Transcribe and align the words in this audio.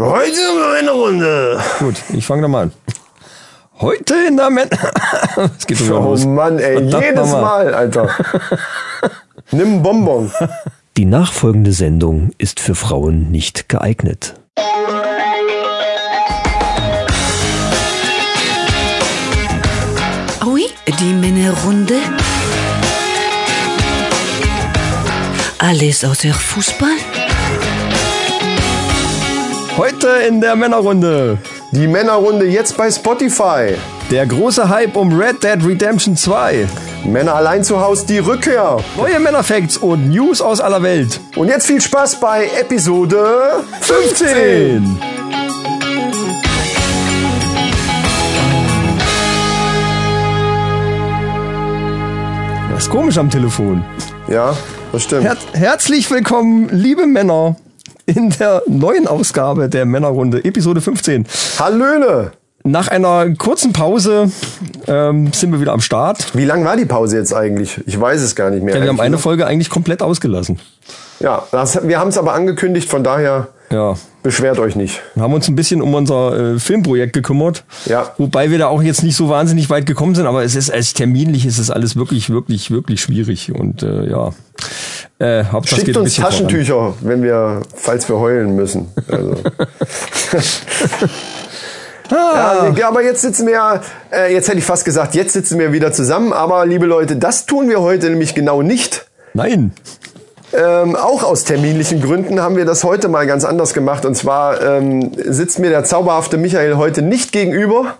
Heute 0.00 0.38
in 0.78 0.86
der 0.86 0.94
Runde. 0.94 1.60
Gut, 1.80 1.96
ich 2.12 2.24
fange 2.24 2.42
da 2.42 2.48
mal 2.48 2.62
an. 2.64 2.72
Heute 3.80 4.14
in 4.28 4.36
der 4.36 4.48
Männer. 4.48 4.70
Es 5.58 5.66
geht 5.66 5.78
schon 5.78 5.88
wieder 5.88 6.00
Oh 6.00 6.10
los. 6.10 6.24
Mann, 6.24 6.58
ey, 6.60 6.74
Verdammt 6.74 7.04
jedes. 7.04 7.30
Mal, 7.32 7.74
Alter. 7.74 8.08
Nimm 9.50 9.66
einen 9.68 9.82
Bonbon. 9.82 10.30
Die 10.96 11.04
nachfolgende 11.04 11.72
Sendung 11.72 12.30
ist 12.38 12.60
für 12.60 12.76
Frauen 12.76 13.30
nicht 13.32 13.68
geeignet. 13.68 14.34
Oui, 20.46 20.66
die 21.00 21.12
Männerrunde. 21.12 21.96
Alles 25.58 26.04
außer 26.04 26.32
Fußball? 26.32 26.96
Heute 29.78 30.08
in 30.28 30.40
der 30.40 30.56
Männerrunde. 30.56 31.38
Die 31.70 31.86
Männerrunde 31.86 32.46
jetzt 32.46 32.76
bei 32.76 32.90
Spotify. 32.90 33.76
Der 34.10 34.26
große 34.26 34.68
Hype 34.68 34.96
um 34.96 35.16
Red 35.16 35.44
Dead 35.44 35.64
Redemption 35.64 36.16
2. 36.16 36.66
Männer 37.04 37.36
allein 37.36 37.62
zu 37.62 37.80
Hause, 37.80 38.04
die 38.08 38.18
Rückkehr. 38.18 38.78
Neue 38.96 39.20
Männerfacts 39.20 39.76
und 39.76 40.08
News 40.08 40.40
aus 40.40 40.60
aller 40.60 40.82
Welt. 40.82 41.20
Und 41.36 41.46
jetzt 41.46 41.68
viel 41.68 41.80
Spaß 41.80 42.18
bei 42.18 42.50
Episode 42.60 43.62
15. 43.82 44.98
Das 52.72 52.82
ist 52.82 52.90
komisch 52.90 53.16
am 53.16 53.30
Telefon. 53.30 53.84
Ja, 54.26 54.56
das 54.90 55.04
stimmt. 55.04 55.22
Her 55.22 55.36
herzlich 55.52 56.10
willkommen, 56.10 56.68
liebe 56.68 57.06
Männer, 57.06 57.54
in 58.08 58.30
der 58.30 58.62
neuen 58.66 59.06
Ausgabe 59.06 59.68
der 59.68 59.84
Männerrunde, 59.84 60.44
Episode 60.44 60.80
15. 60.80 61.26
Hallöle. 61.58 62.32
Nach 62.64 62.88
einer 62.88 63.34
kurzen 63.36 63.72
Pause 63.72 64.30
ähm, 64.86 65.32
sind 65.32 65.52
wir 65.52 65.60
wieder 65.60 65.72
am 65.72 65.80
Start. 65.80 66.34
Wie 66.36 66.44
lang 66.44 66.64
war 66.64 66.76
die 66.76 66.84
Pause 66.86 67.16
jetzt 67.18 67.32
eigentlich? 67.32 67.80
Ich 67.86 67.98
weiß 68.00 68.20
es 68.20 68.34
gar 68.34 68.50
nicht 68.50 68.62
mehr. 68.64 68.74
Ja, 68.76 68.82
wir 68.82 68.88
haben 68.88 69.00
eine 69.00 69.12
nur- 69.12 69.20
Folge 69.20 69.46
eigentlich 69.46 69.70
komplett 69.70 70.02
ausgelassen. 70.02 70.58
Ja, 71.20 71.44
das, 71.52 71.86
wir 71.86 71.98
haben 71.98 72.08
es 72.08 72.18
aber 72.18 72.32
angekündigt, 72.34 72.88
von 72.88 73.02
daher 73.04 73.48
Ja, 73.70 73.94
beschwert 74.22 74.58
euch 74.58 74.76
nicht. 74.76 75.00
wir 75.14 75.22
haben 75.22 75.34
uns 75.34 75.48
ein 75.48 75.56
bisschen 75.56 75.82
um 75.82 75.94
unser 75.94 76.54
äh, 76.54 76.58
Filmprojekt 76.58 77.12
gekümmert. 77.12 77.64
Ja. 77.86 78.12
Wobei 78.18 78.50
wir 78.50 78.58
da 78.58 78.66
auch 78.68 78.82
jetzt 78.82 79.02
nicht 79.02 79.16
so 79.16 79.28
wahnsinnig 79.28 79.68
weit 79.70 79.86
gekommen 79.86 80.14
sind, 80.14 80.26
aber 80.26 80.44
es 80.44 80.54
ist 80.54 80.70
als 80.70 80.94
terminlich 80.94 81.44
ist 81.46 81.58
es 81.58 81.70
alles 81.70 81.96
wirklich, 81.96 82.28
wirklich, 82.30 82.70
wirklich 82.70 83.00
schwierig. 83.00 83.52
Und 83.52 83.82
äh, 83.82 84.08
ja. 84.10 84.30
Äh, 85.20 85.44
Hauptsache 85.44 85.80
Schickt 85.80 85.96
uns 85.96 86.04
bisschen 86.04 86.22
voran. 86.24 86.32
Taschentücher, 86.32 86.94
wenn 87.00 87.22
wir, 87.22 87.62
falls 87.74 88.08
wir 88.08 88.18
heulen 88.18 88.54
müssen. 88.54 88.88
Also. 89.10 89.34
Ah. 92.10 92.72
Ja, 92.74 92.88
aber 92.88 93.02
jetzt 93.02 93.20
sitzen 93.20 93.46
wir, 93.46 93.82
äh, 94.10 94.32
jetzt 94.32 94.48
hätte 94.48 94.56
ich 94.56 94.64
fast 94.64 94.86
gesagt, 94.86 95.14
jetzt 95.14 95.34
sitzen 95.34 95.58
wir 95.58 95.72
wieder 95.72 95.92
zusammen. 95.92 96.32
Aber 96.32 96.64
liebe 96.64 96.86
Leute, 96.86 97.16
das 97.16 97.44
tun 97.44 97.68
wir 97.68 97.82
heute 97.82 98.08
nämlich 98.08 98.34
genau 98.34 98.62
nicht. 98.62 99.06
Nein. 99.34 99.72
Ähm, 100.54 100.96
auch 100.96 101.22
aus 101.22 101.44
terminlichen 101.44 102.00
Gründen 102.00 102.40
haben 102.40 102.56
wir 102.56 102.64
das 102.64 102.82
heute 102.82 103.08
mal 103.08 103.26
ganz 103.26 103.44
anders 103.44 103.74
gemacht. 103.74 104.06
Und 104.06 104.14
zwar 104.14 104.62
ähm, 104.62 105.12
sitzt 105.22 105.58
mir 105.58 105.68
der 105.68 105.84
zauberhafte 105.84 106.38
Michael 106.38 106.76
heute 106.76 107.02
nicht 107.02 107.32
gegenüber, 107.32 107.96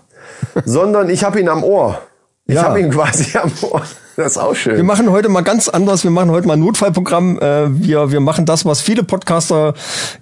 sondern 0.65 1.11
ich 1.11 1.23
habe 1.23 1.39
ihn 1.39 1.47
am 1.47 1.63
Ohr. 1.63 2.01
Ich 2.47 2.55
Ja. 2.55 2.63
habe 2.63 2.79
ihn 2.79 2.89
quasi 2.89 3.37
am 3.37 3.51
Ohr. 3.61 3.83
Das 4.19 4.33
ist 4.33 4.37
auch 4.37 4.49
Wir 4.51 4.55
schön. 4.55 4.85
machen 4.85 5.09
heute 5.11 5.29
mal 5.29 5.41
ganz 5.43 5.69
anders. 5.69 6.03
Wir 6.03 6.11
machen 6.11 6.29
heute 6.31 6.45
mal 6.45 6.55
ein 6.55 6.59
Notfallprogramm. 6.59 7.39
Äh, 7.39 7.67
wir, 7.87 8.11
wir 8.11 8.19
machen 8.19 8.45
das, 8.45 8.65
was 8.65 8.81
viele 8.81 9.03
Podcaster 9.03 9.73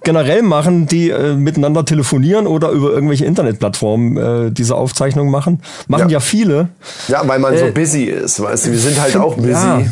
generell 0.04 0.42
machen, 0.42 0.86
die 0.86 1.10
äh, 1.10 1.34
miteinander 1.34 1.84
telefonieren 1.84 2.46
oder 2.46 2.70
über 2.70 2.90
irgendwelche 2.92 3.24
Internetplattformen 3.24 4.16
äh, 4.48 4.52
diese 4.52 4.76
Aufzeichnungen 4.76 5.32
machen. 5.32 5.62
Machen 5.88 6.10
ja, 6.10 6.18
Ja. 6.18 6.20
viele. 6.20 6.68
Ja, 7.08 7.22
weil 7.26 7.40
man 7.40 7.58
so 7.58 7.64
Äh, 7.64 7.70
busy 7.72 8.04
ist, 8.04 8.40
weißt 8.40 8.66
du. 8.66 8.70
Wir 8.70 8.78
sind 8.78 9.00
halt 9.00 9.16
auch 9.16 9.34
busy. 9.34 9.50
Ja. 9.52 9.82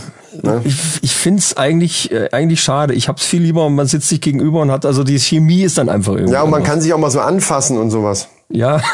Ne? 0.43 0.61
Ich, 0.65 0.77
ich 1.03 1.15
finde 1.17 1.41
es 1.41 1.57
eigentlich, 1.57 2.13
äh, 2.13 2.29
eigentlich 2.31 2.61
schade. 2.61 2.95
Ich 2.95 3.09
hab's 3.09 3.25
viel 3.25 3.43
lieber, 3.43 3.69
man 3.71 3.87
sitzt 3.87 4.09
sich 4.09 4.21
gegenüber 4.21 4.61
und 4.61 4.71
hat, 4.71 4.85
also 4.87 5.03
die 5.03 5.19
Chemie 5.19 5.63
ist 5.63 5.79
dann 5.79 5.89
einfach 5.89 6.13
irgendwie. 6.15 6.35
Ja, 6.35 6.43
und 6.43 6.51
man 6.51 6.59
anders. 6.61 6.71
kann 6.73 6.81
sich 6.81 6.93
auch 6.93 6.99
mal 6.99 7.11
so 7.11 7.21
anfassen 7.21 7.77
und 7.79 7.91
sowas. 7.91 8.29
Ja, 8.49 8.81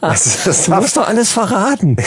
Das, 0.00 0.44
das 0.44 0.64
du 0.64 0.72
musst 0.72 0.96
doch 0.96 1.06
alles 1.06 1.30
verraten. 1.32 1.96
das 1.96 2.06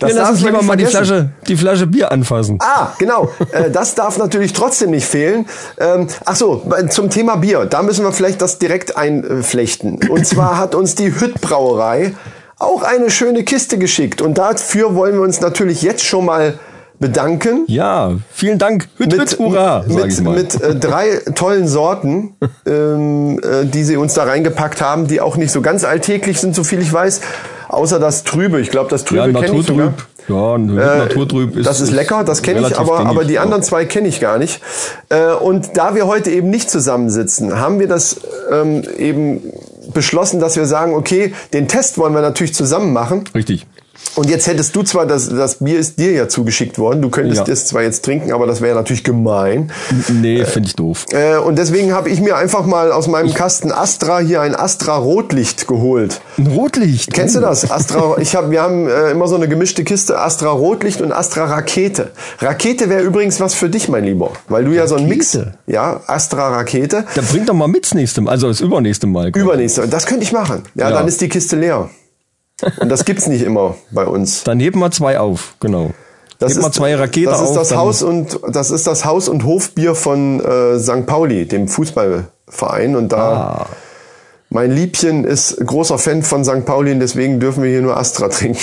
Wir 0.00 0.14
lassen 0.14 0.16
darf 0.16 0.30
uns 0.30 0.42
lieber 0.42 0.62
mal 0.62 0.76
die. 0.76 0.86
Flasche, 0.86 1.30
die 1.46 1.56
Flasche 1.56 1.86
Bier 1.86 2.12
anfassen. 2.12 2.58
Ah, 2.60 2.92
genau. 2.98 3.30
Äh, 3.52 3.70
das 3.70 3.94
darf 3.94 4.18
natürlich 4.18 4.52
trotzdem 4.52 4.90
nicht 4.90 5.06
fehlen. 5.06 5.46
Ähm, 5.78 6.08
ach 6.24 6.36
so, 6.36 6.66
zum 6.90 7.10
Thema 7.10 7.36
Bier. 7.36 7.66
Da 7.66 7.82
müssen 7.82 8.04
wir 8.04 8.12
vielleicht 8.12 8.42
das 8.42 8.58
direkt 8.58 8.96
einflechten. 8.96 10.00
Und 10.08 10.26
zwar 10.26 10.58
hat 10.58 10.74
uns 10.74 10.94
die 10.94 11.14
Hütt 11.20 11.40
Brauerei 11.40 12.14
auch 12.58 12.82
eine 12.82 13.10
schöne 13.10 13.44
Kiste 13.44 13.78
geschickt. 13.78 14.20
Und 14.22 14.38
dafür 14.38 14.94
wollen 14.94 15.14
wir 15.14 15.22
uns 15.22 15.40
natürlich 15.40 15.82
jetzt 15.82 16.04
schon 16.04 16.26
mal 16.26 16.58
bedanken. 17.04 17.64
Ja, 17.66 18.12
vielen 18.32 18.58
Dank. 18.58 18.88
Hüt, 18.96 19.12
hüt, 19.12 19.38
hurra, 19.38 19.84
mit, 19.86 20.20
mit 20.22 20.60
äh, 20.62 20.74
drei 20.74 21.20
tollen 21.34 21.68
Sorten, 21.68 22.34
ähm, 22.66 23.38
äh, 23.42 23.66
die 23.66 23.84
sie 23.84 23.98
uns 23.98 24.14
da 24.14 24.24
reingepackt 24.24 24.80
haben, 24.80 25.06
die 25.06 25.20
auch 25.20 25.36
nicht 25.36 25.52
so 25.52 25.60
ganz 25.60 25.84
alltäglich 25.84 26.40
sind, 26.40 26.54
so 26.54 26.64
viel 26.64 26.80
ich 26.80 26.90
weiß. 26.90 27.20
Außer 27.68 27.98
das 27.98 28.24
Trübe. 28.24 28.60
Ich 28.60 28.70
glaube, 28.70 28.88
das 28.88 29.04
Trübe 29.04 29.32
ja, 29.32 29.40
kenne 29.40 29.58
ich 29.58 29.66
sogar. 29.66 29.86
Naturtrüb. 29.86 30.06
Ja, 30.28 30.54
Äh, 30.56 30.98
Naturtrüb 30.98 31.56
ist. 31.58 31.66
das 31.66 31.82
ist 31.82 31.90
lecker, 31.90 32.24
das 32.24 32.40
kenne 32.40 32.60
ich, 32.60 32.78
aber, 32.78 32.96
gängig, 32.96 33.10
aber 33.10 33.24
die 33.24 33.38
anderen 33.38 33.62
zwei 33.62 33.84
kenne 33.84 34.08
ich 34.08 34.20
gar 34.20 34.38
nicht. 34.38 34.62
Äh, 35.10 35.32
und 35.32 35.76
da 35.76 35.94
wir 35.94 36.06
heute 36.06 36.30
eben 36.30 36.48
nicht 36.48 36.70
zusammensitzen, 36.70 37.58
haben 37.58 37.80
wir 37.80 37.88
das 37.88 38.20
ähm, 38.50 38.82
eben 38.96 39.42
beschlossen, 39.92 40.40
dass 40.40 40.56
wir 40.56 40.64
sagen, 40.64 40.94
okay, 40.94 41.34
den 41.52 41.68
Test 41.68 41.98
wollen 41.98 42.14
wir 42.14 42.22
natürlich 42.22 42.54
zusammen 42.54 42.94
machen. 42.94 43.24
Richtig. 43.34 43.66
Und 44.16 44.30
jetzt 44.30 44.46
hättest 44.46 44.76
du 44.76 44.82
zwar, 44.84 45.06
das, 45.06 45.28
das 45.28 45.56
Bier 45.56 45.78
ist 45.78 45.98
dir 45.98 46.12
ja 46.12 46.28
zugeschickt 46.28 46.78
worden, 46.78 47.02
du 47.02 47.10
könntest 47.10 47.48
Ja. 47.48 47.52
es 47.52 47.66
zwar 47.66 47.82
jetzt 47.82 48.04
trinken, 48.04 48.32
aber 48.32 48.46
das 48.46 48.60
wäre 48.60 48.76
natürlich 48.76 49.02
gemein. 49.02 49.72
Nee, 50.08 50.44
finde 50.44 50.68
ich 50.68 50.76
doof. 50.76 51.06
Äh, 51.10 51.38
und 51.38 51.58
deswegen 51.58 51.92
habe 51.92 52.08
ich 52.10 52.20
mir 52.20 52.36
einfach 52.36 52.64
mal 52.64 52.92
aus 52.92 53.08
meinem 53.08 53.34
Kasten 53.34 53.72
Astra 53.72 54.20
hier 54.20 54.40
ein 54.40 54.54
Astra 54.54 54.96
Rotlicht 54.96 55.66
geholt. 55.66 56.20
Ein 56.38 56.46
Rotlicht. 56.46 57.12
Kennst 57.12 57.34
du 57.34 57.40
das? 57.40 57.68
Astra, 57.70 58.16
ich 58.18 58.36
hab, 58.36 58.50
wir 58.50 58.62
haben 58.62 58.86
äh, 58.88 59.10
immer 59.10 59.26
so 59.26 59.34
eine 59.34 59.48
gemischte 59.48 59.82
Kiste, 59.84 60.18
Astra 60.20 60.50
Rotlicht 60.50 61.00
und 61.00 61.10
Astra 61.12 61.46
Rakete. 61.46 62.12
Rakete 62.38 62.88
wäre 62.88 63.02
übrigens 63.02 63.40
was 63.40 63.54
für 63.54 63.68
dich, 63.68 63.88
mein 63.88 64.04
Lieber, 64.04 64.30
weil 64.48 64.64
du 64.64 64.72
ja 64.72 64.86
so 64.86 64.94
ein 64.94 65.08
Mix, 65.08 65.36
ja, 65.66 66.00
Astra 66.06 66.50
Rakete. 66.50 67.04
Dann 67.16 67.24
bring 67.26 67.46
doch 67.46 67.54
mal 67.54 67.66
mit 67.68 67.84
das 67.84 67.94
nächste 67.94 68.20
Mal, 68.20 68.30
also 68.30 68.46
das 68.48 68.60
übernächste 68.60 69.06
Mal. 69.08 69.28
Übernächste, 69.34 69.88
das 69.88 70.06
könnte 70.06 70.22
ich 70.22 70.32
machen. 70.32 70.62
Ja, 70.76 70.90
Ja. 70.90 70.96
dann 70.98 71.08
ist 71.08 71.20
die 71.20 71.28
Kiste 71.28 71.56
leer. 71.56 71.90
Und 72.80 72.88
das 72.88 73.04
gibt's 73.04 73.26
nicht 73.26 73.42
immer 73.42 73.74
bei 73.90 74.04
uns. 74.06 74.44
Dann 74.44 74.60
heben 74.60 74.78
wir 74.80 74.90
zwei 74.90 75.18
auf, 75.18 75.54
genau. 75.60 75.90
Das 76.38 76.52
heben 76.52 76.62
wir 76.62 76.68
ist, 76.68 76.74
zwei 76.74 76.94
Raketen 76.94 77.30
das 77.30 77.40
ist 77.42 77.48
auf. 77.50 77.56
das 77.56 77.74
Haus 77.76 78.02
und 78.02 78.38
das 78.50 78.70
ist 78.70 78.86
das 78.86 79.04
Haus 79.04 79.28
und 79.28 79.44
Hofbier 79.44 79.94
von 79.94 80.40
äh, 80.40 80.78
St. 80.78 81.06
Pauli, 81.06 81.46
dem 81.46 81.68
Fußballverein 81.68 82.96
und 82.96 83.12
da 83.12 83.18
Ah. 83.18 83.66
mein 84.50 84.70
Liebchen 84.70 85.24
ist 85.24 85.56
großer 85.64 85.98
Fan 85.98 86.22
von 86.22 86.44
St. 86.44 86.64
Pauli 86.64 86.92
und 86.92 87.00
deswegen 87.00 87.40
dürfen 87.40 87.62
wir 87.64 87.70
hier 87.70 87.82
nur 87.82 87.96
Astra 87.96 88.28
trinken. 88.30 88.60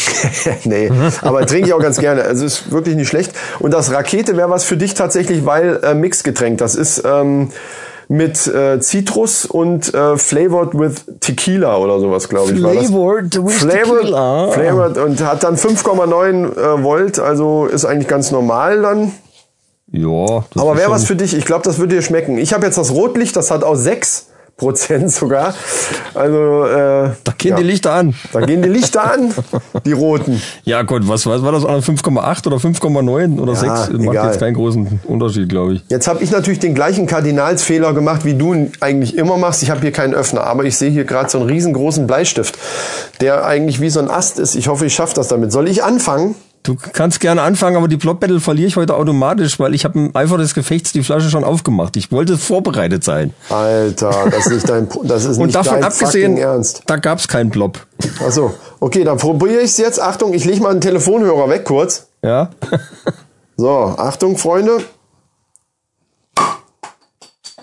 nee, 0.63 0.90
aber 1.22 1.46
trinke 1.46 1.68
ich 1.68 1.73
auch 1.73 1.81
ganz 1.81 1.97
gerne. 1.97 2.23
Also 2.23 2.46
ist 2.46 2.72
wirklich 2.72 2.96
nicht 2.96 3.09
schlecht. 3.09 3.34
Und 3.59 3.72
das 3.73 3.91
Rakete 3.91 4.38
wäre 4.38 4.50
was 4.50 4.63
für 4.63 4.78
dich 4.78 4.94
tatsächlich, 4.94 5.46
weil 5.46 5.81
äh, 5.84 5.94
Mixgetränk. 5.94 6.58
Das 6.59 6.75
ist 6.75 7.03
ähm, 7.06 7.50
mit 8.11 8.45
äh, 8.45 8.81
Citrus 8.81 9.45
und 9.45 9.94
äh, 9.94 10.17
flavored 10.17 10.77
with 10.77 11.05
Tequila 11.22 11.77
oder 11.77 11.97
sowas, 12.01 12.27
glaube 12.27 12.51
ich. 12.51 12.61
war 12.61 12.73
das. 12.73 12.88
Flavored 12.88 13.45
with 13.45 13.53
Flavored, 13.53 14.01
Tequila. 14.01 14.51
flavored 14.51 14.97
und 14.97 15.22
hat 15.25 15.44
dann 15.44 15.55
5,9 15.55 16.51
äh, 16.51 16.83
Volt, 16.83 17.19
also 17.19 17.67
ist 17.67 17.85
eigentlich 17.85 18.09
ganz 18.09 18.31
normal 18.31 18.81
dann. 18.81 19.13
Ja. 19.94 20.44
Aber 20.55 20.75
wäre 20.75 20.91
was 20.91 21.05
für 21.05 21.16
dich. 21.16 21.34
Ich 21.34 21.46
glaube, 21.46 21.63
das 21.63 21.79
würde 21.79 21.96
dir 21.96 22.02
schmecken. 22.02 22.37
Ich 22.37 22.53
habe 22.53 22.66
jetzt 22.66 22.78
das 22.78 22.91
Rotlicht, 22.91 23.34
das 23.37 23.49
hat 23.49 23.63
auch 23.63 23.75
6 23.75 24.28
Prozent 24.58 25.12
sogar. 25.12 25.53
Also 26.14 26.66
äh, 26.66 27.12
Da 27.24 27.34
gehen 27.38 27.52
ja. 27.52 27.58
die 27.58 27.64
Lichter 27.64 27.94
an. 27.94 28.14
Da 28.32 28.42
gehen 28.42 28.62
die 28.62 28.70
Lichter 28.70 29.12
an, 29.14 29.34
die 29.86 29.92
roten. 29.92 30.42
Ja 30.64 30.84
Gott, 30.84 31.08
was, 31.08 31.26
was 31.26 31.42
war 31.42 31.52
das? 31.52 31.64
5,8 31.64 32.48
oder 32.48 32.58
5,9 32.58 33.40
oder 33.40 33.56
6? 33.56 33.68
Macht 33.68 33.94
egal. 33.94 34.28
jetzt 34.28 34.40
keinen 34.40 34.53
großen 34.53 35.00
Unterschied, 35.06 35.50
glaube 35.50 35.74
ich. 35.74 35.84
Jetzt 35.90 36.08
habe 36.08 36.24
ich 36.24 36.32
natürlich 36.32 36.59
den 36.59 36.76
gleichen 36.76 37.08
Kardinalsfehler 37.08 37.94
gemacht, 37.94 38.24
wie 38.24 38.36
du 38.36 38.53
ihn 38.53 38.72
eigentlich 38.82 39.18
immer 39.18 39.38
machst. 39.38 39.64
Ich 39.64 39.72
habe 39.72 39.82
hier 39.82 39.92
keinen 39.92 40.14
Öffner, 40.14 40.44
aber 40.44 40.64
ich 40.66 40.78
sehe 40.78 40.92
hier 40.92 41.06
gerade 41.06 41.30
so 41.30 41.40
einen 41.40 41.48
riesengroßen 41.48 42.06
Bleistift, 42.06 42.58
der 43.20 43.46
eigentlich 43.46 43.82
wie 43.82 43.90
so 43.90 44.00
ein 44.00 44.09
Ast 44.09 44.40
ist. 44.40 44.56
Ich 44.56 44.68
hoffe, 44.68 44.86
ich 44.86 44.94
schaffe 44.94 45.16
das 45.16 45.28
damit. 45.28 45.52
Soll 45.52 45.68
ich 45.68 45.84
anfangen? 45.84 46.36
Du 46.63 46.75
kannst 46.75 47.19
gerne 47.19 47.41
anfangen, 47.41 47.75
aber 47.75 47.87
die 47.87 47.97
Plot 47.97 48.19
Battle 48.19 48.40
verliere 48.40 48.67
ich 48.67 48.75
heute 48.75 48.96
automatisch, 48.96 49.59
weil 49.59 49.73
ich 49.73 49.84
habe 49.84 49.97
im 49.97 50.16
Eifer 50.16 50.37
des 50.37 50.53
Gefechts 50.53 50.91
die 50.91 51.02
Flasche 51.02 51.31
schon 51.31 51.43
aufgemacht. 51.43 51.97
Ich 51.97 52.11
wollte 52.11 52.37
vorbereitet 52.37 53.03
sein. 53.03 53.34
Alter, 53.49 54.28
das 54.29 54.46
ist 54.46 54.52
nicht 54.52 54.69
dein, 54.69 54.87
das 55.03 55.25
ist 55.25 55.37
Und 55.37 55.47
nicht 55.47 55.55
davon 55.55 55.75
dein 55.81 55.85
abgesehen, 55.85 56.37
Ernst. 56.37 56.84
da 56.85 56.97
gab's 56.97 57.28
keinen 57.28 57.49
Plop. 57.49 57.79
Ach 58.23 58.31
so, 58.31 58.53
okay, 58.79 59.03
dann 59.03 59.17
probiere 59.17 59.61
ich 59.61 59.72
es 59.72 59.78
jetzt. 59.78 59.99
Achtung, 59.99 60.34
ich 60.35 60.46
lege 60.46 60.61
mal 60.61 60.69
einen 60.69 60.81
Telefonhörer 60.81 61.49
weg 61.49 61.66
kurz. 61.66 62.08
Ja? 62.22 62.52
So, 63.57 63.96
Achtung, 63.97 64.37
Freunde. 64.37 64.78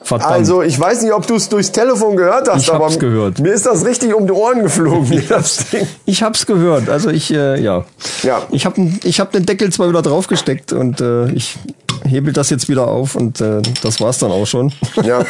Verdammt. 0.08 0.32
Also 0.32 0.62
ich 0.62 0.78
weiß 0.80 1.02
nicht, 1.02 1.12
ob 1.12 1.26
du 1.26 1.34
es 1.36 1.48
durchs 1.50 1.70
Telefon 1.70 2.16
gehört 2.16 2.48
hast, 2.48 2.62
Ich 2.62 2.72
aber 2.72 2.86
hab's 2.86 2.98
gehört. 2.98 3.40
mir 3.40 3.52
ist 3.52 3.66
das 3.66 3.84
richtig 3.84 4.14
um 4.14 4.26
die 4.26 4.32
Ohren 4.32 4.62
geflogen, 4.62 5.22
das 5.28 5.68
Ding. 5.70 5.86
Ich 6.06 6.22
hab's 6.22 6.46
gehört. 6.46 6.88
Also 6.88 7.10
ich, 7.10 7.32
äh, 7.32 7.60
ja. 7.60 7.84
Ja. 8.22 8.40
Ich 8.50 8.64
hab, 8.64 8.76
ich 9.04 9.20
hab 9.20 9.32
den 9.32 9.44
Deckel 9.44 9.70
zwar 9.70 9.88
wieder 9.90 10.00
draufgesteckt 10.02 10.72
und 10.72 11.00
äh, 11.02 11.30
ich 11.32 11.56
hebel 12.06 12.32
das 12.32 12.48
jetzt 12.48 12.68
wieder 12.70 12.88
auf 12.88 13.16
und 13.16 13.40
äh, 13.42 13.60
das 13.82 14.00
war's 14.00 14.18
dann 14.18 14.30
auch 14.32 14.46
schon. 14.46 14.72
Ja. 15.04 15.20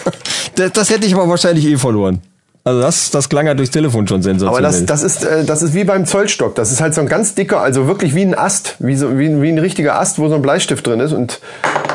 das, 0.54 0.72
das 0.72 0.90
hätte 0.90 1.06
ich 1.06 1.14
aber 1.14 1.28
wahrscheinlich 1.28 1.66
eh 1.66 1.76
verloren. 1.76 2.20
Also 2.64 2.80
das, 2.80 3.10
das 3.10 3.28
klang 3.28 3.46
ja 3.48 3.54
durchs 3.54 3.72
Telefon 3.72 4.06
schon 4.06 4.18
Aber 4.18 4.22
sensationell. 4.24 4.62
das, 4.62 4.86
das, 4.86 5.02
ist, 5.02 5.24
äh, 5.24 5.44
das 5.44 5.62
ist 5.62 5.74
wie 5.74 5.82
beim 5.82 6.06
Zollstock. 6.06 6.54
Das 6.54 6.70
ist 6.70 6.80
halt 6.80 6.94
so 6.94 7.00
ein 7.00 7.08
ganz 7.08 7.34
dicker, 7.34 7.60
also 7.60 7.88
wirklich 7.88 8.14
wie 8.14 8.22
ein 8.22 8.38
Ast, 8.38 8.76
wie, 8.78 8.94
so, 8.94 9.18
wie, 9.18 9.26
ein- 9.26 9.42
wie 9.42 9.48
ein 9.50 9.58
richtiger 9.58 9.98
Ast, 9.98 10.20
wo 10.20 10.28
so 10.28 10.36
ein 10.36 10.42
Bleistift 10.42 10.86
drin 10.86 11.00
ist. 11.00 11.12
Und 11.12 11.40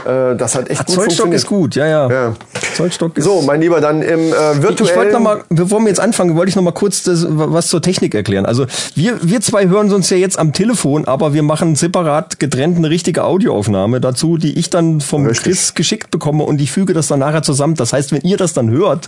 äh, 0.08 0.36
das 0.36 0.56
hat 0.56 0.70
echt 0.70 0.86
gut 0.86 0.96
Zollstock 0.96 1.34
ist 1.34 1.48
gut, 1.48 1.76
ja, 1.76 1.86
ja. 1.86 2.10
Ja. 2.10 2.34
Zollstock 2.76 3.18
ist 3.18 3.24
So, 3.26 3.42
mein 3.42 3.62
Lieber, 3.62 3.82
dann 3.82 4.02
im 4.02 4.20
äh, 4.20 4.62
virtuellen... 4.62 4.92
Ich 4.92 4.96
wollte 4.96 5.14
noch 5.14 5.20
mal, 5.20 5.44
bevor 5.50 5.80
wir 5.82 5.88
jetzt 5.88 6.00
anfangen, 6.00 6.36
wollte 6.36 6.50
ich 6.50 6.56
noch 6.56 6.64
mal 6.64 6.72
kurz 6.72 7.04
das, 7.04 7.26
was 7.30 7.68
zur 7.68 7.82
Technik 7.82 8.16
erklären. 8.16 8.46
Also 8.46 8.66
wir, 8.96 9.18
wir 9.22 9.42
zwei 9.42 9.68
hören 9.68 9.92
uns 9.92 10.10
ja 10.10 10.18
jetzt 10.18 10.40
am 10.40 10.54
Telefon, 10.54 11.06
aber 11.06 11.34
wir 11.34 11.44
machen 11.44 11.76
separat 11.76 12.40
getrennt 12.40 12.78
eine 12.78 12.90
richtige 12.90 13.24
Audioaufnahme 13.24 14.00
dazu, 14.02 14.38
die 14.38 14.58
ich 14.58 14.70
dann 14.70 15.02
vom 15.02 15.26
Richtig. 15.26 15.44
Chris 15.44 15.74
geschickt 15.74 16.12
bekomme 16.12 16.44
und 16.44 16.62
ich 16.62 16.72
füge 16.72 16.94
das 16.94 17.08
dann 17.08 17.20
nachher 17.20 17.44
zusammen. 17.44 17.76
Das 17.76 17.94
heißt, 17.94 18.12
wenn 18.12 18.22
ihr 18.22 18.38
das 18.38 18.54
dann 18.54 18.70
hört, 18.70 19.08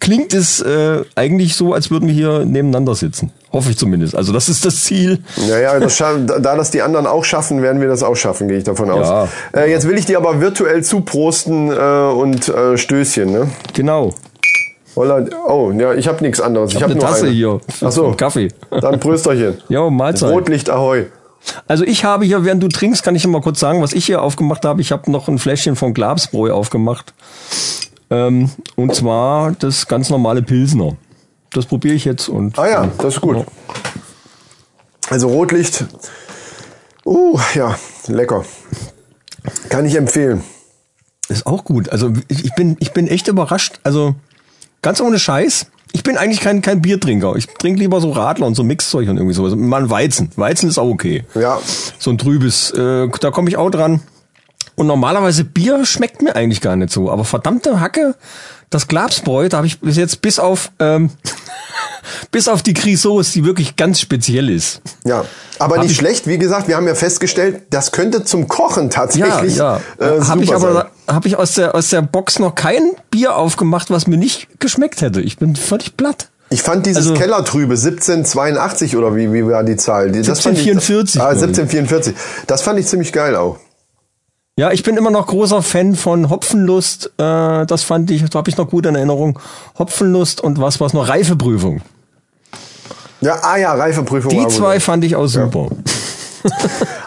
klingt 0.00 0.34
es 0.34 0.60
äh, 0.60 1.02
eigentlich 1.14 1.54
so, 1.54 1.72
als 1.74 1.90
würden 1.90 2.08
wir 2.08 2.14
hier 2.14 2.44
nebeneinander 2.44 2.94
sitzen. 2.94 3.32
Hoffe 3.52 3.70
ich 3.70 3.78
zumindest. 3.78 4.14
Also 4.14 4.32
das 4.32 4.48
ist 4.48 4.64
das 4.64 4.84
Ziel. 4.84 5.18
Naja, 5.48 5.80
das 5.80 5.98
da 5.98 6.16
da 6.16 6.56
das 6.56 6.70
die 6.70 6.82
anderen 6.82 7.06
auch 7.06 7.24
schaffen, 7.24 7.62
werden 7.62 7.80
wir 7.80 7.88
das 7.88 8.02
auch 8.02 8.14
schaffen, 8.14 8.46
gehe 8.46 8.58
ich 8.58 8.64
davon 8.64 8.90
aus. 8.90 9.08
Ja. 9.08 9.28
Äh, 9.52 9.70
jetzt 9.70 9.88
will 9.88 9.98
ich 9.98 10.06
dir 10.06 10.18
aber 10.18 10.40
virtuell 10.40 10.84
zuprosten 10.84 11.70
äh, 11.70 11.74
und 11.74 12.48
äh, 12.48 12.78
Stößchen, 12.78 13.30
ne? 13.30 13.50
Genau. 13.74 14.14
Holla, 14.96 15.24
oh, 15.48 15.72
ja, 15.72 15.94
ich 15.94 16.08
habe 16.08 16.22
nichts 16.22 16.40
anderes. 16.40 16.70
Ich, 16.70 16.76
habe 16.76 16.84
habe 16.84 16.92
eine 16.94 17.00
nur 17.00 17.08
Tasse 17.08 17.26
eine. 17.26 17.34
hier. 17.34 17.60
Ach 17.80 17.92
so. 17.92 18.06
Einen 18.06 18.16
Kaffee. 18.16 18.48
Dann 18.70 19.00
Prösterchen. 19.00 19.58
Ja, 19.68 19.88
Mahlzeit. 19.88 20.30
Rotlicht 20.30 20.68
Ahoi. 20.68 21.06
Also 21.66 21.84
ich 21.84 22.04
habe 22.04 22.24
hier, 22.24 22.44
während 22.44 22.62
du 22.62 22.68
trinkst, 22.68 23.02
kann 23.02 23.14
ich 23.14 23.22
dir 23.22 23.28
mal 23.28 23.40
kurz 23.40 23.60
sagen, 23.60 23.82
was 23.82 23.92
ich 23.92 24.04
hier 24.04 24.22
aufgemacht 24.22 24.64
habe. 24.64 24.80
Ich 24.80 24.92
habe 24.92 25.10
noch 25.10 25.28
ein 25.28 25.38
Fläschchen 25.38 25.76
von 25.76 25.94
Glabsbräu 25.94 26.52
aufgemacht. 26.52 27.14
Ähm, 28.10 28.50
und 28.76 28.94
zwar 28.94 29.52
das 29.52 29.86
ganz 29.86 30.10
normale 30.10 30.42
Pilsner. 30.42 30.96
Das 31.52 31.66
probiere 31.66 31.94
ich 31.94 32.04
jetzt 32.04 32.28
und 32.28 32.58
Ah 32.58 32.68
ja, 32.68 32.88
das 32.98 33.14
ist 33.14 33.20
gut. 33.20 33.44
Also 35.08 35.28
Rotlicht. 35.28 35.84
Uh, 37.04 37.38
ja, 37.54 37.76
lecker. 38.06 38.44
Kann 39.68 39.84
ich 39.84 39.96
empfehlen. 39.96 40.44
ist 41.28 41.46
auch 41.46 41.64
gut. 41.64 41.88
Also 41.88 42.12
ich 42.28 42.44
ich 42.44 42.54
bin, 42.54 42.76
ich 42.80 42.92
bin 42.92 43.08
echt 43.08 43.26
überrascht. 43.28 43.80
Also 43.82 44.14
ganz 44.82 45.00
ohne 45.00 45.18
Scheiß. 45.18 45.66
Ich 45.92 46.04
bin 46.04 46.16
eigentlich 46.16 46.40
kein, 46.40 46.62
kein 46.62 46.80
Biertrinker. 46.80 47.34
Ich 47.34 47.48
trinke 47.48 47.80
lieber 47.80 48.00
so 48.00 48.12
Radler 48.12 48.46
und 48.46 48.54
so 48.54 48.62
Mixzeug 48.62 49.08
und 49.08 49.16
irgendwie 49.16 49.34
sowas. 49.34 49.56
Mal 49.56 49.82
ein 49.82 49.90
Weizen. 49.90 50.30
Weizen 50.36 50.68
ist 50.68 50.78
auch 50.78 50.88
okay. 50.88 51.24
Ja. 51.34 51.60
So 51.98 52.10
ein 52.10 52.18
trübes. 52.18 52.70
Äh, 52.70 53.08
da 53.20 53.30
komme 53.32 53.48
ich 53.48 53.56
auch 53.56 53.70
dran. 53.70 54.00
Und 54.80 54.86
normalerweise 54.86 55.44
Bier 55.44 55.84
schmeckt 55.84 56.22
mir 56.22 56.34
eigentlich 56.34 56.62
gar 56.62 56.74
nicht 56.74 56.90
so. 56.90 57.10
Aber 57.10 57.26
verdammte 57.26 57.80
Hacke, 57.80 58.14
das 58.70 58.88
Glabsbräu, 58.88 59.50
da 59.50 59.58
habe 59.58 59.66
ich 59.66 59.78
bis 59.78 59.98
jetzt 59.98 60.22
bis 60.22 60.38
auf 60.38 60.70
ähm, 60.78 61.10
bis 62.30 62.48
auf 62.48 62.62
die 62.62 62.72
Crisauce, 62.72 63.32
die 63.32 63.44
wirklich 63.44 63.76
ganz 63.76 64.00
speziell 64.00 64.48
ist. 64.48 64.80
Ja, 65.04 65.26
aber 65.58 65.76
Hab 65.76 65.82
nicht 65.82 65.92
ich- 65.92 65.98
schlecht. 65.98 66.26
Wie 66.26 66.38
gesagt, 66.38 66.66
wir 66.66 66.76
haben 66.76 66.86
ja 66.86 66.94
festgestellt, 66.94 67.62
das 67.68 67.92
könnte 67.92 68.24
zum 68.24 68.48
Kochen 68.48 68.88
tatsächlich 68.88 69.56
ja, 69.56 69.80
Äh, 70.00 70.16
ja. 70.18 70.28
habe 70.28 70.42
ich 70.42 70.48
super 70.48 70.60
sein. 70.60 70.70
aber 70.70 70.90
habe 71.08 71.28
ich 71.28 71.36
aus 71.36 71.52
der 71.52 71.74
aus 71.74 71.90
der 71.90 72.00
Box 72.00 72.38
noch 72.38 72.54
kein 72.54 72.80
Bier 73.10 73.36
aufgemacht, 73.36 73.90
was 73.90 74.06
mir 74.06 74.16
nicht 74.16 74.48
geschmeckt 74.60 75.02
hätte. 75.02 75.20
Ich 75.20 75.36
bin 75.36 75.56
völlig 75.56 75.98
platt. 75.98 76.28
Ich 76.48 76.62
fand 76.62 76.86
dieses 76.86 77.06
Also- 77.08 77.14
Kellertrübe 77.20 77.74
1782 77.76 78.96
oder 78.96 79.14
wie, 79.14 79.30
wie 79.32 79.46
war 79.46 79.62
die 79.62 79.76
Zahl? 79.76 80.10
Die, 80.10 80.22
das 80.22 80.40
fand 80.40 80.56
ich- 80.58 80.64
1744, 80.66 81.20
Ah, 81.20 81.24
glaub 81.34 81.50
ich. 81.50 81.58
1744. 81.58 82.14
Das 82.46 82.62
fand 82.62 82.78
ich 82.80 82.86
ziemlich 82.86 83.12
geil 83.12 83.36
auch. 83.36 83.58
Ja, 84.60 84.70
ich 84.72 84.82
bin 84.82 84.98
immer 84.98 85.10
noch 85.10 85.26
großer 85.26 85.62
Fan 85.62 85.94
von 85.96 86.28
Hopfenlust. 86.28 87.12
Äh, 87.16 87.64
das 87.64 87.82
fand 87.82 88.10
ich, 88.10 88.22
da 88.28 88.40
habe 88.40 88.50
ich 88.50 88.58
noch 88.58 88.68
gut 88.68 88.84
in 88.84 88.94
Erinnerung. 88.94 89.38
Hopfenlust 89.78 90.42
und 90.42 90.60
was 90.60 90.82
was 90.82 90.92
noch 90.92 91.08
Reifeprüfung. 91.08 91.80
Ja, 93.22 93.38
ah 93.40 93.56
ja, 93.56 93.72
Reifeprüfung. 93.72 94.28
Die 94.30 94.36
war 94.36 94.48
zwei 94.50 94.74
gut. 94.74 94.82
fand 94.82 95.04
ich 95.04 95.16
auch 95.16 95.26
super. 95.28 95.68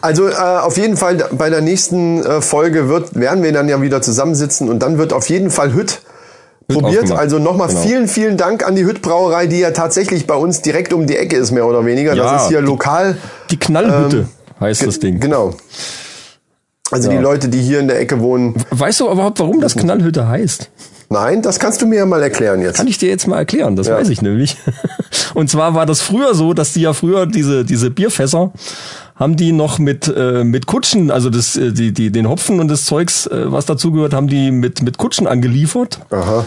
Also 0.02 0.30
äh, 0.30 0.34
auf 0.34 0.78
jeden 0.78 0.98
Fall 0.98 1.28
bei 1.32 1.52
der 1.52 1.62
nächsten 1.62 2.24
äh, 2.24 2.42
Folge 2.42 2.90
wird, 2.90 3.16
werden 3.20 3.44
wir 3.44 3.52
dann 3.52 3.70
ja 3.70 3.82
wieder 3.84 4.02
zusammensitzen 4.02 4.68
und 4.68 4.80
dann 4.80 4.98
wird 4.98 5.14
auf 5.14 5.30
jeden 5.30 5.52
Fall 5.52 5.74
Hütt 5.74 6.02
probiert. 6.68 7.12
Also 7.12 7.38
nochmal 7.38 7.68
Genau. 7.68 7.82
vielen, 7.82 8.08
vielen 8.08 8.38
Dank 8.38 8.66
an 8.66 8.76
die 8.76 8.84
Hütt 8.86 9.04
Brauerei, 9.04 9.46
die 9.46 9.60
ja 9.60 9.72
tatsächlich 9.72 10.26
bei 10.26 10.36
uns 10.36 10.62
direkt 10.64 10.92
um 10.92 11.06
die 11.06 11.18
Ecke 11.18 11.36
ist, 11.38 11.52
mehr 11.52 11.68
oder 11.68 11.86
weniger. 11.86 12.16
Ja, 12.16 12.34
das 12.34 12.44
ist 12.44 12.48
hier 12.50 12.62
lokal. 12.62 13.18
Die 13.52 13.58
Knallhütte 13.58 14.18
Ähm, 14.18 14.28
heißt 14.60 14.86
das 14.88 15.00
Ding. 15.00 15.20
Genau. 15.20 15.54
Also 16.92 17.10
Ja. 17.10 17.18
die 17.18 17.24
Leute, 17.24 17.50
die 17.50 17.62
hier 17.62 17.80
in 17.80 17.88
der 17.88 18.00
Ecke 18.00 18.20
wohnen. 18.20 18.56
Weißt 18.70 19.00
du 19.00 19.10
überhaupt, 19.10 19.40
warum 19.40 19.62
das 19.62 19.76
Knallhütte 19.76 20.28
heißt? 20.28 20.70
Nein, 21.10 21.42
das 21.42 21.60
kannst 21.60 21.82
du 21.82 21.86
mir 21.86 21.98
ja 21.98 22.06
mal 22.06 22.22
erklären 22.24 22.62
jetzt. 22.62 22.78
Kann 22.78 22.88
ich 22.88 22.98
dir 22.98 23.10
jetzt 23.10 23.28
mal 23.28 23.38
erklären, 23.38 23.76
das 23.76 23.88
Ja. 23.88 23.96
weiß 23.96 24.10
ich 24.10 24.22
nämlich. 24.22 24.58
Und 25.34 25.50
zwar 25.50 25.74
war 25.76 25.86
das 25.86 26.02
früher 26.02 26.34
so, 26.36 26.54
dass 26.54 26.74
die 26.74 26.82
ja 26.82 26.94
früher 26.94 27.26
diese, 27.26 27.66
diese 27.66 27.90
Bierfässer 27.90 28.52
haben 29.16 29.36
die 29.36 29.52
noch 29.52 29.78
mit, 29.80 30.08
äh, 30.16 30.44
mit 30.44 30.66
Kutschen, 30.66 31.12
also 31.12 31.30
das, 31.30 31.56
äh, 31.56 31.72
die, 31.72 31.92
die, 31.94 32.12
den 32.12 32.28
Hopfen 32.28 32.60
und 32.60 32.68
das 32.68 32.86
Zeugs, 32.86 33.28
äh, 33.28 33.52
was 33.52 33.66
dazugehört, 33.66 34.14
haben 34.14 34.28
die 34.28 34.50
mit, 34.52 34.82
mit 34.82 34.98
Kutschen 34.98 35.28
angeliefert. 35.28 36.00
Aha. 36.12 36.46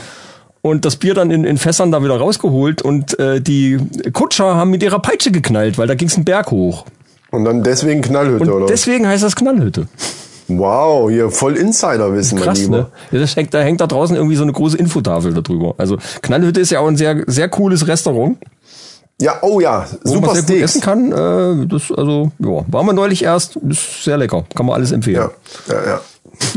und 0.63 0.85
das 0.85 0.97
Bier 0.97 1.15
dann 1.15 1.31
in, 1.31 1.45
in 1.45 1.59
Fässern 1.59 1.93
da 1.93 2.03
wieder 2.03 2.17
rausgeholt 2.17 2.83
und 2.83 3.17
äh, 3.21 3.41
die 3.41 3.79
Kutscher 4.13 4.57
haben 4.57 4.71
mit 4.71 4.83
ihrer 4.83 4.99
Peitsche 4.99 5.31
geknallt, 5.31 5.79
weil 5.79 5.87
da 5.87 5.95
ging's 5.95 6.17
einen 6.17 6.25
Berg 6.25 6.51
hoch. 6.51 6.87
Und 7.31 7.45
dann 7.45 7.63
deswegen 7.63 8.03
Knallhütte, 8.03 8.43
Und 8.43 8.51
oder? 8.51 8.67
deswegen 8.67 9.07
heißt 9.07 9.23
das 9.23 9.37
Knallhütte. 9.37 9.87
Wow, 10.49 11.11
hier 11.11 11.31
voll 11.31 11.57
Insiderwissen, 11.57 12.39
mein 12.39 12.47
Krass, 12.49 12.59
Lieber. 12.61 12.77
ne? 12.77 12.87
Ja, 13.11 13.19
das 13.21 13.35
hängt, 13.35 13.53
da 13.53 13.59
hängt 13.61 13.81
da 13.81 13.87
draußen 13.87 14.15
irgendwie 14.15 14.37
so 14.37 14.43
eine 14.45 14.53
große 14.53 14.77
Infotafel 14.79 15.35
darüber. 15.35 15.75
Also 15.79 15.97
Knallhütte 16.23 16.61
ist 16.61 16.71
ja 16.71 16.81
auch 16.81 16.87
ein 16.87 16.97
sehr, 16.97 17.25
sehr 17.27 17.49
cooles 17.49 17.87
Restaurant, 17.89 18.39
Ja, 19.21 19.39
oh 19.43 19.59
ja, 19.61 19.87
super 20.05 20.29
man 20.29 20.37
Steaks. 20.43 20.63
essen 20.77 20.81
kann. 20.83 21.11
Äh, 21.11 21.67
das, 21.67 21.91
also, 21.91 22.31
ja, 22.39 22.65
waren 22.69 22.87
wir 22.87 22.93
neulich 22.93 23.25
erst, 23.25 23.57
ist 23.57 24.05
sehr 24.05 24.19
lecker, 24.19 24.45
kann 24.55 24.67
man 24.67 24.77
alles 24.77 24.93
empfehlen. 24.93 25.29
Ja, 25.69 25.75
ja, 25.75 25.87
ja. 25.87 26.01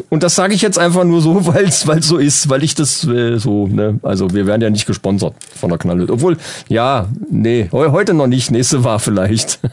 Und 0.10 0.24
das 0.24 0.36
sage 0.36 0.54
ich 0.54 0.62
jetzt 0.62 0.78
einfach 0.78 1.06
nur 1.06 1.22
so, 1.22 1.48
weil 1.48 1.66
es 1.70 1.86
so 2.02 2.18
ist, 2.18 2.50
weil 2.50 2.64
ich 2.64 2.76
das 2.76 3.06
äh, 3.08 3.38
so, 3.38 3.66
ne, 3.68 3.98
also 4.04 4.30
wir 4.34 4.46
werden 4.46 4.62
ja 4.62 4.70
nicht 4.70 4.86
gesponsert 4.86 5.34
von 5.58 5.70
der 5.70 5.80
Knallhütte. 5.80 6.12
Obwohl, 6.14 6.38
ja, 6.68 7.08
nee, 7.32 7.70
heu- 7.72 7.92
heute 7.92 8.14
noch 8.14 8.28
nicht, 8.28 8.52
nächste 8.52 8.84
war 8.84 9.00
vielleicht. 9.00 9.60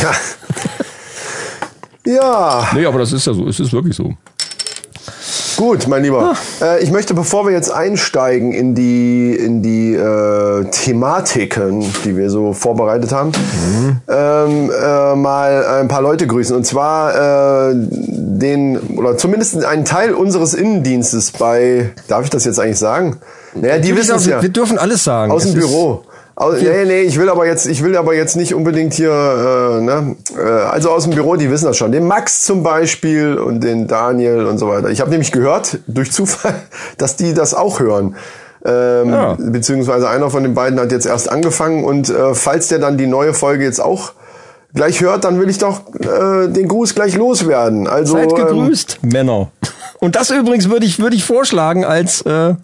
Ja. 0.00 0.12
Ja, 2.06 2.68
nee, 2.74 2.84
aber 2.84 2.98
das 2.98 3.12
ist 3.12 3.26
ja 3.26 3.32
so, 3.32 3.46
es 3.48 3.58
ist 3.58 3.72
wirklich 3.72 3.96
so. 3.96 4.12
gut, 5.56 5.88
mein 5.88 6.02
Lieber. 6.02 6.34
Äh, 6.60 6.82
ich 6.82 6.90
möchte, 6.90 7.14
bevor 7.14 7.46
wir 7.46 7.52
jetzt 7.52 7.70
einsteigen 7.70 8.52
in 8.52 8.74
die, 8.74 9.34
in 9.34 9.62
die 9.62 9.94
äh, 9.94 10.64
Thematiken, 10.70 11.84
die 12.04 12.16
wir 12.16 12.28
so 12.28 12.52
vorbereitet 12.52 13.12
haben, 13.12 13.32
ähm, 14.08 14.70
äh, 14.70 15.14
mal 15.14 15.66
ein 15.80 15.88
paar 15.88 16.02
Leute 16.02 16.26
grüßen. 16.26 16.54
Und 16.54 16.66
zwar 16.66 17.70
äh, 17.70 17.74
den, 17.74 18.78
oder 18.98 19.16
zumindest 19.16 19.64
einen 19.64 19.86
Teil 19.86 20.12
unseres 20.12 20.52
Innendienstes 20.52 21.30
bei, 21.32 21.90
darf 22.08 22.24
ich 22.24 22.30
das 22.30 22.44
jetzt 22.44 22.60
eigentlich 22.60 22.78
sagen? 22.78 23.16
Naja, 23.54 23.78
die 23.78 23.96
wissen 23.96 24.16
es 24.16 24.26
wir, 24.26 24.36
ja. 24.36 24.42
wir 24.42 24.48
dürfen 24.50 24.78
alles 24.78 25.04
sagen. 25.04 25.32
Aus 25.32 25.44
dem 25.44 25.54
Büro. 25.54 26.04
Aus, 26.36 26.60
nee, 26.60 26.84
nee, 26.84 27.02
ich 27.02 27.18
will 27.18 27.28
aber 27.28 27.46
jetzt, 27.46 27.66
ich 27.66 27.84
will 27.84 27.96
aber 27.96 28.14
jetzt 28.14 28.34
nicht 28.34 28.54
unbedingt 28.54 28.94
hier, 28.94 29.10
äh, 29.10 29.80
ne, 29.80 30.16
äh, 30.36 30.42
also 30.42 30.90
aus 30.90 31.04
dem 31.04 31.14
Büro, 31.14 31.36
die 31.36 31.48
wissen 31.48 31.66
das 31.66 31.76
schon. 31.76 31.92
Den 31.92 32.06
Max 32.08 32.42
zum 32.42 32.64
Beispiel 32.64 33.36
und 33.36 33.62
den 33.62 33.86
Daniel 33.86 34.46
und 34.46 34.58
so 34.58 34.68
weiter. 34.68 34.88
Ich 34.90 35.00
habe 35.00 35.10
nämlich 35.10 35.30
gehört, 35.30 35.78
durch 35.86 36.10
Zufall, 36.10 36.54
dass 36.98 37.14
die 37.14 37.34
das 37.34 37.54
auch 37.54 37.78
hören. 37.78 38.16
Ähm, 38.64 39.10
Ja. 39.10 39.36
Beziehungsweise 39.38 40.08
einer 40.08 40.28
von 40.28 40.42
den 40.42 40.54
beiden 40.54 40.80
hat 40.80 40.90
jetzt 40.90 41.06
erst 41.06 41.30
angefangen 41.30 41.84
und 41.84 42.08
äh, 42.08 42.34
falls 42.34 42.66
der 42.68 42.80
dann 42.80 42.98
die 42.98 43.06
neue 43.06 43.32
Folge 43.32 43.62
jetzt 43.62 43.80
auch 43.80 44.12
gleich 44.74 45.00
hört, 45.02 45.22
dann 45.22 45.38
will 45.38 45.48
ich 45.48 45.58
doch 45.58 45.82
äh, 46.00 46.48
den 46.48 46.66
Gruß 46.66 46.96
gleich 46.96 47.14
loswerden. 47.14 47.86
Also 47.86 48.14
Seid 48.14 48.32
ähm, 48.32 48.36
gegrüßt, 48.36 48.98
Männer. 49.02 49.52
Und 50.00 50.16
das 50.16 50.30
übrigens 50.30 50.68
würde 50.68 50.84
ich, 50.84 50.98
würde 50.98 51.14
ich 51.14 51.24
vorschlagen 51.24 51.84
als, 51.84 52.22
äh, 52.22 52.54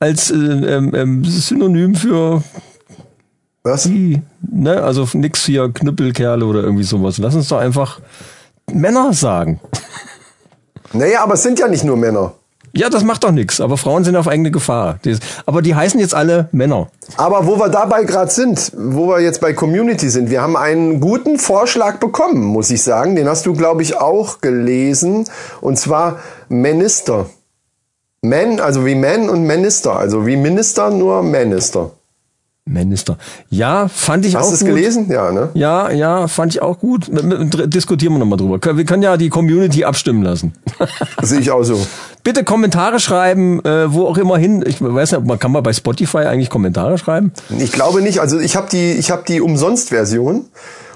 als 0.00 0.30
äh, 0.30 0.34
ähm, 0.34 0.92
ähm, 0.94 1.24
Synonym 1.24 1.94
für 1.94 2.42
was? 3.62 3.84
die, 3.84 4.22
ne, 4.40 4.82
also 4.82 5.06
nix 5.12 5.44
hier 5.44 5.70
Knüppelkerle 5.72 6.44
oder 6.44 6.62
irgendwie 6.62 6.84
sowas. 6.84 7.18
Lass 7.18 7.34
uns 7.34 7.48
doch 7.48 7.58
einfach 7.58 8.00
Männer 8.72 9.12
sagen. 9.12 9.60
Naja, 10.92 11.22
aber 11.22 11.34
es 11.34 11.44
sind 11.44 11.60
ja 11.60 11.68
nicht 11.68 11.84
nur 11.84 11.96
Männer. 11.96 12.32
Ja, 12.72 12.88
das 12.88 13.04
macht 13.04 13.24
doch 13.24 13.32
nix, 13.32 13.60
aber 13.60 13.76
Frauen 13.76 14.04
sind 14.04 14.16
auf 14.16 14.28
eigene 14.28 14.50
Gefahr. 14.50 14.98
Aber 15.46 15.62
die 15.62 15.74
heißen 15.74 15.98
jetzt 15.98 16.14
alle 16.14 16.48
Männer. 16.52 16.88
Aber 17.16 17.46
wo 17.46 17.58
wir 17.58 17.68
dabei 17.68 18.02
gerade 18.04 18.30
sind, 18.30 18.72
wo 18.76 19.08
wir 19.08 19.20
jetzt 19.20 19.40
bei 19.40 19.52
Community 19.52 20.08
sind, 20.08 20.30
wir 20.30 20.40
haben 20.40 20.56
einen 20.56 21.00
guten 21.00 21.38
Vorschlag 21.38 21.98
bekommen, 21.98 22.42
muss 22.42 22.70
ich 22.70 22.82
sagen. 22.82 23.16
Den 23.16 23.28
hast 23.28 23.46
du, 23.46 23.54
glaube 23.54 23.82
ich, 23.82 23.98
auch 23.98 24.40
gelesen. 24.40 25.26
Und 25.60 25.78
zwar 25.78 26.18
Minister. 26.48 27.26
Man, 28.22 28.60
also 28.60 28.84
wie 28.84 28.94
Man 28.94 29.30
und 29.30 29.44
Minister, 29.44 29.96
also 29.96 30.26
wie 30.26 30.36
Minister, 30.36 30.90
nur 30.90 31.22
Minister. 31.22 31.92
Minister. 32.66 33.16
Ja, 33.48 33.88
fand 33.88 34.26
ich 34.26 34.36
Hast 34.36 34.44
auch 34.44 34.48
du 34.50 34.54
es 34.54 34.60
gut. 34.60 34.68
gelesen? 34.68 35.10
Ja, 35.10 35.32
ne? 35.32 35.48
Ja, 35.54 35.90
ja, 35.90 36.28
fand 36.28 36.54
ich 36.54 36.60
auch 36.62 36.78
gut. 36.78 37.10
Diskutieren 37.10 38.12
wir 38.12 38.18
nochmal 38.18 38.38
drüber. 38.38 38.76
Wir 38.76 38.84
können 38.84 39.02
ja 39.02 39.16
die 39.16 39.30
Community 39.30 39.84
abstimmen 39.84 40.22
lassen. 40.22 40.52
Sehe 41.22 41.40
ich 41.40 41.50
auch 41.50 41.64
so. 41.64 41.84
Bitte 42.22 42.44
Kommentare 42.44 43.00
schreiben, 43.00 43.64
äh, 43.64 43.92
wo 43.92 44.06
auch 44.06 44.18
immer 44.18 44.36
hin. 44.36 44.62
Ich 44.66 44.80
weiß 44.82 45.12
nicht, 45.12 45.26
man 45.26 45.38
kann 45.38 45.50
mal 45.50 45.62
bei 45.62 45.72
Spotify 45.72 46.18
eigentlich 46.18 46.50
Kommentare 46.50 46.98
schreiben. 46.98 47.32
Ich 47.58 47.72
glaube 47.72 48.02
nicht. 48.02 48.20
Also 48.20 48.38
ich 48.38 48.54
habe 48.54 48.68
die, 48.70 48.92
ich 48.92 49.10
habe 49.10 49.24
die 49.26 49.40
Umsonst-Version 49.40 50.44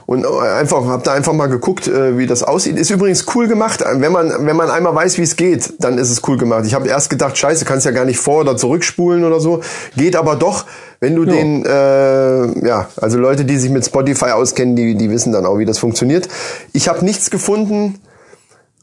und 0.07 0.27
einfach 0.27 0.85
habe 0.87 1.03
da 1.03 1.13
einfach 1.13 1.33
mal 1.33 1.47
geguckt, 1.47 1.89
äh, 1.89 2.19
wie 2.19 2.27
das 2.27 2.43
aussieht. 2.43 2.79
Ist 2.79 2.91
übrigens 2.91 3.27
cool 3.35 3.49
gemacht. 3.49 3.83
Wenn 3.95 4.13
man 4.13 4.47
wenn 4.47 4.57
man 4.57 4.71
einmal 4.71 4.95
weiß, 4.95 5.19
wie 5.19 5.23
es 5.23 5.37
geht, 5.37 5.75
dann 5.79 5.99
ist 5.99 6.11
es 6.11 6.23
cool 6.29 6.37
gemacht. 6.37 6.65
Ich 6.67 6.75
habe 6.75 6.89
erst 6.89 7.11
gedacht, 7.11 7.39
Scheiße, 7.39 7.65
kannst 7.65 7.87
ja 7.87 7.93
gar 7.93 8.05
nicht 8.05 8.19
vor 8.19 8.41
oder 8.41 8.57
zurückspulen 8.57 9.25
oder 9.25 9.41
so. 9.41 9.61
Geht 9.97 10.17
aber 10.17 10.37
doch, 10.37 10.67
wenn 11.01 11.15
du 11.15 11.25
den, 11.25 11.65
äh, 11.65 12.67
ja, 12.67 12.89
also 12.97 13.19
Leute, 13.19 13.45
die 13.45 13.57
sich 13.57 13.71
mit 13.71 13.85
Spotify 13.85 14.31
auskennen, 14.31 14.77
die 14.77 14.95
die 14.95 15.11
wissen 15.11 15.33
dann 15.33 15.47
auch, 15.47 15.59
wie 15.59 15.65
das 15.65 15.79
funktioniert. 15.79 16.29
Ich 16.73 16.89
habe 16.89 17.05
nichts 17.05 17.31
gefunden 17.31 18.01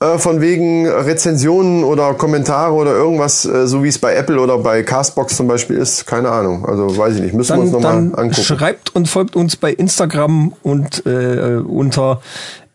äh, 0.01 0.17
von 0.17 0.41
wegen 0.41 0.87
Rezensionen 0.87 1.83
oder 1.83 2.15
Kommentare 2.15 2.73
oder 2.73 2.91
irgendwas, 2.91 3.45
äh, 3.45 3.67
so 3.67 3.83
wie 3.83 3.87
es 3.87 3.99
bei 3.99 4.15
Apple 4.15 4.39
oder 4.39 4.57
bei 4.57 4.81
Castbox 4.81 5.37
zum 5.37 5.47
Beispiel 5.47 5.77
ist. 5.77 6.07
Keine 6.07 6.31
Ahnung. 6.31 6.65
Also 6.65 6.97
weiß 6.97 7.15
ich 7.15 7.21
nicht. 7.21 7.35
Müssen 7.35 7.55
wir 7.55 7.61
uns 7.61 7.71
Dann, 7.71 7.81
nochmal 7.81 7.93
dann 7.93 8.15
angucken. 8.15 8.43
schreibt 8.43 8.95
und 8.95 9.07
folgt 9.07 9.35
uns 9.35 9.55
bei 9.55 9.71
Instagram 9.71 10.53
und 10.63 11.05
äh, 11.05 11.57
unter 11.57 12.21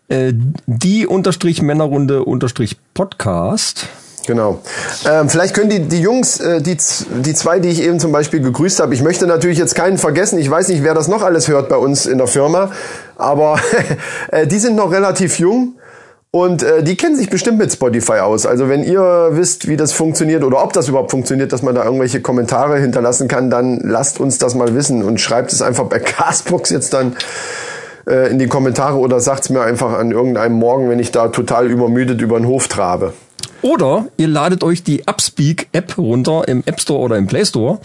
äh, 0.09 0.35
die 0.67 1.07
unterstrich 1.07 1.63
Männerrunde 1.63 2.25
unterstrich 2.25 2.77
Podcast. 2.95 3.89
Genau. 4.29 4.61
Ähm, 5.09 5.29
vielleicht 5.29 5.55
können 5.55 5.71
die, 5.71 5.81
die 5.81 6.01
Jungs, 6.01 6.39
äh, 6.39 6.63
die, 6.63 6.77
die 6.77 7.35
zwei, 7.35 7.59
die 7.59 7.69
ich 7.71 7.83
eben 7.83 7.99
zum 7.99 8.13
Beispiel 8.13 8.41
gegrüßt 8.41 8.81
habe, 8.81 8.95
ich 8.95 9.03
möchte 9.03 9.27
natürlich 9.27 9.59
jetzt 9.59 9.75
keinen 9.75 9.99
vergessen, 9.99 10.39
ich 10.39 10.51
weiß 10.51 10.69
nicht, 10.69 10.83
wer 10.83 10.95
das 10.95 11.09
noch 11.09 11.23
alles 11.23 11.49
hört 11.49 11.69
bei 11.69 11.77
uns 11.77 12.07
in 12.07 12.19
der 12.19 12.27
Firma, 12.27 12.71
aber 13.17 13.59
äh, 14.31 14.47
die 14.47 14.59
sind 14.59 14.77
noch 14.77 14.93
relativ 14.93 15.39
jung 15.39 15.75
und 16.31 16.63
äh, 16.63 16.83
die 16.83 16.97
kennen 16.97 17.17
sich 17.17 17.31
bestimmt 17.31 17.59
mit 17.59 17.73
Spotify 17.73 18.19
aus. 18.19 18.47
Also 18.47 18.69
wenn 18.69 18.83
ihr 18.83 19.31
wisst, 19.33 19.69
wie 19.69 19.77
das 19.77 19.93
funktioniert 19.93 20.45
oder 20.45 20.63
ob 20.63 20.73
das 20.73 20.89
überhaupt 20.89 21.11
funktioniert, 21.11 21.53
dass 21.53 21.63
man 21.63 21.75
da 21.75 21.85
irgendwelche 21.85 22.21
Kommentare 22.21 22.79
hinterlassen 22.79 23.27
kann, 23.27 23.49
dann 23.49 23.81
lasst 23.81 24.21
uns 24.21 24.39
das 24.39 24.55
mal 24.55 24.75
wissen 24.75 25.03
und 25.03 25.21
schreibt 25.21 25.53
es 25.53 25.63
einfach 25.63 25.85
bei 25.85 25.99
Castbox 26.01 26.71
jetzt 26.71 26.93
dann 26.93 27.17
äh, 28.07 28.31
in 28.31 28.39
die 28.39 28.49
Kommentare 28.49 28.99
oder 28.99 29.21
sagt's 29.21 29.51
mir 29.51 29.63
einfach 29.63 29.99
an 29.99 30.11
irgendeinem 30.11 30.57
Morgen, 30.57 30.91
wenn 30.91 30.99
ich 30.99 31.11
da 31.11 31.29
total 31.29 31.71
übermüdet 31.71 32.21
über 32.21 32.39
den 32.39 32.47
Hof 32.47 32.69
trabe. 32.69 33.15
Oder 33.67 34.07
ihr 34.17 34.29
ladet 34.29 34.63
euch 34.63 34.85
die 34.85 35.09
Upspeak-App 35.09 35.99
runter 35.99 36.47
im 36.47 36.63
App 36.67 36.81
Store 36.81 37.01
oder 37.01 37.17
im 37.17 37.27
Play 37.27 37.45
Store 37.45 37.81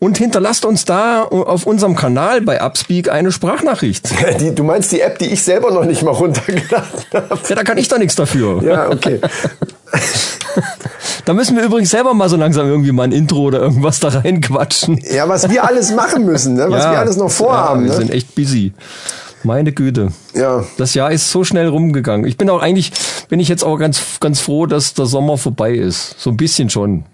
und 0.00 0.18
hinterlasst 0.18 0.64
uns 0.64 0.84
da 0.84 1.22
auf 1.22 1.64
unserem 1.64 1.94
Kanal 1.94 2.40
bei 2.40 2.60
Upspeak 2.60 3.08
eine 3.08 3.30
Sprachnachricht. 3.30 4.10
Die, 4.40 4.52
du 4.52 4.64
meinst 4.64 4.90
die 4.90 5.00
App, 5.00 5.20
die 5.20 5.26
ich 5.26 5.44
selber 5.44 5.70
noch 5.70 5.84
nicht 5.84 6.02
mal 6.02 6.10
runtergeladen 6.10 6.90
habe? 7.14 7.38
Ja, 7.48 7.54
da 7.54 7.62
kann 7.62 7.78
ich 7.78 7.86
doch 7.86 7.98
nichts 7.98 8.16
dafür. 8.16 8.62
Ja, 8.64 8.90
okay. 8.90 9.20
Da 11.24 11.34
müssen 11.34 11.56
wir 11.56 11.62
übrigens 11.62 11.90
selber 11.90 12.14
mal 12.14 12.28
so 12.28 12.36
langsam 12.36 12.66
irgendwie 12.66 12.90
mal 12.90 13.04
ein 13.04 13.12
Intro 13.12 13.42
oder 13.42 13.60
irgendwas 13.60 14.00
da 14.00 14.08
reinquatschen. 14.08 14.98
Ja, 15.08 15.28
was 15.28 15.48
wir 15.48 15.62
alles 15.64 15.92
machen 15.92 16.24
müssen, 16.24 16.54
ne? 16.54 16.66
was 16.68 16.82
ja, 16.82 16.90
wir 16.90 16.98
alles 16.98 17.16
noch 17.16 17.30
vorhaben. 17.30 17.82
Ja, 17.82 17.92
wir 17.92 17.92
ne? 17.92 18.06
sind 18.06 18.10
echt 18.10 18.34
busy. 18.34 18.72
Meine 19.44 19.72
Güte. 19.72 20.12
Ja. 20.34 20.64
Das 20.78 20.94
Jahr 20.94 21.10
ist 21.10 21.30
so 21.30 21.42
schnell 21.44 21.68
rumgegangen. 21.68 22.26
Ich 22.26 22.36
bin 22.36 22.48
auch 22.50 22.62
eigentlich, 22.62 22.92
bin 23.28 23.40
ich 23.40 23.48
jetzt 23.48 23.64
auch 23.64 23.76
ganz, 23.76 24.00
ganz 24.20 24.40
froh, 24.40 24.66
dass 24.66 24.94
der 24.94 25.06
Sommer 25.06 25.36
vorbei 25.38 25.72
ist. 25.72 26.14
So 26.20 26.30
ein 26.30 26.36
bisschen 26.36 26.70
schon. 26.70 27.04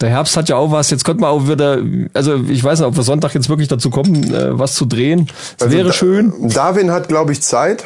Der 0.00 0.10
Herbst 0.10 0.36
hat 0.36 0.48
ja 0.48 0.56
auch 0.56 0.72
was. 0.72 0.90
Jetzt 0.90 1.04
könnte 1.04 1.20
man 1.22 1.30
auch 1.30 1.48
wieder, 1.48 1.78
also 2.12 2.36
ich 2.48 2.62
weiß 2.62 2.80
nicht, 2.80 2.88
ob 2.88 2.96
wir 2.96 3.02
Sonntag 3.02 3.34
jetzt 3.34 3.48
wirklich 3.48 3.68
dazu 3.68 3.88
kommen, 3.90 4.34
äh, 4.34 4.58
was 4.58 4.74
zu 4.74 4.84
drehen. 4.86 5.28
Es 5.56 5.62
Also 5.64 5.74
wäre 5.76 5.86
Da- 5.88 5.92
schön. 5.94 6.32
Darwin 6.50 6.90
hat, 6.90 7.08
glaube 7.08 7.32
ich, 7.32 7.40
Zeit. 7.42 7.84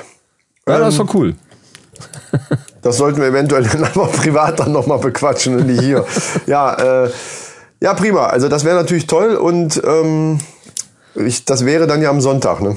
Ja, 0.67 0.79
das 0.79 0.95
ähm, 0.99 1.07
war 1.07 1.14
cool. 1.14 1.35
Das 2.83 2.97
sollten 2.97 3.21
wir 3.21 3.29
eventuell 3.29 3.64
dann 3.64 3.85
aber 3.85 4.07
privat 4.12 4.59
dann 4.59 4.73
nochmal 4.73 4.99
bequatschen 4.99 5.57
und 5.57 5.67
nicht 5.67 5.83
hier. 5.83 6.05
ja, 6.47 7.05
äh, 7.05 7.11
ja, 7.83 7.95
prima. 7.95 8.26
Also 8.26 8.49
das 8.49 8.64
wäre 8.64 8.76
natürlich 8.76 9.07
toll 9.07 9.35
und 9.37 9.81
ähm, 9.85 10.38
ich, 11.14 11.45
das 11.45 11.64
wäre 11.64 11.87
dann 11.87 12.02
ja 12.02 12.11
am 12.11 12.21
Sonntag. 12.21 12.61
Ne? 12.61 12.76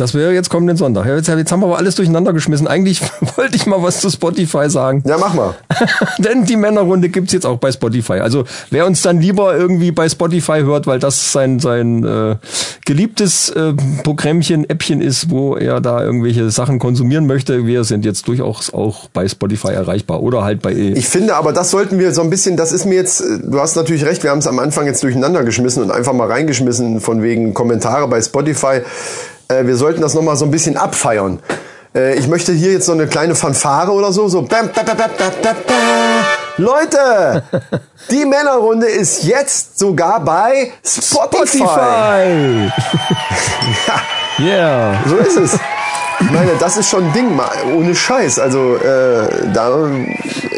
Das 0.00 0.14
wäre 0.14 0.32
jetzt 0.32 0.48
kommenden 0.48 0.78
Sonntag. 0.78 1.04
Ja, 1.04 1.14
Jetzt, 1.14 1.28
jetzt 1.28 1.52
haben 1.52 1.60
wir 1.60 1.66
aber 1.66 1.76
alles 1.76 1.94
durcheinander 1.94 2.32
geschmissen. 2.32 2.66
Eigentlich 2.66 3.02
wollte 3.36 3.54
ich 3.54 3.66
mal 3.66 3.82
was 3.82 4.00
zu 4.00 4.08
Spotify 4.08 4.70
sagen. 4.70 5.02
Ja, 5.06 5.18
mach 5.18 5.34
mal. 5.34 5.54
Denn 6.18 6.46
die 6.46 6.56
Männerrunde 6.56 7.10
gibt's 7.10 7.34
jetzt 7.34 7.44
auch 7.44 7.58
bei 7.58 7.70
Spotify. 7.70 8.14
Also 8.14 8.44
wer 8.70 8.86
uns 8.86 9.02
dann 9.02 9.20
lieber 9.20 9.54
irgendwie 9.54 9.92
bei 9.92 10.08
Spotify 10.08 10.60
hört, 10.60 10.86
weil 10.86 11.00
das 11.00 11.32
sein, 11.32 11.60
sein 11.60 12.02
äh, 12.04 12.36
geliebtes 12.86 13.50
äh, 13.50 13.74
Programmchen, 14.02 14.70
Appchen 14.70 15.02
ist, 15.02 15.28
wo 15.28 15.56
er 15.56 15.82
da 15.82 16.02
irgendwelche 16.02 16.50
Sachen 16.50 16.78
konsumieren 16.78 17.26
möchte, 17.26 17.66
wir 17.66 17.84
sind 17.84 18.06
jetzt 18.06 18.26
durchaus 18.26 18.72
auch 18.72 19.10
bei 19.12 19.28
Spotify 19.28 19.72
erreichbar. 19.72 20.22
Oder 20.22 20.44
halt 20.44 20.62
bei 20.62 20.72
Ich 20.72 21.08
finde 21.10 21.34
aber, 21.36 21.52
das 21.52 21.70
sollten 21.70 21.98
wir 21.98 22.14
so 22.14 22.22
ein 22.22 22.30
bisschen, 22.30 22.56
das 22.56 22.72
ist 22.72 22.86
mir 22.86 22.94
jetzt, 22.94 23.20
äh, 23.20 23.38
du 23.44 23.60
hast 23.60 23.76
natürlich 23.76 24.06
recht, 24.06 24.22
wir 24.22 24.30
haben 24.30 24.38
es 24.38 24.46
am 24.46 24.60
Anfang 24.60 24.86
jetzt 24.86 25.02
durcheinander 25.02 25.44
geschmissen 25.44 25.82
und 25.82 25.90
einfach 25.90 26.14
mal 26.14 26.28
reingeschmissen 26.28 27.02
von 27.02 27.22
wegen 27.22 27.52
Kommentare 27.52 28.08
bei 28.08 28.22
Spotify. 28.22 28.80
Äh, 29.50 29.66
wir 29.66 29.76
sollten 29.76 30.00
das 30.00 30.14
nochmal 30.14 30.36
so 30.36 30.44
ein 30.44 30.50
bisschen 30.50 30.76
abfeiern. 30.76 31.40
Äh, 31.94 32.14
ich 32.14 32.28
möchte 32.28 32.52
hier 32.52 32.72
jetzt 32.72 32.86
so 32.86 32.92
eine 32.92 33.06
kleine 33.08 33.34
Fanfare 33.34 33.90
oder 33.90 34.12
so, 34.12 34.28
so. 34.28 34.42
Bam, 34.42 34.70
bam, 34.72 34.84
bam, 34.84 34.96
bam, 34.96 35.10
bam, 35.18 35.30
bam, 35.42 35.56
bam. 35.66 35.84
Leute, 36.56 37.42
die 38.10 38.24
Männerrunde 38.24 38.86
ist 38.86 39.24
jetzt 39.24 39.78
sogar 39.78 40.20
bei 40.20 40.72
Spotify. 40.84 41.58
Spotify! 41.58 42.72
Ja, 44.38 44.44
Yeah. 44.46 44.94
so 45.06 45.16
ist 45.16 45.36
es. 45.36 45.58
Ich 46.22 46.30
meine, 46.30 46.50
das 46.60 46.76
ist 46.76 46.88
schon 46.88 47.04
ein 47.04 47.12
Ding, 47.12 47.34
mal, 47.34 47.48
ohne 47.74 47.94
Scheiß. 47.94 48.38
Also, 48.38 48.76
äh, 48.76 49.48
da, 49.54 49.88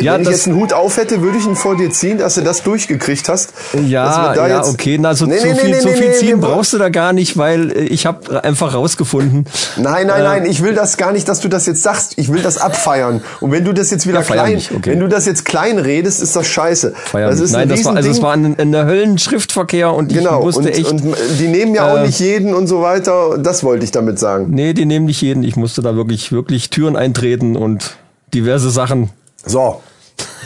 Ja, 0.01 0.15
wenn 0.15 0.23
ich 0.23 0.29
jetzt 0.29 0.49
einen 0.49 0.57
Hut 0.57 0.73
auf 0.73 0.97
hätte, 0.97 1.23
würde 1.23 1.39
ich 1.39 1.47
ihn 1.47 1.55
vor 1.55 1.77
dir 1.77 1.91
ziehen, 1.91 2.19
dass 2.19 2.35
du 2.35 2.41
das 2.43 2.63
durchgekriegt 2.65 3.29
hast. 3.29 3.51
Ja, 3.87 4.35
ja, 4.35 4.59
jetzt- 4.59 4.71
okay, 4.73 4.99
na, 5.01 5.15
so 5.15 5.25
Nee, 5.27 5.39
zu 5.39 5.47
nee, 5.47 5.55
viel, 5.55 5.71
nee, 5.71 5.81
so 5.81 5.89
nee, 5.89 5.95
viel 5.95 6.13
ziehen 6.15 6.41
brauchst 6.41 6.73
du 6.73 6.79
da 6.79 6.89
gar 6.89 7.13
nicht, 7.13 7.37
weil 7.39 7.71
äh, 7.71 7.81
ich 7.85 8.07
habe 8.07 8.43
einfach 8.43 8.75
rausgefunden. 8.75 9.47
Nein, 9.77 10.09
nein, 10.09 10.23
nein, 10.25 10.47
ich 10.47 10.63
will 10.63 10.75
das 10.75 10.97
gar 10.97 11.13
nicht, 11.13 11.29
dass 11.29 11.41
du 11.41 11.49
das 11.49 11.67
jetzt 11.67 11.83
sagst. 11.83 12.15
Ich 12.17 12.33
will 12.33 12.43
das 12.43 12.59
abfeiern. 12.59 13.23
Und 13.41 13.53
wenn 13.53 13.65
du 13.65 13.73
das 13.73 13.91
jetzt 13.91 14.07
wieder 14.07 14.19
Ja, 14.21 14.25
klein, 14.25 14.55
nicht, 14.57 14.73
okay. 14.73 14.91
wenn 14.91 15.01
du 15.01 15.09
das 15.09 15.27
jetzt 15.27 15.45
klein 15.45 15.79
redest, 15.79 16.21
ist 16.23 16.35
das 16.35 16.47
scheiße. 16.49 16.93
Feiern 17.05 17.31
das 17.31 17.39
ist 17.41 17.53
Nein, 17.53 17.63
ein 17.63 17.69
das 17.69 17.85
war, 17.85 17.95
also 17.97 18.11
es 18.11 18.21
war 18.21 18.33
ein, 18.33 18.57
ein 18.59 18.75
Höllenschriftverkehr 18.75 19.93
und 19.95 20.11
ich 20.11 20.19
Genau, 20.19 20.43
musste 20.43 20.63
und, 20.63 20.69
echt. 20.69 20.91
und 20.91 21.03
die 21.39 21.47
nehmen 21.49 21.75
ja 21.75 21.93
auch 21.93 21.99
äh, 21.99 22.07
nicht 22.07 22.19
jeden 22.19 22.53
und 22.55 22.67
so 22.67 22.83
weiter. 22.83 23.39
Das 23.39 23.63
wollte 23.63 23.85
ich 23.85 23.93
damit 23.93 24.19
sagen. 24.19 24.47
Nee, 24.51 24.73
die 24.75 24.85
nehmen 24.87 25.07
nicht 25.07 25.21
jeden. 25.23 25.45
Ich 25.45 25.52
musste 25.57 25.83
da 25.83 25.97
wirklich, 25.97 26.33
wirklich 26.33 26.71
Türen 26.71 26.97
eintreten 26.97 27.57
und 27.57 27.97
diverse 28.35 28.71
Sachen. 28.71 29.11
So, 29.45 29.81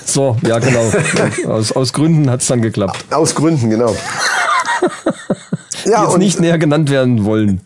So, 0.05 0.37
ja, 0.47 0.59
genau. 0.59 0.91
aus, 1.53 1.73
aus 1.73 1.93
Gründen 1.93 2.31
hat's 2.31 2.47
dann 2.47 2.63
geklappt. 2.63 3.05
aus 3.13 3.35
Gründen, 3.35 3.71
genau. 3.71 3.95
Die 5.85 5.91
Ja, 5.91 6.03
jetzt 6.05 6.15
und 6.15 6.19
nicht 6.21 6.41
näher 6.41 6.59
genannt 6.59 6.91
werden 6.91 7.25
wollen. 7.25 7.61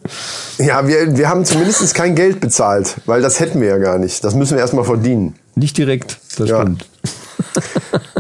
Ja, 0.59 0.87
wir, 0.87 1.17
wir 1.17 1.29
haben 1.29 1.45
zumindest 1.45 1.95
kein 1.95 2.15
Geld 2.15 2.41
bezahlt, 2.41 2.97
weil 3.07 3.23
das 3.23 3.41
hätten 3.41 3.61
wir 3.61 3.69
ja 3.69 3.79
gar 3.79 3.99
nicht. 3.99 4.23
Das 4.25 4.35
müssen 4.35 4.55
wir 4.57 4.61
erstmal 4.61 4.85
verdienen. 4.85 5.35
Nicht 5.55 5.79
direkt, 5.79 6.19
das 6.37 6.49
Ja. 6.49 6.61
stimmt. 6.61 6.87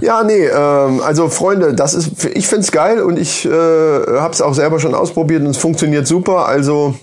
Ja, 0.01 0.23
nee, 0.25 0.47
ähm, 0.47 1.03
also 1.03 1.29
Freunde, 1.29 1.75
das 1.75 1.93
ist, 1.93 2.25
ich 2.25 2.49
find's 2.49 2.73
geil 2.73 3.03
und 3.03 3.19
ich 3.19 3.45
äh, 3.45 3.51
hab's 3.51 4.41
auch 4.41 4.55
selber 4.55 4.81
schon 4.81 4.95
ausprobiert 4.95 5.43
und 5.43 5.49
es 5.51 5.59
funktioniert 5.59 6.07
super. 6.07 6.47
Also, 6.47 6.95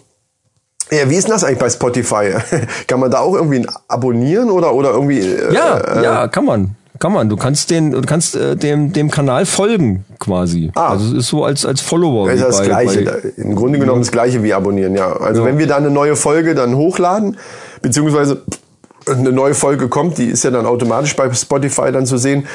ja, 0.91 1.10
wie 1.10 1.15
ist 1.15 1.25
denn 1.27 1.34
das 1.34 1.44
eigentlich 1.44 1.60
bei 1.60 1.70
Spotify? 1.70 2.32
Kann 2.88 3.00
man 3.00 3.12
da 3.12 3.20
auch 3.20 3.36
irgendwie 3.36 3.65
abonnieren 3.88 4.50
oder, 4.50 4.74
oder 4.74 4.91
irgendwie? 4.91 5.20
Äh, 5.20 5.53
Ja, 5.53 5.77
äh, 5.77 6.03
ja, 6.03 6.27
kann 6.27 6.46
man. 6.46 6.75
Kann 7.00 7.12
man. 7.13 7.29
Du 7.29 7.36
kannst 7.38 7.70
den, 7.70 7.91
du 7.91 8.01
kannst 8.01 8.36
äh, 8.36 8.56
dem, 8.56 8.91
dem 8.91 9.12
Kanal 9.12 9.46
folgen, 9.46 10.03
quasi. 10.20 10.72
Ah. 10.75 10.89
Also 10.89 11.10
es 11.12 11.13
ist 11.25 11.27
so 11.27 11.44
als, 11.44 11.63
als 11.65 11.82
Follower. 11.82 12.27
Das 12.27 12.36
ist 12.39 12.46
das 12.48 12.58
bei- 12.60 12.65
Gleiche. 12.65 13.03
bei- 13.03 13.41
Im 13.44 13.56
Grunde 13.56 13.77
genommen 13.77 14.01
das 14.01 14.12
Gleiche 14.12 14.41
wie 14.41 14.53
abonnieren, 14.53 14.96
ja. 14.96 15.12
Also 15.15 15.41
Ja. 15.41 15.48
wenn 15.48 15.60
wir 15.60 15.67
da 15.67 15.75
eine 15.77 15.91
neue 15.91 16.15
Folge 16.15 16.56
dann 16.56 16.75
hochladen, 16.75 17.38
beziehungsweise 17.84 18.41
eine 19.09 19.31
neue 19.31 19.53
Folge 19.53 19.87
kommt, 19.87 20.17
die 20.17 20.25
ist 20.25 20.43
ja 20.43 20.51
dann 20.51 20.65
automatisch 20.65 21.15
bei 21.15 21.31
Spotify 21.33 21.91
dann 21.91 22.05
zu 22.05 22.17
sehen, 22.17 22.47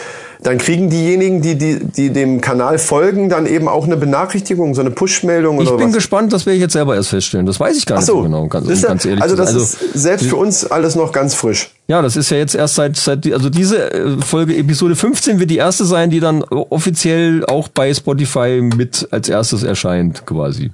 dann 0.42 0.58
kriegen 0.58 0.90
diejenigen, 0.90 1.40
die, 1.40 1.56
die, 1.56 1.78
die 1.84 2.10
dem 2.10 2.40
Kanal 2.40 2.78
folgen, 2.78 3.28
dann 3.28 3.46
eben 3.46 3.68
auch 3.68 3.84
eine 3.84 3.96
Benachrichtigung, 3.96 4.74
so 4.74 4.80
eine 4.80 4.90
Push-Meldung 4.90 5.60
Ich 5.60 5.68
oder 5.68 5.76
bin 5.78 5.88
was. 5.88 5.94
gespannt, 5.94 6.32
das 6.32 6.46
werde 6.46 6.56
ich 6.56 6.62
jetzt 6.62 6.72
selber 6.72 6.96
erst 6.96 7.10
feststellen. 7.10 7.46
Das 7.46 7.60
weiß 7.60 7.76
ich 7.76 7.86
gar 7.86 7.96
Ach 7.98 8.00
nicht 8.00 8.06
so, 8.08 8.16
so 8.16 8.22
genau, 8.22 8.48
ganz, 8.48 8.66
ja- 8.82 8.88
ganz 8.88 9.04
ehrlich 9.04 9.22
also 9.22 9.36
das 9.36 9.50
sein. 9.52 9.60
ist 9.60 9.78
selbst 9.94 10.26
für 10.26 10.36
uns 10.36 10.66
alles 10.68 10.96
noch 10.96 11.12
ganz 11.12 11.34
frisch. 11.34 11.70
Ja, 11.86 12.02
das 12.02 12.16
ist 12.16 12.30
ja 12.30 12.38
jetzt 12.38 12.56
erst 12.56 12.74
seit, 12.74 12.96
seit 12.96 13.32
also 13.32 13.50
diese 13.50 13.92
äh, 13.92 14.16
Folge 14.20 14.56
Episode 14.56 14.96
15 14.96 15.38
wird 15.38 15.50
die 15.50 15.58
erste 15.58 15.84
sein, 15.84 16.10
die 16.10 16.18
dann 16.18 16.42
offiziell 16.42 17.44
auch 17.46 17.68
bei 17.68 17.94
Spotify 17.94 18.60
mit 18.76 19.06
als 19.12 19.28
erstes 19.28 19.62
erscheint, 19.62 20.26
quasi. 20.26 20.72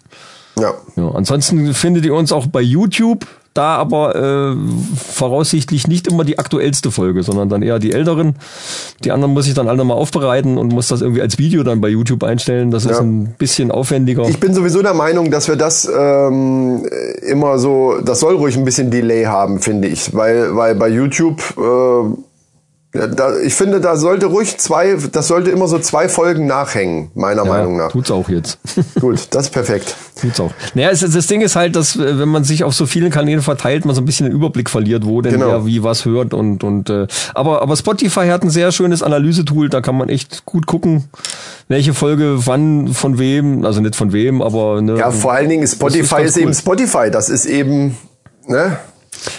Ja. 0.59 0.73
Ja, 0.97 1.11
ansonsten 1.15 1.75
findet 1.75 2.05
ihr 2.07 2.15
uns 2.15 2.33
auch 2.33 2.47
bei 2.47 2.61
YouTube. 2.63 3.27
Da 3.59 3.77
aber 3.77 4.15
äh, 4.17 4.57
voraussichtlich 5.13 5.87
nicht 5.89 6.07
immer 6.07 6.25
die 6.25 6.39
aktuellste 6.39 6.91
Folge, 6.91 7.23
sondern 7.23 7.49
dann 7.49 7.63
eher 7.63 7.79
die 7.79 7.93
älteren. 7.93 8.37
Die 9.05 9.11
anderen 9.13 9.35
muss 9.35 9.47
ich 9.47 9.55
dann 9.55 9.69
alle 9.69 9.85
mal 9.85 9.95
aufbereiten 9.95 10.57
und 10.59 10.73
muss 10.73 10.89
das 10.89 11.01
irgendwie 11.01 11.23
als 11.23 11.39
Video 11.39 11.63
dann 11.63 11.81
bei 11.81 11.89
YouTube 11.89 12.23
einstellen. 12.25 12.71
Das 12.71 12.85
ist 12.85 12.93
Ja. 12.93 13.01
ein 13.01 13.35
bisschen 13.39 13.71
aufwendiger. 13.71 14.29
Ich 14.29 14.41
bin 14.41 14.55
sowieso 14.55 14.83
der 14.83 14.95
Meinung, 14.95 15.31
dass 15.31 15.49
wir 15.49 15.57
das 15.57 15.89
ähm, 15.95 16.87
immer 17.27 17.59
so, 17.59 17.99
das 18.05 18.21
soll 18.21 18.37
ruhig 18.37 18.57
ein 18.57 18.65
bisschen 18.65 18.91
Delay 18.91 19.25
haben, 19.25 19.61
finde 19.61 19.89
ich, 19.89 20.15
weil 20.15 20.55
weil 20.57 20.75
bei 20.75 20.89
YouTube 20.89 21.43
äh, 21.59 22.28
da, 23.07 23.39
ich 23.39 23.55
finde, 23.55 23.81
da 23.81 23.97
sollte 23.97 24.27
ruhig 24.27 24.59
zwei, 24.59 24.97
das 25.13 25.29
sollte 25.29 25.51
immer 25.51 25.69
so 25.69 25.79
zwei 25.79 26.09
Folgen 26.09 26.47
nachhängen, 26.47 27.11
meiner 27.15 27.45
Meinung 27.45 27.77
nach. 27.77 27.93
tut's 27.93 28.11
auch 28.11 28.29
jetzt. 28.29 28.59
Gut, 29.01 29.29
das 29.31 29.47
ist 29.47 29.51
perfekt. 29.53 29.95
Tut's 30.21 30.41
auch. 30.41 30.51
Naja, 30.75 30.91
es, 30.91 31.01
das 31.01 31.27
Ding 31.29 31.41
ist 31.41 31.55
halt, 31.57 31.77
dass 31.77 31.97
äh, 31.97 32.19
wenn 32.19 32.29
man 32.29 32.45
sich 32.45 32.65
auf 32.65 32.75
so 32.75 32.87
vielen 32.87 33.11
Kanälen 33.11 33.43
verteilt, 33.43 33.85
man 33.85 33.95
so 33.95 34.01
ein 34.01 34.05
bisschen 34.05 34.27
den 34.27 34.35
Überblick 34.35 34.69
verliert, 34.69 35.07
wo 35.07 35.21
denn 35.23 35.35
Genau. 35.35 35.47
wer 35.47 35.67
wie 35.67 35.83
was 35.85 36.05
hört 36.05 36.35
und 36.35 36.65
und 36.65 36.91
äh, 36.91 37.07
aber 37.35 37.63
aber 37.63 37.77
Spotify 37.77 38.27
hat 38.29 38.43
ein 38.43 38.51
sehr 38.51 38.73
schönes 38.73 39.03
Analysetool, 39.03 39.69
da 39.69 39.81
kann 39.81 39.97
man 39.97 40.09
echt 40.09 40.45
gut 40.45 40.67
gucken, 40.67 41.05
welche 41.69 41.95
Folge 41.95 42.47
wann 42.47 42.89
von 42.95 43.19
wem, 43.19 43.65
also 43.65 43.81
nicht 43.81 43.95
von 43.95 44.13
wem, 44.13 44.43
aber 44.43 44.83
ne, 44.83 44.99
Ja, 44.99 45.11
vor 45.11 45.33
allen 45.33 45.49
Dingen 45.49 45.63
ist 45.63 45.75
ist 45.75 45.77
Spotify 45.79 46.23
ist, 46.23 46.37
eben 46.37 46.49
cool. 46.49 46.55
Spotify. 46.55 47.11
Das 47.11 47.29
ist 47.29 47.47
eben, 47.47 47.97
ne? 48.47 48.79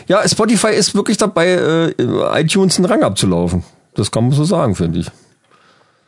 Ja, 0.07 0.27
Spotify 0.27 0.69
ist 0.69 0.95
wirklich 0.95 1.17
dabei, 1.17 1.47
äh, 1.47 2.41
iTunes 2.41 2.77
einen 2.77 2.85
Rang 2.85 3.03
abzulaufen. 3.03 3.63
Das 3.95 4.11
kann 4.11 4.25
man 4.25 4.33
so 4.33 4.43
sagen, 4.43 4.75
finde 4.75 4.99
ich. 4.99 5.11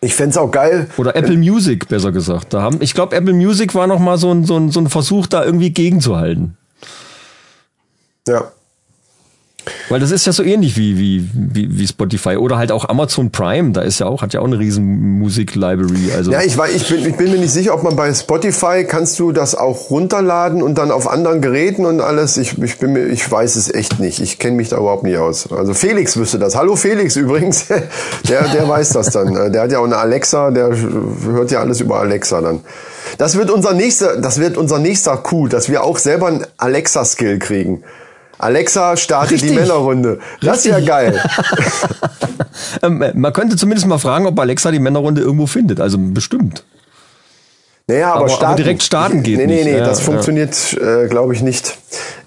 Ich 0.04 0.16
fänd's 0.16 0.36
auch 0.36 0.50
geil. 0.50 0.90
Oder 0.98 1.16
Apple 1.16 1.38
Music, 1.38 1.88
besser 1.88 2.12
gesagt. 2.12 2.54
Da 2.54 2.62
haben, 2.64 2.82
ich 2.82 2.96
glaube, 2.96 3.16
Apple 3.16 3.34
Music 3.34 3.76
war 3.76 3.86
noch 3.86 4.00
mal 4.00 4.18
so 4.18 4.32
ein, 4.32 4.46
so, 4.46 4.58
ein, 4.58 4.72
so 4.72 4.80
ein 4.80 4.90
Versuch, 4.90 5.28
da 5.28 5.44
irgendwie 5.46 5.70
gegenzuhalten. 5.70 6.58
Ja. 8.28 8.52
Weil 9.90 10.00
das 10.00 10.12
ist 10.12 10.26
ja 10.26 10.32
so 10.32 10.44
ähnlich 10.44 10.76
wie, 10.78 10.98
wie, 10.98 11.30
wie, 11.34 11.78
wie 11.78 11.88
Spotify 11.88 12.38
oder 12.38 12.58
halt 12.58 12.72
auch 12.72 12.90
Amazon 12.90 13.32
Prime, 13.32 13.72
da 13.72 13.82
ist 13.82 14.00
ja 14.00 14.08
auch, 14.08 14.22
hat 14.22 14.34
ja 14.34 14.40
auch 14.40 14.46
eine 14.46 14.58
riesen 14.58 15.20
Musik-Library. 15.20 16.14
Also 16.16 16.32
Ja, 16.32 16.42
ich, 16.42 16.58
weiß, 16.58 16.74
ich, 16.74 16.88
bin, 16.88 17.06
ich 17.06 17.16
bin 17.16 17.32
mir 17.32 17.38
nicht 17.38 17.52
sicher, 17.52 17.74
ob 17.74 17.84
man 17.84 17.96
bei 17.96 18.14
Spotify 18.14 18.86
kannst 18.88 19.20
du 19.20 19.32
das 19.32 19.54
auch 19.54 19.90
runterladen 19.90 20.64
und 20.64 20.78
dann 20.78 20.92
auf 20.92 21.10
anderen 21.10 21.42
Geräten 21.42 21.86
und 21.86 22.02
alles. 22.02 22.38
Ich, 22.38 22.58
ich, 22.62 22.80
bin 22.80 22.94
mir, 22.94 23.06
ich 23.08 23.30
weiß 23.30 23.56
es 23.56 23.72
echt 23.72 24.00
nicht. 24.00 24.20
Ich 24.20 24.40
kenne 24.40 24.56
mich 24.56 24.70
da 24.70 24.78
überhaupt 24.78 25.04
nicht 25.04 25.18
aus. 25.18 25.52
Also 25.52 25.74
Felix 25.74 26.18
wüsste 26.18 26.40
das. 26.40 26.56
Hallo 26.56 26.76
Felix 26.76 27.16
übrigens. 27.16 27.66
Der, 28.28 28.48
der 28.48 28.68
weiß 28.68 28.90
das 28.90 29.10
dann. 29.10 29.52
Der 29.52 29.64
hat 29.64 29.72
ja 29.72 29.80
auch 29.80 29.86
eine 29.86 29.98
Alexa, 29.98 30.52
der 30.52 30.76
hört 31.26 31.52
ja 31.52 31.60
alles 31.60 31.82
über 31.82 32.00
Alexa 32.00 32.42
dann. 32.42 32.62
Das 33.18 33.38
wird 33.38 33.50
unser 33.50 33.74
nächster, 33.74 34.18
das 34.18 34.40
wird 34.40 34.58
unser 34.58 34.80
nächster 34.80 35.18
Coup, 35.18 35.50
dass 35.50 35.70
wir 35.70 35.84
auch 35.84 35.98
selber 35.98 36.28
einen 36.28 36.46
Alexa-Skill 36.58 37.40
kriegen. 37.40 37.84
Alexa 38.42 38.98
startet 38.98 39.42
die 39.42 39.46
Richtig. 39.46 39.56
Männerrunde. 39.60 40.20
Das 40.42 40.58
ist 40.60 40.66
ja 40.66 40.76
Richtig. 40.76 40.90
geil. 40.90 41.22
ähm, 42.84 43.04
man 43.16 43.34
könnte 43.34 43.56
zumindest 43.56 43.88
mal 43.88 43.98
fragen, 44.00 44.26
ob 44.26 44.40
Alexa 44.40 44.72
die 44.72 44.80
Männerrunde 44.80 45.22
irgendwo 45.22 45.46
findet. 45.48 45.80
Also 45.80 45.98
bestimmt. 46.00 46.64
Naja, 47.88 48.08
aber, 48.08 48.16
Aber- 48.16 48.26
aber 48.26 48.34
starten. 48.36 48.58
direkt 48.58 48.84
starten 48.84 49.24
geht 49.24 49.38
Nee, 49.38 49.48
nee, 49.48 49.56
nicht. 49.56 49.66
nee, 49.66 49.78
Ja, 49.78 49.86
das 49.86 50.00
ja. 50.00 50.06
funktioniert, 50.06 50.78
äh, 50.82 51.08
glaube 51.08 51.34
ich, 51.36 51.42
nicht. 51.42 51.78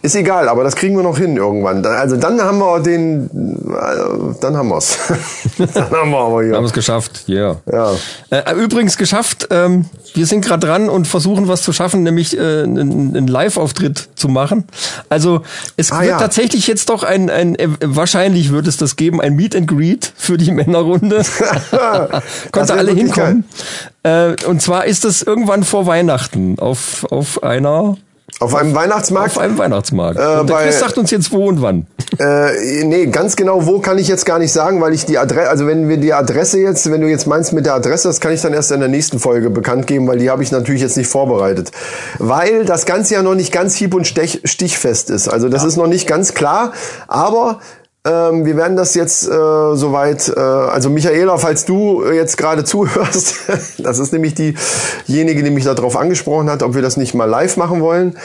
Ist 0.02 0.14
egal, 0.14 0.49
aber 0.49 0.62
das 0.64 0.76
kriegen 0.76 0.94
wir 0.97 1.02
noch 1.02 1.16
hin 1.16 1.37
irgendwann. 1.37 1.85
Also 1.87 2.16
dann 2.16 2.40
haben 2.40 2.59
wir 2.59 2.80
den, 2.80 3.30
äh, 3.71 4.35
dann 4.40 4.56
haben 4.56 4.68
wir's. 4.68 4.99
dann 5.59 5.90
haben 5.90 6.11
wir 6.11 6.18
aber 6.18 6.40
Wir 6.42 6.54
haben 6.54 6.61
hier. 6.61 6.66
es 6.66 6.73
geschafft, 6.73 7.25
yeah. 7.28 7.56
Ja. 7.71 7.92
Äh, 8.30 8.54
übrigens 8.54 8.99
geschafft, 8.99 9.49
ähm, 9.50 9.87
wir 10.12 10.26
sind 10.26 10.44
gerade 10.44 10.66
dran 10.66 10.88
und 10.90 11.06
versuchen 11.09 11.49
was 11.49 11.62
zu 11.62 11.73
schaffen, 11.73 12.02
nämlich 12.02 12.37
äh, 12.37 12.62
einen, 12.64 13.16
einen 13.16 13.26
Live-Auftritt 13.26 14.11
zu 14.14 14.28
machen. 14.28 14.64
Also 15.09 15.40
es 15.76 15.90
Ah, 15.92 16.00
wird 16.00 16.11
ja. 16.11 16.18
tatsächlich 16.18 16.66
jetzt 16.66 16.90
doch 16.90 17.02
ein, 17.02 17.30
ein 17.30 17.54
äh, 17.56 17.68
wahrscheinlich 17.83 18.52
wird 18.52 18.66
es 18.66 18.76
das 18.76 18.97
geben, 18.97 19.21
ein 19.21 19.35
Meet 19.37 19.56
and 19.56 19.66
Greet 19.68 20.12
für 20.16 20.37
die 20.37 20.50
Männerrunde. 20.52 21.23
Das 21.71 22.52
Konnte 22.52 22.75
alle 22.75 22.92
hinkommen. 22.92 23.44
Äh, 24.03 24.35
und 24.46 24.61
zwar 24.62 24.85
ist 24.85 25.05
es 25.05 25.22
irgendwann 25.22 25.64
vor 25.64 25.87
Weihnachten 25.87 26.59
auf, 26.59 27.07
auf 27.11 27.42
einer 27.42 27.96
Auf 28.40 28.55
einem 28.55 28.75
Weihnachtsmarkt. 28.75 29.31
auf 29.31 29.38
einem 29.38 29.57
Weihnachtsmarkt. 29.59 30.18
Äh, 30.18 30.40
und 30.40 30.49
der 30.51 30.55
bei- 30.55 30.64
Chris 30.64 30.81
sagt 30.81 30.99
uns 30.99 31.11
jetzt 31.11 31.31
wo 31.33 31.47
und 31.49 31.62
wann. 31.62 31.87
Äh, 32.18 32.85
nee, 32.85 33.07
ganz 33.07 33.37
genau 33.37 33.66
wo 33.66 33.79
kann 33.81 33.97
ich 33.99 34.09
jetzt 34.09 34.27
gar 34.27 34.38
nicht 34.38 34.53
sagen, 34.53 34.81
weil 34.81 34.92
ich 34.92 35.07
die 35.07 35.18
Adresse, 35.18 35.49
also 35.51 35.66
wenn 35.66 35.88
wir 35.88 35.97
die 35.97 36.12
Adresse 36.12 36.59
jetzt, 36.61 36.90
wenn 36.90 37.01
du 37.01 37.09
jetzt 37.09 37.27
meinst 37.27 37.53
mit 37.53 37.64
der 37.66 37.75
Adresse, 37.75 38.09
das 38.09 38.20
kann 38.20 38.33
ich 38.33 38.40
dann 38.42 38.53
erst 38.53 38.70
in 38.73 38.81
der 38.81 38.88
nächsten 38.88 39.18
Folge 39.18 39.51
bekannt 39.51 39.87
geben, 39.87 40.07
weil 40.09 40.18
die 40.18 40.31
habe 40.31 40.42
ich 40.42 40.51
natürlich 40.53 40.83
jetzt 40.83 40.97
nicht 40.97 41.09
vorbereitet. 41.09 41.70
Weil 42.18 42.64
das 42.64 42.87
Ganze 42.87 43.14
ja 43.14 43.23
noch 43.23 43.35
nicht 43.35 43.53
ganz 43.53 43.75
hieb- 43.77 43.94
und 43.94 44.07
stichfest 44.07 45.11
ist. 45.11 45.29
Also 45.29 45.49
das 45.49 45.64
ist 45.64 45.77
noch 45.77 45.87
nicht 45.87 46.07
ganz 46.07 46.35
klar, 46.35 46.73
aber 47.09 47.61
ähm, 48.07 48.45
wir 48.45 48.57
werden 48.57 48.77
das 48.77 48.95
jetzt 48.95 49.27
äh, 49.27 49.31
soweit, 49.31 50.29
äh, 50.29 50.38
also 50.38 50.90
Michaela, 50.90 51.38
falls 51.38 51.64
du 51.64 52.03
äh, 52.03 52.14
jetzt 52.14 52.37
gerade 52.37 52.62
zuhörst, 52.64 53.37
das 53.79 53.99
ist 53.99 54.12
nämlich 54.12 54.35
diejenige, 54.35 55.43
die 55.43 55.51
mich 55.51 55.64
darauf 55.64 55.97
angesprochen 55.97 56.51
hat, 56.51 56.62
ob 56.62 56.75
wir 56.75 56.83
das 56.83 56.99
nicht 56.99 57.14
mal 57.14 57.25
live 57.25 57.57
machen 57.57 57.81
wollen. 57.81 58.17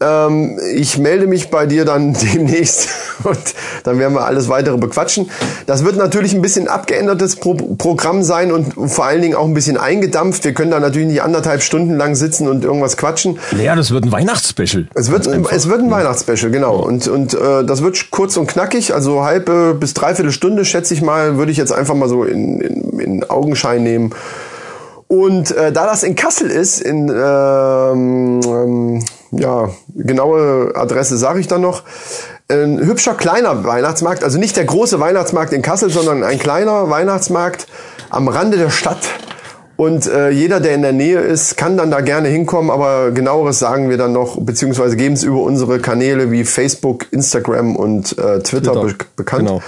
Ähm, 0.00 0.58
ich 0.74 0.98
melde 0.98 1.26
mich 1.26 1.50
bei 1.50 1.66
dir 1.66 1.84
dann 1.84 2.14
demnächst 2.34 2.88
und 3.22 3.38
dann 3.84 3.98
werden 3.98 4.14
wir 4.14 4.24
alles 4.24 4.48
weitere 4.48 4.76
bequatschen. 4.76 5.30
Das 5.66 5.84
wird 5.84 5.96
natürlich 5.96 6.34
ein 6.34 6.42
bisschen 6.42 6.68
abgeändertes 6.68 7.36
Pro 7.36 7.54
Programm 7.54 8.22
sein 8.22 8.50
und 8.52 8.90
vor 8.90 9.04
allen 9.04 9.22
Dingen 9.22 9.34
auch 9.34 9.44
ein 9.44 9.54
bisschen 9.54 9.76
eingedampft. 9.76 10.44
Wir 10.44 10.54
können 10.54 10.70
da 10.70 10.80
natürlich 10.80 11.08
nicht 11.08 11.22
anderthalb 11.22 11.62
Stunden 11.62 11.96
lang 11.96 12.14
sitzen 12.14 12.48
und 12.48 12.64
irgendwas 12.64 12.96
quatschen. 12.96 13.38
Ja, 13.56 13.76
das 13.76 13.90
wird 13.92 14.04
ein 14.04 14.12
Weihnachtsspecial. 14.12 14.88
Es 14.94 15.10
wird, 15.10 15.26
es 15.26 15.68
wird 15.68 15.80
ein 15.80 15.90
Weihnachtsspecial, 15.90 16.50
genau. 16.50 16.76
Und, 16.76 17.06
und 17.08 17.34
äh, 17.34 17.64
das 17.64 17.82
wird 17.82 18.10
kurz 18.10 18.36
und 18.36 18.46
knackig, 18.48 18.94
also 18.94 19.24
halbe 19.24 19.74
bis 19.74 19.94
dreiviertel 19.94 20.32
Stunde, 20.32 20.64
schätze 20.64 20.94
ich 20.94 21.02
mal, 21.02 21.38
würde 21.38 21.52
ich 21.52 21.58
jetzt 21.58 21.72
einfach 21.72 21.94
mal 21.94 22.08
so 22.08 22.24
in, 22.24 22.60
in, 22.60 23.00
in 23.00 23.30
Augenschein 23.30 23.82
nehmen. 23.82 24.12
Und 25.06 25.50
äh, 25.52 25.70
da 25.70 25.86
das 25.86 26.02
in 26.02 26.16
Kassel 26.16 26.50
ist, 26.50 26.80
in 26.80 27.08
ähm, 27.08 28.40
ähm, 28.44 29.04
ja 29.38 29.70
genaue 29.94 30.72
Adresse 30.74 31.16
sage 31.16 31.40
ich 31.40 31.46
dann 31.46 31.60
noch, 31.60 31.82
ein 32.48 32.78
hübscher 32.78 33.14
kleiner 33.14 33.64
Weihnachtsmarkt, 33.64 34.22
also 34.22 34.38
nicht 34.38 34.56
der 34.56 34.64
große 34.64 35.00
Weihnachtsmarkt 35.00 35.52
in 35.52 35.62
Kassel, 35.62 35.90
sondern 35.90 36.22
ein 36.22 36.38
kleiner 36.38 36.90
Weihnachtsmarkt 36.90 37.66
am 38.10 38.28
Rande 38.28 38.58
der 38.58 38.70
Stadt. 38.70 39.00
Und 39.76 40.06
äh, 40.06 40.30
jeder, 40.30 40.60
der 40.60 40.74
in 40.74 40.82
der 40.82 40.92
Nähe 40.92 41.18
ist, 41.18 41.56
kann 41.56 41.76
dann 41.76 41.90
da 41.90 42.00
gerne 42.00 42.28
hinkommen, 42.28 42.70
aber 42.70 43.10
genaueres 43.10 43.58
sagen 43.58 43.90
wir 43.90 43.96
dann 43.96 44.12
noch, 44.12 44.40
beziehungsweise 44.40 44.96
geben 44.96 45.14
es 45.14 45.24
über 45.24 45.40
unsere 45.40 45.80
Kanäle 45.80 46.30
wie 46.30 46.44
Facebook, 46.44 47.06
Instagram 47.12 47.74
und 47.74 48.16
äh, 48.18 48.40
Twitter, 48.40 48.72
be 48.74 48.94
bekannt. 49.16 49.48
Genau. 49.48 49.62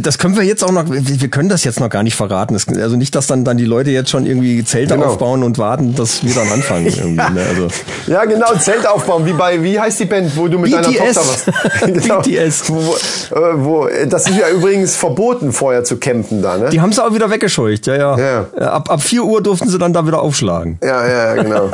Das 0.00 0.18
können 0.18 0.36
wir 0.36 0.42
jetzt 0.42 0.62
auch 0.64 0.72
noch, 0.72 0.84
wir 0.88 1.28
können 1.28 1.48
das 1.48 1.64
jetzt 1.64 1.80
noch 1.80 1.88
gar 1.88 2.02
nicht 2.02 2.16
verraten. 2.16 2.54
Das, 2.54 2.66
also 2.68 2.96
nicht, 2.96 3.14
dass 3.14 3.26
dann, 3.26 3.44
dann 3.44 3.56
die 3.56 3.64
Leute 3.64 3.90
jetzt 3.90 4.10
schon 4.10 4.26
irgendwie 4.26 4.64
Zelte 4.64 4.94
Genau. 4.94 5.06
aufbauen 5.06 5.42
und 5.42 5.58
warten, 5.58 5.94
dass 5.94 6.24
wir 6.24 6.34
dann 6.34 6.48
anfangen. 6.50 6.86
ne? 7.16 7.26
also, 7.48 7.68
Ja, 8.06 8.24
genau, 8.24 8.54
Zelt 8.58 8.86
aufbauen, 8.86 9.24
wie 9.26 9.32
bei, 9.32 9.62
wie 9.62 9.78
heißt 9.78 10.00
die 10.00 10.04
Band, 10.04 10.36
wo 10.36 10.48
du 10.48 10.58
mit 10.58 10.72
deiner 10.72 10.88
BTS. 10.88 11.14
Tochter 11.14 11.28
warst? 11.28 11.46
Genau. 11.86 12.20
BTS. 12.20 12.68
Wo, 12.68 12.74
wo, 12.74 13.36
äh, 13.36 13.64
wo, 13.64 13.88
das 14.08 14.28
ist 14.28 14.36
ja 14.38 14.48
übrigens 14.50 14.96
verboten, 14.96 15.52
vorher 15.52 15.84
zu 15.84 15.96
campen 15.98 16.42
da, 16.42 16.56
ne? 16.58 16.68
die 16.70 16.80
haben 16.80 16.92
sie 16.92 17.02
auch 17.04 17.14
wieder 17.14 17.30
weggescheucht, 17.30 17.86
ja, 17.86 17.96
ja. 17.96 18.18
Ja. 18.18 18.46
Äh, 18.56 18.64
Ab, 18.64 18.90
ab 18.90 19.02
4 19.02 19.24
Uhr 19.24 19.42
durften 19.42 19.68
sie 19.68 19.78
dann 19.78 19.92
da 19.92 20.06
wieder 20.06 20.20
aufschlagen. 20.20 20.78
Ja, 20.82 21.06
ja, 21.06 21.34
ja, 21.36 21.42
genau. 21.42 21.70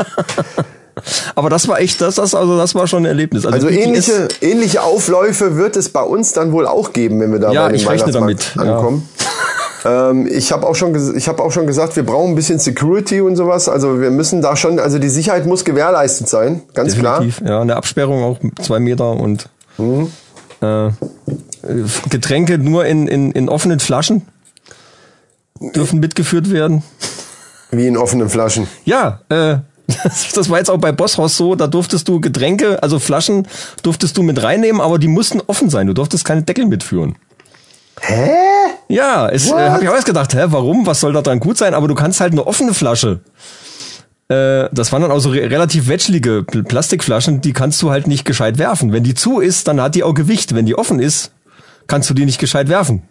Aber 1.35 1.51
das 1.51 1.69
war 1.69 1.81
echt, 1.81 2.01
das, 2.01 2.17
das, 2.17 2.35
also 2.35 2.57
das 2.57 2.75
war 2.75 2.87
schon 2.87 3.03
ein 3.03 3.07
Erlebnis. 3.07 3.45
Also 3.47 3.67
BTS 3.69 3.79
ähnliche, 3.79 4.29
ähnliche 4.41 4.83
Aufläufe 4.83 5.57
wird 5.57 5.77
es 5.77 5.89
bei 5.89 6.03
uns 6.03 6.33
dann 6.33 6.53
wohl 6.53 6.67
auch 6.67 6.93
geben, 6.93 7.21
wenn 7.21 7.33
wir 7.33 7.39
da 7.39 7.53
Ja, 7.53 7.67
bei 7.67 7.73
dem 7.77 7.85
Weihnachtsmarkt 7.87 8.15
damit, 8.15 8.53
ja. 8.57 8.77
ankommen. 8.77 9.09
Ähm, 9.85 10.29
ich 10.31 10.53
habe 10.53 10.67
auch 10.67 10.77
schon, 10.77 10.95
ges- 10.95 11.15
ich 11.17 11.27
habe 11.29 11.43
auch 11.43 11.51
schon 11.51 11.67
gesagt, 11.67 11.97
wir 11.97 12.05
brauchen 12.07 12.33
ein 12.33 12.35
bisschen 12.37 12.59
Security 12.61 13.21
und 13.21 13.35
sowas. 13.37 13.69
Also 13.69 14.01
wir 14.01 14.11
müssen 14.13 14.41
da 14.41 14.55
schon, 14.55 14.79
also 14.79 14.99
die 15.01 15.09
Sicherheit 15.09 15.45
muss 15.47 15.65
gewährleistet 15.65 16.29
sein, 16.29 16.63
ganz 16.75 16.95
Definitiv, 16.95 17.41
ja. 17.45 17.61
Eine 17.61 17.75
Absperrung 17.77 18.23
auch 18.23 18.39
zwei 18.63 18.79
Meter 18.79 19.11
und 19.11 19.49
Mhm. 19.79 20.13
äh, 20.61 20.91
Getränke 22.11 22.59
nur 22.59 22.85
in, 22.87 23.07
in, 23.09 23.33
in 23.33 23.49
offenen 23.49 23.81
Flaschen 23.81 24.23
dürfen 25.75 26.01
mitgeführt 26.01 26.51
werden. 26.53 26.83
klar, 27.71 27.81
wie 27.81 27.87
in 27.87 27.97
offenen 27.97 28.29
Flaschen. 28.29 28.67
Ja, 28.85 29.21
äh, 29.31 29.57
das, 30.03 30.33
das 30.33 30.51
war 30.51 30.59
jetzt 30.59 30.71
auch 30.71 30.79
bei 30.79 30.93
Bosshaus 30.93 31.37
so, 31.37 31.55
da 31.55 31.67
durftest 31.67 32.09
du 32.09 32.21
Getränke, 32.21 32.83
also 32.83 32.99
Flaschen, 32.99 33.47
durftest 33.83 34.17
du 34.17 34.23
mit 34.23 34.43
reinnehmen, 34.43 34.81
aber 34.81 34.99
die 34.99 35.09
mussten 35.09 35.41
offen 35.47 35.71
sein. 35.71 35.87
Du 35.87 35.95
durftest 35.95 36.25
keine 36.25 36.43
Deckel 36.43 36.67
mitführen. 36.67 37.17
Hä? 38.01 38.31
Ja, 38.89 39.29
es 39.29 39.51
äh, 39.51 39.55
habe 39.55 39.85
ich 39.85 39.89
auch 39.89 39.95
erst 39.95 40.07
gedacht, 40.07 40.35
hä, 40.35 40.45
warum? 40.47 40.87
Was 40.87 41.01
soll 41.01 41.13
da 41.13 41.23
dran 41.23 41.41
gut 41.41 41.59
sein? 41.59 41.75
Aber 41.75 41.89
du 41.89 41.95
kannst 41.95 42.21
halt 42.21 42.33
eine 42.33 42.47
offene 42.47 42.75
Flasche. 42.75 43.21
Äh, 44.29 44.69
das 44.73 44.93
waren 44.93 45.03
dann 45.03 45.11
auch 45.11 45.21
so 45.21 45.31
re 45.31 45.51
relativ 45.51 45.89
wetschelige 45.89 46.39
Pl- 46.41 46.65
Plastikflaschen, 46.65 47.41
die 47.41 47.53
kannst 47.53 47.81
du 47.83 47.91
halt 47.91 48.07
nicht 48.07 48.25
gescheit 48.25 48.59
werfen. 48.59 48.93
Wenn 48.93 49.05
die 49.05 49.15
zu 49.15 49.41
ist, 49.41 49.69
dann 49.69 49.81
hat 49.81 49.95
die 49.95 50.03
auch 50.03 50.15
Gewicht. 50.15 50.55
Wenn 50.55 50.67
die 50.67 50.77
offen 50.77 51.01
ist, 51.01 51.33
kannst 51.87 52.09
du 52.11 52.15
die 52.15 52.25
nicht 52.25 52.39
gescheit 52.39 52.69
werfen. 52.69 53.03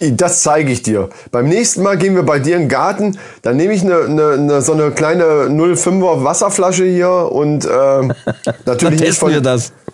Das 0.00 0.42
zeige 0.42 0.72
ich 0.72 0.82
dir. 0.82 1.08
Beim 1.30 1.48
nächsten 1.48 1.82
Mal 1.82 1.96
gehen 1.96 2.14
wir 2.16 2.24
bei 2.24 2.38
dir 2.38 2.56
in 2.56 2.62
den 2.62 2.68
Garten, 2.68 3.16
dann 3.42 3.56
nehme 3.56 3.72
ich 3.74 3.82
eine, 3.82 4.00
eine, 4.00 4.30
eine, 4.32 4.60
so 4.62 4.72
eine 4.72 4.90
kleine 4.90 5.24
05er 5.48 6.24
Wasserflasche 6.24 6.84
hier 6.84 7.10
und 7.10 7.66
ähm, 7.72 8.12
natürlich 8.66 9.00
nicht 9.00 9.18
von. 9.18 9.32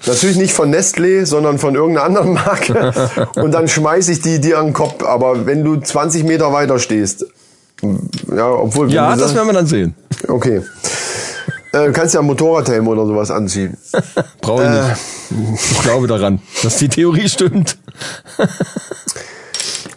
Natürlich 0.07 0.39
nicht 0.39 0.55
von 0.55 0.75
Nestlé, 0.75 1.27
sondern 1.27 1.59
von 1.59 1.75
irgendeiner 1.75 2.07
anderen 2.07 2.33
Marke. 2.33 3.29
Und 3.35 3.53
dann 3.53 3.69
schmeiße 3.69 4.13
ich 4.13 4.23
die 4.23 4.41
dir 4.41 4.59
an 4.59 4.69
den 4.69 4.73
Kopf. 4.73 5.05
Aber 5.05 5.45
wenn 5.45 5.63
du 5.63 5.77
20 5.77 6.25
Meter 6.25 6.55
weiter 6.55 6.79
stehst, 6.79 7.27
ja, 8.35 8.49
obwohl. 8.51 8.91
Ja, 8.91 9.15
das 9.15 9.35
werden 9.35 9.49
wir 9.49 9.53
dann 9.53 9.67
sehen. 9.67 9.95
Okay. 10.27 10.63
Äh, 11.73 11.87
Du 11.87 11.93
kannst 11.93 12.15
ja 12.15 12.23
Motorradhelm 12.23 12.89
oder 12.89 13.05
sowas 13.05 13.31
anziehen. 13.31 13.77
Brauche 14.41 14.63
ich 14.63 14.69
Äh. 14.71 14.89
nicht. 15.51 15.71
Ich 15.71 15.83
glaube 15.83 16.07
daran, 16.07 16.41
dass 16.63 16.79
die 16.79 16.89
Theorie 16.89 17.29
stimmt. 17.29 17.77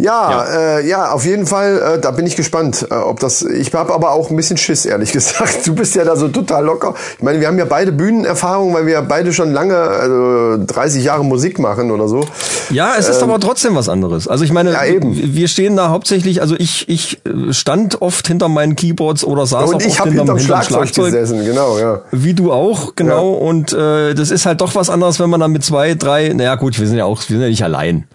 Ja, 0.04 0.32
ja, 0.32 0.80
äh, 0.80 0.88
ja 0.88 1.12
auf 1.12 1.24
jeden 1.24 1.46
Fall, 1.46 1.96
äh, 1.96 2.00
da 2.00 2.12
bin 2.12 2.28
ich 2.28 2.36
gespannt, 2.36 2.86
äh, 2.92 2.94
ob 2.94 3.22
das. 3.22 3.42
Ich 3.42 3.74
habe 3.74 3.94
aber 3.94 4.12
auch 4.12 4.30
ein 4.30 4.36
bisschen 4.36 4.58
Schiss, 4.58 4.86
ehrlich 4.86 5.12
gesagt. 5.14 5.66
Du 5.66 5.74
bist 5.74 5.96
ja 5.96 6.04
da 6.04 6.18
so 6.18 6.28
total 6.28 6.66
locker. 6.66 6.94
Ich 7.18 7.24
meine, 7.24 7.40
wir 7.40 7.48
haben 7.48 7.58
ja 7.58 7.64
beide 7.64 7.94
Bühnenerfahrung, 7.94 8.74
weil 8.74 8.86
wir 8.86 8.94
ja 8.94 9.02
beide 9.02 9.32
schon 9.32 9.54
lange, 9.54 9.78
also 9.78 10.58
30 10.66 11.06
Jahre 11.06 11.24
Musik 11.24 11.58
machen 11.58 11.90
oder 11.90 12.10
so. 12.10 12.26
Ja, 12.70 12.96
es 12.98 13.08
ist 13.08 13.24
aber 13.24 13.40
trotzdem 13.40 13.76
was 13.76 13.88
anderes. 13.88 14.28
Also 14.28 14.44
ich 14.44 14.52
meine, 14.52 14.72
Ähm. 14.72 14.76
Ja, 14.76 14.86
eben. 14.86 15.16
wir 15.16 15.48
stehen 15.48 15.78
da 15.78 15.90
hauptsächlich, 15.90 16.42
also 16.42 16.56
ich, 16.58 16.90
ich 16.90 17.22
äh, 17.26 17.54
stand 17.54 18.02
oft 18.02 18.28
hinter 18.28 18.50
meinen 18.50 18.76
Keyboards 18.76 19.24
oder 19.24 19.46
saß 19.46 19.64
auch 19.64 19.74
Und 19.74 19.82
ich 19.82 19.92
oft 19.92 20.00
habe 20.00 20.10
hinterm, 20.10 20.38
hinterm 20.38 20.58
hinterm 20.58 20.64
Schlagzeug, 20.64 21.06
gesessen, 21.06 21.46
genau, 21.46 21.78
ja. 21.80 22.02
Wie 22.12 22.34
du 22.34 22.52
auch, 22.52 22.96
genau. 22.96 23.32
Und 23.32 23.72
äh, 23.72 24.14
das 24.14 24.32
ist 24.32 24.46
halt 24.46 24.60
doch 24.60 24.76
was 24.76 24.90
anderes, 24.90 25.20
wenn 25.20 25.30
man 25.30 25.40
dann 25.40 25.52
mit 25.52 25.64
zwei, 25.64 25.94
drei, 25.94 26.34
naja 26.34 26.56
gut, 26.56 26.78
wir 26.80 26.88
sind 26.88 26.98
ja 26.98 27.06
auch, 27.06 27.22
wir 27.22 27.36
sind 27.36 27.42
ja 27.42 27.48
nicht 27.48 27.64
allein. 27.64 28.06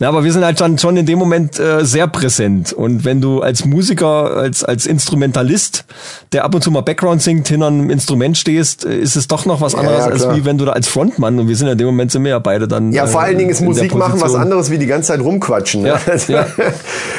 Ja, 0.00 0.08
aber 0.08 0.24
wir 0.24 0.32
sind 0.32 0.44
halt 0.44 0.60
dann 0.60 0.78
schon 0.78 0.96
in 0.96 1.06
dem 1.06 1.18
Moment 1.18 1.37
äh, 1.38 1.84
sehr 1.84 2.06
präsent. 2.06 2.72
Und 2.72 3.04
wenn 3.04 3.20
du 3.20 3.40
als 3.40 3.64
Musiker, 3.64 4.36
als, 4.36 4.64
als 4.64 4.86
Instrumentalist, 4.86 5.84
der 6.32 6.44
ab 6.44 6.54
und 6.54 6.62
zu 6.62 6.70
mal 6.70 6.82
Background 6.82 7.22
singt, 7.22 7.48
hinter 7.48 7.68
einem 7.68 7.90
Instrument 7.90 8.36
stehst, 8.36 8.84
äh, 8.84 8.98
ist 8.98 9.16
es 9.16 9.28
doch 9.28 9.46
noch 9.46 9.60
was 9.60 9.74
anderes, 9.74 10.00
ja, 10.00 10.12
als 10.12 10.22
klar. 10.22 10.36
wie 10.36 10.44
wenn 10.44 10.58
du 10.58 10.64
da 10.64 10.72
als 10.72 10.88
Frontmann, 10.88 11.38
und 11.38 11.48
wir 11.48 11.56
sind 11.56 11.66
ja 11.66 11.72
in 11.72 11.78
dem 11.78 11.86
Moment 11.86 12.12
sind 12.12 12.24
wir 12.24 12.30
ja 12.30 12.38
beide 12.38 12.68
dann. 12.68 12.92
Ja, 12.92 13.06
vor 13.06 13.22
äh, 13.22 13.26
allen 13.26 13.38
Dingen 13.38 13.50
ist 13.50 13.60
Musik 13.60 13.94
machen 13.94 14.20
was 14.20 14.34
anderes 14.34 14.70
wie 14.70 14.78
die 14.78 14.86
ganze 14.86 15.08
Zeit 15.08 15.20
rumquatschen. 15.20 15.82
Ne? 15.82 15.88
Ja, 15.88 16.16
ja. 16.28 16.46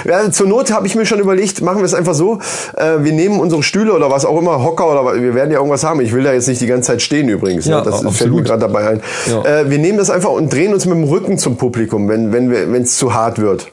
ja, 0.05 0.31
zur 0.31 0.47
Not 0.47 0.71
habe 0.71 0.87
ich 0.87 0.95
mir 0.95 1.05
schon 1.05 1.19
überlegt, 1.19 1.61
machen 1.61 1.79
wir 1.79 1.85
es 1.85 1.93
einfach 1.93 2.13
so, 2.13 2.39
äh, 2.75 2.97
wir 2.99 3.13
nehmen 3.13 3.39
unsere 3.39 3.63
Stühle 3.63 3.93
oder 3.93 4.11
was 4.11 4.25
auch 4.25 4.37
immer, 4.39 4.63
Hocker 4.63 4.91
oder 4.91 5.05
was, 5.05 5.15
wir 5.15 5.33
werden 5.35 5.51
ja 5.51 5.57
irgendwas 5.57 5.83
haben. 5.83 6.01
Ich 6.01 6.13
will 6.13 6.23
da 6.23 6.33
jetzt 6.33 6.47
nicht 6.47 6.61
die 6.61 6.67
ganze 6.67 6.87
Zeit 6.87 7.01
stehen 7.01 7.29
übrigens. 7.29 7.65
Ja, 7.65 7.77
ne? 7.77 7.83
Das 7.83 7.95
absolut. 7.95 8.15
fällt 8.15 8.33
mir 8.33 8.43
gerade 8.43 8.61
dabei 8.61 8.87
ein. 8.87 9.01
Ja. 9.29 9.61
Äh, 9.61 9.69
wir 9.69 9.77
nehmen 9.77 9.97
das 9.97 10.09
einfach 10.09 10.29
und 10.29 10.51
drehen 10.51 10.73
uns 10.73 10.85
mit 10.85 10.95
dem 10.95 11.03
Rücken 11.03 11.37
zum 11.37 11.57
Publikum, 11.57 12.07
wenn 12.09 12.33
wenn 12.33 12.51
wenn 12.51 12.81
es 12.81 12.97
zu 12.97 13.13
hart 13.13 13.39
wird. 13.39 13.71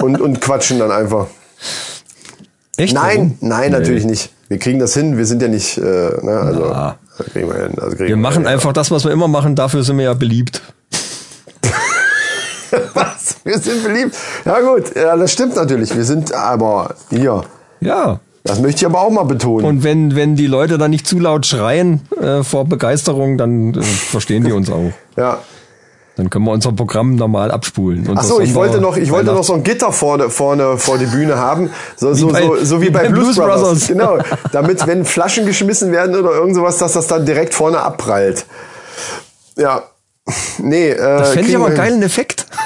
Und, 0.00 0.20
und 0.20 0.40
quatschen 0.40 0.78
dann 0.78 0.90
einfach. 0.90 1.26
Echt? 2.76 2.94
Nein, 2.94 3.38
nein, 3.40 3.70
natürlich 3.72 4.04
nicht. 4.04 4.30
Wir 4.48 4.58
kriegen 4.58 4.78
das 4.78 4.94
hin. 4.94 5.16
Wir 5.16 5.26
sind 5.26 5.40
ja 5.42 5.48
nicht, 5.48 5.78
äh, 5.78 5.82
ne, 5.82 6.40
also 6.40 6.66
Na. 6.70 6.96
kriegen 7.32 7.48
wir 7.48 7.62
hin. 7.62 7.78
Also 7.80 7.96
kriegen 7.96 8.08
Wir 8.08 8.16
machen 8.16 8.44
hin. 8.44 8.46
einfach 8.52 8.72
das, 8.72 8.90
was 8.90 9.04
wir 9.04 9.12
immer 9.12 9.28
machen, 9.28 9.54
dafür 9.54 9.84
sind 9.84 9.96
wir 9.98 10.04
ja 10.06 10.14
beliebt. 10.14 10.60
Was? 12.94 13.36
Wir 13.44 13.58
sind 13.58 13.84
beliebt. 13.84 14.16
Ja 14.44 14.60
gut, 14.60 14.96
ja, 14.96 15.16
das 15.16 15.32
stimmt 15.32 15.54
natürlich. 15.56 15.94
Wir 15.94 16.04
sind 16.04 16.32
aber 16.32 16.94
hier. 17.10 17.44
Ja. 17.80 18.20
Das 18.42 18.60
möchte 18.60 18.80
ich 18.80 18.86
aber 18.86 19.00
auch 19.00 19.10
mal 19.10 19.22
betonen. 19.24 19.64
Und 19.64 19.84
wenn, 19.84 20.16
wenn 20.16 20.36
die 20.36 20.46
Leute 20.46 20.76
dann 20.76 20.90
nicht 20.90 21.06
zu 21.06 21.18
laut 21.18 21.46
schreien 21.46 22.02
äh, 22.20 22.42
vor 22.42 22.66
Begeisterung, 22.66 23.38
dann 23.38 23.74
äh, 23.74 23.82
verstehen 23.82 24.44
die 24.44 24.52
uns 24.52 24.70
auch. 24.70 24.92
ja. 25.16 25.38
Dann 26.16 26.30
können 26.30 26.44
wir 26.44 26.52
unser 26.52 26.70
Programm 26.72 27.16
normal 27.16 27.50
abspulen. 27.50 28.08
Ach 28.14 28.22
so, 28.22 28.40
ich 28.40 28.54
wollte 28.54 28.80
noch, 28.80 28.96
ich 28.96 29.10
wollte 29.10 29.32
noch 29.32 29.42
so 29.42 29.54
ein 29.54 29.64
Gitter 29.64 29.92
vorne, 29.92 30.30
vorne 30.30 30.78
vor 30.78 30.96
die 30.96 31.06
Bühne 31.06 31.36
haben, 31.38 31.70
so 31.96 32.14
so 32.14 32.28
bei- 32.28 32.42
so, 32.42 32.64
so 32.64 32.80
wie, 32.80 32.86
wie 32.86 32.90
bei 32.90 33.02
bei 33.04 33.08
Blues, 33.08 33.34
Blues 33.34 33.36
Brothers. 33.36 33.60
Brothers. 33.62 33.86
Genau, 33.88 34.18
damit 34.52 34.86
wenn 34.86 35.04
Flaschen 35.04 35.44
geschmissen 35.44 35.90
werden 35.90 36.14
oder 36.14 36.30
irgend 36.32 36.54
sowas, 36.54 36.78
dass 36.78 36.92
das 36.92 37.08
dann 37.08 37.26
direkt 37.26 37.52
vorne 37.52 37.80
abprallt. 37.80 38.46
Ja. 39.56 39.82
Nee, 40.58 40.90
äh, 40.90 40.96
Das 40.96 41.32
fände 41.32 41.50
ich 41.50 41.56
aber 41.56 41.66
einen 41.66 41.76
geilen 41.76 42.02
Effekt. 42.02 42.46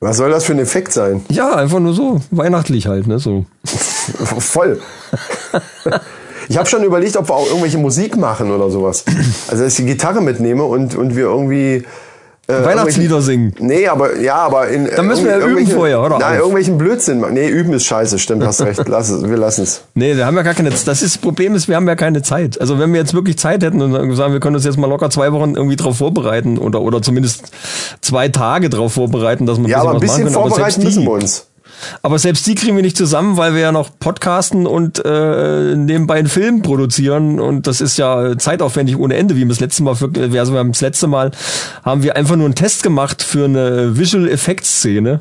Was 0.00 0.16
soll 0.18 0.30
das 0.30 0.44
für 0.44 0.52
ein 0.52 0.60
Effekt 0.60 0.92
sein? 0.92 1.24
Ja, 1.28 1.56
einfach 1.56 1.80
nur 1.80 1.92
so, 1.92 2.20
weihnachtlich 2.30 2.86
halt, 2.86 3.08
ne? 3.08 3.18
So. 3.18 3.46
Voll. 4.38 4.80
Ich 6.48 6.56
habe 6.56 6.68
schon 6.68 6.82
überlegt, 6.82 7.16
ob 7.16 7.28
wir 7.28 7.34
auch 7.34 7.46
irgendwelche 7.46 7.78
Musik 7.78 8.16
machen 8.16 8.50
oder 8.50 8.70
sowas. 8.70 9.04
Also, 9.48 9.64
dass 9.64 9.72
ich 9.78 9.84
die 9.84 9.92
Gitarre 9.92 10.20
mitnehme 10.20 10.64
und, 10.64 10.94
und 10.94 11.16
wir 11.16 11.24
irgendwie. 11.24 11.84
Äh, 12.46 12.64
Weihnachtslieder 12.64 13.20
singen. 13.20 13.54
Nee, 13.58 13.86
aber 13.88 14.16
ja, 14.18 14.36
aber 14.36 14.68
in. 14.68 14.88
Dann 14.94 15.06
müssen 15.06 15.26
wir 15.26 15.38
ja 15.38 15.46
üben 15.46 15.66
vorher, 15.66 16.02
oder? 16.02 16.18
Nein, 16.18 16.38
irgendwelchen 16.38 16.78
Blödsinn 16.78 17.20
machen. 17.20 17.34
Nee, 17.34 17.48
üben 17.48 17.74
ist 17.74 17.84
scheiße, 17.84 18.18
stimmt, 18.18 18.44
hast 18.44 18.62
recht. 18.62 18.82
Lass 18.88 19.10
es, 19.10 19.28
wir 19.28 19.36
lassen 19.36 19.62
es. 19.64 19.82
Nee, 19.94 20.16
wir 20.16 20.24
haben 20.24 20.36
ja 20.36 20.42
gar 20.42 20.54
keine 20.54 20.70
Das 20.70 20.86
ist 20.86 21.02
das 21.02 21.18
Problem 21.18 21.54
ist, 21.54 21.68
wir 21.68 21.76
haben 21.76 21.86
ja 21.86 21.94
keine 21.94 22.22
Zeit. 22.22 22.58
Also 22.58 22.78
wenn 22.78 22.92
wir 22.92 23.00
jetzt 23.00 23.12
wirklich 23.12 23.38
Zeit 23.38 23.62
hätten 23.62 23.82
und 23.82 24.16
sagen, 24.16 24.32
wir 24.32 24.40
können 24.40 24.56
uns 24.56 24.64
jetzt 24.64 24.78
mal 24.78 24.88
locker 24.88 25.10
zwei 25.10 25.30
Wochen 25.32 25.56
irgendwie 25.56 25.76
drauf 25.76 25.98
vorbereiten 25.98 26.56
oder 26.56 26.80
oder 26.80 27.02
zumindest 27.02 27.50
zwei 28.00 28.28
Tage 28.28 28.70
drauf 28.70 28.94
vorbereiten, 28.94 29.44
dass 29.44 29.58
wir 29.60 29.68
Ja, 29.68 29.80
aber 29.80 29.90
ein 29.90 29.96
was 29.96 30.08
machen 30.08 30.24
bisschen 30.24 30.34
vorbereiten 30.34 30.82
müssen 30.84 31.04
wir 31.04 31.10
uns. 31.10 31.47
Aber 32.02 32.18
selbst 32.18 32.46
die 32.46 32.54
kriegen 32.54 32.76
wir 32.76 32.82
nicht 32.82 32.96
zusammen, 32.96 33.36
weil 33.36 33.54
wir 33.54 33.60
ja 33.60 33.72
noch 33.72 33.90
podcasten 33.98 34.66
und 34.66 35.04
äh, 35.04 35.74
nebenbei 35.76 36.14
einen 36.14 36.28
Film 36.28 36.62
produzieren. 36.62 37.40
Und 37.40 37.66
das 37.66 37.80
ist 37.80 37.96
ja 37.98 38.36
zeitaufwendig 38.36 38.98
ohne 38.98 39.16
Ende, 39.16 39.36
wie 39.36 39.40
wir 39.40 39.48
das 39.48 39.60
letzte 39.60 39.82
Mal 39.82 39.94
für, 39.94 40.10
also 40.14 40.52
wir 40.52 40.58
haben 40.58 40.72
das 40.72 40.80
letzte 40.80 41.06
Mal 41.06 41.30
haben 41.84 42.02
wir 42.02 42.16
einfach 42.16 42.36
nur 42.36 42.46
einen 42.46 42.54
Test 42.54 42.82
gemacht 42.82 43.22
für 43.22 43.44
eine 43.44 43.96
Visual 43.96 44.28
Effects 44.28 44.78
Szene 44.78 45.20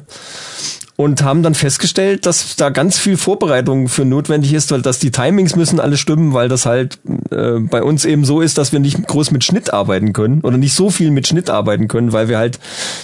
und 0.98 1.24
haben 1.24 1.44
dann 1.44 1.54
festgestellt, 1.54 2.26
dass 2.26 2.56
da 2.56 2.70
ganz 2.70 2.98
viel 2.98 3.18
Vorbereitung 3.18 3.88
für 3.88 4.04
notwendig 4.04 4.52
ist, 4.54 4.72
weil 4.72 4.82
dass 4.82 4.98
die 4.98 5.12
Timings 5.12 5.56
müssen 5.56 5.80
alle 5.80 5.96
stimmen, 5.96 6.34
weil 6.34 6.50
das 6.50 6.66
halt 6.66 6.98
äh, 7.32 7.60
bei 7.60 7.84
uns 7.84 8.04
eben 8.04 8.26
so 8.26 8.42
ist, 8.42 8.58
dass 8.58 8.72
wir 8.74 8.80
nicht 8.80 9.06
groß 9.08 9.30
mit 9.32 9.44
Schnitt 9.44 9.72
arbeiten 9.72 10.12
können 10.12 10.42
oder 10.42 10.58
nicht 10.58 10.74
so 10.74 10.90
viel 10.90 11.12
mit 11.12 11.28
Schnitt 11.28 11.52
arbeiten 11.52 11.88
können, 11.88 12.14
weil 12.14 12.30
wir 12.30 12.40
halt, 12.40 12.60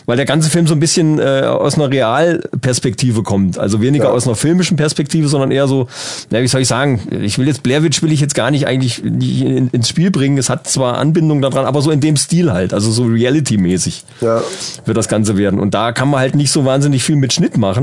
weil 0.08 0.18
der 0.18 0.26
ganze 0.26 0.50
Film 0.50 0.66
so 0.66 0.74
ein 0.74 0.80
bisschen 0.80 1.20
äh, 1.20 1.44
aus 1.48 1.76
einer 1.76 1.90
Realperspektive 1.92 3.24
kommt, 3.24 3.58
also 3.58 3.80
weniger 3.82 4.06
Ja. 4.06 4.10
aus 4.12 4.26
einer 4.28 4.36
filmischen 4.36 4.76
Perspektive, 4.76 5.28
sondern 5.28 5.52
eher 5.52 5.68
so, 5.68 5.88
na, 6.32 6.42
wie 6.42 6.48
soll 6.48 6.62
ich 6.62 6.68
sagen, 6.68 7.00
ich 7.22 7.38
will 7.38 7.48
jetzt 7.48 7.64
Blair 7.64 7.84
Witch 7.84 8.02
will 8.02 8.12
ich 8.12 8.20
jetzt 8.22 8.36
gar 8.36 8.50
nicht 8.52 8.66
eigentlich 8.68 9.04
in, 9.04 9.70
ins 9.70 9.90
Spiel 9.90 10.10
bringen. 10.12 10.38
Es 10.38 10.50
hat 10.50 10.68
zwar 10.68 10.98
Anbindung 10.98 11.42
daran, 11.42 11.66
aber 11.66 11.82
so 11.82 11.92
in 11.92 12.00
dem 12.00 12.18
Stil 12.18 12.52
halt, 12.52 12.74
also 12.74 12.92
so 12.92 13.04
Reality-mäßig 13.06 14.04
Ja. 14.22 14.42
wird 14.86 14.98
das 14.98 15.08
Ganze 15.08 15.38
werden. 15.38 15.60
Und 15.60 15.76
da 15.76 15.92
kann 15.92 16.10
man 16.10 16.20
halt 16.22 16.36
nicht 16.36 16.52
so 16.52 16.66
wahnsinnig 16.66 17.04
viel 17.04 17.16
mit 17.18 17.34
Schnitt 17.34 17.58
machen. 17.58 17.83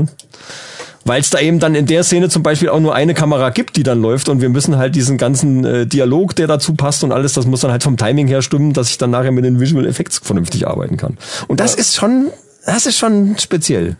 Weil 1.03 1.21
es 1.21 1.31
da 1.31 1.39
eben 1.39 1.59
dann 1.59 1.73
in 1.73 1.87
der 1.87 2.03
Szene 2.03 2.29
zum 2.29 2.43
Beispiel 2.43 2.69
auch 2.69 2.79
nur 2.79 2.93
eine 2.93 3.13
Kamera 3.13 3.49
gibt, 3.49 3.75
die 3.75 3.83
dann 3.83 4.01
läuft 4.01 4.29
und 4.29 4.39
wir 4.41 4.49
müssen 4.49 4.77
halt 4.77 4.95
diesen 4.95 5.17
ganzen 5.17 5.65
äh, 5.65 5.87
Dialog, 5.87 6.35
der 6.35 6.45
dazu 6.45 6.75
passt 6.75 7.03
und 7.03 7.11
alles, 7.11 7.33
das 7.33 7.47
muss 7.47 7.61
dann 7.61 7.71
halt 7.71 7.81
vom 7.81 7.97
Timing 7.97 8.27
her 8.27 8.41
stimmen, 8.43 8.73
dass 8.73 8.89
ich 8.89 8.99
dann 8.99 9.09
nachher 9.09 9.31
mit 9.31 9.43
den 9.43 9.59
Visual 9.59 9.87
Effects 9.87 10.19
vernünftig 10.23 10.67
arbeiten 10.67 10.97
kann. 10.97 11.17
Und 11.47 11.59
das 11.59 11.73
ist 11.73 11.95
schon, 11.95 12.27
das 12.65 12.85
ist 12.85 12.99
schon 12.99 13.35
speziell. 13.39 13.97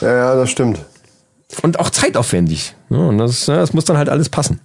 Ja, 0.00 0.14
ja, 0.14 0.34
das 0.36 0.50
stimmt. 0.50 0.80
Und 1.62 1.78
auch 1.80 1.90
zeitaufwendig. 1.90 2.74
Ja, 2.90 2.98
und 2.98 3.18
das, 3.18 3.46
ja, 3.46 3.56
das 3.56 3.72
muss 3.74 3.84
dann 3.84 3.98
halt 3.98 4.08
alles 4.08 4.28
passen. 4.28 4.60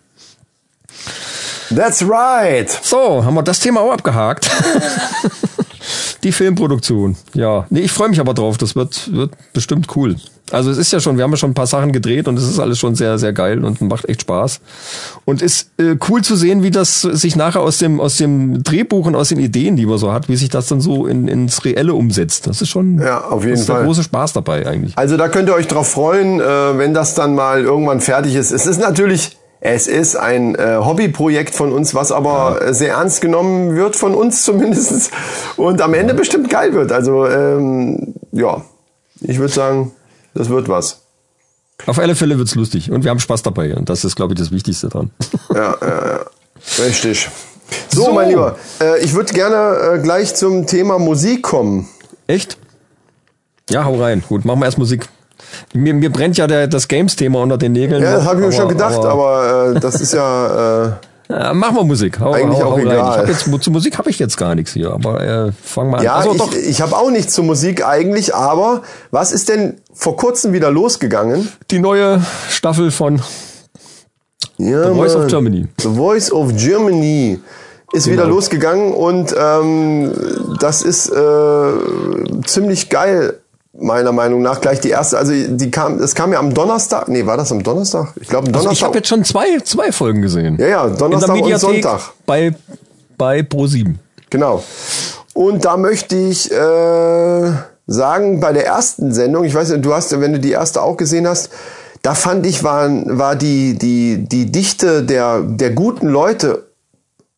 That's 1.76 2.08
right. 2.08 2.70
So, 2.70 3.24
haben 3.24 3.34
wir 3.34 3.44
das 3.44 3.60
Thema 3.60 3.82
auch 3.82 3.92
abgehakt. 3.92 4.50
Die 6.24 6.32
Filmproduktion. 6.32 7.18
Ja, 7.34 7.66
nee, 7.70 7.82
ich 7.82 7.92
freue 7.92 8.10
mich 8.10 8.20
aber 8.20 8.34
drauf. 8.34 8.58
Das 8.58 8.76
wird, 8.76 9.12
wird 9.14 9.34
bestimmt 9.54 9.88
cool. 9.96 10.16
Also 10.54 10.70
es 10.70 10.78
ist 10.78 10.92
ja 10.92 11.00
schon, 11.00 11.18
wir 11.18 11.24
haben 11.24 11.32
ja 11.32 11.38
schon 11.38 11.52
ein 11.52 11.56
paar 11.56 11.68
Sachen 11.68 11.92
gedreht 11.92 12.28
und 12.28 12.38
es 12.38 12.48
ist 12.48 12.60
alles 12.60 12.78
schon 12.80 12.96
sehr, 12.96 13.18
sehr 13.18 13.34
geil 13.34 13.66
und 13.66 13.82
macht 13.82 14.08
echt 14.08 14.22
Spaß. 14.22 14.60
Und 15.26 15.42
ist 15.42 15.72
äh, 15.80 15.96
cool 16.10 16.22
zu 16.22 16.36
sehen, 16.36 16.62
wie 16.64 16.72
das 16.72 17.02
sich 17.02 17.36
nachher 17.36 17.62
aus 17.62 17.80
dem, 17.80 18.00
aus 18.00 18.18
dem 18.18 18.62
Drehbuch 18.64 19.08
und 19.08 19.16
aus 19.16 19.30
den 19.30 19.40
Ideen, 19.40 19.76
die 19.76 19.86
man 19.86 19.98
so 19.98 20.14
hat, 20.14 20.30
wie 20.30 20.36
sich 20.36 20.50
das 20.50 20.68
dann 20.68 20.80
so 20.80 21.08
in, 21.08 21.28
ins 21.28 21.66
Reelle 21.66 21.94
umsetzt. 21.96 22.46
Das 22.48 22.62
ist 22.62 22.70
schon 22.70 23.00
Ja, 23.00 23.26
auf 23.26 23.44
jeden 23.44 23.58
Fall. 23.58 23.78
der 23.78 23.86
große 23.86 24.04
Spaß 24.04 24.34
dabei 24.34 24.68
eigentlich. 24.68 24.98
Also 24.98 25.18
da 25.18 25.28
könnt 25.28 25.50
ihr 25.50 25.56
euch 25.56 25.68
drauf 25.68 25.90
freuen, 25.90 26.40
äh, 26.40 26.78
wenn 26.78 26.94
das 26.94 27.16
dann 27.16 27.34
mal 27.36 27.62
irgendwann 27.64 28.00
fertig 28.00 28.36
ist. 28.36 28.52
Es 28.52 28.68
ist 28.68 28.80
natürlich, 28.80 29.38
es 29.60 29.88
ist 29.88 30.16
ein 30.16 30.54
äh, 30.56 30.78
Hobbyprojekt 30.78 31.56
von 31.56 31.72
uns, 31.72 31.96
was 31.96 32.12
aber 32.12 32.62
äh, 32.62 32.74
sehr 32.76 32.94
ernst 32.94 33.22
genommen 33.22 33.76
wird, 33.76 33.96
von 33.96 34.14
uns 34.14 34.44
zumindest. 34.44 35.10
Und 35.58 35.82
am 35.82 35.94
Ende 35.96 36.14
bestimmt 36.14 36.50
geil 36.50 36.74
wird. 36.74 36.92
Also 36.92 37.26
ähm, 37.28 38.14
ja, 38.32 38.62
ich 39.22 39.40
würde 39.40 39.54
sagen, 39.54 39.92
das 40.34 40.50
wird 40.50 40.70
was. 40.70 41.02
Auf 41.86 42.00
alle 42.00 42.16
Fälle 42.16 42.38
wird's 42.38 42.56
lustig 42.56 42.92
und 42.92 43.04
wir 43.04 43.12
haben 43.12 43.20
Spaß 43.20 43.44
dabei 43.44 43.76
und 43.76 43.90
das 43.90 44.06
ist, 44.06 44.16
glaube 44.16 44.34
ich, 44.34 44.40
das 44.40 44.52
Wichtigste 44.52 44.90
dran. 44.90 45.12
Ja, 45.54 45.76
ja, 45.82 46.08
ja. 46.08 46.20
Richtig. 46.86 47.30
So, 47.94 48.06
So. 48.06 48.14
mein 48.14 48.30
Lieber, 48.30 48.56
äh, 48.82 49.04
ich 49.04 49.14
würde 49.14 49.34
gerne 49.34 49.96
äh, 49.96 50.00
gleich 50.00 50.36
zum 50.36 50.68
Thema 50.68 51.00
Musik 51.00 51.44
kommen. 51.44 51.88
Echt? 52.28 52.58
Ja, 53.70 53.86
hau 53.86 53.96
rein. 53.96 54.24
Gut, 54.28 54.46
machen 54.46 54.60
wir 54.60 54.66
erst 54.66 54.78
Musik. 54.78 55.08
Mir, 55.74 55.94
mir 55.94 56.12
brennt 56.12 56.38
ja 56.38 56.48
der, 56.48 56.68
das 56.68 56.88
Games-Thema 56.88 57.42
unter 57.42 57.58
den 57.58 57.74
Nägeln. 57.74 58.04
Ja, 58.04 58.16
das 58.18 58.26
habe 58.26 58.42
ich 58.42 58.48
mir 58.48 58.52
schon 58.54 58.70
gedacht, 58.70 58.98
aber, 59.00 59.10
aber 59.10 59.76
äh, 59.76 59.80
das 59.80 59.96
ist 60.02 60.14
ja... 60.14 61.00
Äh, 61.30 61.54
machen 61.54 61.76
wir 61.76 61.84
Musik. 61.84 62.20
Hau, 62.20 62.34
Eigentlich 62.34 62.60
hau, 62.62 62.68
auch 62.68 62.72
hau 62.74 62.78
egal. 62.80 63.28
Jetzt, 63.28 63.64
zu 63.64 63.72
Musik 63.72 63.98
habe 63.98 64.10
ich 64.10 64.20
jetzt 64.20 64.38
gar 64.38 64.56
nichts 64.56 64.74
hier, 64.74 64.92
aber 64.92 65.22
äh, 65.22 65.52
fang 65.64 65.90
mal 65.90 66.00
an. 66.00 66.04
Ja, 66.04 66.16
also, 66.16 66.34
ich, 66.52 66.70
ich 66.70 66.82
habe 66.82 66.96
auch 66.96 67.10
nichts 67.10 67.34
zur 67.34 67.46
Musik 67.46 67.86
eigentlich, 67.86 68.36
aber 68.36 68.82
was 69.12 69.32
ist 69.32 69.50
denn 69.50 69.82
vor 69.94 70.18
kurzem 70.18 70.54
wieder 70.54 70.70
losgegangen? 70.72 71.48
die 71.72 71.80
neue 71.80 72.22
Staffel 72.50 72.92
von 72.92 73.22
Ja, 74.58 74.90
The 74.90 74.96
Voice 74.96 75.16
of 75.16 75.22
Mann. 75.22 75.28
Germany. 75.30 75.68
The 75.80 75.90
Voice 75.90 76.32
of 76.32 76.56
Germany. 76.58 77.40
ist 77.94 78.08
wieder 78.10 78.26
losgegangen 78.26 78.94
und 78.94 79.34
ähm, 79.38 80.12
das 80.60 80.82
ist 80.82 81.10
äh, 81.10 82.44
ziemlich 82.46 82.90
geil 82.90 83.40
meiner 83.74 84.12
Meinung 84.12 84.42
nach 84.42 84.62
gleich 84.62 84.80
die 84.82 84.92
erste 84.92 85.18
also 85.18 85.34
die 85.34 85.72
kam 85.72 86.00
es 86.00 86.14
kam 86.14 86.32
ja 86.32 86.40
am 86.40 86.54
Donnerstag 86.54 87.08
nee 87.08 87.26
war 87.26 87.38
das 87.38 87.52
am 87.52 87.64
Donnerstag 87.64 88.14
ich 88.22 88.28
glaube 88.28 88.48
am 88.48 88.54
Also 88.54 88.66
Donnerstag 88.66 88.74
ich 88.74 88.84
habe 88.84 88.98
jetzt 88.98 89.08
schon 89.10 89.24
zwei, 89.24 89.60
zwei 89.64 89.92
Folgen 89.92 90.22
gesehen. 90.22 90.58
ja 90.60 90.68
ja 90.68 90.88
Donnerstag 90.88 91.36
und 91.36 91.60
Sonntag 91.60 92.02
bei, 92.26 92.54
bei 93.18 93.40
Pro7. 93.40 93.96
Genau. 94.30 94.64
Und 95.34 95.66
da 95.66 95.78
möchte 95.78 96.16
ich 96.16 96.52
äh, 96.52 97.52
sagen, 97.88 98.40
bei 98.40 98.54
der 98.54 98.66
ersten 98.66 99.14
Sendung, 99.14 99.44
ich 99.44 99.54
weiß 99.54 99.70
nicht, 99.70 99.86
du 99.86 99.94
hast, 99.94 100.20
wenn 100.20 100.34
du 100.34 100.40
die 100.40 100.52
erste 100.52 100.82
auch 100.82 100.98
gesehen 100.98 101.28
hast, 101.28 101.50
da 102.02 102.16
fand 102.16 102.46
ich, 102.46 102.64
war, 102.64 102.90
war 102.90 103.36
die, 103.36 103.78
die, 103.78 104.26
die 104.28 104.52
Dichte 104.52 105.04
der, 105.04 105.42
der 105.42 105.72
guten 105.72 106.08
Leute, 106.08 106.66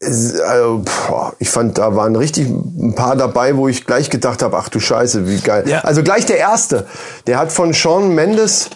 also, 0.05 0.83
boah, 1.07 1.33
ich 1.39 1.49
fand, 1.49 1.77
da 1.77 1.95
waren 1.95 2.15
richtig 2.15 2.47
ein 2.47 2.93
paar 2.95 3.15
dabei, 3.15 3.55
wo 3.57 3.67
ich 3.67 3.85
gleich 3.85 4.09
gedacht 4.09 4.43
habe, 4.43 4.57
ach 4.57 4.69
du 4.69 4.79
Scheiße, 4.79 5.27
wie 5.27 5.39
geil. 5.39 5.63
Ja. 5.67 5.79
Also 5.81 6.03
gleich 6.03 6.25
der 6.25 6.37
erste, 6.37 6.85
der 7.27 7.39
hat 7.39 7.51
von 7.51 7.73
Sean 7.73 8.13
Mendes 8.15 8.69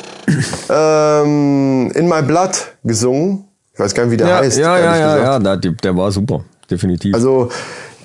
ähm, 0.70 1.92
In 1.94 2.08
My 2.08 2.22
Blood 2.22 2.52
gesungen. 2.84 3.46
Ich 3.74 3.80
weiß 3.80 3.94
gar 3.94 4.04
nicht, 4.04 4.12
wie 4.12 4.18
der 4.18 4.28
Ja, 4.28 4.38
heißt. 4.40 4.58
ja, 4.58 4.78
ja, 4.78 4.98
ja, 4.98 5.18
ja, 5.40 5.56
der, 5.56 5.72
der 5.72 5.96
war 5.96 6.12
super, 6.12 6.42
definitiv. 6.70 7.14
Also 7.16 7.50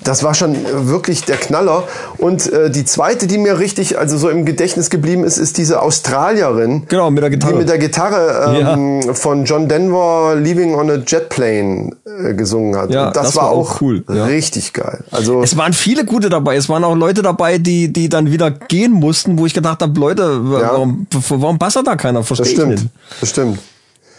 das 0.05 0.23
war 0.23 0.33
schon 0.33 0.55
wirklich 0.87 1.25
der 1.25 1.37
Knaller. 1.37 1.83
Und 2.17 2.51
äh, 2.51 2.69
die 2.69 2.85
zweite, 2.85 3.27
die 3.27 3.37
mir 3.37 3.59
richtig, 3.59 3.97
also 3.97 4.17
so 4.17 4.29
im 4.29 4.45
Gedächtnis 4.45 4.89
geblieben 4.89 5.23
ist, 5.23 5.37
ist 5.37 5.57
diese 5.57 5.81
Australierin. 5.81 6.83
Genau, 6.87 7.11
mit 7.11 7.23
der 7.23 7.29
Gitarre. 7.29 7.53
Die 7.53 7.59
mit 7.59 7.69
der 7.69 7.77
Gitarre 7.77 8.55
ähm, 8.57 9.13
von 9.13 9.45
John 9.45 9.67
Denver 9.67 10.35
Leaving 10.35 10.75
on 10.75 10.89
a 10.89 10.95
Jet 11.05 11.29
Plane 11.29 11.91
äh, 12.05 12.33
gesungen 12.33 12.75
hat. 12.75 12.91
Ja, 12.91 13.11
das, 13.11 13.27
das 13.27 13.35
war, 13.35 13.49
auch 13.49 13.81
cool, 13.81 14.03
ja. 14.07 14.25
richtig 14.25 14.73
geil. 14.73 15.03
Also 15.11 15.41
es 15.41 15.57
waren 15.57 15.73
viele 15.73 16.05
gute 16.05 16.29
dabei. 16.29 16.55
Es 16.55 16.69
waren 16.69 16.83
auch 16.83 16.95
Leute 16.95 17.21
dabei, 17.21 17.57
die, 17.57 17.91
die 17.91 18.07
dann 18.07 18.31
wieder 18.31 18.51
gehen 18.51 18.91
mussten, 18.91 19.37
wo 19.39 19.45
ich 19.45 19.53
gedacht 19.53 19.81
habe, 19.81 19.99
Leute, 19.99 20.39
warum, 20.43 21.07
warum 21.29 21.59
passt 21.59 21.75
da 21.75 21.95
keiner? 21.95 22.23
Verstehe 22.23 22.45
das 22.45 22.53
stimmt. 22.53 22.89
Das 23.19 23.29
stimmt. 23.29 23.59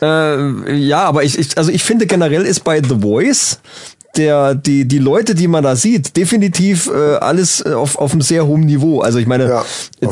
Äh, 0.03 0.75
ja, 0.75 1.05
aber 1.05 1.25
ich, 1.25 1.39
ich, 1.39 1.57
also 1.57 1.71
ich 1.71 1.83
finde 1.83 2.07
generell 2.07 2.45
ist 2.45 2.65
bei 2.65 2.83
The 2.83 3.01
Voice 3.01 3.61
der, 4.17 4.55
die, 4.55 4.87
die 4.87 4.99
Leute, 4.99 5.35
die 5.35 5.49
man 5.49 5.65
da 5.65 5.77
sieht, 5.77 6.17
definitiv 6.17 6.89
äh, 6.89 7.17
alles 7.17 7.65
äh, 7.65 7.73
auf, 7.73 7.99
auf 7.99 8.13
einem 8.13 8.23
sehr 8.23 8.47
hohen 8.47 8.63
Niveau. 8.63 9.01
Also 9.01 9.19
ich 9.19 9.27
meine, 9.27 9.49
Ja, 9.49 9.65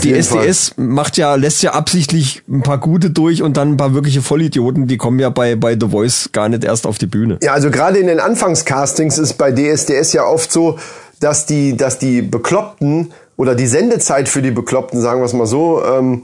die 0.02 0.12
SDS 0.12 0.74
macht 0.76 1.16
ja, 1.16 1.34
lässt 1.34 1.62
ja 1.62 1.72
absichtlich 1.72 2.42
ein 2.48 2.62
paar 2.62 2.78
gute 2.78 3.10
durch 3.10 3.42
und 3.42 3.56
dann 3.56 3.72
ein 3.72 3.76
paar 3.76 3.94
wirkliche 3.94 4.22
Vollidioten, 4.22 4.86
die 4.86 4.96
kommen 4.96 5.18
ja 5.18 5.30
bei, 5.30 5.56
bei 5.56 5.76
The 5.78 5.88
Voice 5.88 6.30
gar 6.32 6.48
nicht 6.48 6.64
erst 6.64 6.86
auf 6.86 6.98
die 6.98 7.06
Bühne. 7.06 7.38
Ja, 7.42 7.52
also 7.52 7.70
gerade 7.70 7.98
in 7.98 8.06
den 8.06 8.20
Anfangscastings 8.20 9.18
ist 9.18 9.34
bei 9.34 9.52
DSDS 9.52 10.12
ja 10.12 10.24
oft 10.26 10.52
so, 10.52 10.78
dass 11.20 11.46
die, 11.46 11.76
dass 11.76 11.98
die 11.98 12.22
Bekloppten 12.22 13.12
oder 13.36 13.54
die 13.54 13.66
Sendezeit 13.66 14.28
für 14.28 14.42
die 14.42 14.50
Bekloppten, 14.50 15.00
sagen 15.00 15.20
wir 15.20 15.26
es 15.26 15.32
mal 15.32 15.46
so, 15.46 15.82
ähm, 15.84 16.22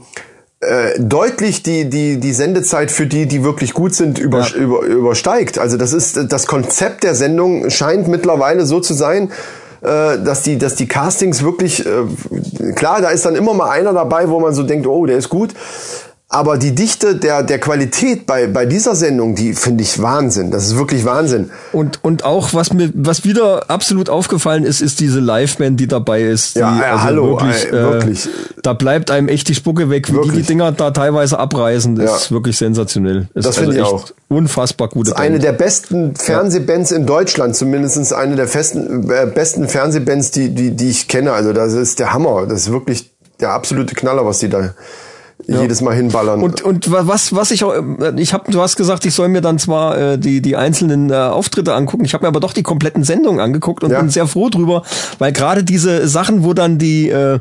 äh, 0.61 0.99
deutlich 0.99 1.63
die, 1.63 1.89
die, 1.89 2.19
die 2.19 2.33
Sendezeit 2.33 2.91
für 2.91 3.07
die, 3.07 3.25
die 3.25 3.43
wirklich 3.43 3.73
gut 3.73 3.95
sind, 3.95 4.19
über, 4.19 4.41
Ja. 4.41 4.55
über, 4.55 4.81
übersteigt. 4.81 5.57
Also 5.57 5.75
das 5.77 5.91
ist 5.91 6.31
das 6.31 6.45
Konzept 6.47 7.03
der 7.03 7.15
Sendung 7.15 7.69
scheint 7.69 8.07
mittlerweile 8.07 8.65
so 8.65 8.79
zu 8.79 8.93
sein, 8.93 9.31
äh, 9.81 10.19
dass 10.23 10.43
die, 10.43 10.59
dass 10.59 10.75
die 10.75 10.87
Castings 10.87 11.41
wirklich 11.43 11.83
äh, 11.85 12.73
klar, 12.73 13.01
da 13.01 13.09
ist 13.09 13.25
dann 13.25 13.35
immer 13.35 13.53
mal 13.55 13.69
einer 13.71 13.93
dabei, 13.93 14.29
wo 14.29 14.39
man 14.39 14.53
so 14.53 14.61
denkt, 14.63 14.85
oh, 14.85 15.05
der 15.07 15.17
ist 15.17 15.29
gut. 15.29 15.53
Aber 16.33 16.57
die 16.57 16.73
Dichte 16.73 17.17
der, 17.17 17.43
der 17.43 17.59
Qualität 17.59 18.25
bei, 18.25 18.47
bei 18.47 18.65
dieser 18.65 18.95
Sendung, 18.95 19.35
die 19.35 19.53
finde 19.53 19.83
ich 19.83 20.01
Wahnsinn. 20.01 20.49
Das 20.49 20.65
ist 20.65 20.77
wirklich 20.77 21.03
Wahnsinn. 21.03 21.49
Und, 21.73 22.01
und 22.05 22.23
auch, 22.23 22.53
was 22.53 22.71
mir, 22.71 22.89
was 22.93 23.25
wieder 23.25 23.69
absolut 23.69 24.09
aufgefallen 24.09 24.63
ist, 24.63 24.81
ist 24.81 25.01
diese 25.01 25.19
Live-Band, 25.19 25.77
die 25.77 25.87
dabei 25.87 26.21
ist. 26.23 26.55
Die, 26.55 26.59
Ja, 26.59 26.79
ja, 26.79 27.03
hallo, 27.03 27.31
wirklich, 27.31 27.65
ey, 27.65 27.71
wirklich. 27.73 28.29
da 28.63 28.71
bleibt 28.71 29.11
einem 29.11 29.27
echt 29.27 29.49
die 29.49 29.55
Spucke 29.55 29.89
weg, 29.89 30.07
wie 30.07 30.11
die 30.13 30.17
Wirklich. 30.19 30.35
die 30.35 30.43
Dinger 30.43 30.71
da 30.71 30.91
teilweise 30.91 31.37
abreißen, 31.37 31.97
ist 31.99 32.29
Ja. 32.29 32.31
wirklich 32.33 32.57
sensationell. 32.57 33.27
Ist 33.33 33.45
Das 33.45 33.57
finde 33.57 33.75
ich 33.75 33.81
auch. 33.81 34.05
Unfassbar 34.29 34.87
gute 34.87 35.17
Eine 35.17 35.37
der 35.39 35.51
besten 35.51 36.15
Fernsehbands 36.15 36.93
in 36.93 37.05
Deutschland, 37.05 37.57
zumindest 37.57 38.13
eine 38.13 38.37
der 38.37 38.47
festen, 38.47 39.11
äh, 39.11 39.25
besten 39.25 39.67
Fernsehbands, 39.67 40.31
die, 40.31 40.55
die, 40.55 40.71
die 40.71 40.91
ich 40.91 41.09
kenne. 41.09 41.33
Also 41.33 41.51
das 41.51 41.73
ist 41.73 41.99
der 41.99 42.13
Hammer. 42.13 42.45
Das 42.47 42.61
ist 42.61 42.71
wirklich 42.71 43.11
der 43.41 43.49
absolute 43.51 43.95
Knaller, 43.95 44.25
was 44.25 44.39
die 44.39 44.47
da 44.47 44.73
jedes 45.47 45.81
Mal 45.81 45.95
hinballern. 45.95 46.41
Und, 46.41 46.61
und 46.61 46.91
wa- 46.91 47.03
was, 47.05 47.33
was 47.35 47.51
ich 47.51 47.63
auch, 47.63 47.73
äh, 47.73 48.13
ich 48.17 48.33
habe, 48.33 48.51
du 48.51 48.61
hast 48.61 48.75
gesagt, 48.75 49.05
ich 49.05 49.13
soll 49.13 49.27
mir 49.29 49.41
dann 49.41 49.59
zwar 49.59 49.97
äh, 49.97 50.17
die, 50.17 50.41
die 50.41 50.55
einzelnen 50.55 51.09
äh, 51.09 51.15
Auftritte 51.15 51.73
angucken, 51.73 52.05
ich 52.05 52.13
habe 52.13 52.23
mir 52.23 52.27
aber 52.29 52.39
doch 52.39 52.53
die 52.53 52.63
kompletten 52.63 53.03
Sendungen 53.03 53.39
angeguckt 53.39 53.83
und 53.83 53.91
Ja. 53.91 53.99
bin 53.99 54.09
sehr 54.09 54.27
froh 54.27 54.49
drüber, 54.49 54.83
weil 55.19 55.31
gerade 55.33 55.63
diese 55.63 56.07
Sachen, 56.07 56.43
wo 56.43 56.53
dann 56.53 56.77
die, 56.77 57.09
äh, 57.09 57.39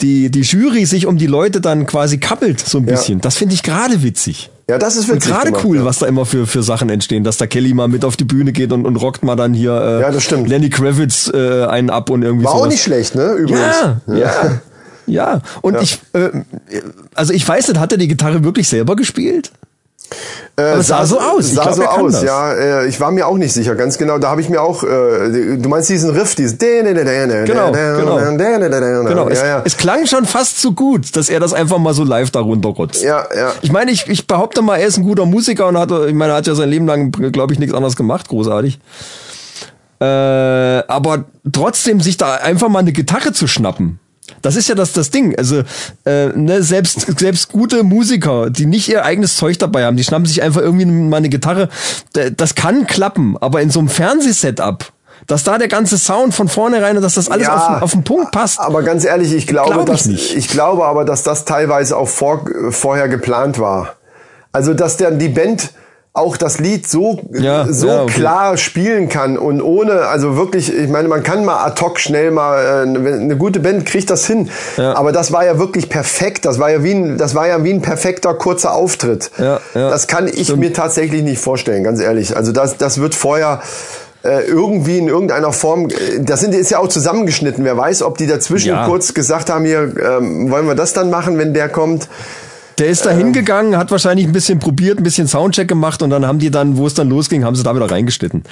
die, 0.00 0.30
die 0.30 0.40
Jury 0.40 0.84
sich 0.86 1.06
um 1.06 1.16
die 1.18 1.26
Leute 1.26 1.60
dann 1.60 1.86
quasi 1.86 2.18
kappelt, 2.18 2.60
so 2.60 2.78
ein 2.78 2.86
bisschen, 2.86 3.20
das 3.20 3.36
finde 3.36 3.54
ich 3.54 3.62
gerade 3.62 4.02
witzig. 4.02 4.50
ja, 4.68 4.78
das 4.78 4.96
ist 4.96 5.08
Und 5.08 5.16
witzig 5.16 5.30
gerade 5.32 5.52
cool, 5.64 5.76
ja. 5.78 5.84
was 5.84 5.98
da 6.00 6.06
immer 6.06 6.26
für, 6.26 6.46
für 6.46 6.62
Sachen 6.62 6.88
entstehen, 6.88 7.22
dass 7.24 7.36
der 7.36 7.46
Kelly 7.46 7.72
mal 7.74 7.88
mit 7.88 8.04
auf 8.04 8.16
die 8.16 8.24
Bühne 8.24 8.52
geht 8.52 8.72
und, 8.72 8.84
und 8.86 8.96
rockt 8.96 9.22
mal 9.22 9.36
dann 9.36 9.54
hier 9.54 9.72
äh, 9.72 10.00
Ja, 10.00 10.10
das 10.10 10.24
stimmt. 10.24 10.48
Lenny 10.48 10.70
Kravitz 10.70 11.30
äh, 11.32 11.64
einen 11.66 11.90
ab 11.90 12.10
und 12.10 12.22
irgendwie 12.22 12.46
War 12.46 12.52
auch 12.54 12.58
sowas. 12.60 12.70
nicht 12.70 12.82
schlecht, 12.82 13.14
ne? 13.14 13.32
Übrigens. 13.34 13.60
Ja, 13.60 14.00
ja. 14.08 14.16
Ja, 14.18 14.60
und 15.60 15.80
ich, 15.80 16.00
äh, 16.12 16.30
also 17.14 17.32
ich 17.32 17.46
weiß 17.46 17.68
nicht, 17.68 17.80
hat 17.80 17.92
er 17.92 17.98
die 17.98 18.08
Gitarre 18.08 18.44
wirklich 18.44 18.68
selber 18.68 18.96
gespielt? 18.96 19.52
Äh, 20.56 20.74
es 20.74 20.88
sah 20.88 21.06
so 21.06 21.18
aus. 21.18 21.46
Ich 21.48 21.54
Sah 21.54 21.62
glaub, 21.62 21.74
so 21.74 21.82
er 21.82 21.92
aus, 21.94 22.12
das. 22.12 22.22
ja. 22.24 22.52
Äh, 22.52 22.86
ich 22.86 23.00
war 23.00 23.10
mir 23.10 23.26
auch 23.26 23.38
nicht 23.38 23.52
sicher, 23.52 23.74
ganz 23.74 23.96
genau. 23.96 24.18
Da 24.18 24.28
habe 24.28 24.42
ich 24.42 24.48
mir 24.50 24.60
auch, 24.60 24.82
äh, 24.82 25.56
du 25.56 25.68
meinst 25.68 25.88
diesen 25.88 26.10
Riff, 26.10 26.34
dieses 26.34 26.58
Genau, 27.46 27.72
Genau, 27.72 27.72
genau. 27.72 29.08
Genau, 29.08 29.28
es, 29.28 29.40
Ja, 29.40 29.46
ja. 29.46 29.62
es 29.64 29.76
klang 29.78 30.06
schon 30.06 30.26
fast 30.26 30.60
so 30.60 30.72
gut, 30.72 31.16
dass 31.16 31.30
er 31.30 31.40
das 31.40 31.54
einfach 31.54 31.78
mal 31.78 31.94
so 31.94 32.04
live 32.04 32.30
darunter 32.30 32.68
rotzt. 32.70 33.02
Ja, 33.02 33.26
ja. 33.34 33.52
Ich 33.62 33.72
meine, 33.72 33.90
ich, 33.90 34.06
ich 34.08 34.26
behaupte 34.26 34.60
mal, 34.60 34.76
er 34.76 34.86
ist 34.86 34.98
ein 34.98 35.04
guter 35.04 35.24
Musiker 35.24 35.66
und 35.68 35.78
hat, 35.78 35.90
ich 35.90 36.14
meine, 36.14 36.32
er 36.34 36.36
hat 36.36 36.46
ja 36.46 36.54
sein 36.54 36.68
Leben 36.68 36.86
lang, 36.86 37.10
glaube 37.32 37.54
ich, 37.54 37.58
nichts 37.58 37.74
anderes 37.74 37.96
gemacht, 37.96 38.28
großartig. 38.28 38.78
Äh, 40.00 40.04
aber 40.04 41.24
trotzdem 41.50 42.00
sich 42.00 42.16
da 42.16 42.34
einfach 42.34 42.68
mal 42.68 42.80
eine 42.80 42.92
Gitarre 42.92 43.32
zu 43.32 43.46
schnappen. 43.46 44.00
Das 44.42 44.56
ist 44.56 44.68
ja 44.68 44.74
das, 44.74 44.92
das 44.92 45.10
Ding. 45.10 45.36
Also, 45.38 45.62
äh, 46.04 46.26
ne, 46.34 46.62
selbst, 46.62 47.00
selbst 47.18 47.50
gute 47.50 47.82
Musiker, 47.84 48.50
die 48.50 48.66
nicht 48.66 48.88
ihr 48.88 49.04
eigenes 49.04 49.36
Zeug 49.36 49.58
dabei 49.58 49.84
haben, 49.84 49.96
die 49.96 50.04
schnappen 50.04 50.26
sich 50.26 50.42
einfach 50.42 50.60
irgendwie 50.60 50.84
mal 50.86 51.16
eine 51.18 51.28
Gitarre. 51.28 51.68
Das 52.36 52.54
kann 52.54 52.86
klappen, 52.86 53.36
aber 53.40 53.62
in 53.62 53.70
so 53.70 53.78
einem 53.78 53.88
Fernsehsetup, 53.88 54.92
dass 55.28 55.44
da 55.44 55.56
der 55.58 55.68
ganze 55.68 55.96
Sound 55.98 56.34
von 56.34 56.48
vornherein 56.48 56.96
und 56.96 57.02
dass 57.02 57.14
das 57.14 57.28
alles 57.30 57.46
Ja, 57.46 57.56
auf, 57.56 57.66
den- 57.68 57.82
auf 57.84 57.90
den 57.92 58.04
Punkt 58.04 58.32
passt. 58.32 58.58
Aber 58.58 58.82
ganz 58.82 59.04
ehrlich, 59.04 59.32
ich 59.32 59.46
glaube, 59.46 59.70
Glaub 59.72 59.86
ich 59.88 59.92
dass 59.92 60.06
nicht. 60.06 60.36
ich 60.36 60.48
glaube 60.48 60.84
aber, 60.84 61.04
dass 61.04 61.22
das 61.22 61.44
teilweise 61.44 61.96
auch 61.96 62.08
vor, 62.08 62.44
vorher 62.70 63.08
geplant 63.08 63.58
war. 63.60 63.94
Also, 64.50 64.74
dass 64.74 64.96
dann 64.96 65.18
die 65.18 65.28
Band 65.28 65.70
auch 66.14 66.36
das 66.36 66.58
Lied 66.58 66.86
so 66.86 67.20
Ja, 67.32 67.66
so 67.72 67.86
ja, 67.86 68.02
okay. 68.02 68.12
klar 68.12 68.56
spielen 68.58 69.08
kann 69.08 69.38
und 69.38 69.62
ohne 69.62 70.02
also 70.08 70.36
wirklich 70.36 70.70
ich 70.74 70.88
meine 70.90 71.08
man 71.08 71.22
kann 71.22 71.42
mal 71.44 71.64
ad 71.64 71.80
hoc 71.80 71.98
schnell 71.98 72.30
mal 72.30 72.62
äh, 72.62 72.82
eine, 72.82 73.14
eine 73.14 73.36
gute 73.38 73.60
Band 73.60 73.86
kriegt 73.86 74.10
das 74.10 74.26
hin 74.26 74.50
Ja. 74.76 74.94
aber 74.94 75.12
das 75.12 75.32
war 75.32 75.44
ja 75.46 75.58
wirklich 75.58 75.88
perfekt 75.88 76.44
das 76.44 76.58
war 76.58 76.70
ja 76.70 76.84
wie 76.84 76.92
ein 76.92 77.16
das 77.16 77.34
war 77.34 77.48
ja 77.48 77.64
wie 77.64 77.72
ein 77.72 77.80
perfekter 77.80 78.34
kurzer 78.34 78.74
Auftritt 78.74 79.30
das 79.72 80.06
kann 80.06 80.28
ich 80.28 80.54
mir 80.54 80.74
tatsächlich 80.74 81.22
nicht 81.22 81.40
vorstellen 81.40 81.82
ganz 81.82 81.98
ehrlich 81.98 82.36
also 82.36 82.52
das 82.52 82.76
das 82.76 83.00
wird 83.00 83.14
vorher 83.14 83.62
äh, 84.24 84.42
irgendwie 84.46 84.98
in 84.98 85.08
irgendeiner 85.08 85.52
Form, 85.52 85.88
äh, 85.88 86.20
das 86.20 86.38
sind, 86.38 86.54
ist 86.54 86.70
ja 86.70 86.78
auch 86.78 86.86
zusammengeschnitten. 86.86 87.64
Wer 87.64 87.76
weiß, 87.76 88.02
ob 88.02 88.18
die 88.18 88.28
dazwischen 88.28 88.68
Ja. 88.68 88.86
kurz 88.86 89.14
gesagt 89.14 89.50
haben, 89.50 89.64
hier, 89.64 89.92
ähm, 90.00 90.48
wollen 90.48 90.68
wir 90.68 90.76
das 90.76 90.92
dann 90.92 91.10
machen, 91.10 91.38
wenn 91.38 91.52
der 91.54 91.68
kommt? 91.68 92.06
Der 92.82 92.90
ist 92.90 93.06
da 93.06 93.10
hingegangen, 93.10 93.76
hat 93.76 93.92
wahrscheinlich 93.92 94.26
ein 94.26 94.32
bisschen 94.32 94.58
probiert, 94.58 94.98
ein 94.98 95.04
bisschen 95.04 95.28
Soundcheck 95.28 95.68
gemacht 95.68 96.02
und 96.02 96.10
dann 96.10 96.26
haben 96.26 96.40
die 96.40 96.50
dann, 96.50 96.76
wo 96.76 96.84
es 96.88 96.94
dann 96.94 97.08
losging, 97.08 97.44
haben 97.44 97.54
sie 97.54 97.62
da 97.62 97.76
wieder 97.76 97.88
reingeschnitten. 97.88 98.42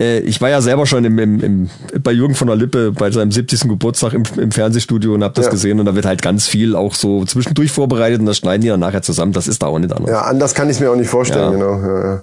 Äh, 0.00 0.18
ich 0.18 0.40
war 0.40 0.48
ja 0.50 0.60
selber 0.60 0.84
schon 0.84 1.04
im, 1.04 1.16
im, 1.20 1.40
im, 1.40 1.70
bei 2.02 2.10
Jürgen 2.10 2.34
von 2.34 2.48
der 2.48 2.56
Lippe 2.56 2.90
bei 2.90 3.12
seinem 3.12 3.30
70. 3.30 3.68
Geburtstag 3.68 4.14
im, 4.14 4.24
im 4.36 4.50
Fernsehstudio 4.50 5.14
und 5.14 5.22
habe 5.22 5.34
das 5.34 5.44
Ja. 5.44 5.52
gesehen 5.52 5.78
und 5.78 5.86
da 5.86 5.94
wird 5.94 6.06
halt 6.06 6.22
ganz 6.22 6.48
viel 6.48 6.74
auch 6.74 6.92
so 6.92 7.24
zwischendurch 7.24 7.70
vorbereitet 7.70 8.18
und 8.18 8.26
das 8.26 8.38
schneiden 8.38 8.62
die 8.62 8.68
dann 8.68 8.80
nachher 8.80 9.02
zusammen. 9.02 9.32
Das 9.32 9.46
ist 9.46 9.62
da 9.62 9.68
auch 9.68 9.78
nicht 9.78 9.92
anders. 9.92 10.10
Ja, 10.10 10.22
anders 10.22 10.54
kann 10.54 10.68
ich 10.70 10.80
mir 10.80 10.90
auch 10.90 10.96
nicht 10.96 11.08
vorstellen, 11.08 11.52
Ja. 11.52 11.76
genau. 11.76 11.80
Ja. 11.80 12.22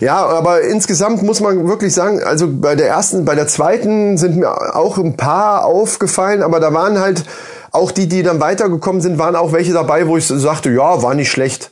ja, 0.00 0.16
aber 0.26 0.60
insgesamt 0.60 1.22
muss 1.22 1.40
man 1.40 1.66
wirklich 1.66 1.94
sagen, 1.94 2.20
also 2.22 2.46
bei 2.46 2.74
der 2.74 2.88
ersten, 2.88 3.24
bei 3.24 3.34
der 3.34 3.46
zweiten 3.46 4.18
sind 4.18 4.36
mir 4.36 4.76
auch 4.76 4.98
ein 4.98 5.16
paar 5.16 5.64
aufgefallen, 5.64 6.42
aber 6.42 6.60
da 6.60 6.74
waren 6.74 6.98
halt 7.00 7.24
auch 7.72 7.90
die, 7.90 8.06
die 8.08 8.22
dann 8.22 8.40
weitergekommen 8.40 9.00
sind, 9.00 9.18
waren 9.18 9.36
auch 9.36 9.52
welche 9.52 9.72
dabei, 9.72 10.06
wo 10.06 10.16
ich 10.16 10.26
so 10.26 10.38
sagte, 10.38 10.70
ja, 10.70 11.02
war 11.02 11.14
nicht 11.14 11.30
schlecht. 11.30 11.70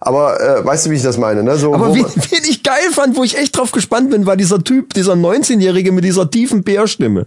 Aber 0.00 0.40
äh, 0.40 0.64
weißt 0.64 0.86
du, 0.86 0.90
wie 0.90 0.96
ich 0.96 1.02
das 1.02 1.18
meine? 1.18 1.42
Ne? 1.42 1.56
So, 1.56 1.74
Aber 1.74 1.92
wen, 1.94 2.04
wen 2.04 2.44
ich 2.48 2.62
geil 2.62 2.90
fand, 2.92 3.16
wo 3.16 3.24
ich 3.24 3.36
echt 3.36 3.56
drauf 3.56 3.72
gespannt 3.72 4.10
bin, 4.10 4.26
war 4.26 4.36
dieser 4.36 4.62
Typ, 4.62 4.94
dieser 4.94 5.14
19-Jährige 5.14 5.90
mit 5.90 6.04
dieser 6.04 6.30
tiefen 6.30 6.62
Bärstimme. 6.62 7.26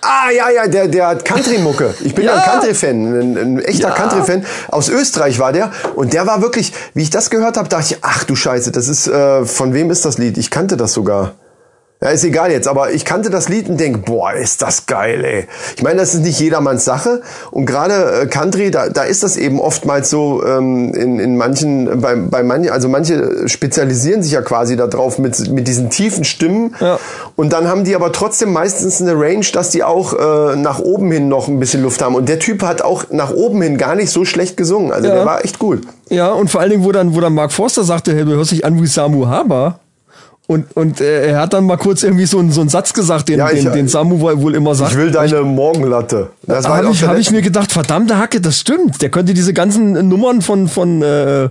Ah, 0.00 0.30
ja, 0.30 0.48
ja, 0.48 0.68
der, 0.68 0.86
der 0.88 1.08
hat 1.08 1.24
Country-Mucke. 1.24 1.92
Ich 2.04 2.14
bin 2.14 2.24
ja, 2.24 2.36
Ja. 2.36 2.42
ein 2.44 2.50
Country-Fan, 2.50 3.20
ein, 3.20 3.36
ein 3.36 3.58
echter 3.58 3.88
Ja. 3.88 3.94
Country-Fan. 3.94 4.46
Aus 4.68 4.88
Österreich 4.88 5.38
war 5.40 5.52
der. 5.52 5.72
Und 5.96 6.12
der 6.12 6.26
war 6.26 6.40
wirklich, 6.40 6.72
wie 6.94 7.02
ich 7.02 7.10
das 7.10 7.30
gehört 7.30 7.56
habe, 7.56 7.68
dachte 7.68 7.94
ich, 7.94 7.98
ach 8.02 8.22
du 8.24 8.36
Scheiße, 8.36 8.70
das 8.70 8.86
ist, 8.88 9.08
äh, 9.08 9.44
von 9.44 9.74
wem 9.74 9.90
ist 9.90 10.04
das 10.04 10.16
Lied? 10.16 10.38
Ich 10.38 10.50
kannte 10.50 10.76
das 10.76 10.92
sogar. 10.94 11.32
Ja, 12.00 12.10
ist 12.10 12.22
egal 12.22 12.52
jetzt, 12.52 12.68
aber 12.68 12.92
ich 12.92 13.04
kannte 13.04 13.28
das 13.28 13.48
Lied 13.48 13.68
und 13.68 13.80
denk, 13.80 14.04
boah, 14.04 14.32
ist 14.32 14.62
das 14.62 14.86
geil, 14.86 15.24
ey. 15.24 15.48
Ich 15.76 15.82
meine, 15.82 15.96
das 15.96 16.14
ist 16.14 16.20
nicht 16.22 16.38
jedermanns 16.38 16.84
Sache 16.84 17.22
und 17.50 17.66
gerade 17.66 18.20
äh, 18.22 18.26
Country, 18.26 18.70
da, 18.70 18.88
da 18.88 19.02
ist 19.02 19.24
das 19.24 19.36
eben 19.36 19.58
oftmals 19.58 20.08
so 20.08 20.44
ähm, 20.46 20.94
in, 20.94 21.18
in 21.18 21.36
manchen, 21.36 22.00
bei, 22.00 22.14
bei 22.14 22.44
manchen, 22.44 22.70
also 22.70 22.88
manche 22.88 23.48
spezialisieren 23.48 24.22
sich 24.22 24.30
ja 24.30 24.42
quasi 24.42 24.76
darauf 24.76 25.18
mit, 25.18 25.50
mit 25.50 25.66
diesen 25.66 25.90
tiefen 25.90 26.22
Stimmen 26.22 26.76
Ja. 26.78 27.00
und 27.34 27.52
dann 27.52 27.66
haben 27.66 27.82
die 27.82 27.96
aber 27.96 28.12
trotzdem 28.12 28.52
meistens 28.52 29.02
eine 29.02 29.14
Range, 29.18 29.46
dass 29.52 29.70
die 29.70 29.82
auch 29.82 30.12
äh, 30.52 30.54
nach 30.54 30.78
oben 30.78 31.10
hin 31.10 31.26
noch 31.28 31.48
ein 31.48 31.58
bisschen 31.58 31.82
Luft 31.82 32.00
haben 32.00 32.14
und 32.14 32.28
der 32.28 32.38
Typ 32.38 32.62
hat 32.62 32.80
auch 32.80 33.06
nach 33.10 33.32
oben 33.32 33.60
hin 33.60 33.76
gar 33.76 33.96
nicht 33.96 34.10
so 34.12 34.24
schlecht 34.24 34.56
gesungen, 34.56 34.92
also 34.92 35.08
Ja. 35.08 35.14
der 35.16 35.26
war 35.26 35.44
echt 35.44 35.58
gut. 35.58 35.80
Ja, 36.10 36.28
und 36.30 36.48
vor 36.48 36.60
allen 36.60 36.70
Dingen, 36.70 36.84
wo 36.84 36.92
dann, 36.92 37.16
wo 37.16 37.20
dann 37.20 37.34
Mark 37.34 37.50
Forster 37.50 37.82
sagte, 37.82 38.14
hey, 38.14 38.24
du 38.24 38.30
hörst 38.36 38.52
dich 38.52 38.64
an 38.64 38.80
wie 38.80 38.86
Samu 38.86 39.26
Haber. 39.26 39.80
Und, 40.50 40.74
und 40.74 41.02
äh, 41.02 41.28
er 41.28 41.40
hat 41.42 41.52
dann 41.52 41.66
mal 41.66 41.76
kurz 41.76 42.02
irgendwie 42.02 42.24
so, 42.24 42.38
einen 42.38 42.50
so 42.52 42.62
einen 42.62 42.70
Satz 42.70 42.94
gesagt, 42.94 43.28
den, 43.28 43.38
Ja, 43.38 43.50
ich- 43.50 43.64
den, 43.64 43.72
den 43.74 43.88
Samu 43.88 44.18
wohl 44.18 44.54
immer 44.54 44.74
sagt. 44.74 44.92
Ich 44.92 44.96
will 44.98 45.10
deine 45.10 45.42
Morgenlatte. 45.42 46.30
Das 46.46 46.64
Da 46.64 46.70
war 46.70 46.76
habe 46.78 46.88
auch 46.88 46.92
ich, 46.92 47.02
hab 47.04 47.18
ich 47.18 47.30
mir 47.30 47.42
gedacht, 47.42 47.70
verdammte 47.70 48.16
Hacke, 48.16 48.40
das 48.40 48.58
stimmt. 48.58 49.02
Der 49.02 49.10
könnte 49.10 49.34
diese 49.34 49.52
ganzen 49.52 50.08
Nummern 50.08 50.40
von, 50.40 50.66
von 50.66 51.02
äh, 51.02 51.50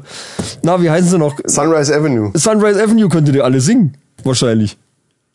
na, 0.64 0.82
wie 0.82 0.90
heißen 0.90 1.10
sie 1.12 1.18
noch? 1.20 1.36
Sunrise 1.46 1.96
Avenue. 1.96 2.32
Sunrise 2.34 2.82
Avenue 2.82 3.08
könnte 3.08 3.32
der 3.32 3.44
alle 3.44 3.62
singen, 3.62 3.94
wahrscheinlich. 4.24 4.78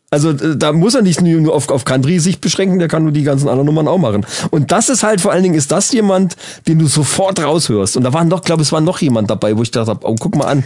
Also 0.09 0.31
äh, 0.31 0.57
da 0.57 0.73
muss 0.73 0.93
er 0.93 1.01
nicht 1.01 1.21
nur 1.21 1.55
auf, 1.55 1.69
auf 1.69 1.85
Country 1.85 2.19
sich 2.19 2.41
beschränken, 2.41 2.79
der 2.79 2.89
kann 2.89 3.03
nur 3.03 3.13
die 3.13 3.23
ganzen 3.23 3.47
anderen 3.47 3.65
Nummern 3.65 3.87
auch 3.87 3.97
machen. 3.97 4.25
Und 4.51 4.73
das 4.73 4.89
ist 4.89 5.03
halt 5.03 5.21
vor 5.21 5.31
allen 5.31 5.41
Dingen, 5.43 5.55
ist 5.55 5.71
das 5.71 5.89
jemand, 5.93 6.35
den 6.67 6.79
du 6.79 6.87
sofort 6.87 7.41
raushörst. 7.41 7.95
Und 7.95 8.03
da 8.03 8.11
war 8.11 8.25
noch, 8.25 8.41
glaube 8.43 8.61
es 8.61 8.73
war 8.73 8.81
noch 8.81 8.99
jemand 8.99 9.29
dabei, 9.29 9.57
wo 9.57 9.63
ich 9.63 9.71
dachte, 9.71 9.97
oh, 10.03 10.15
guck 10.19 10.35
mal 10.35 10.47
an. 10.47 10.63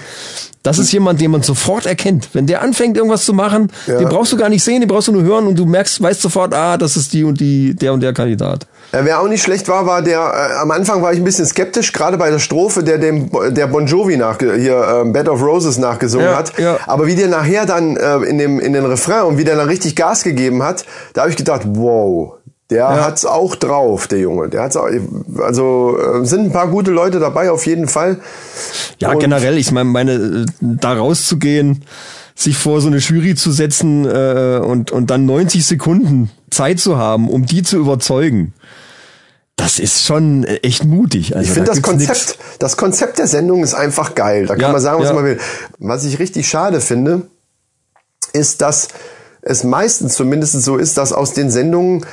Das 0.68 0.80
ist 0.80 0.92
jemand, 0.92 1.22
den 1.22 1.32
man 1.32 1.44
sofort 1.44 1.86
erkennt. 1.86 2.30
Wenn 2.34 2.46
der 2.46 2.62
anfängt, 2.62 2.98
irgendwas 2.98 3.24
zu 3.24 3.34
machen, 3.34 3.72
Ja. 3.88 3.98
den 4.00 4.10
brauchst 4.10 4.34
du 4.34 4.38
gar 4.38 4.50
nicht 4.50 4.64
sehen, 4.64 4.82
den 4.82 4.90
brauchst 4.90 5.08
du 5.08 5.14
nur 5.14 5.24
hören 5.24 5.48
und 5.48 5.58
du 5.58 5.66
merkst, 5.66 6.02
weißt 6.02 6.22
sofort, 6.22 6.54
ah, 6.54 6.78
das 6.78 6.98
ist 6.98 7.14
die 7.14 7.24
und 7.24 7.40
die, 7.40 7.74
der 7.74 7.94
und 7.94 8.02
der 8.02 8.14
Kandidat. 8.14 8.68
Ja, 8.92 9.04
wer 9.06 9.22
auch 9.22 9.28
nicht 9.30 9.42
schlecht 9.44 9.68
war, 9.70 9.86
war 9.86 10.02
der, 10.02 10.20
äh, 10.20 10.60
am 10.62 10.72
Anfang 10.72 11.02
war 11.02 11.12
ich 11.14 11.20
ein 11.20 11.24
bisschen 11.24 11.46
skeptisch, 11.46 11.94
gerade 11.94 12.18
bei 12.18 12.30
der 12.30 12.40
Strophe, 12.40 12.84
der 12.84 12.98
dem, 12.98 13.30
der 13.52 13.68
Bon 13.68 13.86
Jovi 13.86 14.18
nach, 14.18 14.40
hier, 14.40 15.02
ähm, 15.04 15.14
Bed 15.14 15.30
of 15.30 15.42
Roses 15.42 15.78
nachgesungen 15.78 16.26
Ja, 16.28 16.36
hat. 16.38 16.58
ja. 16.60 16.78
Aber 16.86 17.08
wie 17.08 17.16
der 17.16 17.28
nachher 17.30 17.66
dann 17.66 17.96
äh, 17.98 18.18
in 18.30 18.38
dem, 18.38 18.60
in 18.60 18.74
den 18.74 18.86
Refrain 18.86 19.24
und 19.24 19.38
wie 19.38 19.44
der 19.46 19.56
dann 19.56 19.68
richtig 19.68 19.96
Gas 19.96 20.24
gegeben 20.24 20.64
hat, 20.64 20.86
da 21.14 21.22
habe 21.22 21.32
ich 21.32 21.38
gedacht, 21.38 21.62
wow, 21.66 22.34
der 22.70 23.06
hat's 23.06 23.26
auch 23.26 23.56
drauf, 23.56 24.08
der 24.08 24.20
Junge. 24.20 24.50
Der 24.50 24.64
hat's 24.64 24.76
auch, 24.76 24.88
also, 25.40 25.98
äh, 25.98 26.26
sind 26.26 26.46
ein 26.46 26.52
paar 26.52 26.68
gute 26.68 26.92
Leute 26.92 27.20
dabei, 27.20 27.50
auf 27.52 27.66
jeden 27.66 27.88
Fall. 27.88 28.20
Ja, 29.00 29.12
Und- 29.12 29.20
generell, 29.20 29.58
ich 29.58 29.72
meine, 29.72 29.90
meine, 29.90 30.12
äh, 30.14 30.46
da 30.62 30.94
rauszugehen, 30.94 31.86
sich 32.36 32.58
vor 32.58 32.82
so 32.82 32.88
eine 32.88 32.98
Jury 32.98 33.36
zu 33.36 33.52
setzen 33.52 34.06
äh, 34.06 34.60
und, 34.64 34.92
und 34.92 35.10
dann 35.10 35.26
90 35.26 35.66
Sekunden 35.66 36.30
Zeit 36.52 36.80
zu 36.80 36.98
haben, 36.98 37.30
um 37.30 37.46
die 37.46 37.64
zu 37.64 37.78
überzeugen, 37.78 38.54
das 39.56 39.80
ist 39.80 40.04
schon 40.06 40.44
äh, 40.44 40.58
echt 40.58 40.84
mutig. 40.84 41.36
Also, 41.36 41.48
Ich 41.48 41.52
finde 41.54 41.70
da 41.70 41.74
das 41.74 41.82
Konzept, 41.82 42.10
nix. 42.10 42.38
das 42.60 42.78
Konzept 42.78 43.18
der 43.18 43.26
Sendung 43.28 43.64
ist 43.64 43.74
einfach 43.74 44.14
geil. 44.14 44.46
Da 44.46 44.54
kann 44.54 44.62
Ja, 44.62 44.72
man 44.72 44.82
sagen, 44.82 45.00
was 45.00 45.08
ja. 45.10 45.14
man 45.16 45.24
will. 45.26 45.40
Was 45.80 46.04
ich 46.04 46.20
richtig 46.20 46.48
schade 46.48 46.80
finde, 46.80 47.24
ist, 48.34 48.62
dass 48.62 48.90
es 49.42 49.64
meistens 49.64 50.14
zumindest 50.16 50.62
so 50.62 50.78
ist, 50.78 50.98
dass 50.98 51.14
aus 51.14 51.34
den 51.34 51.50
Sendungen 51.50 52.06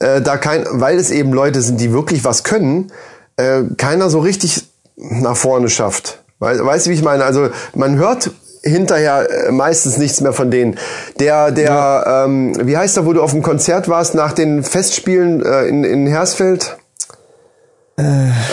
äh, 0.00 0.20
da 0.20 0.36
kein, 0.36 0.64
weil 0.70 0.98
es 0.98 1.10
eben 1.10 1.32
Leute 1.32 1.62
sind, 1.62 1.80
die 1.80 1.92
wirklich 1.92 2.24
was 2.24 2.42
können, 2.42 2.92
äh, 3.36 3.62
keiner 3.76 4.10
so 4.10 4.20
richtig 4.20 4.64
nach 4.96 5.36
vorne 5.36 5.68
schafft. 5.68 6.22
Weil, 6.38 6.64
weißt 6.64 6.86
du, 6.86 6.90
wie 6.90 6.94
ich 6.94 7.02
meine? 7.02 7.24
Also 7.24 7.50
man 7.74 7.96
hört 7.96 8.30
hinterher 8.62 9.28
äh, 9.30 9.52
meistens 9.52 9.98
nichts 9.98 10.20
mehr 10.20 10.32
von 10.32 10.50
denen. 10.50 10.78
Der, 11.18 11.50
der, 11.50 12.24
ähm, 12.26 12.52
wie 12.66 12.76
heißt 12.76 12.96
der, 12.96 13.06
wo 13.06 13.12
du 13.12 13.22
auf 13.22 13.32
dem 13.32 13.42
Konzert 13.42 13.88
warst 13.88 14.14
nach 14.14 14.32
den 14.32 14.62
Festspielen 14.62 15.44
äh, 15.44 15.66
in, 15.66 15.84
in 15.84 16.06
Hersfeld? 16.06 16.76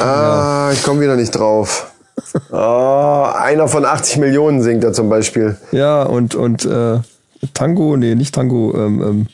Ah, 0.02 0.72
ich 0.74 0.84
komme 0.84 1.00
wieder 1.02 1.16
nicht 1.16 1.32
drauf. 1.32 1.92
Oh, 2.52 3.28
einer 3.34 3.70
von 3.70 3.86
80 3.86 4.18
Millionen 4.18 4.62
singt 4.62 4.84
er 4.84 4.92
zum 4.92 5.10
Beispiel. 5.10 5.56
Ja, 5.72 6.04
und, 6.04 6.36
und 6.36 6.66
äh, 6.66 7.00
Tango, 7.54 7.96
nee, 7.96 8.16
nicht 8.16 8.36
Tango, 8.36 8.74
ähm, 8.76 9.02
ähm, 9.02 9.28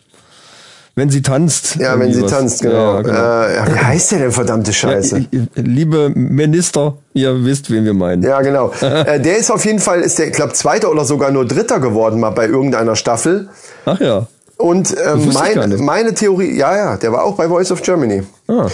wenn 0.95 1.10
sie 1.10 1.21
tanzt. 1.21 1.75
Ja, 1.77 1.99
wenn 1.99 2.13
sie 2.13 2.21
was. 2.21 2.32
tanzt, 2.32 2.62
genau. 2.62 2.95
Ja, 2.95 3.01
genau. 3.01 3.71
Äh, 3.71 3.73
wie 3.73 3.79
heißt 3.86 4.12
der 4.12 4.19
denn, 4.19 4.32
verdammte 4.32 4.73
Scheiße? 4.73 5.25
Ja, 5.32 5.41
liebe 5.56 6.10
Minister, 6.10 6.97
ihr 7.13 7.43
wisst, 7.43 7.71
wen 7.71 7.86
wir 7.86 7.93
meinen. 7.93 8.23
Ja, 8.23 8.41
genau. 8.41 8.71
äh, 8.82 9.19
der 9.19 9.38
ist 9.38 9.51
auf 9.51 9.65
jeden 9.65 9.79
Fall, 9.79 10.01
ist 10.01 10.19
der, 10.19 10.27
ich 10.27 10.34
glaube, 10.34 10.53
Zweiter 10.53 10.91
oder 10.91 11.06
sogar 11.06 11.32
nur 11.32 11.45
Dritter 11.45 11.79
geworden 11.79 12.19
mal 12.19 12.29
bei 12.29 12.47
irgendeiner 12.47 12.95
Staffel. 12.95 13.49
Ach 13.86 13.99
ja. 13.99 14.27
Und 14.58 14.95
gar 14.95 15.17
mein, 15.17 15.84
meine 15.84 16.13
Theorie, 16.13 16.56
ja, 16.56 16.75
ja, 16.75 16.97
der 16.97 17.12
war 17.12 17.23
auch 17.23 17.36
bei 17.36 17.47
Voice 17.47 17.71
of 17.71 17.82
Germany. 17.82 18.23
Ah. 18.47 18.67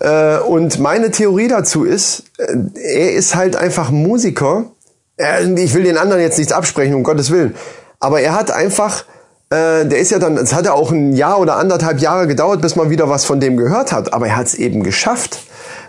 Äh, 0.00 0.38
und 0.40 0.78
meine 0.78 1.10
Theorie 1.10 1.48
dazu 1.48 1.84
ist, 1.84 2.24
äh, 2.38 2.56
er 2.74 3.12
ist 3.12 3.34
halt 3.34 3.54
einfach 3.54 3.90
Musiker. 3.90 4.64
Äh, 5.16 5.52
ich 5.54 5.74
will 5.74 5.84
den 5.84 5.98
anderen 5.98 6.22
jetzt 6.22 6.38
nichts 6.38 6.52
absprechen, 6.52 6.94
um 6.94 7.02
Gottes 7.02 7.30
Willen. 7.30 7.54
Aber 8.00 8.20
er 8.20 8.34
hat 8.34 8.50
einfach, 8.50 9.04
äh, 9.50 9.84
der 9.86 9.98
ist 9.98 10.10
ja 10.10 10.18
dann, 10.18 10.36
es 10.36 10.54
hat 10.54 10.64
ja 10.66 10.72
auch 10.72 10.90
ein 10.92 11.12
Jahr 11.14 11.38
oder 11.40 11.56
anderthalb 11.56 11.98
Jahre 12.00 12.26
gedauert, 12.26 12.60
bis 12.62 12.76
man 12.76 12.90
wieder 12.90 13.08
was 13.08 13.24
von 13.24 13.40
dem 13.40 13.56
gehört 13.56 13.92
hat. 13.92 14.12
Aber 14.14 14.26
er 14.28 14.36
hat 14.36 14.46
es 14.46 14.54
eben 14.54 14.82
geschafft, 14.84 15.40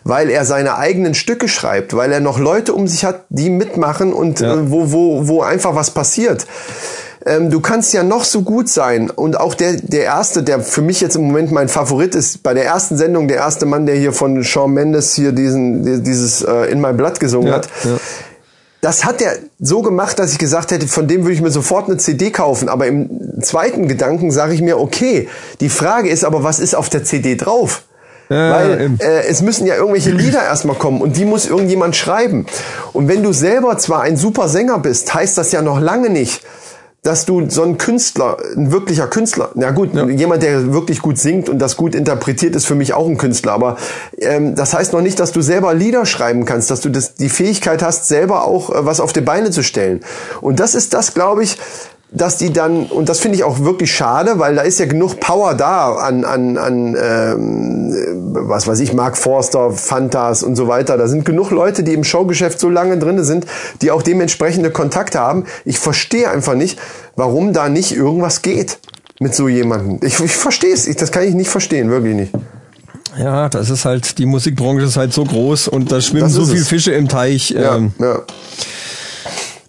weil 0.03 0.29
er 0.31 0.45
seine 0.45 0.77
eigenen 0.77 1.13
Stücke 1.13 1.47
schreibt, 1.47 1.95
weil 1.95 2.11
er 2.11 2.19
noch 2.21 2.39
Leute 2.39 2.73
um 2.73 2.87
sich 2.87 3.05
hat, 3.05 3.25
die 3.29 3.49
mitmachen 3.51 4.13
und 4.13 4.39
Ja. 4.39 4.55
äh, 4.55 4.71
wo, 4.71 4.91
wo, 4.91 5.27
wo 5.27 5.41
einfach 5.43 5.75
was 5.75 5.91
passiert. 5.91 6.47
Ähm, 7.23 7.51
du 7.51 7.59
kannst 7.59 7.93
ja 7.93 8.01
noch 8.01 8.23
so 8.23 8.41
gut 8.41 8.67
sein 8.67 9.11
und 9.11 9.39
auch 9.39 9.53
der 9.53 9.73
der 9.73 10.05
erste, 10.05 10.41
der 10.41 10.59
für 10.59 10.81
mich 10.81 11.01
jetzt 11.01 11.15
im 11.15 11.21
Moment 11.27 11.51
mein 11.51 11.69
Favorit 11.69 12.15
ist, 12.15 12.41
bei 12.41 12.55
der 12.55 12.65
ersten 12.65 12.97
Sendung 12.97 13.27
der 13.27 13.37
erste 13.37 13.67
Mann, 13.67 13.85
der 13.85 13.93
hier 13.95 14.11
von 14.11 14.43
Shawn 14.43 14.71
Mendes 14.73 15.13
hier 15.13 15.31
diesen 15.31 15.83
die- 15.85 16.01
dieses 16.01 16.41
äh, 16.41 16.71
In 16.71 16.81
My 16.81 16.93
Blood 16.93 17.19
gesungen 17.19 17.49
Ja, 17.49 17.53
hat. 17.57 17.69
ja. 17.83 17.91
Das 18.81 19.05
hat 19.05 19.21
er 19.21 19.37
so 19.59 19.83
gemacht, 19.83 20.17
dass 20.17 20.31
ich 20.31 20.39
gesagt 20.39 20.71
hätte, 20.71 20.87
von 20.87 21.07
dem 21.07 21.21
würde 21.21 21.33
ich 21.33 21.41
mir 21.41 21.51
sofort 21.51 21.87
eine 21.87 21.97
CD 21.97 22.31
kaufen. 22.31 22.67
Aber 22.67 22.87
im 22.87 23.41
zweiten 23.41 23.87
Gedanken 23.87 24.31
sage 24.31 24.55
ich 24.55 24.61
mir, 24.61 24.79
okay, 24.79 25.29
die 25.59 25.69
Frage 25.69 26.09
ist 26.09 26.23
aber, 26.23 26.43
was 26.43 26.59
ist 26.59 26.75
auf 26.75 26.89
der 26.89 27.03
CD 27.03 27.35
drauf? 27.35 27.83
Ja, 28.29 28.51
Weil 28.51 28.91
äh, 28.99 29.27
es 29.27 29.41
müssen 29.41 29.67
ja 29.67 29.75
irgendwelche 29.75 30.09
Lieder 30.09 30.41
erstmal 30.41 30.77
kommen 30.77 31.01
und 31.01 31.17
die 31.17 31.25
muss 31.25 31.45
irgendjemand 31.45 31.95
schreiben. 31.95 32.47
Und 32.93 33.07
wenn 33.07 33.21
du 33.21 33.33
selber 33.33 33.77
zwar 33.77 34.01
ein 34.01 34.17
super 34.17 34.47
Sänger 34.47 34.79
bist, 34.79 35.13
heißt 35.13 35.37
das 35.37 35.51
ja 35.51 35.61
noch 35.61 35.79
lange 35.79 36.09
nicht, 36.09 36.41
dass 37.03 37.25
du 37.25 37.49
so 37.49 37.63
ein 37.63 37.79
Künstler, 37.79 38.37
ein 38.55 38.71
wirklicher 38.71 39.07
Künstler, 39.07 39.49
na 39.55 39.71
gut, 39.71 39.89
jemand, 39.95 40.43
der 40.43 40.71
wirklich 40.71 41.01
gut 41.01 41.17
singt 41.17 41.49
und 41.49 41.57
das 41.57 41.75
gut 41.75 41.95
interpretiert, 41.95 42.55
ist 42.55 42.67
für 42.67 42.75
mich 42.75 42.93
auch 42.93 43.07
ein 43.07 43.17
Künstler. 43.17 43.53
Aber 43.53 43.77
ähm, 44.19 44.53
das 44.53 44.75
heißt 44.75 44.93
noch 44.93 45.01
nicht, 45.01 45.19
dass 45.19 45.31
du 45.31 45.41
selber 45.41 45.73
Lieder 45.73 46.05
schreiben 46.05 46.45
kannst, 46.45 46.69
dass 46.69 46.81
du 46.81 46.89
das, 46.89 47.15
die 47.15 47.29
Fähigkeit 47.29 47.81
hast, 47.81 48.07
selber 48.07 48.45
auch 48.45 48.69
äh, 48.69 48.85
was 48.85 48.99
auf 48.99 49.13
die 49.13 49.21
Beine 49.21 49.49
zu 49.49 49.63
stellen. 49.63 50.01
Und 50.41 50.59
das 50.59 50.75
ist 50.75 50.93
das, 50.93 51.15
glaube 51.15 51.43
ich, 51.43 51.57
dass 52.13 52.37
die 52.37 52.51
dann, 52.51 52.87
und 52.87 53.07
das 53.07 53.19
finde 53.19 53.37
ich 53.37 53.43
auch 53.45 53.59
wirklich 53.59 53.93
schade, 53.93 54.37
weil 54.37 54.55
da 54.55 54.63
ist 54.63 54.79
ja 54.79 54.85
genug 54.85 55.21
Power 55.21 55.53
da 55.53 55.93
an, 55.93 56.25
an, 56.25 56.57
an 56.57 56.97
ähm, 57.01 57.93
was 58.33 58.67
weiß 58.67 58.81
ich, 58.81 58.91
Mark 58.93 59.17
Forster, 59.17 59.71
Fantas 59.71 60.43
und 60.43 60.57
so 60.57 60.67
weiter. 60.67 60.97
Da 60.97 61.07
sind 61.07 61.23
genug 61.23 61.51
Leute, 61.51 61.83
die 61.83 61.93
im 61.93 62.03
Showgeschäft 62.03 62.59
so 62.59 62.69
lange 62.69 62.97
drinne 62.97 63.23
sind, 63.23 63.45
die 63.81 63.91
auch 63.91 64.01
dementsprechende 64.01 64.71
Kontakte 64.71 65.19
haben. 65.19 65.45
Ich 65.63 65.79
verstehe 65.79 66.29
einfach 66.29 66.55
nicht, 66.55 66.77
warum 67.15 67.53
da 67.53 67.69
nicht 67.69 67.95
irgendwas 67.95 68.41
geht 68.41 68.79
mit 69.21 69.33
so 69.33 69.47
jemandem. 69.47 69.99
Ich, 70.05 70.19
ich 70.19 70.35
verstehe 70.35 70.73
es, 70.73 70.87
ich, 70.87 70.97
das 70.97 71.13
kann 71.13 71.23
ich 71.23 71.33
nicht 71.33 71.49
verstehen, 71.49 71.89
wirklich 71.89 72.15
nicht. 72.15 72.33
Ja, 73.17 73.47
das 73.47 73.69
ist 73.69 73.85
halt, 73.85 74.17
die 74.17 74.25
Musikbranche 74.25 74.85
ist 74.85 74.97
halt 74.97 75.13
so 75.13 75.23
groß 75.23 75.69
und 75.69 75.91
da 75.91 76.01
schwimmen 76.01 76.29
so 76.29 76.45
viele. 76.45 76.63
Fische 76.63 76.91
im 76.91 77.07
Teich. 77.07 77.51
Ja, 77.51 77.75
Ähm, 77.75 77.93
ja. 77.99 78.19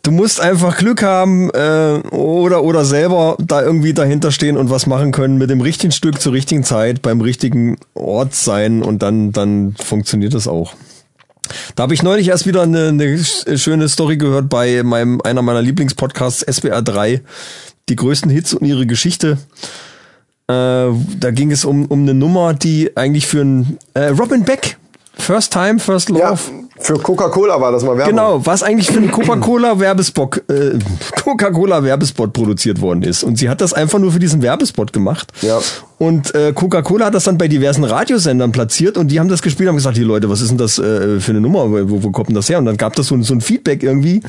Du 0.02 0.10
musst 0.10 0.40
einfach 0.40 0.76
Glück 0.76 1.02
haben 1.02 1.50
äh, 1.50 2.00
oder 2.10 2.62
oder 2.64 2.84
selber 2.84 3.36
da 3.38 3.62
irgendwie 3.62 3.92
dahinter 3.94 4.32
stehen 4.32 4.56
und 4.56 4.70
was 4.70 4.86
machen 4.86 5.12
können 5.12 5.38
mit 5.38 5.50
dem 5.50 5.60
richtigen 5.60 5.92
Stück 5.92 6.20
zur 6.20 6.32
richtigen 6.32 6.64
Zeit 6.64 7.02
beim 7.02 7.20
richtigen 7.20 7.76
Ort 7.94 8.34
sein 8.34 8.82
und 8.82 9.02
dann 9.02 9.32
dann 9.32 9.74
funktioniert 9.82 10.34
das 10.34 10.48
auch. 10.48 10.74
Da 11.74 11.82
habe 11.84 11.94
ich 11.94 12.02
neulich 12.02 12.28
erst 12.28 12.46
wieder 12.46 12.62
eine, 12.62 12.88
eine 12.88 13.04
sch- 13.04 13.58
schöne 13.58 13.88
Story 13.88 14.16
gehört 14.16 14.48
bei 14.48 14.82
meinem 14.82 15.20
einer 15.22 15.42
meiner 15.42 15.60
Lieblingspodcasts 15.62 16.40
SWR 16.50 16.82
3, 16.82 17.20
die 17.88 17.96
größten 17.96 18.30
Hits 18.30 18.54
und 18.54 18.64
ihre 18.66 18.86
Geschichte. 18.86 19.38
Äh, 20.48 20.52
da 20.52 21.30
ging 21.32 21.50
es 21.52 21.64
um 21.64 21.86
um 21.86 22.02
eine 22.02 22.14
Nummer, 22.14 22.54
die 22.54 22.96
eigentlich 22.96 23.26
für 23.26 23.42
ein 23.42 23.78
äh, 23.94 24.06
Robin 24.08 24.44
Beck 24.44 24.76
First 25.14 25.52
Time 25.52 25.78
First 25.78 26.08
Love 26.08 26.20
ja 26.20 26.38
für 26.82 26.94
Coca-Cola 26.98 27.60
war 27.60 27.72
das 27.72 27.82
mal 27.84 27.96
Werbung. 27.96 28.10
Genau, 28.16 28.44
was 28.44 28.62
eigentlich 28.62 28.88
für 28.90 28.98
einen 28.98 29.10
Coca-Cola 29.10 29.78
Werbespot, 29.78 30.42
äh, 30.50 30.78
Coca-Cola 31.22 31.82
Werbespot 31.84 32.32
produziert 32.32 32.80
worden 32.80 33.02
ist. 33.02 33.22
Und 33.22 33.38
sie 33.38 33.48
hat 33.48 33.60
das 33.60 33.72
einfach 33.72 33.98
nur 33.98 34.12
für 34.12 34.18
diesen 34.18 34.42
Werbespot 34.42 34.92
gemacht. 34.92 35.32
Ja. 35.42 35.58
Und 35.98 36.34
äh, 36.34 36.52
Coca-Cola 36.52 37.06
hat 37.06 37.14
das 37.14 37.24
dann 37.24 37.38
bei 37.38 37.46
diversen 37.48 37.84
Radiosendern 37.84 38.50
platziert 38.50 38.96
und 38.98 39.08
die 39.08 39.20
haben 39.20 39.28
das 39.28 39.40
gespielt 39.42 39.68
und 39.68 39.74
haben 39.74 39.76
gesagt, 39.76 39.96
die 39.96 40.02
Leute, 40.02 40.28
was 40.28 40.40
ist 40.40 40.50
denn 40.50 40.58
das 40.58 40.78
äh, 40.78 41.20
für 41.20 41.30
eine 41.30 41.40
Nummer? 41.40 41.70
Wo, 41.88 42.02
wo 42.02 42.10
kommt 42.10 42.28
denn 42.28 42.34
das 42.34 42.48
her? 42.48 42.58
Und 42.58 42.66
dann 42.66 42.76
gab 42.76 42.96
das 42.96 43.06
so, 43.06 43.14
ein- 43.14 43.22
so 43.22 43.34
ein 43.34 43.40
Feedback 43.40 43.82
irgendwie. 43.84 44.20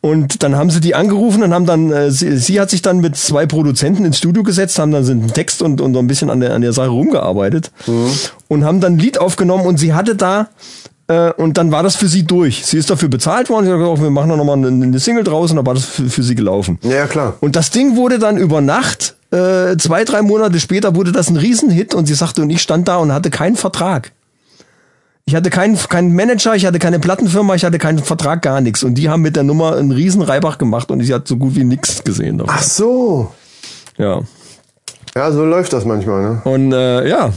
Und 0.00 0.42
dann 0.44 0.54
haben 0.54 0.70
sie 0.70 0.80
die 0.80 0.94
angerufen 0.94 1.42
und 1.42 1.52
haben 1.54 1.66
dann, 1.66 1.90
äh, 1.90 2.10
sie, 2.10 2.36
sie 2.36 2.60
hat 2.60 2.70
sich 2.70 2.82
dann 2.82 3.00
mit 3.00 3.16
zwei 3.16 3.46
Produzenten 3.46 4.04
ins 4.04 4.18
Studio 4.18 4.42
gesetzt, 4.42 4.78
haben 4.78 4.92
dann 4.92 5.04
so 5.04 5.10
einen 5.12 5.32
Text 5.32 5.60
und, 5.62 5.80
und 5.80 5.94
so 5.94 5.98
ein 5.98 6.06
bisschen 6.06 6.30
an 6.30 6.40
der, 6.40 6.54
an 6.54 6.60
der 6.62 6.72
Sache 6.72 6.88
rumgearbeitet 6.88 7.72
und 8.48 8.64
haben 8.64 8.80
dann 8.80 8.92
ein 8.94 8.98
Lied 8.98 9.18
aufgenommen 9.18 9.66
und 9.66 9.78
sie 9.78 9.94
hatte 9.94 10.14
da, 10.14 10.48
äh, 11.08 11.32
und 11.32 11.56
dann 11.56 11.72
war 11.72 11.82
das 11.82 11.96
für 11.96 12.06
sie 12.06 12.24
durch. 12.24 12.64
Sie 12.64 12.76
ist 12.76 12.90
dafür 12.90 13.08
bezahlt 13.08 13.48
worden, 13.48 13.64
sie 13.64 13.72
hat 13.72 13.78
gesagt, 13.78 14.02
wir 14.02 14.10
machen 14.10 14.28
da 14.28 14.36
nochmal 14.36 14.58
eine, 14.58 14.68
eine 14.68 14.98
Single 15.00 15.24
draus 15.24 15.50
und 15.50 15.56
dann 15.56 15.66
war 15.66 15.74
das 15.74 15.84
für, 15.84 16.08
für 16.08 16.22
sie 16.22 16.34
gelaufen. 16.34 16.78
Ja, 16.82 17.06
klar. 17.06 17.34
Und 17.40 17.56
das 17.56 17.70
Ding 17.70 17.96
wurde 17.96 18.18
dann 18.18 18.36
über 18.36 18.60
Nacht, 18.60 19.16
äh, 19.30 19.76
zwei, 19.76 20.04
drei 20.04 20.22
Monate 20.22 20.60
später 20.60 20.94
wurde 20.94 21.12
das 21.12 21.30
ein 21.30 21.36
Riesenhit 21.36 21.94
und 21.94 22.06
sie 22.06 22.14
sagte, 22.14 22.42
und 22.42 22.50
ich 22.50 22.60
stand 22.60 22.88
da 22.88 22.98
und 22.98 23.12
hatte 23.12 23.30
keinen 23.30 23.56
Vertrag. 23.56 24.12
Ich 25.24 25.34
hatte 25.34 25.50
keinen, 25.50 25.76
keinen 25.76 26.14
Manager, 26.14 26.54
ich 26.54 26.64
hatte 26.64 26.78
keine 26.78 26.98
Plattenfirma, 26.98 27.54
ich 27.54 27.64
hatte 27.64 27.78
keinen 27.78 27.98
Vertrag, 27.98 28.40
gar 28.40 28.62
nichts. 28.62 28.82
Und 28.82 28.94
die 28.94 29.10
haben 29.10 29.20
mit 29.20 29.36
der 29.36 29.42
Nummer 29.42 29.76
einen 29.76 29.90
riesen 29.90 30.22
Reibach 30.22 30.56
gemacht 30.56 30.90
und 30.90 31.02
sie 31.02 31.12
hat 31.12 31.28
so 31.28 31.36
gut 31.36 31.54
wie 31.54 31.64
nichts 31.64 32.02
gesehen 32.02 32.38
davon. 32.38 32.54
Ach 32.56 32.62
so. 32.62 33.32
Ja. 33.98 34.22
Ja, 35.14 35.32
so 35.32 35.44
läuft 35.44 35.72
das 35.74 35.84
manchmal, 35.84 36.22
ne? 36.22 36.40
Und 36.44 36.72
äh, 36.72 37.06
ja, 37.08 37.32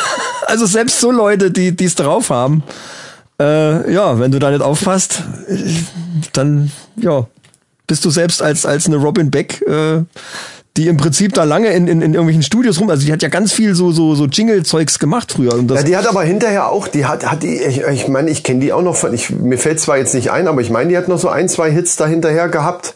also 0.46 0.64
selbst 0.64 1.00
so 1.00 1.10
Leute, 1.10 1.50
die 1.50 1.76
die 1.76 1.84
es 1.84 1.94
drauf 1.94 2.30
haben, 2.30 2.62
äh, 3.44 3.92
ja, 3.92 4.18
wenn 4.18 4.30
du 4.30 4.38
da 4.38 4.50
nicht 4.50 4.62
aufpasst, 4.62 5.22
dann 6.32 6.70
ja, 6.96 7.26
bist 7.86 8.04
du 8.04 8.10
selbst 8.10 8.42
als 8.42 8.64
als 8.64 8.86
eine 8.86 8.96
Robin 8.96 9.30
Beck, 9.30 9.62
äh, 9.66 10.02
die 10.76 10.88
im 10.88 10.96
Prinzip 10.96 11.34
da 11.34 11.44
lange 11.44 11.68
in, 11.68 11.86
in, 11.86 12.02
in 12.02 12.14
irgendwelchen 12.14 12.42
Studios 12.42 12.80
rum, 12.80 12.90
also 12.90 13.04
die 13.06 13.12
hat 13.12 13.22
ja 13.22 13.28
ganz 13.28 13.52
viel 13.52 13.74
so 13.74 13.92
so 13.92 14.14
so 14.14 14.26
Jingle-Zeugs 14.26 14.98
gemacht 14.98 15.32
früher. 15.32 15.56
Ja, 15.68 15.82
die 15.82 15.96
hat 15.96 16.06
aber 16.06 16.22
hinterher 16.24 16.70
auch, 16.70 16.88
die 16.88 17.04
hat, 17.06 17.30
hat 17.30 17.42
die, 17.42 17.56
ich, 17.62 17.82
ich 17.82 18.08
meine, 18.08 18.30
ich 18.30 18.42
kenne 18.42 18.60
die 18.60 18.72
auch 18.72 18.82
noch 18.82 18.96
von, 18.96 19.12
ich, 19.12 19.30
mir 19.30 19.58
fällt 19.58 19.78
zwar 19.78 19.98
jetzt 19.98 20.14
nicht 20.14 20.30
ein, 20.30 20.48
aber 20.48 20.60
ich 20.60 20.70
meine, 20.70 20.90
die 20.90 20.96
hat 20.96 21.08
noch 21.08 21.18
so 21.18 21.28
ein, 21.28 21.48
zwei 21.48 21.70
Hits 21.70 21.96
da 21.96 22.06
hinterher 22.06 22.48
gehabt. 22.48 22.94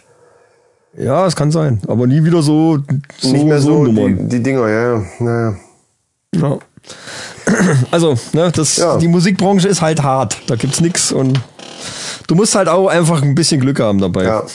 ja, 0.96 1.26
es 1.26 1.36
kann 1.36 1.51
sein, 1.51 1.80
aber 1.86 2.07
nie 2.07 2.24
wieder 2.24 2.42
so, 2.42 2.78
so 3.18 3.32
nicht 3.32 3.44
mehr 3.44 3.61
so, 3.61 3.84
die, 3.84 3.92
Nummern. 3.92 4.28
die 4.28 4.42
Dinger, 4.42 4.68
ja, 4.68 4.94
ja, 4.94 5.03
naja. 5.20 5.57
Ja. 6.34 6.59
Also, 7.90 8.16
ne, 8.32 8.51
das, 8.55 8.76
Ja. 8.76 8.96
die 8.99 9.09
Musikbranche 9.09 9.68
ist 9.68 9.82
halt 9.82 10.03
hart. 10.03 10.38
Da 10.46 10.57
gibt's 10.57 10.80
nix 10.80 11.12
und 11.12 11.40
du 12.26 12.34
musst 12.34 12.55
halt 12.55 12.68
auch 12.68 12.88
einfach 12.88 13.22
ein 13.22 13.34
bisschen 13.34 13.61
Glück 13.61 13.80
haben 13.80 14.01
dabei. 14.01 14.24
Ja. 14.24 14.42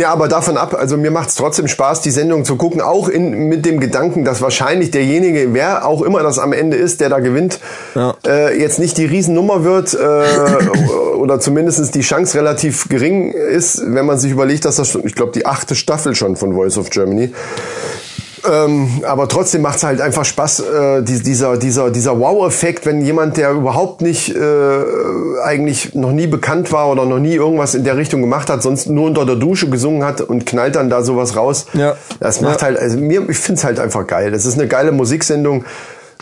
Ja, 0.00 0.10
aber 0.12 0.26
davon 0.26 0.56
ab, 0.56 0.74
also 0.74 0.96
mir 0.96 1.12
macht 1.12 1.28
es 1.28 1.36
trotzdem 1.36 1.68
Spaß, 1.68 2.00
die 2.00 2.10
Sendung 2.10 2.44
zu 2.44 2.56
gucken, 2.56 2.80
auch 2.80 3.08
in, 3.08 3.48
mit 3.48 3.64
dem 3.64 3.78
Gedanken, 3.78 4.24
dass 4.24 4.42
wahrscheinlich 4.42 4.90
derjenige, 4.90 5.54
wer 5.54 5.86
auch 5.86 6.02
immer 6.02 6.24
das 6.24 6.40
am 6.40 6.52
Ende 6.52 6.76
ist, 6.76 7.00
der 7.00 7.08
da 7.08 7.20
gewinnt, 7.20 7.60
Ja. 7.94 8.14
äh, 8.26 8.58
jetzt 8.60 8.80
nicht 8.80 8.98
die 8.98 9.04
Riesennummer 9.04 9.62
wird 9.62 9.94
äh, 9.94 10.66
oder 11.18 11.38
zumindest 11.38 11.94
die 11.94 12.00
Chance 12.00 12.36
relativ 12.36 12.88
gering 12.88 13.30
ist, 13.30 13.80
wenn 13.86 14.06
man 14.06 14.18
sich 14.18 14.32
überlegt, 14.32 14.64
dass 14.64 14.76
das 14.76 14.96
ich 14.96 15.14
glaube, 15.14 15.30
die 15.32 15.46
achte 15.46 15.76
Staffel 15.76 16.16
schon 16.16 16.34
von 16.34 16.54
Voice 16.54 16.76
of 16.76 16.90
Germany. 16.90 17.32
Ähm, 18.50 19.02
aber 19.06 19.28
trotzdem 19.28 19.62
macht 19.62 19.76
es 19.76 19.82
halt 19.84 20.00
einfach 20.00 20.24
Spaß, 20.24 20.60
äh, 20.60 21.02
die, 21.02 21.22
dieser, 21.22 21.56
dieser, 21.56 21.90
dieser 21.90 22.18
Wow-Effekt, 22.18 22.84
wenn 22.86 23.00
jemand, 23.00 23.36
der 23.36 23.52
überhaupt 23.52 24.02
nicht 24.02 24.34
äh, 24.36 24.40
eigentlich 25.42 25.94
noch 25.94 26.12
nie 26.12 26.26
bekannt 26.26 26.70
war 26.72 26.90
oder 26.90 27.04
noch 27.06 27.18
nie 27.18 27.34
irgendwas 27.34 27.74
in 27.74 27.84
der 27.84 27.96
Richtung 27.96 28.20
gemacht 28.20 28.50
hat, 28.50 28.62
sonst 28.62 28.88
nur 28.88 29.06
unter 29.06 29.24
der 29.26 29.36
Dusche 29.36 29.68
gesungen 29.70 30.04
hat 30.04 30.20
und 30.20 30.46
knallt 30.46 30.76
dann 30.76 30.90
da 30.90 31.02
sowas 31.02 31.36
raus. 31.36 31.66
Ja. 31.72 31.96
Das 32.20 32.40
macht 32.40 32.60
Ja. 32.60 32.66
halt, 32.68 32.78
also 32.78 32.98
mir, 32.98 33.28
ich 33.28 33.38
find's 33.38 33.64
halt 33.64 33.78
einfach 33.80 34.06
geil. 34.06 34.30
Das 34.30 34.44
ist 34.44 34.58
eine 34.58 34.68
geile 34.68 34.92
Musiksendung. 34.92 35.64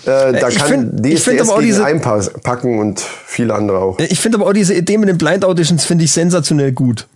Äh, 0.05 0.33
da 0.33 0.49
ich 0.49 0.59
kann 0.59 0.69
find- 0.69 1.07
ich 1.07 1.15
DSDS 1.17 1.25
find 1.25 1.41
aber 1.43 1.55
auch 1.55 1.61
diese- 1.61 1.85
einpacken 1.85 2.79
und 2.81 3.01
viele 3.27 3.55
andere 3.55 3.79
auch. 3.79 3.99
Ich 4.01 4.19
finde 4.21 4.39
aber 4.39 4.49
auch 4.49 4.53
diese 4.53 4.75
Idee 4.75 4.99
mit 4.99 5.09
den 5.09 5.17
Blind 5.19 5.45
Auditions 5.45 5.85
finde 5.85 6.05
ich 6.05 6.13
sensationell 6.13 6.73
gut. 6.73 7.07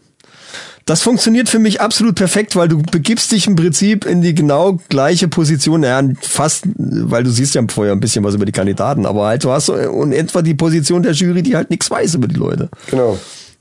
Das 0.86 1.02
funktioniert 1.02 1.48
für 1.48 1.58
mich 1.58 1.80
absolut 1.80 2.14
perfekt, 2.14 2.54
weil 2.54 2.68
du 2.68 2.80
begibst 2.80 3.32
dich 3.32 3.48
im 3.48 3.56
Prinzip 3.56 4.06
in 4.06 4.22
die 4.22 4.34
genau 4.36 4.78
gleiche 4.88 5.26
Position, 5.26 5.82
ja, 5.82 6.00
fast, 6.20 6.62
weil 6.76 7.24
du 7.24 7.30
siehst 7.30 7.56
ja 7.56 7.62
vorher 7.68 7.92
ein 7.92 7.98
bisschen 7.98 8.22
was 8.22 8.36
über 8.36 8.44
die 8.44 8.52
Kandidaten, 8.52 9.04
aber 9.04 9.26
halt 9.26 9.42
du 9.42 9.50
hast 9.50 9.66
so 9.66 9.74
in 9.74 10.12
etwa 10.12 10.42
die 10.42 10.54
Position 10.54 11.02
der 11.02 11.12
Jury, 11.12 11.42
die 11.42 11.56
halt 11.56 11.70
nichts 11.70 11.90
weiß 11.90 12.14
über 12.14 12.28
die 12.28 12.36
Leute. 12.36 12.68
Genau. 12.88 13.18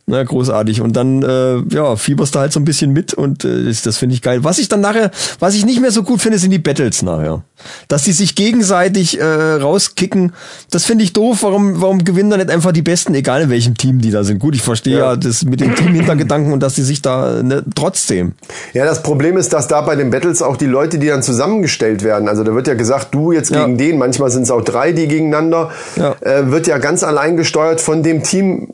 Na, 0.07 0.21
großartig. 0.23 0.81
Und 0.81 0.95
dann, 0.95 1.23
äh, 1.23 1.57
ja, 1.73 1.95
fieberst 1.95 2.35
du 2.35 2.39
halt 2.39 2.53
so 2.53 2.59
ein 2.59 2.65
bisschen 2.65 2.93
mit 2.93 3.15
und 3.15 3.43
äh, 3.43 3.63
das, 3.65 3.81
das 3.81 3.97
finde 3.97 4.13
ich 4.13 4.21
geil. 4.21 4.43
Was 4.43 4.59
ich 4.59 4.69
dann 4.69 4.79
nachher, 4.79 5.09
was 5.39 5.55
ich 5.55 5.65
nicht 5.65 5.81
mehr 5.81 5.89
so 5.89 6.03
gut 6.03 6.21
finde, 6.21 6.37
sind 6.37 6.51
die 6.51 6.59
Battles 6.59 7.01
nachher. 7.01 7.43
Dass 7.87 8.03
die 8.03 8.11
sich 8.11 8.35
gegenseitig 8.35 9.19
äh, 9.19 9.23
rauskicken, 9.25 10.33
das 10.69 10.85
finde 10.85 11.03
ich 11.03 11.13
doof. 11.13 11.39
Warum, 11.41 11.81
warum 11.81 12.03
gewinnen 12.03 12.29
da 12.29 12.37
nicht 12.37 12.51
einfach 12.51 12.71
die 12.71 12.83
Besten, 12.83 13.15
egal 13.15 13.41
in 13.41 13.49
welchem 13.49 13.77
Team 13.77 13.99
die 13.99 14.11
da 14.11 14.23
sind? 14.23 14.37
Gut, 14.37 14.53
ich 14.53 14.61
verstehe 14.61 14.99
ja. 14.99 15.05
Ja. 15.11 15.15
das 15.15 15.43
mit 15.43 15.59
dem 15.59 15.73
Team-Hintergedanken 15.73 16.53
und 16.53 16.59
dass 16.61 16.75
die 16.75 16.83
sich 16.83 17.01
da 17.01 17.41
ne, 17.41 17.63
trotzdem. 17.73 18.33
Ja, 18.73 18.85
das 18.85 19.01
Problem 19.01 19.37
ist, 19.37 19.53
dass 19.53 19.67
da 19.67 19.81
bei 19.81 19.95
den 19.95 20.11
Battles 20.11 20.43
auch 20.43 20.57
die 20.57 20.67
Leute, 20.67 20.99
die 20.99 21.07
dann 21.07 21.23
zusammengestellt 21.23 22.03
werden, 22.03 22.29
also 22.29 22.43
da 22.43 22.53
wird 22.53 22.67
ja 22.67 22.75
gesagt, 22.75 23.07
du 23.15 23.31
jetzt 23.31 23.49
Ja. 23.49 23.65
gegen 23.65 23.79
den, 23.79 23.97
manchmal 23.97 24.29
sind 24.29 24.43
es 24.43 24.51
auch 24.51 24.61
drei, 24.61 24.91
die 24.91 25.07
gegeneinander, 25.07 25.71
Ja. 25.95 26.15
äh, 26.21 26.51
wird 26.51 26.67
ja 26.67 26.77
ganz 26.77 27.03
allein 27.03 27.37
gesteuert 27.37 27.81
von 27.81 28.03
dem 28.03 28.21
Team, 28.21 28.73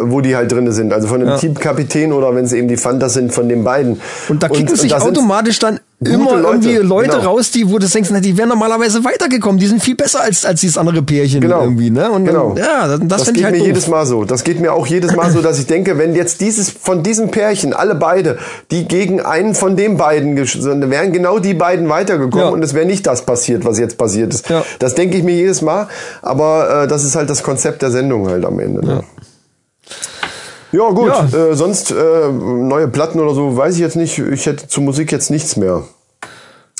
wo 0.00 0.20
die 0.20 0.36
halt 0.36 0.50
drinne 0.52 0.72
sind, 0.72 0.92
also 0.92 1.08
von 1.08 1.20
dem 1.20 1.28
Ja. 1.28 1.36
Teamkapitän 1.38 2.12
oder 2.12 2.34
wenn 2.34 2.44
es 2.44 2.52
eben 2.52 2.68
die 2.68 2.76
Fantas 2.76 3.14
sind, 3.14 3.32
von 3.32 3.48
den 3.48 3.64
beiden. 3.64 4.00
Und 4.28 4.42
da 4.42 4.48
kicken 4.48 4.76
sich 4.76 4.90
da 4.90 5.00
sind 5.00 5.10
automatisch 5.10 5.58
dann 5.58 5.80
immer 6.00 6.36
Leute, 6.36 6.68
irgendwie 6.68 6.86
Leute 6.86 7.10
genau. 7.16 7.30
raus, 7.30 7.50
die, 7.50 7.70
wo 7.70 7.78
du 7.78 7.86
denkst, 7.86 8.10
na, 8.12 8.20
die 8.20 8.36
wären 8.36 8.50
normalerweise 8.50 9.02
weitergekommen. 9.04 9.58
Die 9.58 9.66
sind 9.66 9.82
viel 9.82 9.94
besser 9.94 10.20
als, 10.20 10.44
als 10.44 10.60
dieses 10.60 10.76
andere 10.76 11.00
Pärchen 11.02 11.40
Genau. 11.40 11.62
irgendwie, 11.62 11.88
ne? 11.90 12.10
Und 12.10 12.26
genau. 12.26 12.54
ja, 12.58 12.86
das, 12.88 13.00
das, 13.04 13.26
geht 13.28 13.38
ich 13.38 13.44
halt 13.44 13.52
mir 13.54 13.58
doof. 13.60 13.66
jedes 13.68 13.88
Mal 13.88 14.04
so. 14.04 14.24
Das 14.24 14.44
geht 14.44 14.60
mir 14.60 14.72
auch 14.74 14.86
jedes 14.86 15.14
Mal 15.16 15.30
so, 15.30 15.40
dass 15.40 15.58
ich 15.58 15.66
denke, 15.66 15.96
wenn 15.96 16.14
jetzt 16.14 16.40
dieses 16.42 16.68
von 16.68 17.02
diesem 17.02 17.30
Pärchen, 17.30 17.72
alle 17.72 17.94
beide, 17.94 18.36
die 18.70 18.86
gegen 18.86 19.20
einen 19.20 19.54
von 19.54 19.76
den 19.76 19.96
beiden, 19.96 20.36
dann 20.36 20.90
wären 20.90 21.12
genau 21.12 21.38
die 21.38 21.54
beiden 21.54 21.88
weitergekommen 21.88 22.46
Ja. 22.48 22.52
und 22.52 22.62
es 22.62 22.74
wäre 22.74 22.84
nicht 22.86 23.06
das 23.06 23.22
passiert, 23.22 23.64
was 23.64 23.78
jetzt 23.78 23.96
passiert 23.96 24.34
ist. 24.34 24.50
Ja. 24.50 24.62
Das 24.80 24.94
denke 24.94 25.16
ich 25.16 25.22
mir 25.22 25.34
jedes 25.34 25.62
Mal, 25.62 25.88
aber 26.20 26.82
äh, 26.82 26.86
das 26.86 27.04
ist 27.04 27.16
halt 27.16 27.30
das 27.30 27.42
Konzept 27.42 27.80
der 27.80 27.90
Sendung 27.90 28.28
halt 28.28 28.44
am 28.44 28.58
Ende. 28.58 28.84
Ne? 28.84 28.92
Ja, 28.92 29.00
gut. 30.78 31.08
Ja. 31.08 31.50
Äh, 31.50 31.54
sonst 31.54 31.90
äh, 31.90 32.28
neue 32.30 32.88
Platten 32.88 33.20
oder 33.20 33.34
so, 33.34 33.56
weiß 33.56 33.74
ich 33.74 33.80
jetzt 33.80 33.96
nicht. 33.96 34.18
Ich 34.18 34.46
hätte 34.46 34.68
zur 34.68 34.82
Musik 34.82 35.12
jetzt 35.12 35.30
nichts 35.30 35.56
mehr. 35.56 35.84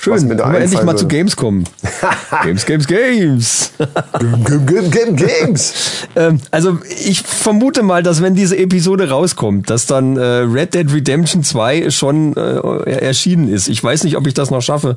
Was 0.09 0.21
Schön, 0.21 0.29
mir 0.29 0.37
da 0.37 0.45
können 0.45 0.55
wir 0.57 0.61
endlich 0.63 0.83
mal 0.83 0.97
zu 0.97 1.05
würde. 1.05 1.17
Games 1.17 1.37
kommen. 1.37 1.65
Games, 2.45 2.67
Games, 2.67 2.87
Games. 2.87 3.73
Game, 4.19 4.67
Game, 4.67 4.91
Game, 4.91 5.17
Games. 5.17 5.73
ähm, 6.17 6.41
also 6.51 6.79
ich 7.05 7.23
vermute 7.23 7.83
mal, 7.83 8.03
dass 8.03 8.23
wenn 8.23 8.35
diese 8.35 8.57
Episode 8.57 9.11
rauskommt, 9.11 9.71
dass 9.71 9.87
dann 9.87 10.17
äh, 10.17 10.23
Red 10.23 10.75
Dead 10.75 10.93
Redemption 10.93 11.43
2 11.43 11.91
schon 11.91 12.37
äh, 12.37 12.91
erschienen 12.91 13.49
ist. 13.49 13.69
Ich 13.69 13.83
weiß 13.83 14.05
nicht, 14.05 14.17
ob 14.17 14.27
ich 14.27 14.35
das 14.35 14.51
noch 14.51 14.63
schaffe. 14.63 14.97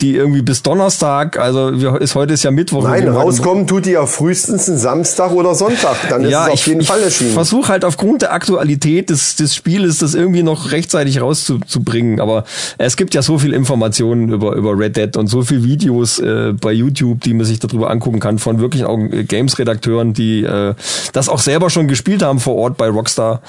Die 0.00 0.14
irgendwie 0.14 0.42
bis 0.42 0.62
Donnerstag, 0.62 1.38
also 1.38 1.80
wir, 1.80 2.00
ist 2.00 2.14
heute 2.14 2.34
ist 2.34 2.44
ja 2.44 2.50
Mittwoch. 2.50 2.84
Nein, 2.84 3.08
rauskommen 3.08 3.66
tut 3.66 3.86
die 3.86 3.92
ja 3.92 4.06
frühestens 4.06 4.68
ein 4.68 4.76
Samstag 4.76 5.32
oder 5.32 5.54
Sonntag. 5.54 5.96
Dann 6.08 6.24
ist 6.24 6.30
ja, 6.30 6.46
es 6.46 6.52
auf 6.52 6.60
ich, 6.60 6.66
jeden 6.66 6.80
ich 6.80 6.88
Fall 6.88 7.02
erschienen. 7.02 7.32
versuche 7.32 7.68
halt 7.68 7.84
aufgrund 7.84 8.22
der 8.22 8.32
Aktualität 8.32 9.10
des, 9.10 9.36
des 9.36 9.54
Spieles 9.54 9.98
das 9.98 10.14
irgendwie 10.14 10.42
noch 10.42 10.72
rechtzeitig 10.72 11.20
rauszubringen. 11.20 12.20
Aber 12.20 12.44
es 12.78 12.96
gibt 12.96 13.14
ja 13.14 13.22
so 13.22 13.38
viel 13.38 13.52
Informationen 13.52 14.33
über, 14.34 14.54
über 14.54 14.78
Red 14.78 14.96
Dead 14.96 15.16
und 15.16 15.28
so 15.28 15.42
viel 15.42 15.64
Videos 15.64 16.18
äh, 16.18 16.52
bei 16.52 16.72
YouTube, 16.72 17.20
die 17.20 17.34
man 17.34 17.46
sich 17.46 17.58
darüber 17.58 17.90
angucken 17.90 18.20
kann 18.20 18.38
von 18.38 18.58
wirklich 18.58 18.84
auch 18.84 18.98
äh, 18.98 19.24
Games-Redakteuren, 19.24 20.12
die 20.12 20.42
äh, 20.42 20.74
das 21.12 21.28
auch 21.28 21.38
selber 21.38 21.70
schon 21.70 21.88
gespielt 21.88 22.22
haben 22.22 22.40
vor 22.40 22.56
Ort 22.56 22.76
bei 22.76 22.88
Rockstar. 22.88 23.40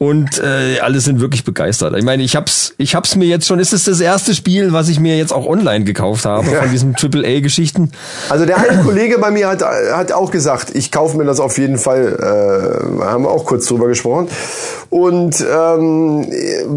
Und 0.00 0.38
äh, 0.38 0.78
alle 0.78 1.00
sind 1.00 1.18
wirklich 1.20 1.42
begeistert. 1.42 1.92
Ich 1.96 2.04
meine, 2.04 2.22
ich 2.22 2.36
hab's, 2.36 2.72
ich 2.78 2.94
hab's 2.94 3.16
mir 3.16 3.24
jetzt 3.26 3.48
schon. 3.48 3.58
Ist 3.58 3.72
es 3.72 3.82
das 3.82 3.98
erste 3.98 4.32
Spiel, 4.32 4.72
was 4.72 4.88
ich 4.88 5.00
mir 5.00 5.16
jetzt 5.18 5.32
auch 5.32 5.44
online 5.44 5.84
gekauft 5.84 6.24
habe 6.24 6.48
Ja. 6.48 6.62
von 6.62 6.70
diesen 6.70 6.94
AAA-Geschichten? 6.94 7.90
Also 8.28 8.46
der 8.46 8.58
eine 8.58 8.80
Kollege 8.84 9.18
bei 9.18 9.32
mir 9.32 9.48
hat, 9.48 9.60
hat 9.64 10.12
auch 10.12 10.30
gesagt, 10.30 10.70
ich 10.76 10.92
kaufe 10.92 11.16
mir 11.16 11.24
das 11.24 11.40
auf 11.40 11.58
jeden 11.58 11.78
Fall. 11.78 12.16
Äh, 13.00 13.04
haben 13.04 13.24
wir 13.24 13.30
auch 13.30 13.44
kurz 13.44 13.66
drüber 13.66 13.88
gesprochen. 13.88 14.28
Und 14.88 15.40
ähm, 15.40 16.26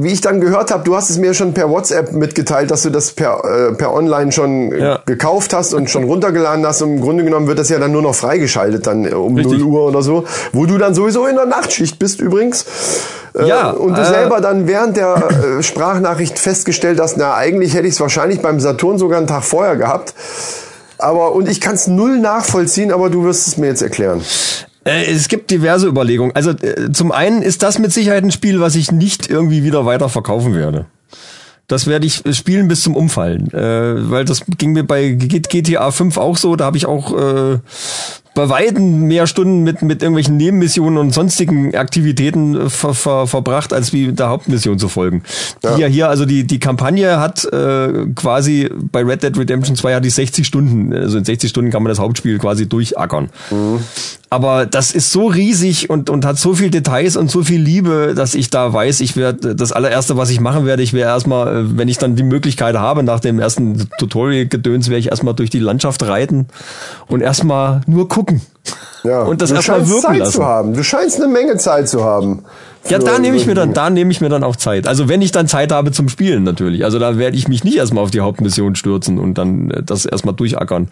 wie 0.01 0.11
ich 0.11 0.21
dann 0.21 0.41
gehört 0.41 0.71
habe, 0.71 0.83
du 0.83 0.95
hast 0.95 1.11
es 1.11 1.19
mir 1.19 1.35
schon 1.35 1.53
per 1.53 1.69
WhatsApp 1.69 2.13
mitgeteilt, 2.13 2.71
dass 2.71 2.81
du 2.81 2.89
das 2.89 3.11
per, 3.11 3.43
äh, 3.45 3.73
per 3.75 3.93
Online 3.93 4.31
schon 4.31 4.75
Ja. 4.75 4.99
gekauft 5.05 5.53
hast 5.53 5.75
und 5.75 5.91
schon 5.91 6.05
runtergeladen 6.05 6.65
hast. 6.65 6.81
Und 6.81 6.95
im 6.95 7.01
Grunde 7.01 7.23
genommen 7.23 7.45
wird 7.47 7.59
das 7.59 7.69
ja 7.69 7.77
dann 7.77 7.91
nur 7.91 8.01
noch 8.01 8.15
freigeschaltet 8.15 8.87
dann 8.87 9.05
äh, 9.05 9.09
um 9.13 9.35
Richtig. 9.35 9.59
0 9.59 9.67
Uhr 9.67 9.87
oder 9.87 10.01
so, 10.01 10.25
wo 10.53 10.65
du 10.65 10.79
dann 10.79 10.95
sowieso 10.95 11.27
in 11.27 11.35
der 11.35 11.45
Nachtschicht 11.45 11.99
bist 11.99 12.19
übrigens. 12.19 12.65
Äh, 13.33 13.47
Ja, 13.47 13.69
und 13.71 13.97
du 13.97 14.01
äh, 14.01 14.05
selber 14.05 14.41
dann 14.41 14.67
während 14.67 14.97
der 14.97 15.15
äh, 15.59 15.63
Sprachnachricht 15.63 16.37
festgestellt 16.39 16.99
hast, 16.99 17.17
na 17.17 17.35
eigentlich 17.35 17.73
hätte 17.73 17.87
ich 17.87 17.93
es 17.93 17.99
wahrscheinlich 18.01 18.41
beim 18.41 18.59
Saturn 18.59 18.97
sogar 18.97 19.17
einen 19.17 19.27
Tag 19.27 19.43
vorher 19.43 19.75
gehabt. 19.75 20.13
Aber 20.97 21.33
und 21.33 21.49
ich 21.49 21.61
kann 21.61 21.75
es 21.75 21.87
null 21.87 22.19
nachvollziehen, 22.19 22.91
aber 22.91 23.09
du 23.09 23.23
wirst 23.23 23.47
es 23.47 23.57
mir 23.57 23.67
jetzt 23.67 23.81
erklären. 23.81 24.21
Äh, 24.83 25.11
Es 25.11 25.27
gibt 25.27 25.49
diverse 25.51 25.87
Überlegungen. 25.87 26.35
Also 26.35 26.53
zum 26.93 27.11
einen 27.11 27.41
ist 27.41 27.63
das 27.63 27.79
mit 27.79 27.91
Sicherheit 27.91 28.23
ein 28.23 28.31
Spiel, 28.31 28.59
was 28.59 28.75
ich 28.75 28.91
nicht 28.91 29.29
irgendwie 29.29 29.63
wieder 29.63 29.85
weiter 29.85 30.09
verkaufen 30.09 30.55
werde. 30.55 30.85
Das 31.67 31.87
werde 31.87 32.05
ich 32.05 32.21
spielen 32.33 32.67
bis 32.67 32.81
zum 32.81 32.97
Umfallen, 32.97 33.49
äh, 33.53 34.11
weil 34.11 34.25
das 34.25 34.41
ging 34.57 34.73
mir 34.73 34.83
bei 34.83 35.11
GTA 35.11 35.89
5 35.91 36.17
auch 36.17 36.35
so. 36.35 36.57
Da 36.57 36.65
habe 36.65 36.75
ich 36.75 36.85
auch 36.85 37.17
äh, 37.17 37.59
bei 38.33 38.47
weitem 38.47 39.07
mehr 39.07 39.27
Stunden 39.27 39.63
mit, 39.63 39.81
mit 39.81 40.01
irgendwelchen 40.01 40.37
Nebenmissionen 40.37 40.97
und 40.97 41.13
sonstigen 41.13 41.75
Aktivitäten 41.75 42.55
äh, 42.55 42.69
ver, 42.69 42.93
ver, 42.93 43.27
verbracht, 43.27 43.73
als 43.73 43.91
wie 43.91 44.13
der 44.13 44.29
Hauptmission 44.29 44.79
zu 44.79 44.87
folgen. 44.87 45.23
Ja. 45.63 45.75
Hier, 45.75 45.87
hier, 45.87 46.09
also 46.09 46.25
die, 46.25 46.45
die 46.45 46.59
Kampagne 46.59 47.19
hat 47.19 47.43
äh, 47.45 48.05
quasi 48.15 48.69
bei 48.73 49.03
Red 49.03 49.23
Dead 49.23 49.37
Redemption 49.37 49.75
2 49.75 49.95
hat 49.95 50.05
die 50.05 50.09
60 50.09 50.47
Stunden, 50.47 50.93
also 50.93 51.17
in 51.17 51.25
60 51.25 51.49
Stunden 51.49 51.71
kann 51.71 51.83
man 51.83 51.89
das 51.89 51.99
Hauptspiel 51.99 52.37
quasi 52.37 52.67
durchackern. 52.67 53.29
Mhm. 53.49 53.79
Aber 54.33 54.65
das 54.65 54.93
ist 54.93 55.11
so 55.11 55.27
riesig 55.27 55.89
und, 55.89 56.09
und 56.09 56.23
hat 56.23 56.37
so 56.37 56.53
viel 56.53 56.69
Details 56.69 57.17
und 57.17 57.29
so 57.29 57.43
viel 57.43 57.59
Liebe, 57.59 58.13
dass 58.15 58.33
ich 58.33 58.49
da 58.49 58.71
weiß, 58.71 59.01
ich 59.01 59.17
werde 59.17 59.57
das 59.57 59.73
allererste, 59.73 60.15
was 60.15 60.29
ich 60.29 60.39
machen 60.39 60.65
werde, 60.65 60.81
ich 60.83 60.93
werde 60.93 61.11
erstmal, 61.11 61.53
äh, 61.53 61.77
wenn 61.77 61.89
ich 61.89 61.97
dann 61.97 62.15
die 62.15 62.23
Möglichkeit 62.23 62.77
habe, 62.77 63.03
nach 63.03 63.19
dem 63.19 63.39
ersten 63.39 63.89
Tutorial-Gedöns, 63.99 64.87
werde 64.87 64.99
ich 64.99 65.09
erstmal 65.09 65.33
durch 65.33 65.49
die 65.49 65.59
Landschaft 65.59 66.01
reiten 66.03 66.47
und 67.09 67.19
erstmal 67.19 67.81
nur 67.87 68.07
gucken. 68.07 68.41
Ja, 69.03 69.23
und 69.23 69.41
das 69.41 69.51
erstmal 69.51 69.89
wirken 69.89 70.01
Zeit 70.01 70.19
lassen. 70.19 70.31
Zu 70.31 70.45
haben. 70.45 70.73
Du 70.75 70.83
scheinst 70.83 71.21
eine 71.21 71.27
Menge 71.27 71.57
Zeit 71.57 71.89
zu 71.89 72.05
haben. 72.05 72.45
Ja, 72.87 72.99
da 72.99 73.19
nehme 73.19 73.35
ich 73.35 73.45
mir 73.45 73.53
dann, 73.53 73.73
da 73.73 73.89
nehme 73.89 74.11
ich 74.11 74.21
mir 74.21 74.29
dann 74.29 74.45
auch 74.45 74.55
Zeit. 74.55 74.87
Also 74.87 75.09
wenn 75.09 75.21
ich 75.21 75.33
dann 75.33 75.49
Zeit 75.49 75.73
habe 75.73 75.91
zum 75.91 76.07
Spielen 76.07 76.43
natürlich. 76.43 76.85
Also 76.85 76.99
da 76.99 77.17
werde 77.17 77.35
ich 77.35 77.49
mich 77.49 77.65
nicht 77.65 77.75
erstmal 77.75 78.03
auf 78.03 78.11
die 78.11 78.21
Hauptmission 78.21 78.75
stürzen 78.75 79.19
und 79.19 79.37
dann 79.37 79.71
äh, 79.71 79.83
das 79.83 80.05
erstmal 80.05 80.35
durchackern 80.35 80.87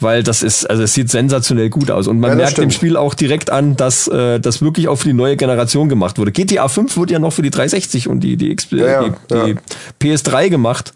weil 0.00 0.22
das 0.22 0.42
ist, 0.42 0.68
also 0.68 0.82
es 0.82 0.94
sieht 0.94 1.10
sensationell 1.10 1.70
gut 1.70 1.90
aus. 1.90 2.06
Und 2.06 2.20
man 2.20 2.30
ja, 2.30 2.36
merkt 2.36 2.52
stimmt. 2.52 2.66
dem 2.66 2.70
Spiel 2.70 2.96
auch 2.96 3.14
direkt 3.14 3.50
an, 3.50 3.76
dass 3.76 4.06
äh, 4.08 4.38
das 4.38 4.62
wirklich 4.62 4.88
auch 4.88 4.96
für 4.96 5.08
die 5.08 5.14
neue 5.14 5.36
Generation 5.36 5.88
gemacht 5.88 6.18
wurde. 6.18 6.30
GTA 6.30 6.68
5 6.68 6.96
wurde 6.96 7.14
ja 7.14 7.18
noch 7.18 7.32
für 7.32 7.42
die 7.42 7.50
360 7.50 8.08
und 8.08 8.20
die, 8.20 8.36
die, 8.36 8.54
XP, 8.54 8.72
ja, 8.72 9.02
die, 9.30 9.56
die 10.00 10.08
PS3 10.08 10.50
gemacht 10.50 10.92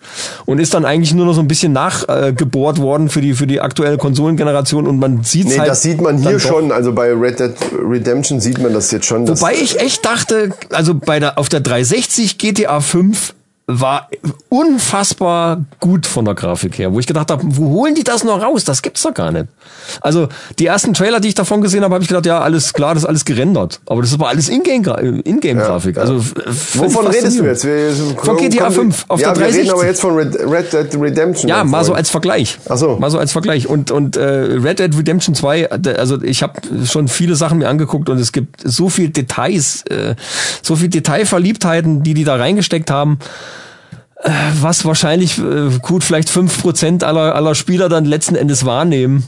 und 0.47 0.61
ist 0.61 0.75
dann 0.75 0.85
eigentlich 0.85 1.15
nur 1.15 1.27
noch 1.27 1.35
so 1.35 1.41
ein 1.41 1.49
bisschen 1.49 1.73
nachgebohrt 1.73 2.79
äh, 2.79 2.83
worden 2.83 3.09
für 3.09 3.21
die, 3.21 3.35
für 3.35 3.47
die 3.47 3.61
aktuelle 3.61 3.99
Konsolengeneration 3.99 4.87
und 4.87 4.99
man 4.99 5.25
sieht 5.25 5.49
nee, 5.49 5.59
halt. 5.59 5.69
das 5.69 5.83
sieht 5.83 6.01
man 6.01 6.19
hier 6.19 6.39
schon, 6.39 6.71
also 6.71 6.93
bei 6.93 7.13
Red 7.13 7.41
Dead 7.41 7.55
Redemption 7.77 8.41
sieht 8.41 8.61
man 8.61 8.73
das 8.73 8.91
jetzt 8.91 9.07
schon. 9.07 9.29
Wobei 9.29 9.55
ich 9.55 9.81
echt 9.81 10.05
dachte, 10.05 10.51
also 10.71 10.95
bei 10.95 11.19
der, 11.19 11.39
auf 11.39 11.49
der 11.49 11.61
360 11.61 12.39
GTA 12.39 12.81
5 12.81 13.35
war 13.81 14.09
unfassbar 14.49 15.65
gut 15.81 16.07
von 16.07 16.25
der 16.25 16.35
Grafik 16.35 16.79
her, 16.79 16.93
wo 16.93 17.01
ich 17.01 17.07
gedacht 17.07 17.31
habe, 17.31 17.43
wo 17.45 17.71
holen 17.71 17.95
die 17.95 18.05
das 18.05 18.25
noch 18.25 18.43
raus? 18.43 18.65
Das 18.65 18.83
gibt's 18.83 19.03
doch 19.03 19.15
gar 19.15 19.33
nicht. 19.33 19.47
Also 20.01 20.29
die 20.59 20.67
ersten 20.67 20.95
Trailer, 20.95 21.21
die 21.21 21.29
ich 21.29 21.35
davon 21.35 21.61
gesehen 21.61 21.83
habe, 21.85 21.95
habe 21.95 22.03
ich 22.03 22.09
gedacht, 22.09 22.27
ja, 22.27 22.41
alles 22.41 22.73
klar, 22.73 22.95
das 22.95 23.05
ist 23.05 23.09
alles 23.09 23.25
gerendert. 23.25 23.81
Aber 23.87 24.01
das 24.01 24.11
ist 24.11 24.15
aber 24.15 24.29
alles 24.29 24.49
Ingame-Grafik. 24.49 25.97
Ja, 25.97 26.03
also 26.03 26.25
wovon 26.75 27.07
redest 27.07 27.39
du 27.39 27.45
jetzt? 27.45 27.65
Wir, 27.65 27.93
von 28.17 28.37
GTA 28.37 28.71
5 28.71 29.05
auf 29.09 29.21
ja, 29.21 29.33
der 29.33 29.45
360. 29.45 29.55
Wir 29.55 29.63
reden 29.63 29.73
aber 29.73 29.87
jetzt 29.87 30.01
von 30.01 30.15
Red, 30.15 30.39
Red 30.39 30.73
Dead 30.73 31.01
Redemption. 31.01 31.49
Ja, 31.49 31.65
mal 31.65 31.85
so 31.85 31.95
als 31.95 32.11
Vergleich. 32.11 32.59
Ach 32.69 32.77
so. 32.77 32.97
Mal 32.99 33.11
so 33.11 33.19
als 33.19 33.33
Vergleich. 33.33 33.69
Und 33.69 33.91
und 33.91 34.17
äh, 34.17 34.23
Red 34.23 34.79
Dead 34.79 34.97
Redemption 34.97 35.35
2, 35.35 35.71
also 35.71 36.23
ich 36.23 36.43
habe 36.43 36.55
schon 36.85 37.09
viele 37.09 37.37
Sachen 37.37 37.59
mir 37.59 37.69
angeguckt 37.69 38.09
und 38.09 38.19
es 38.19 38.33
gibt 38.33 38.61
so 38.65 38.89
viel 38.89 39.09
Details, 39.09 39.85
äh, 39.87 40.15
so 40.63 40.77
viel 40.77 40.89
Detailverliebtheiten, 40.89 42.03
die 42.03 42.15
die 42.15 42.25
da 42.25 42.37
reingesteckt 42.37 42.91
haben 42.91 43.19
was 44.61 44.85
wahrscheinlich 44.85 45.39
äh, 45.39 45.79
gut 45.81 46.05
vielleicht 46.05 46.31
fünf 46.31 46.61
Prozent 46.61 47.05
aller, 47.05 47.35
aller 47.35 47.55
Spieler 47.55 47.89
dann 47.89 48.05
letzten 48.05 48.35
Endes 48.35 48.65
wahrnehmen. 48.65 49.25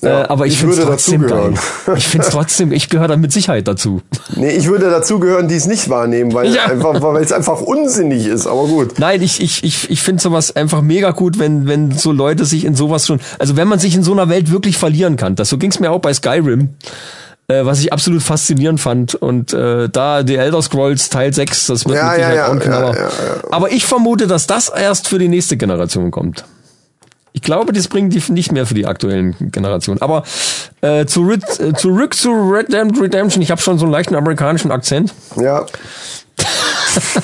Ja, 0.00 0.22
äh, 0.22 0.28
aber 0.28 0.46
ich, 0.46 0.52
ich 0.52 0.58
finde 0.60 0.76
es 0.76 0.84
trotzdem 0.84 1.26
geil. 1.26 1.54
Ich 1.96 2.06
finde 2.06 2.26
es 2.26 2.32
trotzdem, 2.32 2.70
ich 2.70 2.88
gehöre 2.88 3.08
da 3.08 3.16
mit 3.16 3.32
Sicherheit 3.32 3.66
dazu. 3.66 4.00
Nee, 4.36 4.52
ich 4.52 4.68
würde 4.68 4.90
dazu 4.90 5.18
gehören, 5.18 5.48
die 5.48 5.56
es 5.56 5.66
nicht 5.66 5.88
wahrnehmen, 5.88 6.32
weil 6.34 6.54
ja. 6.54 6.66
einfach, 6.66 7.02
weil 7.02 7.22
es 7.22 7.32
einfach 7.32 7.60
unsinnig 7.60 8.26
ist, 8.26 8.46
aber 8.46 8.66
gut. 8.66 8.98
Nein, 8.98 9.22
ich, 9.22 9.40
ich, 9.40 9.64
ich, 9.64 9.90
ich 9.90 10.00
finde 10.00 10.22
sowas 10.22 10.54
einfach 10.54 10.82
mega 10.82 11.10
gut, 11.10 11.40
wenn, 11.40 11.66
wenn 11.66 11.90
so 11.90 12.12
Leute 12.12 12.44
sich 12.44 12.64
in 12.64 12.76
sowas 12.76 13.06
schon, 13.06 13.18
also 13.40 13.56
wenn 13.56 13.66
man 13.66 13.80
sich 13.80 13.96
in 13.96 14.04
so 14.04 14.12
einer 14.12 14.28
Welt 14.28 14.52
wirklich 14.52 14.76
verlieren 14.76 15.16
kann. 15.16 15.34
Das 15.34 15.48
so 15.48 15.58
ging 15.58 15.70
es 15.70 15.80
mir 15.80 15.90
auch 15.90 16.00
bei 16.00 16.14
Skyrim 16.14 16.70
äh, 17.48 17.64
was 17.64 17.80
ich 17.80 17.92
absolut 17.92 18.22
faszinierend 18.22 18.80
fand. 18.80 19.14
Und 19.14 19.52
äh, 19.52 19.88
da 19.88 20.22
die 20.22 20.36
Elder 20.36 20.62
Scrolls 20.62 21.08
Teil 21.08 21.32
6, 21.32 21.66
das 21.66 21.86
wird 21.86 21.96
ja, 21.96 22.16
ja, 22.16 22.34
ja, 22.34 22.46
auch 22.46 22.52
ein 22.52 22.60
Knaller. 22.60 22.94
Ja, 22.94 23.00
ja, 23.02 23.10
Aber 23.50 23.72
ich 23.72 23.86
vermute, 23.86 24.26
dass 24.26 24.46
das 24.46 24.68
erst 24.68 25.08
für 25.08 25.18
die 25.18 25.28
nächste 25.28 25.56
Generation 25.56 26.10
kommt. 26.10 26.44
Ich 27.32 27.42
glaube, 27.42 27.72
das 27.72 27.88
bringen 27.88 28.10
die 28.10 28.22
nicht 28.32 28.52
mehr 28.52 28.66
für 28.66 28.74
die 28.74 28.86
aktuellen 28.86 29.34
Generationen. 29.52 30.02
Aber 30.02 30.24
äh, 30.80 31.06
zurück, 31.06 31.40
äh, 31.58 31.72
zurück 31.72 32.14
zu 32.14 32.30
Red 32.30 32.72
Dead 32.72 33.00
Redemption. 33.00 33.42
Ich 33.42 33.50
habe 33.50 33.60
schon 33.60 33.78
so 33.78 33.84
einen 33.84 33.92
leichten 33.92 34.14
amerikanischen 34.14 34.70
Akzent. 34.70 35.14
Ja. 35.36 35.64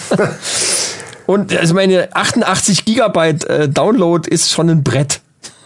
Und 1.26 1.56
also 1.56 1.74
meine 1.74 2.14
88 2.14 2.84
Gigabyte 2.84 3.44
äh, 3.44 3.68
Download 3.68 4.28
ist 4.28 4.52
schon 4.52 4.70
ein 4.70 4.82
Brett. 4.82 5.20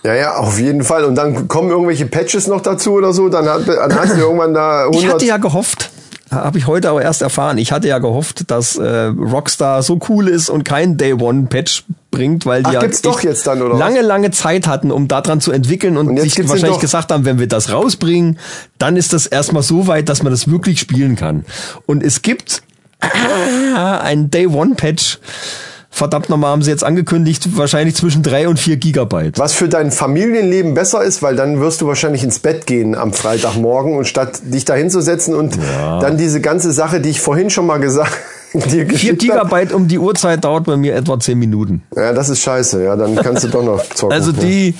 Ja, 0.09 0.15
ja, 0.15 0.37
auf 0.37 0.59
jeden 0.59 0.85
Fall. 0.85 1.05
Und 1.05 1.17
dann 1.17 1.49
kommen 1.49 1.69
irgendwelche 1.69 2.07
Patches 2.07 2.47
noch 2.47 2.63
dazu 2.63 2.93
oder 2.93 3.13
so. 3.13 3.29
Dann, 3.29 3.47
hat, 3.47 3.69
dann 3.69 3.95
hast 3.95 4.15
du 4.15 4.21
irgendwann 4.21 4.55
da 4.55 4.85
100. 4.85 5.03
Ich 5.03 5.13
hatte 5.13 5.27
ja 5.27 5.37
gehofft, 5.37 5.91
habe 6.31 6.57
ich 6.57 6.67
heute 6.67 6.89
aber 6.89 7.03
erst 7.03 7.21
erfahren. 7.21 7.59
Ich 7.59 7.73
hatte 7.73 7.89
ja 7.89 7.99
gehofft, 7.99 8.51
dass 8.51 8.79
äh, 8.79 8.89
Rockstar 8.89 9.83
so 9.83 9.99
cool 10.09 10.29
ist 10.29 10.49
und 10.49 10.65
kein 10.65 10.97
Day 10.97 11.13
One 11.13 11.49
Patch 11.51 11.85
bringt, 12.11 12.47
weil 12.47 12.63
die 12.63 12.75
Ach, 12.75 12.83
ja 12.83 12.89
doch 13.03 13.23
jetzt 13.23 13.47
dann, 13.47 13.61
oder 13.61 13.77
lange, 13.77 14.01
lange 14.01 14.31
Zeit 14.31 14.67
hatten, 14.67 14.91
um 14.91 15.09
daran 15.09 15.43
zu 15.43 15.53
entwickeln 15.53 15.99
und, 15.99 16.09
und 16.09 16.19
sich 16.19 16.49
wahrscheinlich 16.49 16.81
gesagt 16.81 17.13
haben, 17.13 17.27
wenn 17.27 17.39
wir 17.39 17.47
das 17.47 17.71
rausbringen, 17.71 18.39
dann 18.79 18.97
ist 18.97 19.13
das 19.13 19.27
erstmal 19.27 19.63
so 19.63 19.89
weit, 19.89 20.09
dass 20.09 20.23
man 20.23 20.33
das 20.33 20.51
wirklich 20.51 20.81
spielen 20.81 21.17
kann. 21.17 21.45
Und 21.85 22.03
es 22.03 22.23
gibt 22.23 22.63
ah, 23.77 23.99
einen 23.99 24.31
Day 24.31 24.47
One 24.47 24.75
Patch 24.75 25.19
verdammt 25.91 26.29
nochmal 26.29 26.51
haben 26.51 26.63
sie 26.63 26.71
jetzt 26.71 26.85
angekündigt, 26.85 27.57
wahrscheinlich 27.57 27.97
zwischen 27.97 28.23
drei 28.23 28.49
und 28.49 28.59
vier 28.59 28.77
Gigabyte. 28.77 29.39
Was 29.39 29.55
für 29.55 29.69
dein 29.69 29.91
Familienleben 29.91 30.75
besser 30.75 31.03
ist, 31.03 31.23
weil 31.23 31.37
dann 31.37 31.61
wirst 31.61 31.81
du 31.81 31.87
wahrscheinlich 31.87 32.23
ins 32.23 32.39
Bett 32.39 32.67
gehen 32.67 32.95
am 32.95 33.13
Freitagmorgen 33.13 33.97
und 33.97 34.07
statt 34.07 34.41
dich 34.45 34.65
da 34.65 34.75
hinzusetzen 34.75 35.35
und 35.35 35.57
ja. 35.57 36.01
dann 36.01 36.17
diese 36.17 36.41
ganze 36.41 36.73
Sache, 36.73 37.01
die 37.01 37.11
ich 37.11 37.21
vorhin 37.21 37.51
schon 37.51 37.67
mal 37.67 37.79
gesagt 37.79 38.13
Vier 38.69 39.15
Gigabyte 39.17 39.73
um 39.73 39.89
die 39.89 39.99
Uhrzeit 39.99 40.43
dauert 40.43 40.65
bei 40.65 40.77
mir 40.77 40.95
etwa 40.95 41.21
zehn 41.21 41.39
Minuten. 41.39 41.83
Ja, 41.95 42.13
das 42.13 42.29
ist 42.29 42.41
scheiße. 42.41 42.83
Ja, 42.83 42.97
dann 42.97 43.17
kannst 43.17 43.45
du 43.45 43.49
doch 43.49 43.63
noch 43.63 43.85
zocken. 43.95 44.15
Also 44.15 44.33
die, 44.33 44.75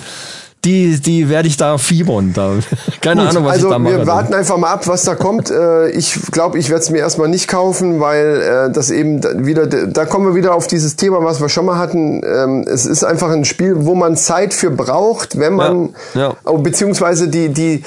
die, 0.65 1.01
die 1.01 1.29
werde 1.29 1.49
ich 1.49 1.57
da 1.57 1.79
fiebern. 1.79 2.33
Da. 2.35 2.55
Keine 3.01 3.23
Gut, 3.23 3.31
Ahnung, 3.31 3.45
was 3.45 3.53
also 3.53 3.69
ich 3.69 3.73
da 3.73 3.79
mache. 3.79 3.99
Wir 3.99 4.07
warten 4.07 4.35
einfach 4.35 4.57
mal 4.57 4.73
ab, 4.73 4.87
was 4.89 5.05
da 5.05 5.15
kommt. 5.15 5.51
Äh, 5.51 5.91
ich 5.91 6.19
glaube, 6.33 6.59
ich 6.59 6.69
werde 6.69 6.83
es 6.83 6.91
mir 6.91 6.99
erstmal 6.99 7.29
nicht 7.29 7.49
kaufen, 7.49 8.01
weil 8.01 8.69
äh, 8.69 8.73
das 8.73 8.91
eben 8.91 9.47
wieder, 9.47 9.67
da 9.67 10.05
kommen 10.05 10.27
wir 10.27 10.35
wieder 10.35 10.55
auf 10.55 10.67
dieses 10.67 10.97
Thema, 10.97 11.23
was 11.23 11.41
wir 11.41 11.49
schon 11.49 11.65
mal 11.65 11.79
hatten. 11.79 12.23
Ähm, 12.25 12.65
es 12.69 12.87
ist 12.87 13.05
einfach 13.05 13.31
ein 13.31 13.45
Spiel, 13.45 13.87
wo 13.87 13.95
man 13.95 14.17
Zeit 14.17 14.53
für 14.53 14.71
braucht, 14.71 15.39
wenn 15.39 15.55
man, 15.55 15.95
ja, 16.15 16.21
ja. 16.21 16.35
Oh, 16.45 16.59
beziehungsweise 16.59 17.29
die, 17.29 17.51
die, 17.51 17.85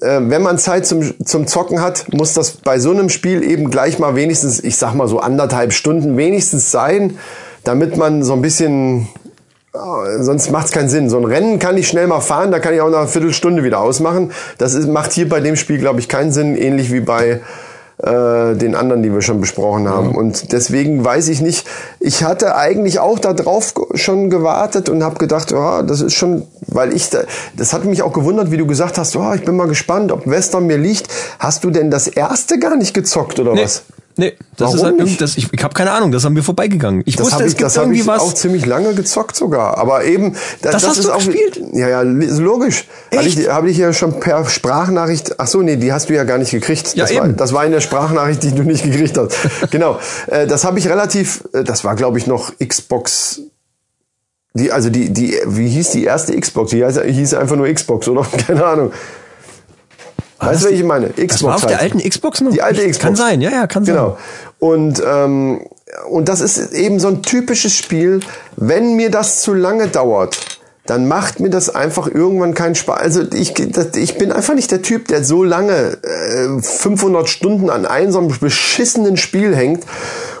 äh, 0.00 0.20
wenn 0.20 0.42
man 0.42 0.58
Zeit 0.58 0.86
zum, 0.86 1.14
zum 1.24 1.46
Zocken 1.46 1.80
hat, 1.80 2.12
muss 2.12 2.32
das 2.34 2.52
bei 2.52 2.78
so 2.78 2.90
einem 2.90 3.08
Spiel 3.08 3.42
eben 3.42 3.70
gleich 3.70 3.98
mal 3.98 4.14
wenigstens, 4.14 4.62
ich 4.62 4.76
sag 4.76 4.94
mal 4.94 5.08
so 5.08 5.18
anderthalb 5.18 5.72
Stunden 5.72 6.16
wenigstens 6.16 6.70
sein, 6.70 7.18
damit 7.64 7.96
man 7.96 8.22
so 8.22 8.34
ein 8.34 8.42
bisschen 8.42 9.08
sonst 10.18 10.50
macht 10.52 10.66
es 10.66 10.72
keinen 10.72 10.88
Sinn. 10.88 11.10
So 11.10 11.18
ein 11.18 11.24
Rennen 11.24 11.58
kann 11.58 11.76
ich 11.76 11.88
schnell 11.88 12.06
mal 12.06 12.20
fahren, 12.20 12.52
da 12.52 12.60
kann 12.60 12.74
ich 12.74 12.80
auch 12.80 12.90
nach 12.90 12.98
einer 12.98 13.08
Viertelstunde 13.08 13.64
wieder 13.64 13.80
ausmachen. 13.80 14.32
Das 14.58 14.74
ist, 14.74 14.88
macht 14.88 15.12
hier 15.12 15.28
bei 15.28 15.40
dem 15.40 15.56
Spiel, 15.56 15.78
glaube 15.78 16.00
ich, 16.00 16.08
keinen 16.08 16.32
Sinn, 16.32 16.56
ähnlich 16.56 16.92
wie 16.92 17.00
bei 17.00 17.40
äh, 17.98 18.54
den 18.54 18.74
anderen, 18.74 19.02
die 19.02 19.12
wir 19.12 19.20
schon 19.20 19.40
besprochen 19.40 19.88
haben. 19.88 20.10
Mhm. 20.10 20.14
Und 20.14 20.52
deswegen 20.52 21.04
weiß 21.04 21.28
ich 21.28 21.40
nicht, 21.40 21.66
ich 21.98 22.22
hatte 22.22 22.56
eigentlich 22.56 23.00
auch 23.00 23.18
da 23.18 23.32
drauf 23.32 23.74
schon 23.94 24.30
gewartet 24.30 24.88
und 24.88 25.02
habe 25.02 25.18
gedacht, 25.18 25.52
oh, 25.52 25.82
das 25.82 26.00
ist 26.00 26.14
schon, 26.14 26.46
weil 26.68 26.92
ich, 26.94 27.10
da, 27.10 27.22
das 27.56 27.72
hat 27.72 27.84
mich 27.84 28.02
auch 28.02 28.12
gewundert, 28.12 28.50
wie 28.52 28.56
du 28.56 28.66
gesagt 28.66 28.98
hast, 28.98 29.16
oh, 29.16 29.32
ich 29.34 29.44
bin 29.44 29.56
mal 29.56 29.68
gespannt, 29.68 30.12
ob 30.12 30.26
Western 30.26 30.66
mir 30.66 30.78
liegt. 30.78 31.08
Hast 31.38 31.64
du 31.64 31.70
denn 31.70 31.90
das 31.90 32.06
erste 32.06 32.58
gar 32.58 32.76
nicht 32.76 32.94
gezockt 32.94 33.40
oder 33.40 33.54
nee. 33.54 33.64
was? 33.64 33.82
Nee, 34.16 34.36
das 34.56 34.66
Warum 34.66 34.76
ist 34.76 34.82
halt 34.84 34.96
nicht? 34.98 35.20
Das, 35.20 35.36
ich, 35.36 35.52
ich 35.52 35.64
habe 35.64 35.74
keine 35.74 35.90
Ahnung, 35.90 36.12
das 36.12 36.24
haben 36.24 36.36
wir 36.36 36.44
vorbeigegangen. 36.44 37.02
Ich 37.04 37.16
das 37.16 37.26
wusste, 37.26 37.42
ich, 37.42 37.48
es 37.48 37.56
gibt 37.56 37.66
das 37.66 37.76
irgendwie 37.76 38.00
ich 38.00 38.06
was. 38.06 38.20
auch 38.20 38.32
ziemlich 38.32 38.64
lange 38.64 38.94
gezockt 38.94 39.34
sogar, 39.34 39.76
aber 39.76 40.04
eben 40.04 40.34
das, 40.62 40.72
das, 40.72 40.72
das 40.72 40.90
hast 40.90 40.98
ist 40.98 41.08
du 41.08 41.12
auch 41.12 41.18
gespielt? 41.18 41.60
Ja, 41.72 41.88
ja, 41.88 42.02
logisch. 42.02 42.86
Habe 43.14 43.26
ich, 43.26 43.48
hab 43.48 43.64
ich 43.64 43.76
ja 43.76 43.92
schon 43.92 44.20
per 44.20 44.48
Sprachnachricht. 44.48 45.40
Ach 45.40 45.48
so, 45.48 45.62
nee, 45.62 45.76
die 45.76 45.92
hast 45.92 46.10
du 46.10 46.14
ja 46.14 46.22
gar 46.24 46.38
nicht 46.38 46.52
gekriegt. 46.52 46.94
Ja, 46.94 47.04
das 47.04 47.10
eben. 47.10 47.20
war 47.20 47.28
das 47.28 47.52
war 47.52 47.64
in 47.64 47.72
der 47.72 47.80
Sprachnachricht, 47.80 48.42
die 48.44 48.52
du 48.52 48.62
nicht 48.62 48.84
gekriegt 48.84 49.18
hast. 49.18 49.36
genau. 49.70 49.98
Äh, 50.28 50.46
das 50.46 50.64
habe 50.64 50.78
ich 50.78 50.88
relativ 50.88 51.44
äh, 51.52 51.64
das 51.64 51.82
war 51.82 51.96
glaube 51.96 52.18
ich 52.18 52.26
noch 52.26 52.52
Xbox 52.58 53.40
die 54.54 54.70
also 54.70 54.90
die 54.90 55.12
die 55.12 55.36
wie 55.46 55.68
hieß 55.68 55.90
die 55.90 56.04
erste 56.04 56.38
Xbox? 56.38 56.70
Die 56.70 56.84
hieß 56.84 57.34
einfach 57.34 57.56
nur 57.56 57.66
Xbox 57.72 58.06
oder 58.06 58.24
keine 58.46 58.64
Ahnung. 58.64 58.92
Weißt 60.38 60.62
du, 60.62 60.66
welche 60.66 60.82
ich 60.82 60.86
meine? 60.86 61.08
Xbox. 61.08 61.28
Das 61.28 61.42
war 61.42 61.54
auf 61.54 61.66
der 61.66 61.80
alten 61.80 61.98
Xbox 61.98 62.40
noch? 62.40 62.52
Die 62.52 62.62
alte 62.62 62.80
Xbox. 62.80 62.98
Kann 62.98 63.16
sein, 63.16 63.40
ja, 63.40 63.50
ja, 63.50 63.66
kann 63.66 63.84
sein. 63.84 63.94
Genau. 63.94 64.18
Und, 64.58 65.02
ähm, 65.06 65.66
und 66.08 66.28
das 66.28 66.40
ist 66.40 66.72
eben 66.72 66.98
so 66.98 67.08
ein 67.08 67.22
typisches 67.22 67.74
Spiel, 67.74 68.20
wenn 68.56 68.96
mir 68.96 69.10
das 69.10 69.42
zu 69.42 69.54
lange 69.54 69.88
dauert, 69.88 70.38
dann 70.86 71.08
macht 71.08 71.40
mir 71.40 71.48
das 71.48 71.74
einfach 71.74 72.08
irgendwann 72.08 72.52
keinen 72.52 72.74
Spaß. 72.74 72.98
Also 72.98 73.22
ich, 73.32 73.58
ich 73.96 74.18
bin 74.18 74.32
einfach 74.32 74.54
nicht 74.54 74.70
der 74.70 74.82
Typ, 74.82 75.08
der 75.08 75.24
so 75.24 75.42
lange 75.42 75.98
äh, 76.02 76.60
500 76.60 77.28
Stunden 77.28 77.70
an 77.70 77.86
einem 77.86 78.12
so 78.12 78.18
einem 78.18 78.28
beschissenen 78.38 79.16
Spiel 79.16 79.56
hängt 79.56 79.84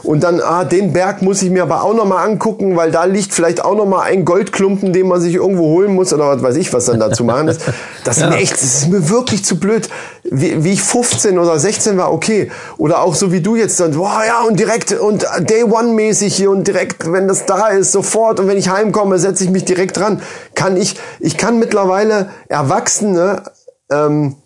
und 0.04 0.22
dann, 0.22 0.40
ah, 0.40 0.64
den 0.64 0.92
Berg 0.92 1.22
muss 1.22 1.42
ich 1.42 1.50
mir 1.50 1.62
aber 1.62 1.82
auch 1.82 1.94
nochmal 1.94 2.26
angucken, 2.28 2.76
weil 2.76 2.90
da 2.90 3.04
liegt 3.04 3.32
vielleicht 3.32 3.64
auch 3.64 3.74
nochmal 3.74 4.02
ein 4.02 4.24
Goldklumpen, 4.24 4.92
den 4.92 5.08
man 5.08 5.20
sich 5.20 5.34
irgendwo 5.34 5.64
holen 5.64 5.94
muss 5.94 6.12
oder 6.12 6.28
was 6.28 6.42
weiß 6.42 6.56
ich, 6.56 6.72
was 6.72 6.84
dann 6.84 7.00
da 7.00 7.10
zu 7.10 7.24
machen 7.24 7.48
ist. 7.48 7.62
Das 8.04 8.18
ist 8.18 8.28
mir 8.28 8.36
echt, 8.36 8.52
das 8.52 8.62
ist 8.62 8.88
mir 8.88 9.08
wirklich 9.08 9.44
zu 9.44 9.58
blöd. 9.58 9.88
Wie, 10.22 10.62
wie 10.62 10.72
ich 10.72 10.82
15 10.82 11.38
oder 11.38 11.58
16 11.58 11.96
war, 11.96 12.12
okay. 12.12 12.50
Oder 12.76 13.02
auch 13.02 13.14
so 13.14 13.32
wie 13.32 13.40
du 13.40 13.56
jetzt 13.56 13.80
dann, 13.80 13.92
boah, 13.92 14.22
ja, 14.26 14.42
und 14.42 14.60
direkt 14.60 14.92
und 14.92 15.26
Day 15.40 15.64
One 15.64 15.92
mäßig 15.94 16.36
hier 16.36 16.50
und 16.50 16.66
direkt, 16.66 17.10
wenn 17.10 17.26
das 17.26 17.46
da 17.46 17.68
ist, 17.68 17.92
sofort 17.92 18.40
und 18.40 18.48
wenn 18.48 18.58
ich 18.58 18.68
heimkomme, 18.68 19.18
setze 19.18 19.44
ich 19.44 19.50
mich 19.50 19.64
direkt 19.64 19.96
dran. 19.96 20.20
Kann 20.54 20.76
ich, 20.76 20.96
ich 21.20 21.36
kann 21.36 21.58
mittlerweile 21.58 22.30
Erwachsene, 22.48 23.42
ähm, 23.90 24.36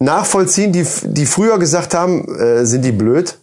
nachvollziehen, 0.00 0.72
die, 0.72 0.86
die 1.02 1.26
früher 1.26 1.58
gesagt 1.58 1.94
haben, 1.94 2.38
äh, 2.38 2.64
sind 2.64 2.84
die 2.84 2.92
blöd? 2.92 3.38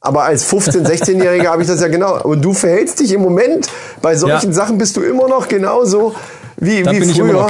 Aber 0.00 0.24
als 0.24 0.50
15-, 0.50 0.86
16-Jähriger 0.86 1.48
habe 1.48 1.62
ich 1.62 1.68
das 1.68 1.80
ja 1.80 1.88
genau. 1.88 2.22
Und 2.22 2.42
du 2.42 2.54
verhältst 2.54 3.00
dich 3.00 3.12
im 3.12 3.20
Moment, 3.20 3.68
bei 4.00 4.16
solchen 4.16 4.50
Ja. 4.50 4.52
Sachen 4.52 4.78
bist 4.78 4.96
du 4.96 5.02
immer 5.02 5.28
noch 5.28 5.46
genauso 5.46 6.14
wie, 6.56 6.82
Da 6.82 6.92
wie 6.92 7.04
früher. 7.04 7.48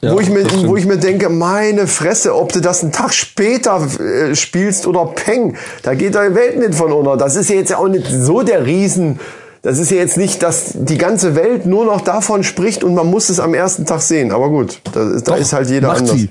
Ja, 0.00 0.12
wo, 0.12 0.20
ich 0.20 0.28
mir, 0.28 0.44
wo 0.66 0.76
ich 0.76 0.86
mir 0.86 0.96
denke, 0.96 1.28
meine 1.28 1.86
Fresse, 1.86 2.34
ob 2.34 2.52
du 2.52 2.60
das 2.60 2.82
einen 2.82 2.92
Tag 2.92 3.12
später 3.12 3.80
äh, 4.00 4.34
spielst 4.34 4.86
oder 4.86 5.06
Peng, 5.06 5.56
da 5.82 5.94
geht 5.94 6.14
deine 6.14 6.34
Welt 6.34 6.58
nicht 6.58 6.74
von 6.74 6.92
unter. 6.92 7.16
Das 7.16 7.36
ist 7.36 7.48
ja 7.48 7.56
jetzt 7.56 7.74
auch 7.74 7.88
nicht 7.88 8.06
so 8.08 8.42
der 8.42 8.66
Riesen. 8.66 9.20
Das 9.64 9.78
ist 9.78 9.90
ja 9.90 9.96
jetzt 9.96 10.18
nicht, 10.18 10.42
dass 10.42 10.72
die 10.74 10.98
ganze 10.98 11.34
Welt 11.34 11.64
nur 11.64 11.86
noch 11.86 12.02
davon 12.02 12.44
spricht 12.44 12.84
und 12.84 12.94
man 12.94 13.06
muss 13.06 13.30
es 13.30 13.40
am 13.40 13.54
ersten 13.54 13.86
Tag 13.86 14.02
sehen. 14.02 14.30
Aber 14.30 14.50
gut, 14.50 14.78
da 14.92 15.10
ist, 15.10 15.26
da 15.26 15.36
ist 15.36 15.54
halt 15.54 15.70
jeder 15.70 15.88
Macht 15.88 16.00
anders. 16.00 16.16
sie. 16.16 16.28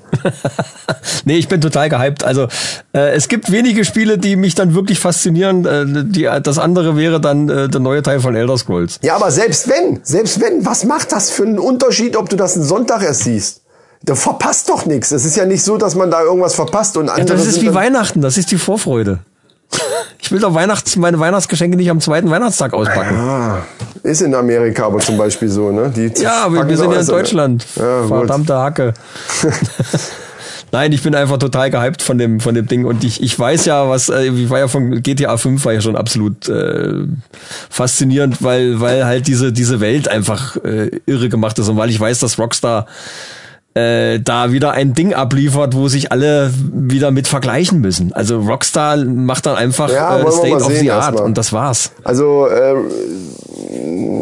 nee, 1.26 1.38
ich 1.38 1.48
bin 1.48 1.60
total 1.60 1.90
gehypt. 1.90 2.24
Also 2.24 2.44
äh, 2.94 3.16
es 3.16 3.28
gibt 3.28 3.52
wenige 3.52 3.86
Spiele, 3.86 4.20
die 4.20 4.36
mich 4.36 4.54
dann 4.54 4.76
wirklich 4.76 5.00
faszinieren. 5.00 5.66
Äh, 5.66 6.06
die, 6.06 6.30
das 6.44 6.60
andere 6.60 6.96
wäre 6.96 7.20
dann 7.20 7.50
äh, 7.50 7.70
der 7.70 7.82
neue 7.82 8.04
Teil 8.04 8.20
von 8.20 8.36
Elder 8.36 8.56
Scrolls. 8.56 9.00
Ja, 9.02 9.16
aber 9.16 9.32
selbst 9.32 9.68
wenn, 9.68 10.02
selbst 10.04 10.40
wenn, 10.40 10.64
was 10.64 10.84
macht 10.84 11.12
das 11.12 11.32
für 11.32 11.44
einen 11.44 11.58
Unterschied, 11.58 12.16
ob 12.16 12.30
du 12.30 12.36
das 12.36 12.56
einen 12.56 12.66
Sonntag 12.66 13.02
erst 13.02 13.24
siehst? 13.24 13.62
Du 14.06 14.14
verpasst 14.14 14.70
doch 14.70 14.86
nichts. 14.86 15.12
Es 15.12 15.26
ist 15.26 15.36
ja 15.38 15.48
nicht 15.48 15.64
so, 15.64 15.78
dass 15.78 15.96
man 15.96 16.12
da 16.12 16.22
irgendwas 16.22 16.54
verpasst 16.54 16.98
und 16.98 17.08
Ja, 17.08 17.14
andere 17.14 17.36
das 17.36 17.48
ist 17.48 17.64
wie 17.64 17.74
Weihnachten, 17.74 18.22
das 18.22 18.38
ist 18.38 18.52
die 18.52 18.58
Vorfreude. 18.58 19.22
Ich 20.20 20.32
will 20.32 20.40
doch 20.40 20.54
Weihnachts, 20.54 20.96
meine 20.96 21.20
Weihnachtsgeschenke 21.20 21.78
nicht 21.78 21.90
am 21.90 22.00
zweiten 22.00 22.30
Weihnachtstag 22.30 22.74
auspacken. 22.74 23.16
Ah, 23.16 23.58
ist 24.04 24.22
in 24.22 24.34
Amerika 24.34 24.86
aber 24.86 25.00
zum 25.00 25.18
Beispiel 25.18 25.50
so, 25.50 25.72
ne? 25.72 25.92
Die 25.96 26.08
Ja, 26.22 26.48
wir, 26.50 26.58
packen 26.60 26.70
wir 26.70 26.78
sind 26.78 26.92
ja 26.92 26.96
in 26.96 27.02
an. 27.02 27.08
Deutschland. 27.08 27.66
Ja, 27.76 28.00
gut. 28.02 28.10
Verdammte 28.10 28.58
Hacke. 28.58 28.94
Nein, 30.72 30.92
ich 30.92 31.04
bin 31.04 31.14
einfach 31.14 31.38
total 31.38 31.70
gehypt 31.70 32.02
von 32.02 32.18
dem 32.18 32.40
von 32.40 32.56
dem 32.56 32.66
Ding 32.68 32.86
und 32.86 33.04
ich 33.04 33.22
ich 33.22 33.38
weiß 33.38 33.66
ja, 33.66 33.88
was 33.88 34.10
äh, 34.10 34.24
ich 34.26 34.50
war 34.50 34.58
ja 34.58 34.68
von 34.68 35.04
GTA 35.04 35.38
5 35.38 35.64
war 35.66 35.74
ja 35.74 35.82
schon 35.82 35.96
absolut 35.96 36.50
äh, 36.50 36.94
faszinierend, 37.70 38.42
weil 38.42 38.82
weil 38.82 39.06
halt 39.06 39.28
diese 39.28 39.54
diese 39.54 39.82
Welt 39.82 40.08
einfach 40.08 40.56
äh, 40.64 40.90
irre 41.06 41.30
gemacht 41.30 41.60
ist 41.60 41.70
und 41.70 41.78
weil 41.78 41.92
ich 41.92 42.00
weiß, 42.00 42.20
dass 42.20 42.40
Rockstar 42.40 42.88
äh, 43.76 44.20
da 44.20 44.52
wieder 44.52 44.72
ein 44.72 44.94
Ding 44.94 45.14
abliefert, 45.14 45.76
wo 45.76 45.88
sich 45.88 46.12
alle 46.12 46.52
wieder 46.74 47.12
mit 47.12 47.28
vergleichen 47.28 47.82
müssen. 47.82 48.14
Also 48.14 48.40
Rockstar 48.40 48.98
macht 48.98 49.46
dann 49.46 49.56
einfach 49.56 49.92
Ja, 49.92 50.20
äh, 50.20 50.32
State 50.32 50.64
of 50.64 50.72
the 50.72 50.92
Art 50.92 51.20
und 51.20 51.38
das 51.38 51.54
war's. 51.54 51.92
Also 52.04 52.48
äh, 52.48 52.76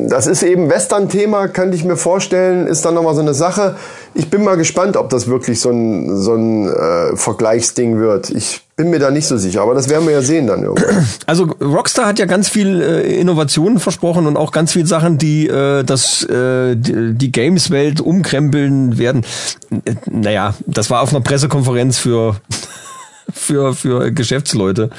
das 0.07 0.27
ist 0.27 0.43
eben 0.43 0.69
Western-Thema, 0.69 1.47
könnte 1.47 1.75
ich 1.75 1.83
mir 1.83 1.97
vorstellen, 1.97 2.67
ist 2.67 2.85
dann 2.85 2.93
nochmal 2.93 3.15
so 3.15 3.21
eine 3.21 3.33
Sache. 3.33 3.75
Ich 4.13 4.29
bin 4.29 4.43
mal 4.43 4.57
gespannt, 4.57 4.97
ob 4.97 5.09
das 5.09 5.27
wirklich 5.27 5.59
so 5.61 5.69
ein, 5.69 6.17
so 6.17 6.33
ein 6.33 6.67
äh, 6.67 7.15
Vergleichsding 7.15 7.99
wird. 7.99 8.29
Ich 8.29 8.61
bin 8.75 8.89
mir 8.89 8.99
da 8.99 9.09
nicht 9.09 9.27
so 9.27 9.37
sicher, 9.37 9.61
aber 9.61 9.73
das 9.73 9.89
werden 9.89 10.05
wir 10.05 10.13
ja 10.13 10.21
sehen 10.21 10.47
dann 10.47 10.63
irgendwann. 10.63 11.07
Also 11.27 11.45
Rockstar 11.45 12.07
hat 12.07 12.19
ja 12.19 12.25
ganz 12.25 12.49
viel 12.49 12.81
äh, 12.81 13.19
Innovationen 13.19 13.79
versprochen 13.79 14.27
und 14.27 14.37
auch 14.37 14.51
ganz 14.51 14.73
viel 14.73 14.85
Sachen, 14.85 15.17
die 15.17 15.47
äh, 15.47 15.83
das 15.83 16.23
äh, 16.23 16.75
die, 16.75 17.13
die 17.13 17.31
Games-Welt 17.31 18.01
umkrempeln 18.01 18.97
werden. 18.97 19.23
Äh, 19.85 19.95
Naja, 20.09 20.55
das 20.65 20.89
war 20.89 21.01
auf 21.01 21.11
einer 21.11 21.21
Pressekonferenz 21.21 21.97
für 21.97 22.35
für 23.31 23.73
für 23.73 24.11
Geschäftsleute. 24.11 24.89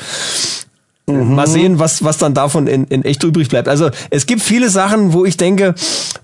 Mal 1.06 1.48
sehen, 1.48 1.80
was, 1.80 2.04
was 2.04 2.16
dann 2.18 2.32
davon 2.32 2.68
in, 2.68 2.84
in 2.84 3.04
echt 3.04 3.24
übrig 3.24 3.48
bleibt. 3.48 3.66
Also 3.66 3.90
es 4.10 4.24
gibt 4.26 4.40
viele 4.40 4.68
Sachen, 4.70 5.12
wo 5.12 5.24
ich 5.24 5.36
denke, 5.36 5.74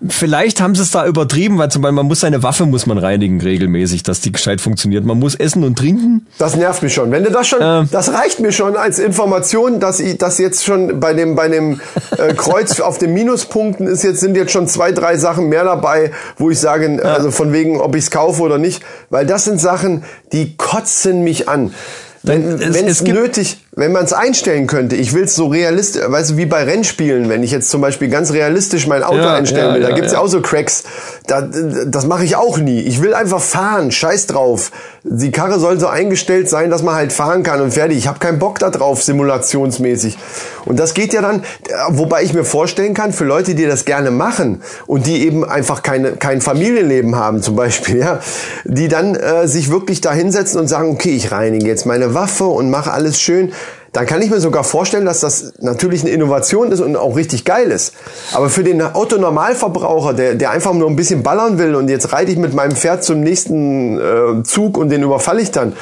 vielleicht 0.09 0.61
haben 0.61 0.76
sie 0.76 0.83
es 0.83 0.93
da 0.93 1.05
übertrieben, 1.05 1.59
weil 1.59 1.68
zum 1.68 1.83
Beispiel 1.83 1.97
man 1.97 2.07
muss 2.07 2.20
seine 2.20 2.45
Waffe 2.45 2.64
muss 2.64 2.87
man 2.87 2.97
reinigen 2.97 3.41
regelmäßig, 3.41 4.05
dass 4.05 4.20
die 4.20 4.31
gescheit 4.31 4.61
funktioniert. 4.61 5.05
Man 5.05 5.18
muss 5.18 5.35
essen 5.35 5.64
und 5.64 5.76
trinken. 5.76 6.26
Das 6.39 6.55
nervt 6.55 6.83
mich 6.85 6.95
schon. 6.95 7.11
Wenn 7.11 7.24
du 7.24 7.31
das 7.33 7.49
schon, 7.49 7.59
Ähm. 7.61 7.89
das 7.91 8.12
reicht 8.12 8.39
mir 8.39 8.53
schon 8.53 8.76
als 8.76 9.01
Information, 9.01 9.81
dass 9.81 9.99
ich, 9.99 10.16
dass 10.16 10.39
jetzt 10.39 10.64
schon 10.64 11.01
bei 11.01 11.12
dem, 11.12 11.35
bei 11.35 11.49
dem 11.49 11.81
äh, 12.16 12.35
Kreuz 12.35 12.79
auf 12.79 12.99
den 12.99 13.12
Minuspunkten 13.14 13.89
ist 13.89 14.05
jetzt, 14.05 14.20
sind 14.20 14.37
jetzt 14.37 14.53
schon 14.53 14.68
zwei, 14.68 14.93
drei 14.93 15.16
Sachen 15.16 15.49
mehr 15.49 15.64
dabei, 15.64 16.12
wo 16.37 16.51
ich 16.51 16.61
sage, 16.61 17.01
also 17.05 17.33
von 17.33 17.53
wegen, 17.53 17.81
ob 17.81 17.97
ich 17.97 18.05
es 18.05 18.11
kaufe 18.12 18.41
oder 18.43 18.59
nicht, 18.59 18.81
weil 19.11 19.26
das 19.26 19.45
sind 19.45 19.61
Sachen, 19.61 20.05
die 20.33 20.57
kotzen 20.57 21.24
mich 21.24 21.49
an. 21.49 21.74
Wenn 22.22 22.43
Es- 22.49 22.74
wenn 22.74 22.87
es 22.87 22.99
es 23.01 23.05
gibt- 23.05 23.16
nötig, 23.18 23.64
wenn 23.79 23.93
man 23.93 24.05
es 24.05 24.12
einstellen 24.12 24.66
könnte, 24.66 24.97
ich 24.97 25.12
will 25.12 25.22
es 25.22 25.37
so 25.37 25.47
realistisch, 25.47 26.03
weißt 26.05 26.31
du, 26.31 26.37
wie 26.37 26.47
bei 26.47 26.64
Rennspielen, 26.64 27.29
wenn 27.29 27.45
ich 27.45 27.53
jetzt 27.53 27.70
zum 27.70 27.81
Beispiel 27.81 28.09
ganz 28.09 28.33
realistisch 28.33 28.89
mein 28.89 29.05
Auto 29.05 29.18
Ja, 29.18 29.35
einstellen 29.35 29.68
ja, 29.68 29.74
will, 29.74 29.83
da 29.83 29.91
ja, 29.91 29.95
gibt's 29.95 30.12
ja 30.12 30.18
auch 30.18 30.26
so 30.26 30.41
Cracks. 30.41 30.83
Da, 31.29 31.43
das 31.43 32.05
mache 32.05 32.24
ich 32.24 32.35
auch 32.35 32.59
nie. 32.59 32.81
Ich 32.81 33.01
will 33.03 33.14
einfach 33.14 33.41
fahren, 33.41 33.93
scheiß 33.93 34.26
drauf. 34.26 34.72
Die 35.05 35.31
Karre 35.31 35.61
soll 35.61 35.79
so 35.79 35.87
eingestellt 35.87 36.51
sein, 36.51 36.70
dass 36.70 36.83
man 36.83 36.97
halt 36.97 37.12
fahren 37.12 37.45
kann 37.45 37.61
und 37.61 37.72
fertig. 37.72 37.99
Ich 37.99 38.09
habe 38.09 38.18
keinen 38.18 38.41
Bock 38.41 38.59
da 38.59 38.70
drauf, 38.70 39.01
simulationsmäßig. 39.05 40.18
Und 40.64 40.81
das 40.81 40.93
geht 40.93 41.12
ja 41.12 41.22
dann, 41.22 41.45
wobei 41.89 42.24
ich 42.24 42.35
mir 42.35 42.45
vorstellen 42.45 42.95
kann, 42.95 43.12
für 43.12 43.24
Leute, 43.24 43.55
die 43.55 43.64
das 43.64 43.85
gerne 43.85 44.11
machen 44.11 44.61
und 44.89 45.07
die 45.07 45.24
eben 45.24 45.45
einfach 45.45 45.85
keine, 45.85 46.12
kein 46.12 46.41
Familienleben 46.41 47.14
haben 47.14 47.43
zum 47.43 47.55
Beispiel, 47.55 47.99
ja, 47.99 48.18
die 48.64 48.89
dann 48.89 49.14
äh, 49.14 49.47
sich 49.47 49.70
wirklich 49.70 50.01
da 50.01 50.12
hinsetzen 50.12 50.61
und 50.61 50.66
sagen, 50.66 50.91
okay, 50.91 51.14
ich 51.14 51.31
reinige 51.31 51.66
jetzt 51.66 51.87
meine 51.87 52.12
Waffe 52.12 52.45
und 52.45 52.70
mache 52.70 52.93
alles 52.93 53.20
schön. 53.20 53.53
Dann 53.93 54.07
kann 54.07 54.20
ich 54.20 54.30
mir 54.30 54.41
sogar 54.41 54.64
vorstellen, 54.64 55.07
dass 55.07 55.20
das 55.20 55.55
natürlich 55.61 56.03
eine 56.03 56.11
Innovation 56.11 56.72
ist 56.72 56.80
und 56.80 56.97
auch 56.97 57.16
richtig 57.16 57.45
geil 57.45 57.70
ist. 57.70 57.95
Aber 58.32 58.51
für 58.51 58.62
den 58.62 58.82
Otto-Normalverbraucher, 58.82 60.14
der, 60.14 60.34
der 60.34 60.51
einfach 60.51 60.74
nur 60.74 60.89
ein 60.89 60.97
bisschen 60.97 61.22
ballern 61.22 61.59
will 61.59 61.74
und 61.74 61.89
jetzt 61.89 62.12
reite 62.12 62.30
ich 62.30 62.39
mit 62.39 62.55
meinem 62.55 62.76
Pferd 62.76 63.03
zum 63.03 63.20
nächsten 63.20 63.99
äh, 63.99 64.43
Zug 64.43 64.76
und 64.76 64.91
den 64.91 65.03
überfalle 65.03 65.41
ich 65.41 65.51
dann. 65.51 65.72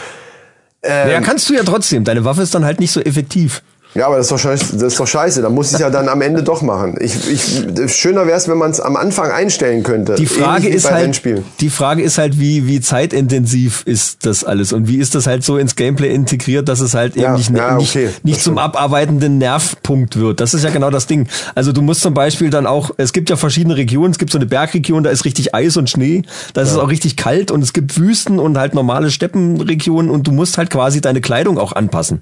Ähm. 0.82 1.10
ja, 1.10 1.20
kannst 1.20 1.48
du 1.48 1.54
ja 1.54 1.62
trotzdem. 1.64 2.04
Deine 2.04 2.24
Waffe 2.24 2.42
ist 2.42 2.54
dann 2.54 2.64
halt 2.64 2.80
nicht 2.80 2.92
so 2.92 3.00
effektiv. 3.00 3.62
Ja, 3.94 4.06
aber 4.06 4.16
das 4.16 4.26
ist 4.26 4.32
doch 4.32 4.38
scheiße. 4.38 4.76
Das 4.76 4.92
ist 4.92 5.00
doch 5.00 5.06
scheiße. 5.06 5.40
Da 5.40 5.48
muss 5.48 5.72
ich 5.72 5.78
ja 5.78 5.88
dann 5.88 6.08
am 6.08 6.20
Ende 6.20 6.42
doch 6.42 6.60
machen. 6.60 6.96
Ich, 7.00 7.16
ich, 7.30 7.96
schöner 7.96 8.26
wäre 8.26 8.36
es, 8.36 8.46
wenn 8.46 8.58
man 8.58 8.70
es 8.70 8.78
am 8.78 8.94
Anfang 8.94 9.30
einstellen 9.30 9.82
könnte. 9.82 10.16
Die 10.16 10.26
Frage 10.26 10.68
ist 10.68 10.90
halt, 10.90 11.04
Rennspielen. 11.04 11.44
die 11.60 11.70
Frage 11.70 12.02
ist 12.02 12.18
halt, 12.18 12.38
wie, 12.38 12.66
wie 12.66 12.82
zeitintensiv 12.82 13.82
ist 13.86 14.26
das 14.26 14.44
alles 14.44 14.74
und 14.74 14.86
wie 14.86 14.98
ist 14.98 15.14
das 15.14 15.26
halt 15.26 15.44
so 15.44 15.56
ins 15.56 15.76
Gameplay 15.76 16.14
integriert, 16.14 16.68
dass 16.68 16.80
es 16.80 16.92
halt 16.92 17.16
Ja, 17.16 17.28
eben 17.28 17.36
nicht, 17.36 17.50
ja, 17.56 17.76
nicht, 17.76 17.96
okay, 17.96 18.10
nicht 18.22 18.42
zum 18.42 18.58
abarbeitenden 18.58 19.38
Nervpunkt 19.38 20.18
wird. 20.18 20.40
Das 20.40 20.52
ist 20.52 20.62
ja 20.62 20.70
genau 20.70 20.90
das 20.90 21.06
Ding. 21.06 21.28
Also 21.54 21.72
du 21.72 21.80
musst 21.80 22.02
zum 22.02 22.12
Beispiel 22.12 22.50
dann 22.50 22.66
auch, 22.66 22.90
es 22.98 23.14
gibt 23.14 23.30
ja 23.30 23.36
verschiedene 23.36 23.76
Regionen, 23.76 24.10
es 24.10 24.18
gibt 24.18 24.30
so 24.30 24.38
eine 24.38 24.46
Bergregion, 24.46 25.04
da 25.04 25.10
ist 25.10 25.24
richtig 25.24 25.54
Eis 25.54 25.76
und 25.78 25.88
Schnee, 25.88 26.22
da 26.52 26.60
ist 26.60 26.70
es 26.70 26.76
auch 26.76 26.90
richtig 26.90 27.16
kalt 27.16 27.50
und 27.50 27.62
es 27.62 27.72
gibt 27.72 27.98
Wüsten 27.98 28.38
und 28.38 28.58
halt 28.58 28.74
normale 28.74 29.10
Steppenregionen 29.10 30.10
und 30.10 30.26
du 30.26 30.32
musst 30.32 30.58
halt 30.58 30.68
quasi 30.68 31.00
deine 31.00 31.22
Kleidung 31.22 31.58
auch 31.58 31.72
anpassen. 31.72 32.20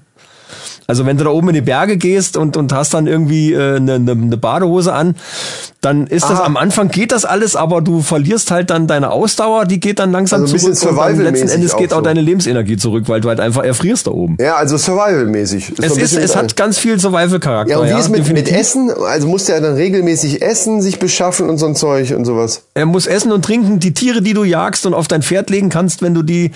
Also 0.87 1.05
wenn 1.05 1.17
du 1.17 1.23
da 1.23 1.31
oben 1.31 1.49
in 1.49 1.55
die 1.55 1.61
Berge 1.61 1.97
gehst 1.97 2.37
und, 2.37 2.57
und 2.57 2.71
hast 2.71 2.93
dann 2.93 3.07
irgendwie 3.07 3.53
äh, 3.53 3.77
eine, 3.77 3.95
eine, 3.95 4.11
eine 4.11 4.37
Badehose 4.37 4.93
an, 4.93 5.15
dann 5.81 6.07
ist 6.07 6.23
das 6.23 6.39
Aha. 6.39 6.45
am 6.45 6.57
Anfang 6.57 6.89
geht 6.89 7.11
das 7.11 7.25
alles, 7.25 7.55
aber 7.55 7.81
du 7.81 8.01
verlierst 8.01 8.51
halt 8.51 8.71
dann 8.71 8.87
deine 8.87 9.11
Ausdauer, 9.11 9.65
die 9.65 9.79
geht 9.79 9.99
dann 9.99 10.11
langsam 10.11 10.41
Also 10.41 10.57
zurück 10.57 10.91
und 10.91 10.97
dann 10.97 11.19
letzten 11.19 11.49
Endes 11.49 11.75
geht 11.77 11.91
auch 11.91 11.97
auch 11.97 11.99
so. 11.99 12.05
deine 12.05 12.21
Lebensenergie 12.21 12.77
zurück, 12.77 13.05
weil 13.07 13.21
du 13.21 13.29
halt 13.29 13.39
einfach 13.39 13.63
erfrierst 13.63 14.07
da 14.07 14.11
oben. 14.11 14.37
Ja, 14.39 14.55
also 14.55 14.77
Survival-mäßig. 14.77 15.73
Es, 15.81 15.97
ist, 15.97 16.17
es 16.17 16.35
hat 16.35 16.55
ganz 16.55 16.77
viel 16.77 16.99
Survival-Charakter. 16.99 17.71
Ja, 17.71 17.79
und 17.79 17.89
wie 17.89 17.99
ist 17.99 18.09
mit, 18.09 18.27
mit. 18.31 18.51
Essen? 18.51 18.91
Also 18.91 19.27
musste 19.27 19.53
er 19.53 19.61
dann 19.61 19.75
regelmäßig 19.75 20.41
essen, 20.41 20.81
sich 20.81 20.99
beschaffen 20.99 21.49
und 21.49 21.57
so 21.57 21.65
ein 21.65 21.75
Zeug 21.75 22.13
und 22.15 22.25
sowas. 22.25 22.63
Er 22.73 22.85
muss 22.85 23.07
essen 23.07 23.31
und 23.31 23.43
trinken. 23.43 23.79
Die 23.79 23.93
Tiere, 23.93 24.21
die 24.21 24.33
du 24.33 24.43
jagst 24.43 24.85
und 24.85 24.93
auf 24.93 25.07
dein 25.07 25.21
Pferd 25.21 25.49
legen 25.49 25.69
kannst, 25.69 26.01
wenn 26.01 26.13
du 26.13 26.23
die 26.23 26.51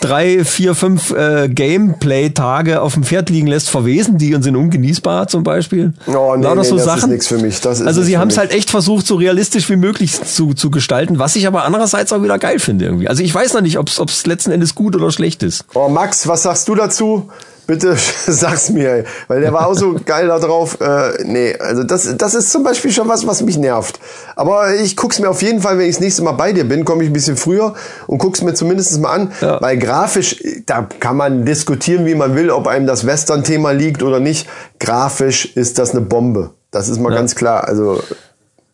drei, 0.00 0.44
vier, 0.44 0.74
fünf 0.74 1.10
äh, 1.10 1.48
Gameplay-Tage 1.48 2.80
auf 2.80 2.94
dem 2.94 3.04
Pferd 3.04 3.30
liegen 3.30 3.46
lässt, 3.46 3.67
verwesen 3.68 4.18
die 4.18 4.34
und 4.34 4.42
sind 4.42 4.56
ungenießbar 4.56 5.28
zum 5.28 5.42
Beispiel. 5.42 5.92
Oh, 6.06 6.34
nee, 6.36 6.46
nee, 6.46 6.48
so 6.48 6.54
das 6.54 6.70
ist 6.70 6.84
Sachen. 6.84 7.10
nix 7.10 7.26
für 7.26 7.38
mich. 7.38 7.60
Das 7.60 7.80
ist 7.80 7.86
also 7.86 8.02
sie 8.02 8.18
haben 8.18 8.28
es 8.28 8.38
halt 8.38 8.52
echt 8.52 8.70
versucht, 8.70 9.06
so 9.06 9.16
realistisch 9.16 9.68
wie 9.70 9.76
möglich 9.76 10.20
zu, 10.20 10.54
zu 10.54 10.70
gestalten, 10.70 11.18
was 11.18 11.36
ich 11.36 11.46
aber 11.46 11.64
andererseits 11.64 12.12
auch 12.12 12.22
wieder 12.22 12.38
geil 12.38 12.58
finde 12.58 12.86
irgendwie. 12.86 13.08
Also 13.08 13.22
ich 13.22 13.34
weiß 13.34 13.54
noch 13.54 13.60
nicht, 13.60 13.78
ob 13.78 13.88
es 13.88 14.26
letzten 14.26 14.50
Endes 14.50 14.74
gut 14.74 14.96
oder 14.96 15.10
schlecht 15.10 15.42
ist. 15.42 15.64
Oh, 15.74 15.88
Max, 15.88 16.26
was 16.26 16.42
sagst 16.42 16.68
du 16.68 16.74
dazu? 16.74 17.30
Bitte 17.68 17.94
sag's 18.26 18.70
mir, 18.70 18.90
ey. 18.90 19.04
weil 19.28 19.42
der 19.42 19.52
war 19.52 19.66
auch 19.66 19.74
so 19.74 19.94
geil 20.06 20.26
da 20.26 20.38
drauf. 20.38 20.80
Äh, 20.80 21.22
nee, 21.24 21.54
also 21.58 21.84
das, 21.84 22.16
das 22.16 22.34
ist 22.34 22.50
zum 22.50 22.62
Beispiel 22.64 22.90
schon 22.90 23.08
was, 23.08 23.26
was 23.26 23.42
mich 23.42 23.58
nervt. 23.58 24.00
Aber 24.36 24.74
ich 24.74 24.96
guck's 24.96 25.18
mir 25.20 25.28
auf 25.28 25.42
jeden 25.42 25.60
Fall, 25.60 25.76
wenn 25.76 25.84
ich 25.86 25.96
das 25.96 26.00
nächste 26.00 26.22
Mal 26.22 26.32
bei 26.32 26.54
dir 26.54 26.64
bin, 26.64 26.86
komme 26.86 27.02
ich 27.04 27.10
ein 27.10 27.12
bisschen 27.12 27.36
früher 27.36 27.74
und 28.06 28.16
guck's 28.18 28.40
mir 28.40 28.54
zumindest 28.54 28.98
mal 29.00 29.10
an, 29.12 29.32
Ja. 29.42 29.60
weil 29.60 29.76
grafisch, 29.76 30.42
da 30.64 30.88
kann 30.98 31.18
man 31.18 31.44
diskutieren, 31.44 32.06
wie 32.06 32.14
man 32.14 32.34
will, 32.34 32.48
ob 32.50 32.66
einem 32.66 32.86
das 32.86 33.04
Western-Thema 33.06 33.72
liegt 33.72 34.02
oder 34.02 34.18
nicht. 34.18 34.48
Grafisch 34.80 35.54
ist 35.54 35.78
das 35.78 35.90
eine 35.90 36.00
Bombe. 36.00 36.50
Das 36.70 36.88
ist 36.88 36.98
mal 36.98 37.12
ganz 37.14 37.34
klar. 37.34 37.68
Also 37.68 38.02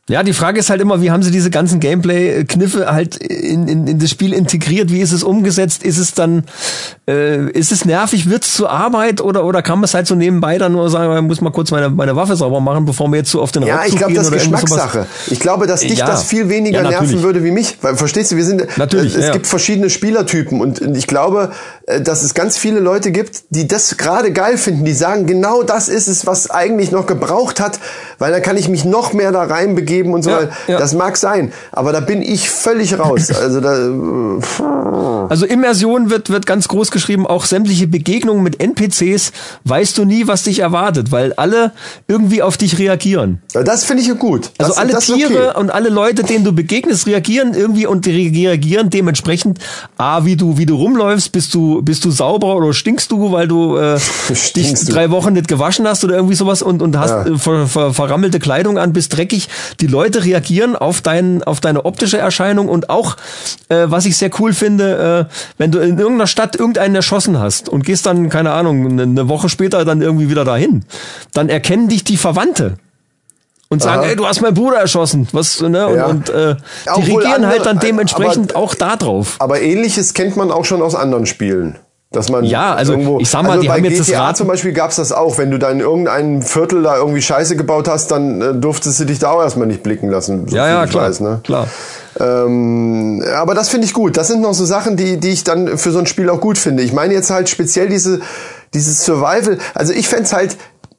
Ja, 0.06 0.22
die 0.22 0.34
Frage 0.34 0.60
ist 0.60 0.68
halt 0.68 0.82
immer, 0.82 1.00
wie 1.00 1.10
haben 1.10 1.22
sie 1.22 1.30
diese 1.30 1.48
ganzen 1.48 1.80
Gameplay-Kniffe 1.80 2.92
halt 2.92 3.16
in, 3.16 3.66
in, 3.68 3.86
in 3.86 3.98
das 3.98 4.10
Spiel 4.10 4.34
integriert? 4.34 4.90
Wie 4.92 5.00
ist 5.00 5.12
es 5.12 5.22
umgesetzt? 5.22 5.82
Ist 5.82 5.96
es 5.96 6.12
dann, 6.12 6.44
äh, 7.08 7.50
ist 7.52 7.72
es 7.72 7.86
nervig? 7.86 8.28
Wird's 8.28 8.52
zur 8.54 8.70
Arbeit 8.70 9.22
oder 9.22 9.46
oder 9.46 9.62
kann 9.62 9.78
man 9.78 9.84
es 9.84 9.94
halt 9.94 10.06
so 10.06 10.14
nebenbei 10.14 10.58
dann 10.58 10.72
nur 10.72 10.90
sagen, 10.90 11.08
man 11.08 11.26
muss 11.26 11.40
mal 11.40 11.52
kurz 11.52 11.70
meine, 11.70 11.88
meine 11.88 12.16
Waffe 12.16 12.36
sauber 12.36 12.60
machen, 12.60 12.84
bevor 12.84 13.08
wir 13.08 13.16
jetzt 13.16 13.30
so 13.30 13.40
auf 13.40 13.50
den 13.50 13.62
Ja, 13.62 13.76
Raubzug 13.76 13.92
ich 13.92 13.96
glaube, 13.98 14.12
gehen 14.12 14.22
das 14.22 14.26
ist? 14.30 14.34
Geschmackssache. 14.34 15.06
Ich 15.28 15.40
glaube, 15.40 15.66
dass 15.66 15.80
dich 15.80 15.98
Ja. 16.00 16.06
das 16.06 16.24
viel 16.24 16.50
weniger 16.50 16.82
Ja, 16.82 16.90
nerven 16.90 17.22
würde 17.22 17.42
wie 17.42 17.50
mich. 17.50 17.78
Weil, 17.80 17.96
verstehst 17.96 18.30
du, 18.30 18.36
wir 18.36 18.44
sind, 18.44 18.76
Natürlich, 18.76 19.16
äh, 19.16 19.20
es 19.20 19.26
ja. 19.28 19.32
gibt 19.32 19.46
verschiedene 19.46 19.88
Spielertypen 19.88 20.60
und 20.60 20.82
ich 20.98 21.06
glaube, 21.06 21.52
äh, 21.86 22.02
dass 22.02 22.22
es 22.22 22.34
ganz 22.34 22.58
viele 22.58 22.80
Leute 22.80 23.10
gibt, 23.10 23.44
die 23.48 23.66
das 23.66 23.96
gerade 23.96 24.32
geil 24.32 24.58
finden, 24.58 24.84
die 24.84 24.92
sagen, 24.92 25.24
genau 25.26 25.62
das 25.62 25.88
ist 25.88 26.08
es, 26.08 26.26
was 26.26 26.50
eigentlich 26.50 26.90
noch 26.90 27.06
gebraucht 27.06 27.58
hat, 27.58 27.80
weil 28.18 28.32
dann 28.32 28.42
kann 28.42 28.58
ich 28.58 28.68
mich 28.68 28.84
noch 28.84 29.14
mehr 29.14 29.32
da 29.32 29.44
reinbegeben 29.44 29.93
und 30.02 30.22
so. 30.22 30.30
Ja, 30.30 30.36
weiter. 30.42 30.52
ja. 30.66 30.78
Das 30.78 30.94
mag 30.94 31.16
sein, 31.16 31.52
aber 31.72 31.92
da 31.92 32.00
bin 32.00 32.20
ich 32.22 32.50
völlig 32.50 32.98
raus. 32.98 33.30
Also 33.30 33.60
da, 33.60 35.28
Also 35.28 35.46
Immersion 35.46 36.10
wird, 36.10 36.30
wird 36.30 36.46
ganz 36.46 36.68
groß 36.68 36.90
geschrieben, 36.90 37.26
auch 37.26 37.44
sämtliche 37.44 37.86
Begegnungen 37.86 38.42
mit 38.42 38.60
NPCs 38.60 39.32
weißt 39.64 39.96
du 39.98 40.04
nie, 40.04 40.26
was 40.26 40.42
dich 40.44 40.58
erwartet, 40.60 41.12
weil 41.12 41.32
alle 41.34 41.72
irgendwie 42.08 42.42
auf 42.42 42.56
dich 42.56 42.78
reagieren. 42.78 43.40
das 43.52 43.84
finde 43.84 44.02
ich 44.02 44.18
gut. 44.18 44.50
Das, 44.58 44.68
Also 44.68 44.80
alle 44.80 44.92
das 44.92 45.06
Tiere 45.06 45.50
okay. 45.50 45.60
und 45.60 45.70
alle 45.70 45.88
Leute, 45.88 46.22
denen 46.22 46.44
du 46.44 46.52
begegnest, 46.52 47.06
reagieren 47.06 47.54
irgendwie 47.54 47.86
und 47.86 48.06
reagieren 48.06 48.90
dementsprechend, 48.90 49.58
A, 49.96 50.24
wie 50.24 50.36
du, 50.36 50.58
wie 50.58 50.66
du 50.66 50.76
rumläufst, 50.76 51.32
bist 51.32 51.54
du, 51.54 51.82
bist 51.82 52.04
du 52.04 52.10
sauber 52.10 52.56
oder 52.56 52.72
stinkst 52.72 53.10
du, 53.10 53.32
weil 53.32 53.48
du 53.48 53.76
äh, 53.76 53.98
dich 54.56 54.74
du. 54.74 54.92
drei 54.92 55.10
Wochen 55.10 55.32
nicht 55.32 55.48
gewaschen 55.48 55.86
hast 55.86 56.04
oder 56.04 56.14
irgendwie 56.16 56.34
sowas 56.34 56.62
und, 56.62 56.82
und 56.82 56.96
hast 56.98 57.10
Ja. 57.10 57.26
äh, 57.26 57.38
ver, 57.38 57.66
ver, 57.66 57.94
verrammelte 57.94 58.38
Kleidung 58.38 58.78
an, 58.78 58.92
bist 58.92 59.16
dreckig. 59.16 59.48
Die 59.80 59.83
Leute 59.86 60.24
reagieren 60.24 60.76
auf 60.76 61.00
dein, 61.00 61.42
auf 61.42 61.60
deine 61.60 61.84
optische 61.84 62.18
Erscheinung 62.18 62.68
und 62.68 62.90
auch, 62.90 63.16
äh, 63.68 63.84
was 63.86 64.06
ich 64.06 64.16
sehr 64.16 64.30
cool 64.38 64.52
finde, 64.52 65.28
äh, 65.30 65.34
wenn 65.58 65.70
du 65.70 65.78
in 65.78 65.98
irgendeiner 65.98 66.26
Stadt 66.26 66.56
irgendeinen 66.56 66.94
erschossen 66.94 67.38
hast 67.38 67.68
und 67.68 67.84
gehst 67.84 68.06
dann, 68.06 68.28
keine 68.28 68.52
Ahnung, 68.52 68.98
eine, 69.00 69.28
Woche 69.28 69.48
später 69.48 69.84
dann 69.84 70.02
irgendwie 70.02 70.28
wieder 70.28 70.44
dahin, 70.44 70.84
dann 71.32 71.48
erkennen 71.48 71.88
dich 71.88 72.04
die 72.04 72.16
Verwandte 72.16 72.76
und 73.68 73.82
sagen, 73.82 74.02
Aha. 74.02 74.10
ey, 74.10 74.16
du 74.16 74.26
hast 74.26 74.40
meinen 74.42 74.54
Bruder 74.54 74.76
erschossen. 74.76 75.26
Was, 75.32 75.60
ne? 75.60 75.86
Und, 75.88 75.96
Ja. 75.96 76.06
und 76.06 76.28
äh, 76.28 76.54
die 76.54 76.90
Obwohl 76.90 77.02
reagieren 77.22 77.32
andere- 77.34 77.50
halt 77.50 77.66
dann 77.66 77.78
dementsprechend 77.80 78.54
aber- 78.54 78.62
auch 78.64 78.74
da 78.74 78.96
drauf. 78.96 79.36
Aber 79.38 79.60
ähnliches 79.60 80.14
kennt 80.14 80.36
man 80.36 80.50
auch 80.50 80.64
schon 80.64 80.82
aus 80.82 80.94
anderen 80.94 81.26
Spielen. 81.26 81.76
Dass 82.14 82.30
man 82.30 82.44
Ja, 82.44 82.74
also 82.74 82.92
irgendwo, 82.92 83.18
ich 83.20 83.28
sag 83.28 83.42
mal, 83.42 83.50
also 83.50 83.62
die 83.62 83.68
bei 83.68 83.74
haben 83.76 83.84
jetzt 83.84 84.00
das 84.00 84.06
GTA 84.06 84.26
Rad- 84.26 84.36
zum 84.36 84.46
Beispiel 84.46 84.72
gab's 84.72 84.96
das 84.96 85.12
auch. 85.12 85.36
Wenn 85.38 85.50
du 85.50 85.58
da 85.58 85.70
in 85.70 85.80
irgendeinem 85.80 86.42
Viertel 86.42 86.82
da 86.82 86.96
irgendwie 86.96 87.20
Scheiße 87.22 87.56
gebaut 87.56 87.88
hast, 87.88 88.10
dann 88.10 88.40
äh, 88.40 88.54
durftest 88.54 89.00
du 89.00 89.04
dich 89.04 89.18
da 89.18 89.30
auch 89.32 89.42
erstmal 89.42 89.66
nicht 89.66 89.82
blicken 89.82 90.08
lassen. 90.10 90.48
so 90.48 90.56
Ja, 90.56 90.68
ja, 90.68 90.86
klar, 90.86 91.08
Weiß, 91.08 91.20
ne? 91.20 91.40
klar. 91.44 91.66
Ähm, 92.20 93.22
aber 93.34 93.54
das 93.54 93.68
finde 93.68 93.86
ich 93.86 93.92
gut. 93.92 94.16
Das 94.16 94.28
sind 94.28 94.40
noch 94.40 94.54
so 94.54 94.64
Sachen, 94.64 94.96
die, 94.96 95.18
die 95.18 95.30
ich 95.30 95.44
dann 95.44 95.78
für 95.78 95.90
so 95.90 95.98
ein 95.98 96.06
Spiel 96.06 96.30
auch 96.30 96.40
gut 96.40 96.58
finde. 96.58 96.82
Ich 96.82 96.92
meine 96.92 97.14
jetzt 97.14 97.30
halt 97.30 97.48
speziell 97.48 97.88
diese, 97.88 98.20
dieses 98.72 99.04
Survival. 99.04 99.58
Also 99.74 99.92
ich 99.92 100.08
fänd's 100.08 100.32
halt, 100.32 100.56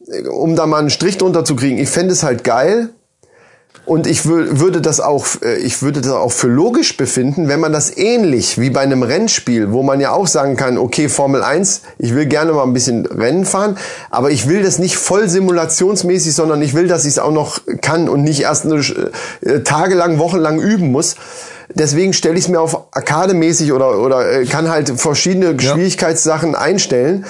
äh, 0.07 0.27
um 0.27 0.55
da 0.55 0.65
mal 0.65 0.79
einen 0.79 0.89
Strich 0.89 1.17
drunter 1.17 1.45
zu 1.45 1.55
kriegen, 1.55 1.77
ich 1.77 1.89
fände 1.89 2.11
es 2.13 2.23
halt 2.23 2.43
geil. 2.43 2.89
Und 3.85 4.07
ich 4.07 4.21
wür- 4.21 4.59
würde 4.59 4.81
das 4.81 4.99
auch, 4.99 5.27
äh, 5.43 5.57
ich 5.57 5.83
würde 5.83 6.01
das 6.01 6.11
auch 6.11 6.31
für 6.31 6.47
logisch 6.47 6.97
befinden, 6.97 7.47
wenn 7.47 7.59
man 7.59 7.71
das 7.71 7.95
ähnlich 7.95 8.59
wie 8.59 8.71
bei 8.71 8.81
einem 8.81 9.03
Rennspiel, 9.03 9.71
wo 9.71 9.83
man 9.83 9.99
ja 10.01 10.11
auch 10.11 10.25
sagen 10.25 10.55
kann, 10.55 10.77
okay, 10.79 11.07
Formel 11.07 11.43
1, 11.43 11.81
ich 11.99 12.15
will 12.15 12.25
gerne 12.25 12.53
mal 12.53 12.63
ein 12.63 12.73
bisschen 12.73 13.05
Rennen 13.05 13.45
fahren, 13.45 13.77
aber 14.09 14.31
ich 14.31 14.49
will 14.49 14.63
das 14.63 14.79
nicht 14.79 14.97
voll 14.97 15.29
simulationsmäßig, 15.29 16.33
sondern 16.33 16.63
ich 16.63 16.73
will, 16.73 16.87
dass 16.87 17.03
ich 17.05 17.11
es 17.11 17.19
auch 17.19 17.31
noch 17.31 17.59
kann 17.81 18.09
und 18.09 18.23
nicht 18.23 18.41
erst 18.41 18.65
eine, 18.65 18.81
äh, 19.41 19.61
tagelang, 19.61 20.17
wochenlang 20.17 20.59
üben 20.59 20.91
muss. 20.91 21.15
Deswegen 21.73 22.13
stelle 22.13 22.35
ich 22.37 22.45
es 22.45 22.47
mir 22.49 22.61
auf 22.61 22.87
arkademäßig 22.95 23.71
oder, 23.71 23.99
oder 23.99 24.31
äh, 24.31 24.45
kann 24.45 24.69
halt 24.69 24.99
verschiedene 24.99 25.59
Schwierigkeitssachen 25.59 26.55
einstellen. 26.55 27.25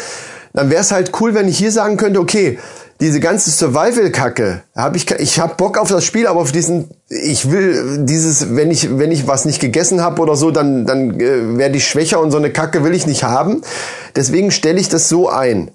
Dann 0.53 0.69
wäre 0.69 0.81
es 0.81 0.93
halt 0.93 1.11
cool, 1.19 1.33
wenn 1.33 1.49
ich 1.49 1.57
hier 1.57 1.71
sagen 1.71 1.97
könnte, 1.97 2.19
okay, 2.21 2.59
diese 3.01 3.19
ganze 3.19 3.51
Survival-Kacke, 3.51 4.63
hab 4.75 4.95
ich, 4.95 5.11
ich 5.11 5.39
hab 5.39 5.57
Bock 5.57 5.77
auf 5.77 5.89
das 5.89 6.05
Spiel, 6.05 6.27
aber 6.27 6.39
auf 6.39 6.53
diesen, 6.53 6.89
ich 7.09 7.51
will 7.51 8.05
dieses, 8.05 8.55
wenn 8.55 8.71
ich, 8.71 8.97
wenn 8.97 9.11
ich 9.11 9.27
was 9.27 9.43
nicht 9.43 9.59
gegessen 9.59 10.01
habe 10.01 10.21
oder 10.21 10.35
so, 10.35 10.49
dann, 10.49 10.85
dann 10.85 11.19
äh, 11.19 11.57
werde 11.57 11.77
ich 11.77 11.87
schwächer 11.87 12.21
und 12.21 12.31
so 12.31 12.37
eine 12.37 12.51
Kacke 12.51 12.83
will 12.83 12.93
ich 12.93 13.05
nicht 13.05 13.23
haben. 13.23 13.61
Deswegen 14.15 14.51
stelle 14.51 14.79
ich 14.79 14.87
das 14.87 15.09
so 15.09 15.29
ein. 15.29 15.71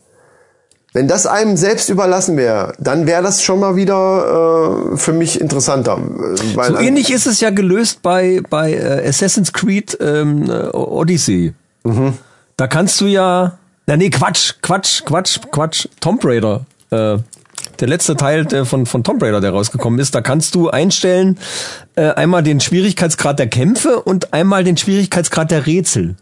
Wenn 0.92 1.06
das 1.06 1.26
einem 1.26 1.56
selbst 1.56 1.88
überlassen 1.88 2.36
wäre, 2.36 2.72
dann 2.78 3.06
wäre 3.06 3.22
das 3.22 3.42
schon 3.42 3.60
mal 3.60 3.76
wieder 3.76 4.90
äh, 4.92 4.96
für 4.96 5.12
mich 5.12 5.40
interessanter. 5.40 5.98
äh, 5.98 6.64
So 6.64 6.78
ähnlich 6.78 7.12
ist 7.12 7.26
es 7.26 7.40
ja 7.40 7.50
gelöst 7.50 8.02
bei, 8.02 8.40
bei 8.48 8.72
äh, 8.72 9.08
Assassin's 9.08 9.52
Creed 9.52 9.96
ähm, 10.00 10.50
äh, 10.50 10.68
Odyssey. 10.70 11.52
Mhm. 11.84 12.14
Da 12.56 12.66
kannst 12.66 13.00
du 13.00 13.06
ja. 13.06 13.58
Na 13.86 13.96
nee, 13.96 14.10
Quatsch, 14.10 14.54
Quatsch, 14.62 15.04
Quatsch, 15.04 15.38
Quatsch. 15.52 15.86
Tomb 16.00 16.24
Raider. 16.24 16.62
Äh, 16.90 17.18
der 17.78 17.88
letzte 17.88 18.16
Teil 18.16 18.44
der 18.44 18.64
von, 18.66 18.86
von 18.86 19.04
Tomb 19.04 19.22
Raider, 19.22 19.40
der 19.40 19.50
rausgekommen 19.50 19.98
ist, 20.00 20.14
da 20.14 20.20
kannst 20.20 20.54
du 20.54 20.70
einstellen 20.70 21.38
äh, 21.96 22.10
einmal 22.10 22.42
den 22.42 22.60
Schwierigkeitsgrad 22.60 23.38
der 23.38 23.48
Kämpfe 23.48 24.00
und 24.00 24.32
einmal 24.32 24.64
den 24.64 24.76
Schwierigkeitsgrad 24.76 25.50
der 25.50 25.66
Rätsel. 25.66 26.16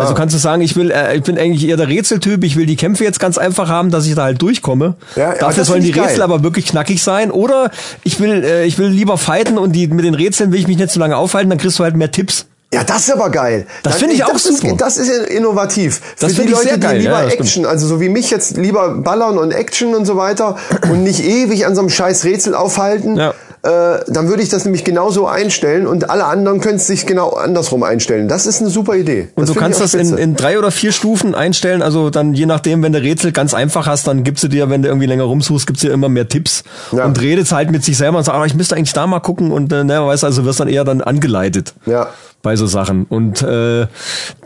Also 0.00 0.14
kannst 0.14 0.32
du 0.32 0.38
sagen, 0.38 0.62
ich 0.62 0.76
will, 0.76 0.92
äh, 0.92 1.16
ich 1.16 1.24
bin 1.24 1.36
eigentlich 1.36 1.68
eher 1.68 1.76
der 1.76 1.88
Rätseltyp, 1.88 2.44
ich 2.44 2.54
will 2.54 2.66
die 2.66 2.76
Kämpfe 2.76 3.02
jetzt 3.02 3.18
ganz 3.18 3.36
einfach 3.36 3.68
haben, 3.68 3.90
dass 3.90 4.06
ich 4.06 4.14
da 4.14 4.22
halt 4.22 4.40
durchkomme. 4.40 4.94
Ja, 5.16 5.34
Dafür 5.34 5.64
sollen 5.64 5.82
die 5.82 5.90
ich 5.90 5.96
Rätsel 5.96 6.18
geil. 6.18 6.22
aber 6.22 6.44
wirklich 6.44 6.66
knackig 6.66 7.02
sein. 7.02 7.32
Oder 7.32 7.72
ich 8.04 8.20
will, 8.20 8.44
äh, 8.44 8.64
ich 8.64 8.78
will 8.78 8.86
lieber 8.86 9.18
fighten 9.18 9.58
und 9.58 9.72
die 9.72 9.88
mit 9.88 10.04
den 10.04 10.14
Rätseln 10.14 10.52
will 10.52 10.60
ich 10.60 10.68
mich 10.68 10.78
nicht 10.78 10.92
so 10.92 11.00
lange 11.00 11.16
aufhalten, 11.16 11.50
dann 11.50 11.58
kriegst 11.58 11.80
du 11.80 11.84
halt 11.84 11.96
mehr 11.96 12.12
Tipps. 12.12 12.46
Ja, 12.72 12.84
das 12.84 13.08
ist 13.08 13.12
aber 13.12 13.30
geil. 13.30 13.66
Das 13.82 13.96
finde 13.96 14.14
ich 14.14 14.24
auch 14.24 14.32
das 14.32 14.44
super. 14.44 14.68
Ist, 14.68 14.80
das 14.80 14.96
ist 14.98 15.10
innovativ. 15.28 16.02
Das 16.20 16.34
Für 16.34 16.42
die 16.42 16.48
finde 16.48 16.52
ich 16.52 16.58
Leute, 16.58 16.68
sehr 16.68 16.78
geil, 16.78 16.98
die 16.98 17.04
lieber 17.06 17.22
ja, 17.22 17.30
stimmt. 17.30 17.40
Action, 17.40 17.66
also 17.66 17.86
so 17.86 18.00
wie 18.00 18.10
mich 18.10 18.30
jetzt 18.30 18.58
lieber 18.58 18.90
ballern 18.90 19.38
und 19.38 19.52
Action 19.52 19.94
und 19.94 20.04
so 20.04 20.16
weiter 20.18 20.56
und 20.90 21.02
nicht 21.02 21.24
ewig 21.24 21.64
an 21.64 21.74
so 21.74 21.80
einem 21.80 21.88
scheiß 21.88 22.24
Rätsel 22.24 22.54
aufhalten, 22.54 23.16
Ja. 23.16 23.30
äh, 23.62 24.04
dann 24.08 24.28
würde 24.28 24.42
ich 24.42 24.50
das 24.50 24.66
nämlich 24.66 24.84
genauso 24.84 25.26
einstellen 25.26 25.86
und 25.86 26.10
alle 26.10 26.26
anderen 26.26 26.60
können 26.60 26.76
es 26.76 26.86
sich 26.86 27.06
genau 27.06 27.30
andersrum 27.30 27.82
einstellen. 27.84 28.28
Das 28.28 28.44
ist 28.44 28.60
eine 28.60 28.68
super 28.68 28.96
Idee. 28.96 29.28
Und 29.34 29.48
das 29.48 29.54
du 29.54 29.58
kannst 29.58 29.80
das 29.80 29.94
in, 29.94 30.18
in 30.18 30.36
drei 30.36 30.58
oder 30.58 30.70
vier 30.70 30.92
Stufen 30.92 31.34
einstellen. 31.34 31.80
Also 31.80 32.10
dann 32.10 32.34
je 32.34 32.44
nachdem, 32.44 32.82
wenn 32.82 32.92
du 32.92 33.00
Rätsel 33.00 33.32
ganz 33.32 33.54
einfach 33.54 33.86
hast, 33.86 34.06
dann 34.08 34.24
gibst 34.24 34.44
du 34.44 34.48
dir, 34.48 34.68
wenn 34.68 34.82
du 34.82 34.88
irgendwie 34.88 35.06
länger 35.06 35.24
rumsuchst, 35.24 35.66
gibst 35.66 35.82
du 35.84 35.86
dir 35.86 35.94
immer 35.94 36.10
mehr 36.10 36.28
Tipps 36.28 36.64
Ja. 36.92 37.06
und 37.06 37.18
redest 37.18 37.50
halt 37.52 37.70
mit 37.70 37.82
sich 37.82 37.96
selber 37.96 38.18
und 38.18 38.24
sagst, 38.24 38.38
ah, 38.38 38.44
ich 38.44 38.54
müsste 38.54 38.76
eigentlich 38.76 38.92
da 38.92 39.06
mal 39.06 39.20
gucken 39.20 39.52
und 39.52 39.72
äh, 39.72 39.84
ne, 39.84 40.04
weißt 40.06 40.22
also 40.24 40.44
wirst 40.44 40.60
dann 40.60 40.68
eher 40.68 40.84
dann 40.84 41.00
angeleitet. 41.00 41.72
Ja. 41.86 42.10
Bei 42.42 42.54
so 42.54 42.66
Sachen. 42.66 43.04
Und 43.08 43.42
äh, 43.42 43.86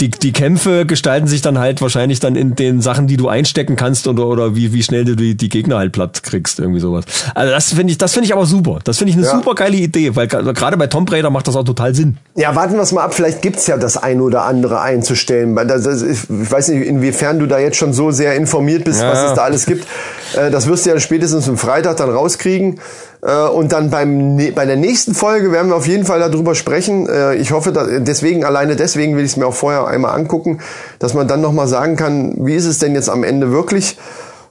die, 0.01 0.11
die 0.11 0.33
Kämpfe 0.33 0.87
gestalten 0.87 1.27
sich 1.29 1.43
dann 1.43 1.59
halt 1.59 1.83
wahrscheinlich 1.83 2.21
dann 2.21 2.37
in 2.37 2.55
den 2.57 2.81
Sachen, 2.81 3.07
die 3.07 3.17
du 3.19 3.29
einstecken 3.29 3.77
kannst 3.77 4.07
oder, 4.09 4.27
oder 4.27 4.57
wie, 4.57 4.73
wie 4.73 4.83
schnell 4.83 5.05
du 5.05 5.15
die, 5.15 5.35
die 5.37 5.49
Gegner 5.51 5.77
halt 5.77 5.93
platt 5.93 6.23
kriegst, 6.23 6.59
irgendwie 6.59 6.81
sowas. 6.81 7.05
Also 7.35 7.53
das 7.53 7.73
finde 7.75 7.91
ich, 7.93 7.99
das 7.99 8.13
finde 8.15 8.27
ich 8.27 8.33
aber 8.33 8.47
super. 8.47 8.79
Das 8.85 8.97
finde 8.99 9.11
ich 9.11 9.17
eine 9.19 9.27
Ja. 9.27 9.33
super 9.37 9.55
geile 9.55 9.77
Idee, 9.77 10.17
weil 10.17 10.27
gerade 10.27 10.77
bei 10.79 10.87
Tomb 10.87 11.13
Raider 11.13 11.29
macht 11.31 11.49
das 11.49 11.55
auch 11.57 11.65
total 11.65 11.95
Sinn. 11.95 12.17
Ja, 12.35 12.57
warten 12.57 12.75
wir 12.75 12.81
es 12.83 12.93
mal 12.93 13.03
ab. 13.05 13.13
Vielleicht 13.15 13.43
gibt's 13.43 13.67
ja 13.67 13.77
das 13.77 13.97
ein 13.99 14.21
oder 14.23 14.45
andere 14.45 14.81
einzustellen. 14.81 15.55
Weil 15.55 15.67
Das, 15.67 15.83
das, 15.83 16.03
ich 16.03 16.19
weiß 16.29 16.69
nicht, 16.69 16.87
inwiefern 16.87 17.39
du 17.39 17.47
da 17.47 17.59
jetzt 17.59 17.77
schon 17.77 17.93
so 17.93 18.11
sehr 18.11 18.35
informiert 18.37 18.85
bist, 18.85 19.03
Ja, 19.03 19.11
was 19.13 19.31
es 19.31 19.35
da 19.35 19.43
alles 19.43 19.67
gibt. 19.67 19.87
Äh, 20.35 20.51
Das 20.51 20.67
wirst 20.67 20.87
du 20.87 20.91
ja 20.91 20.99
spätestens 20.99 21.47
am 21.49 21.59
Freitag 21.59 21.99
dann 21.99 22.09
rauskriegen. 22.11 22.81
Äh, 23.23 23.49
Und 23.49 23.73
dann 23.73 23.91
beim, 23.91 24.37
bei 24.55 24.67
der 24.67 24.77
nächsten 24.77 25.15
Folge 25.15 25.53
werden 25.53 25.69
wir 25.69 25.77
auf 25.77 25.87
jeden 25.87 26.05
Fall 26.05 26.19
darüber 26.21 26.55
sprechen. 26.55 27.09
Äh, 27.09 27.37
Ich 27.37 27.53
hoffe, 27.53 27.73
deswegen, 28.01 28.45
alleine 28.45 28.77
deswegen 28.77 29.17
will 29.17 29.25
ich 29.25 29.33
es 29.33 29.37
mir 29.37 29.47
auch 29.47 29.55
vorher 29.55 29.87
einmal 29.87 30.15
angucken, 30.15 30.59
dass 30.99 31.15
man 31.15 31.29
dann 31.29 31.41
nochmal 31.41 31.69
sagen 31.69 31.97
kann, 31.97 32.35
wie 32.39 32.55
ist 32.55 32.67
es 32.67 32.79
denn 32.79 32.95
jetzt 32.95 33.09
am 33.09 33.25
Ende 33.25 33.53
wirklich? 33.53 33.97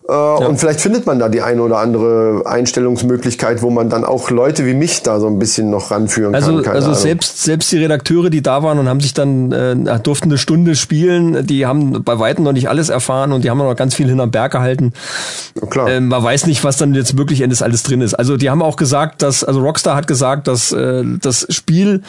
Äh, 0.07 0.13
Und 0.13 0.59
vielleicht 0.59 0.81
findet 0.81 1.05
man 1.05 1.19
da 1.19 1.29
die 1.29 1.41
eine 1.41 1.61
oder 1.61 1.77
andere 1.77 2.43
Einstellungsmöglichkeit, 2.45 3.61
wo 3.61 3.69
man 3.69 3.89
dann 3.89 4.03
auch 4.03 4.29
Leute 4.31 4.65
wie 4.65 4.73
mich 4.73 5.03
da 5.03 5.19
so 5.19 5.27
ein 5.27 5.37
bisschen 5.37 5.69
noch 5.69 5.91
ranführen 5.91 6.33
Also, 6.33 6.53
kann. 6.55 6.63
Keine 6.63 6.75
also 6.75 6.87
Ahnung. 6.89 6.99
selbst, 6.99 7.43
selbst 7.43 7.71
die 7.71 7.77
Redakteure, 7.77 8.29
die 8.29 8.41
da 8.41 8.63
waren 8.63 8.79
und 8.79 8.89
haben 8.89 8.99
sich 8.99 9.13
dann, 9.13 9.51
äh, 9.51 9.99
durften 9.99 10.29
eine 10.29 10.37
Stunde 10.37 10.75
spielen, 10.75 11.45
die 11.45 11.65
haben 11.65 12.03
bei 12.03 12.17
Weitem 12.19 12.43
noch 12.43 12.53
nicht 12.53 12.67
alles 12.67 12.89
erfahren 12.89 13.31
und 13.31 13.43
die 13.43 13.49
haben 13.49 13.59
noch 13.59 13.75
ganz 13.75 13.95
viel 13.95 14.07
hinterm 14.07 14.31
Berg 14.31 14.51
gehalten. 14.53 14.93
Klar. 15.69 15.89
Ähm, 15.89 16.07
man 16.07 16.23
weiß 16.23 16.47
nicht, 16.47 16.63
was 16.63 16.77
dann 16.77 16.93
jetzt 16.93 17.17
wirklich 17.17 17.41
Endes 17.41 17.61
alles 17.61 17.83
drin 17.83 18.01
ist. 18.01 18.15
Also 18.15 18.37
die 18.37 18.49
haben 18.49 18.61
auch 18.61 18.75
gesagt, 18.77 19.21
dass, 19.21 19.43
also 19.43 19.61
Rockstar 19.61 19.95
hat 19.95 20.07
gesagt, 20.07 20.47
dass 20.47 20.71
äh, 20.71 21.03
das 21.21 21.45
Spiel 21.49 22.01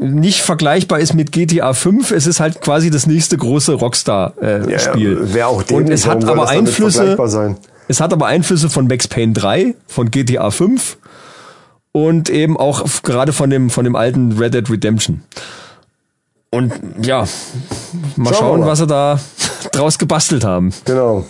nicht 0.00 0.42
vergleichbar 0.42 1.00
ist 1.00 1.14
mit 1.14 1.32
GTA 1.32 1.72
5. 1.72 2.10
Es 2.10 2.26
ist 2.26 2.40
halt 2.40 2.60
quasi 2.60 2.90
das 2.90 3.06
nächste 3.06 3.36
große 3.36 3.74
Rockstar-Spiel. 3.74 5.18
Ja, 5.22 5.34
Wäre 5.34 5.46
auch 5.48 5.64
Und 5.70 5.90
es 5.90 6.06
hat 6.06 6.24
aber 6.24 6.48
Einflüsse. 6.48 7.16
Es 7.88 8.00
hat 8.00 8.12
aber 8.12 8.26
Einflüsse 8.26 8.70
von 8.70 8.86
Max 8.86 9.08
Payne 9.08 9.32
3, 9.32 9.74
von 9.88 10.10
GTA 10.10 10.50
5 10.50 10.96
und 11.92 12.30
eben 12.30 12.56
auch 12.56 12.84
gerade 13.02 13.32
von 13.32 13.50
dem, 13.50 13.68
von 13.68 13.84
dem 13.84 13.96
alten 13.96 14.38
Red 14.38 14.54
Dead 14.54 14.70
Redemption. 14.70 15.22
Und 16.50 16.72
ja, 17.02 17.26
mal 18.16 18.32
Schauen 18.32 18.34
schauen, 18.34 18.60
mal. 18.60 18.66
was 18.66 18.78
sie 18.78 18.86
da 18.86 19.20
draus 19.72 19.98
gebastelt 19.98 20.44
haben. 20.44 20.72
Genau. 20.84 21.24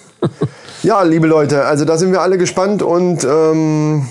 Ja, 0.82 1.02
liebe 1.02 1.26
Leute, 1.26 1.64
also 1.64 1.84
da 1.84 1.98
sind 1.98 2.12
wir 2.12 2.22
alle 2.22 2.38
gespannt 2.38 2.82
und 2.82 3.24
ähm, 3.24 4.06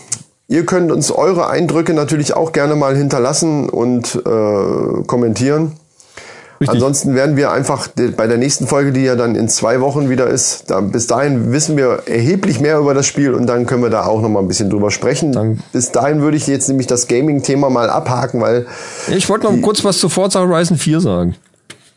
ihr 0.49 0.65
könnt 0.65 0.91
uns 0.91 1.09
eure 1.11 1.47
Eindrücke 1.47 1.93
natürlich 1.93 2.33
auch 2.35 2.51
gerne 2.51 2.75
mal 2.75 2.95
hinterlassen 2.97 3.69
und 3.69 4.15
äh, 4.25 5.03
kommentieren. 5.07 5.73
Richtig. 6.61 6.73
Ansonsten 6.75 7.15
werden 7.15 7.37
wir 7.37 7.51
einfach 7.53 7.87
bei 8.17 8.27
der 8.27 8.37
nächsten 8.37 8.67
Folge, 8.67 8.91
die 8.91 9.03
ja 9.05 9.15
dann 9.15 9.35
in 9.35 9.47
zwei 9.47 9.79
Wochen 9.79 10.09
wieder 10.09 10.27
ist, 10.27 10.69
da, 10.69 10.81
bis 10.81 11.07
dahin 11.07 11.53
wissen 11.53 11.77
wir 11.77 11.99
erheblich 12.05 12.59
mehr 12.59 12.79
über 12.79 12.93
das 12.93 13.05
Spiel 13.05 13.33
und 13.33 13.47
dann 13.47 13.65
können 13.65 13.81
wir 13.81 13.89
da 13.89 14.03
auch 14.05 14.21
noch 14.21 14.27
mal 14.27 14.41
ein 14.41 14.49
bisschen 14.49 14.69
drüber 14.69 14.91
sprechen. 14.91 15.31
Dann- 15.31 15.61
bis 15.71 15.93
dahin 15.93 16.19
würde 16.19 16.35
ich 16.35 16.47
jetzt 16.47 16.67
nämlich 16.67 16.85
das 16.87 17.07
Gaming-Thema 17.07 17.69
mal 17.69 17.89
abhaken, 17.89 18.41
weil 18.41 18.65
Ich 19.07 19.29
wollte 19.29 19.49
noch 19.49 19.61
kurz 19.61 19.85
was 19.85 19.99
zu 19.99 20.09
Forza 20.09 20.41
Horizon 20.41 20.75
4 20.77 20.99
sagen. 20.99 21.35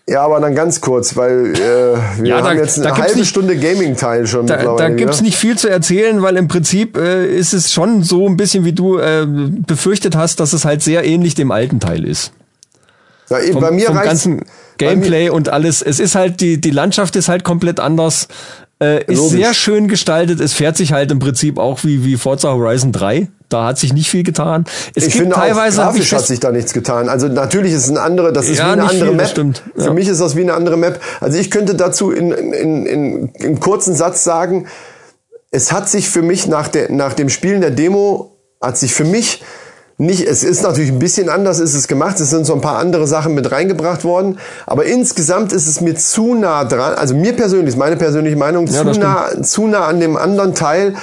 Ja, 0.09 0.23
aber 0.23 0.41
dann 0.41 0.55
ganz 0.55 0.81
kurz, 0.81 1.17
weil 1.17 1.55
äh, 1.55 2.21
wir 2.21 2.29
Ja, 2.29 2.41
da- 2.43 2.51
haben 2.51 2.59
jetzt 2.59 2.79
da 2.79 2.93
eine 2.93 3.03
halbe 3.03 3.19
nicht- 3.19 3.29
Stunde 3.29 3.57
Gaming-Teil 3.57 4.27
schon 4.27 4.47
Da, 4.47 4.57
da 4.57 4.63
mittlerweile. 4.73 4.97
gibt's 4.97 5.19
wieder. 5.19 5.27
nicht 5.27 5.37
viel 5.39 5.57
zu 5.57 5.69
erzählen, 5.69 6.23
weil 6.23 6.37
im 6.37 6.49
Prinzip 6.49 6.97
äh, 6.97 7.27
ist 7.27 7.53
es 7.55 7.73
schon 7.73 8.03
so 8.03 8.27
ein 8.29 8.37
bisschen, 8.37 8.65
wie 8.65 8.73
du 8.73 8.99
äh, 8.99 9.27
befürchtet 9.27 10.17
hast, 10.17 10.41
dass 10.41 10.53
es 10.53 10.65
halt 10.65 10.83
sehr 10.83 11.05
ähnlich 11.05 11.35
dem 11.35 11.51
alten 11.51 11.79
Teil 11.81 12.05
ist. 12.05 12.33
Ja, 13.31 13.39
eben, 13.41 13.53
Vom, 13.55 13.63
bei 13.63 13.71
mir 13.71 13.87
vom 13.87 13.97
ganzen 13.97 14.43
Gameplay 14.77 15.31
und 15.31 15.49
alles. 15.49 15.81
Es 15.81 16.01
ist 16.01 16.15
halt, 16.17 16.41
die, 16.41 16.61
die 16.61 16.71
Landschaft 16.71 17.17
ist 17.17 17.29
halt 17.29 17.45
komplett 17.45 17.81
anders. 17.81 18.29
Äh, 18.81 19.05
ist 19.05 19.17
Logisch. 19.19 19.31
sehr 19.39 19.55
schön 19.55 19.87
gestaltet. 19.89 20.41
Es 20.41 20.53
fährt 20.53 20.77
sich 20.77 20.93
halt 20.93 21.11
im 21.13 21.21
Prinzip 21.21 21.57
auch 21.59 21.85
wie, 21.85 22.05
wie 22.05 22.17
Forza 22.17 22.53
Horizon 22.53 22.91
3. 22.93 23.29
Da 23.53 23.67
hat 23.67 23.79
sich 23.79 23.93
nicht 23.93 24.09
viel 24.09 24.23
getan. 24.23 24.65
Es 24.95 25.05
Ich 25.05 25.13
gibt 25.13 25.17
finde 25.17 25.35
teilweise, 25.37 25.83
auch 25.83 25.87
grafisch 25.87 26.13
hat 26.13 26.27
sich 26.27 26.41
da 26.41 26.51
nichts 26.51 26.73
getan. 26.73 27.09
Also 27.09 27.29
natürlich 27.29 27.73
ist 27.73 27.85
es 27.85 27.91
ein 27.91 27.99
andere, 27.99 28.33
das 28.33 28.49
ist 28.49 28.59
Ja, 28.59 28.69
wie 28.69 28.73
eine 28.73 28.83
andere 28.85 29.09
viel, 29.09 29.17
Map. 29.17 29.29
stimmt. 29.29 29.63
Für 29.77 29.85
Ja. 29.85 29.93
mich 29.93 30.09
ist 30.09 30.21
das 30.21 30.37
wie 30.37 30.41
eine 30.43 30.55
andere 30.55 30.77
Map. 30.77 31.01
Also 31.21 31.39
ich 31.39 31.51
könnte 31.51 31.75
dazu 31.75 32.11
in, 32.11 32.33
in, 32.33 32.87
in, 32.87 33.29
in, 33.35 33.61
kurzen 33.61 33.95
Satz 33.95 34.25
sagen, 34.25 34.67
es 35.51 35.71
hat 35.73 35.89
sich 35.89 36.09
für 36.09 36.23
mich 36.23 36.47
nach, 36.47 36.69
der, 36.69 36.91
nach 36.91 37.13
dem 37.13 37.29
Spielen 37.29 37.61
der 37.61 37.71
Demo, 37.71 38.37
hat 38.61 38.79
sich 38.79 38.95
für 38.95 39.05
mich 39.05 39.43
nicht, 39.99 40.27
es 40.27 40.43
ist 40.43 40.63
natürlich 40.63 40.91
ein 40.91 40.99
bisschen 40.99 41.29
anders, 41.29 41.61
ist 41.61 41.75
es 41.75 41.87
gemacht, 41.87 42.19
es 42.19 42.31
sind 42.31 42.47
so 42.47 42.55
ein 42.55 42.61
paar 42.61 42.79
andere 42.79 43.07
Sachen 43.07 43.35
mit 43.35 43.53
reingebracht 43.53 44.03
worden, 44.05 44.39
aber 44.67 44.87
insgesamt 44.87 45.53
ist 45.53 45.67
es 45.69 45.81
mir 45.81 45.95
zu 45.95 46.35
nah 46.35 46.65
dran, 46.65 46.95
also 46.95 47.15
mir 47.15 47.35
persönlich, 47.35 47.77
meine 47.77 47.97
persönliche 47.97 48.37
Meinung, 48.37 48.67
Ja, 48.67 48.91
zu, 48.91 48.99
nah, 48.99 49.43
zu 49.43 49.67
nah 49.69 49.87
an 49.87 50.01
dem 50.01 50.17
anderen 50.17 50.55
Teil, 50.55 50.95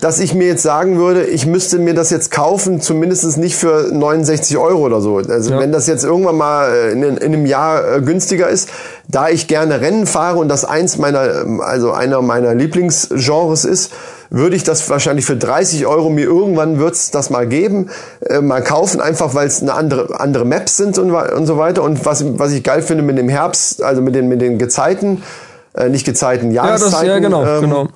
dass 0.00 0.18
ich 0.18 0.34
mir 0.34 0.46
jetzt 0.46 0.62
sagen 0.62 0.98
würde, 0.98 1.24
ich 1.24 1.46
müsste 1.46 1.78
mir 1.78 1.94
das 1.94 2.10
jetzt 2.10 2.30
kaufen, 2.30 2.80
zumindest 2.80 3.36
nicht 3.36 3.56
für 3.56 3.88
69 3.92 4.56
Euro 4.56 4.86
oder 4.86 5.00
so. 5.00 5.16
Also 5.16 5.52
Ja. 5.52 5.58
wenn 5.58 5.72
das 5.72 5.86
jetzt 5.86 6.04
irgendwann 6.04 6.36
mal 6.36 6.72
äh, 6.72 6.92
in, 6.92 7.02
in 7.02 7.18
einem 7.18 7.46
Jahr 7.46 7.96
äh, 7.96 8.00
günstiger 8.00 8.48
ist, 8.48 8.70
da 9.08 9.28
ich 9.28 9.46
gerne 9.46 9.80
Rennen 9.80 10.06
fahre 10.06 10.38
und 10.38 10.48
das 10.48 10.64
eins 10.64 10.98
meiner, 10.98 11.42
ähm, 11.42 11.60
also 11.60 11.92
einer 11.92 12.22
meiner 12.22 12.54
Lieblingsgenres 12.54 13.64
ist, 13.64 13.92
würde 14.30 14.56
ich 14.56 14.62
das 14.62 14.88
wahrscheinlich 14.88 15.26
für 15.26 15.36
30 15.36 15.86
Euro 15.86 16.08
mir 16.08 16.24
irgendwann 16.24 16.78
wird's 16.78 17.10
das 17.10 17.30
mal 17.30 17.46
geben, 17.46 17.90
äh, 18.24 18.40
mal 18.40 18.62
kaufen, 18.62 19.00
einfach 19.00 19.34
weil 19.34 19.48
es 19.48 19.60
eine 19.60 19.74
andere 19.74 20.18
andere 20.20 20.44
Maps 20.44 20.76
sind 20.76 20.98
und, 20.98 21.10
und 21.12 21.46
so 21.46 21.58
weiter. 21.58 21.82
Und 21.82 22.06
was 22.06 22.24
was 22.38 22.52
ich 22.52 22.62
geil 22.62 22.82
finde 22.82 23.02
mit 23.02 23.18
dem 23.18 23.28
Herbst, 23.28 23.82
also 23.82 24.00
mit 24.00 24.14
den 24.14 24.28
mit 24.28 24.40
den 24.40 24.58
Gezeiten, 24.58 25.22
äh, 25.74 25.88
nicht 25.88 26.06
Gezeiten, 26.06 26.52
ja, 26.52 26.66
das, 26.68 26.80
Jahreszeiten. 26.80 27.08
ja, 27.08 27.18
genau, 27.18 27.44
ähm, 27.44 27.60
genau. 27.62 27.88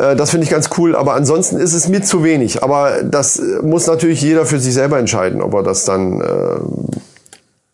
Äh, 0.00 0.16
Das 0.16 0.30
finde 0.30 0.44
ich 0.44 0.50
ganz 0.50 0.70
cool, 0.78 0.96
aber 0.96 1.14
ansonsten 1.14 1.56
ist 1.58 1.74
es 1.74 1.88
mir 1.88 2.02
zu 2.02 2.24
wenig. 2.24 2.62
Aber 2.62 3.02
das 3.02 3.38
äh, 3.38 3.60
muss 3.62 3.86
natürlich 3.86 4.22
jeder 4.22 4.46
für 4.46 4.58
sich 4.58 4.74
selber 4.74 4.98
entscheiden, 4.98 5.42
ob 5.42 5.54
er 5.54 5.62
das 5.62 5.84
dann. 5.84 6.20
Äh, 6.20 6.96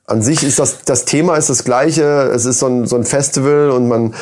an 0.09 0.23
sich 0.23 0.45
ist 0.45 0.61
das 0.61 0.85
das 0.85 1.05
Thema 1.05 1.37
ist 1.37 1.51
das 1.51 1.65
gleiche. 1.65 2.31
Es 2.33 2.45
ist 2.45 2.61
so 2.61 2.67
ein, 2.67 2.87
so 2.87 2.95
ein 2.95 3.05
Festival 3.05 3.71
und 3.71 3.89
man 3.89 4.15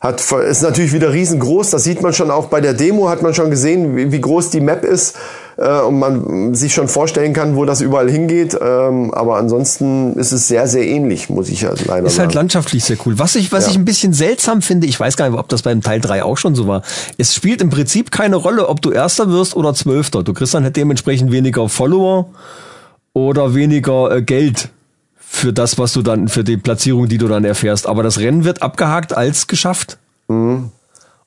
hat 0.00 0.20
ist 0.20 0.62
natürlich 0.62 0.92
wieder 0.92 1.12
riesengroß. 1.12 1.70
Das 1.70 1.84
sieht 1.84 2.02
man 2.02 2.12
schon 2.12 2.30
auch 2.30 2.46
bei 2.46 2.60
der 2.60 2.72
Demo 2.74 3.08
hat 3.08 3.22
man 3.22 3.34
schon 3.34 3.50
gesehen, 3.50 3.96
wie, 3.96 4.10
wie 4.10 4.20
groß 4.20 4.50
die 4.50 4.60
Map 4.60 4.84
ist 4.84 5.14
äh, 5.60 5.80
und 5.82 5.98
man 5.98 6.54
sich 6.54 6.74
schon 6.74 6.88
vorstellen 6.88 7.32
kann, 7.32 7.54
wo 7.54 7.64
das 7.64 7.80
überall 7.80 8.10
hingeht. 8.10 8.58
Ähm, 8.60 9.12
aber 9.14 9.36
ansonsten 9.36 10.14
ist 10.14 10.32
es 10.32 10.48
sehr 10.48 10.66
sehr 10.66 10.86
ähnlich, 10.86 11.28
muss 11.28 11.48
ich 11.48 11.60
ja 11.60 11.70
leider 11.86 12.06
Ist 12.06 12.14
sagen. 12.16 12.28
halt 12.28 12.34
landschaftlich 12.34 12.82
sehr 12.84 12.96
cool. 13.06 13.18
Was 13.18 13.36
ich, 13.36 13.52
was 13.52 13.66
Ja. 13.66 13.70
ich 13.72 13.76
ein 13.76 13.84
bisschen 13.84 14.12
seltsam 14.12 14.62
finde, 14.62 14.86
ich 14.86 14.98
weiß 14.98 15.16
gar 15.16 15.28
nicht, 15.28 15.38
ob 15.38 15.48
das 15.48 15.62
beim 15.62 15.82
Teil 15.82 16.00
3 16.00 16.24
auch 16.24 16.38
schon 16.38 16.54
so 16.54 16.66
war. 16.66 16.82
Es 17.18 17.34
spielt 17.34 17.60
im 17.60 17.70
Prinzip 17.70 18.10
keine 18.10 18.36
Rolle, 18.36 18.68
ob 18.68 18.80
du 18.82 18.90
Erster 18.90 19.30
wirst 19.30 19.54
oder 19.54 19.74
Zwölfter. 19.74 20.22
Du 20.22 20.32
kriegst 20.32 20.54
dann 20.54 20.64
halt 20.64 20.76
dementsprechend 20.76 21.30
weniger 21.30 21.68
Follower 21.68 22.26
oder 23.12 23.54
weniger 23.54 24.10
äh, 24.16 24.22
Geld 24.22 24.68
für 25.18 25.52
das, 25.52 25.78
was 25.78 25.92
du 25.92 26.02
dann, 26.02 26.28
für 26.28 26.42
die 26.42 26.56
Platzierung, 26.56 27.08
die 27.08 27.18
du 27.18 27.28
dann 27.28 27.44
erfährst. 27.44 27.86
Aber 27.86 28.02
das 28.02 28.18
Rennen 28.18 28.44
wird 28.44 28.62
abgehakt 28.62 29.16
als 29.16 29.46
geschafft. 29.46 29.98
ja, 30.28 30.34
Und 30.34 30.70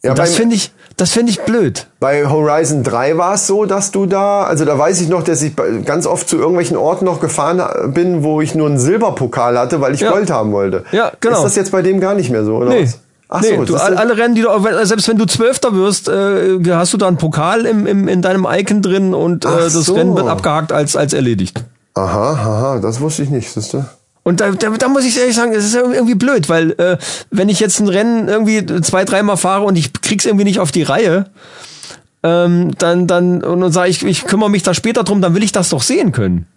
das 0.04 0.36
finde 0.36 0.56
ich, 0.58 0.72
das 0.98 1.12
finde 1.12 1.32
ich 1.32 1.42
blöd. 1.42 1.88
Bei 2.00 2.28
Horizon 2.30 2.84
3 2.84 3.18
war 3.18 3.34
es 3.36 3.48
so, 3.48 3.66
dass 3.66 3.92
du 3.92 4.06
da, 4.06 4.44
also 4.44 4.64
da 4.66 4.78
weiß 4.78 5.02
ich 5.02 5.10
noch, 5.10 5.24
dass 5.24 5.42
ich 5.42 5.54
ganz 5.86 6.06
oft 6.06 6.30
zu 6.30 6.38
irgendwelchen 6.38 6.78
Orten 6.78 7.06
noch 7.06 7.20
gefahren 7.20 7.60
äh, 7.60 7.88
bin, 7.88 8.24
wo 8.24 8.42
ich 8.42 8.54
nur 8.56 8.68
einen 8.68 8.80
Silberpokal 8.80 9.58
hatte, 9.58 9.82
weil 9.82 9.94
ich 9.96 10.02
Ja. 10.02 10.12
Gold 10.12 10.30
haben 10.32 10.52
wollte. 10.52 10.84
Ja, 10.92 11.12
genau. 11.20 11.38
Ist 11.38 11.44
das 11.44 11.56
jetzt 11.56 11.72
bei 11.72 11.82
dem 11.82 12.00
gar 12.00 12.14
nicht 12.14 12.30
mehr 12.30 12.44
so, 12.46 12.56
oder 12.58 12.70
Nee. 12.70 12.84
was? 12.84 13.00
Ach 13.30 13.42
nee, 13.42 13.56
so, 13.58 13.66
du, 13.66 13.76
alle 13.78 14.16
Rennen, 14.16 14.36
die 14.36 14.42
du, 14.44 14.50
selbst 14.84 15.08
wenn 15.08 15.18
du 15.18 15.26
Zwölfter 15.26 15.74
wirst, 15.74 16.08
äh, 16.08 16.60
hast 16.70 16.94
du 16.94 16.98
da 16.98 17.08
einen 17.08 17.18
Pokal 17.18 17.66
im, 17.66 17.88
im, 17.88 18.08
in 18.08 18.22
deinem 18.22 18.46
Icon 18.48 18.84
drin 18.84 19.16
und 19.16 19.44
äh, 19.46 19.48
das 19.50 19.74
so. 19.74 19.96
Rennen 19.96 20.16
wird 20.16 20.28
abgehakt 20.28 20.72
als, 20.72 20.96
als 20.96 21.14
erledigt. 21.14 21.64
aha, 21.96 22.32
aha, 22.34 22.80
das 22.80 23.02
wusste 23.02 23.24
ich 23.24 23.30
nicht, 23.32 23.52
siehst 23.52 23.74
du? 23.74 23.84
Und 24.24 24.40
da, 24.40 24.52
da, 24.52 24.70
da 24.70 24.88
muss 24.88 25.04
ich 25.06 25.20
ehrlich 25.20 25.36
sagen, 25.36 25.52
es 25.54 25.66
ist 25.66 25.76
irgendwie 25.76 26.16
blöd, 26.16 26.48
weil 26.48 26.72
äh, 26.80 26.98
wenn 27.30 27.50
ich 27.50 27.60
jetzt 27.60 27.80
ein 27.80 27.90
Rennen 27.90 28.30
irgendwie 28.30 28.66
zwei, 28.82 29.04
dreimal 29.04 29.36
fahre 29.38 29.66
und 29.66 29.76
ich 29.78 29.92
krieg's 29.94 30.26
irgendwie 30.26 30.46
nicht 30.46 30.60
auf 30.62 30.72
die 30.72 30.84
Reihe, 30.84 31.26
ähm, 32.24 32.72
dann, 32.78 33.06
dann 33.06 33.44
und 33.44 33.60
dann 33.62 33.72
sage 33.74 33.90
ich, 33.90 34.06
ich 34.06 34.26
kümmere 34.26 34.50
mich 34.50 34.64
da 34.64 34.74
später 34.74 35.04
drum, 35.04 35.22
dann 35.22 35.36
will 35.36 35.44
ich 35.44 35.52
das 35.52 35.70
doch 35.70 35.82
sehen 35.82 36.14
können. 36.14 36.48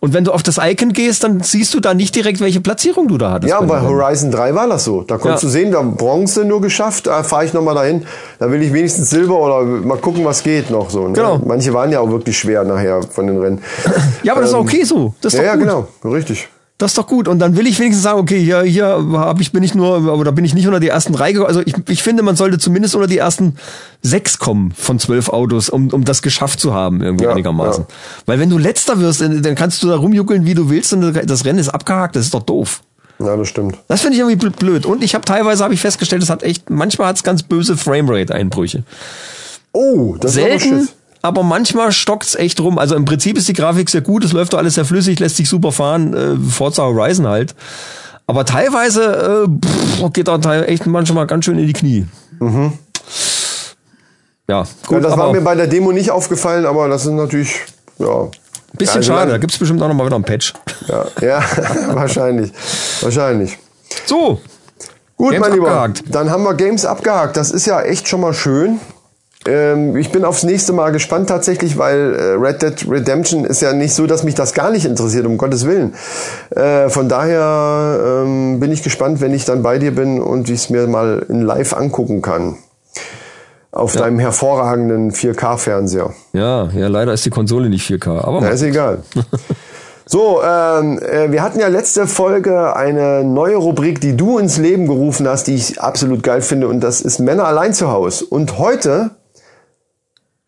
Und 0.00 0.14
wenn 0.14 0.24
du 0.24 0.32
auf 0.32 0.42
das 0.42 0.58
Icon 0.58 0.92
gehst, 0.92 1.22
dann 1.24 1.42
siehst 1.42 1.74
du 1.74 1.80
da 1.80 1.94
nicht 1.94 2.14
direkt, 2.14 2.40
welche 2.40 2.60
Platzierung 2.60 3.08
du 3.08 3.18
da 3.18 3.32
hattest. 3.32 3.50
Ja, 3.50 3.60
bei. 3.60 3.80
Horizon 3.80 4.30
3 4.30 4.54
war 4.54 4.66
das 4.68 4.84
so. 4.84 5.02
Da 5.02 5.18
konntest 5.18 5.42
Ja. 5.44 5.48
du 5.48 5.52
sehen, 5.52 5.70
da 5.72 5.82
Bronze 5.82 6.44
nur 6.44 6.60
geschafft, 6.60 7.06
da 7.08 7.22
fahre 7.22 7.44
ich 7.44 7.52
nochmal 7.52 7.74
dahin. 7.74 8.06
Da 8.38 8.50
will 8.50 8.62
ich 8.62 8.72
wenigstens 8.72 9.10
Silber 9.10 9.38
oder 9.38 9.62
mal 9.64 9.98
gucken, 9.98 10.24
was 10.24 10.42
geht 10.42 10.70
noch 10.70 10.88
so. 10.90 11.06
Ne? 11.08 11.12
Genau. 11.14 11.40
Manche 11.44 11.74
waren 11.74 11.92
ja 11.92 12.00
auch 12.00 12.10
wirklich 12.10 12.38
schwer 12.38 12.64
nachher 12.64 13.02
von 13.02 13.26
den 13.26 13.38
Rennen. 13.38 13.60
Ja, 14.22 14.32
aber 14.32 14.40
das 14.42 14.50
ist 14.50 14.56
okay 14.56 14.82
so. 14.84 15.14
Das 15.20 15.34
ist 15.34 15.38
Ja, 15.40 15.44
ja, 15.46 15.56
genau, 15.56 15.86
richtig. 16.04 16.48
Das 16.78 16.90
ist 16.90 16.98
doch 16.98 17.06
gut. 17.06 17.26
Und 17.26 17.38
dann 17.38 17.56
will 17.56 17.66
ich 17.66 17.78
wenigstens 17.78 18.02
sagen, 18.02 18.18
okay, 18.18 18.38
hier, 18.38 18.60
hier 18.62 18.86
hab 19.12 19.40
ich, 19.40 19.50
bin 19.50 19.62
ich 19.62 19.74
nur, 19.74 20.12
oder 20.12 20.30
bin 20.30 20.44
ich 20.44 20.52
nicht 20.52 20.66
unter 20.66 20.78
die 20.78 20.88
ersten 20.88 21.14
drei 21.14 21.32
gekommen. 21.32 21.48
Also 21.48 21.62
ich, 21.64 21.74
ich 21.88 22.02
finde, 22.02 22.22
man 22.22 22.36
sollte 22.36 22.58
zumindest 22.58 22.94
unter 22.94 23.06
die 23.06 23.16
ersten 23.16 23.56
sechs 24.02 24.38
kommen 24.38 24.72
von 24.76 24.98
zwölf 24.98 25.30
Autos, 25.30 25.70
um, 25.70 25.88
um 25.88 26.04
das 26.04 26.20
geschafft 26.20 26.60
zu 26.60 26.74
haben, 26.74 27.00
irgendwie 27.02 27.24
Ja, 27.24 27.30
einigermaßen. 27.30 27.84
ja. 27.88 27.94
Weil 28.26 28.38
wenn 28.40 28.50
du 28.50 28.58
letzter 28.58 29.00
wirst, 29.00 29.22
dann 29.22 29.54
kannst 29.54 29.82
du 29.82 29.88
da 29.88 29.96
rumjuckeln, 29.96 30.44
wie 30.44 30.52
du 30.52 30.68
willst, 30.68 30.92
und 30.92 31.14
das 31.14 31.44
Rennen 31.46 31.58
ist 31.58 31.70
abgehakt, 31.70 32.14
das 32.14 32.26
ist 32.26 32.34
doch 32.34 32.42
doof. 32.42 32.82
Ja, 33.18 33.34
das 33.34 33.48
stimmt. 33.48 33.78
Das 33.88 34.02
finde 34.02 34.16
ich 34.16 34.20
irgendwie 34.20 34.46
bl- 34.46 34.54
blöd. 34.54 34.84
Und 34.84 35.02
ich 35.02 35.14
habe 35.14 35.24
teilweise 35.24 35.64
habe 35.64 35.72
ich 35.72 35.80
festgestellt, 35.80 36.22
es 36.22 36.28
hat 36.28 36.42
echt, 36.42 36.68
manchmal 36.68 37.08
hat 37.08 37.16
es 37.16 37.22
ganz 37.22 37.42
böse 37.42 37.78
Framerate-Einbrüche. 37.78 38.82
Oh, 39.72 40.16
das 40.20 40.32
ist 40.36 40.38
aber 40.42 40.58
Selten, 40.58 40.80
shit. 40.80 40.94
Aber 41.26 41.42
manchmal 41.42 41.92
stockt's 41.92 42.34
echt 42.34 42.60
rum. 42.60 42.78
Also 42.78 42.94
im 42.96 43.04
Prinzip 43.04 43.36
ist 43.36 43.48
die 43.48 43.52
Grafik 43.52 43.88
sehr 43.90 44.00
gut, 44.00 44.24
es 44.24 44.32
läuft 44.32 44.52
doch 44.52 44.58
alles 44.58 44.74
sehr 44.74 44.84
flüssig, 44.84 45.18
lässt 45.20 45.36
sich 45.36 45.48
super 45.48 45.72
fahren, 45.72 46.14
äh, 46.14 46.50
Forza 46.50 46.82
Horizon 46.84 47.26
halt. 47.26 47.54
Aber 48.26 48.44
teilweise 48.44 49.46
äh, 49.46 49.66
pff, 49.66 50.12
geht 50.12 50.26
da 50.28 50.38
echt 50.62 50.86
manchmal 50.86 51.26
ganz 51.26 51.44
schön 51.44 51.58
in 51.58 51.66
die 51.66 51.72
Knie. 51.72 52.06
Ja, 54.48 54.62
gut, 54.86 54.90
Ja, 54.90 55.00
das 55.00 55.16
war 55.16 55.32
mir 55.32 55.40
bei 55.40 55.54
der 55.54 55.66
Demo 55.66 55.92
nicht 55.92 56.10
aufgefallen, 56.10 56.66
aber 56.66 56.88
das 56.88 57.04
ist 57.04 57.12
natürlich, 57.12 57.54
ja. 57.98 58.28
bisschen 58.72 58.96
also 58.96 59.12
schade. 59.12 59.26
Da 59.26 59.32
dann- 59.32 59.40
gibt's 59.40 59.58
bestimmt 59.58 59.82
auch 59.82 59.88
noch 59.88 59.94
mal 59.94 60.06
wieder 60.06 60.16
ein 60.16 60.22
Patch. 60.24 60.54
Ja, 60.88 61.04
ja 61.20 61.44
wahrscheinlich. 61.94 62.52
Wahrscheinlich. 63.00 63.58
So, 64.06 64.40
Gut, 65.16 65.32
Games 65.32 65.46
mein 65.48 65.54
Lieber. 65.54 65.68
abgehakt. 65.68 66.02
Dann 66.14 66.30
haben 66.30 66.44
wir 66.44 66.54
Games 66.54 66.84
abgehakt. 66.84 67.36
Das 67.36 67.50
ist 67.50 67.66
ja 67.66 67.80
echt 67.82 68.06
schon 68.08 68.20
mal 68.20 68.34
schön. 68.34 68.78
Ähm, 69.46 69.96
ich 69.96 70.10
bin 70.10 70.24
aufs 70.24 70.42
nächste 70.42 70.72
Mal 70.72 70.90
gespannt 70.92 71.28
tatsächlich, 71.28 71.78
weil 71.78 72.14
äh, 72.14 72.22
Red 72.32 72.62
Dead 72.62 72.90
Redemption 72.90 73.44
ist 73.44 73.60
ja 73.62 73.72
nicht 73.72 73.94
so, 73.94 74.06
dass 74.06 74.24
mich 74.24 74.34
das 74.34 74.54
gar 74.54 74.70
nicht 74.70 74.84
interessiert, 74.84 75.26
um 75.26 75.38
Gottes 75.38 75.66
Willen. 75.66 75.94
Äh, 76.50 76.88
von 76.88 77.08
daher 77.08 78.22
ähm, 78.24 78.60
bin 78.60 78.72
ich 78.72 78.82
gespannt, 78.82 79.20
wenn 79.20 79.32
ich 79.32 79.44
dann 79.44 79.62
bei 79.62 79.78
dir 79.78 79.94
bin 79.94 80.20
und 80.20 80.48
ich 80.48 80.60
es 80.60 80.70
mir 80.70 80.86
mal 80.86 81.24
in 81.28 81.42
live 81.42 81.74
angucken 81.74 82.22
kann. 82.22 82.56
Auf 83.72 83.94
deinem 83.94 84.18
hervorragenden 84.18 85.12
4K-Fernseher. 85.12 86.14
ja, 86.32 86.70
ja, 86.70 86.88
leider 86.88 87.12
ist 87.12 87.26
die 87.26 87.30
Konsole 87.30 87.68
nicht 87.68 87.86
4K, 87.86 88.24
aber 88.24 88.40
Na, 88.40 88.48
ist 88.48 88.62
egal. 88.62 89.02
So, 90.08 90.40
ähm, 90.40 91.00
äh, 91.00 91.32
wir 91.32 91.42
hatten 91.42 91.58
ja 91.58 91.66
letzte 91.66 92.06
Folge 92.06 92.76
eine 92.76 93.24
neue 93.24 93.56
Rubrik, 93.56 94.00
die 94.00 94.16
du 94.16 94.38
ins 94.38 94.56
Leben 94.56 94.86
gerufen 94.86 95.26
hast, 95.26 95.48
die 95.48 95.56
ich 95.56 95.80
absolut 95.80 96.22
geil 96.22 96.42
finde, 96.42 96.68
und 96.68 96.78
das 96.78 97.00
ist 97.00 97.18
Männer 97.18 97.44
allein 97.44 97.74
zu 97.74 97.90
Hause. 97.90 98.24
Und 98.26 98.56
heute 98.56 99.10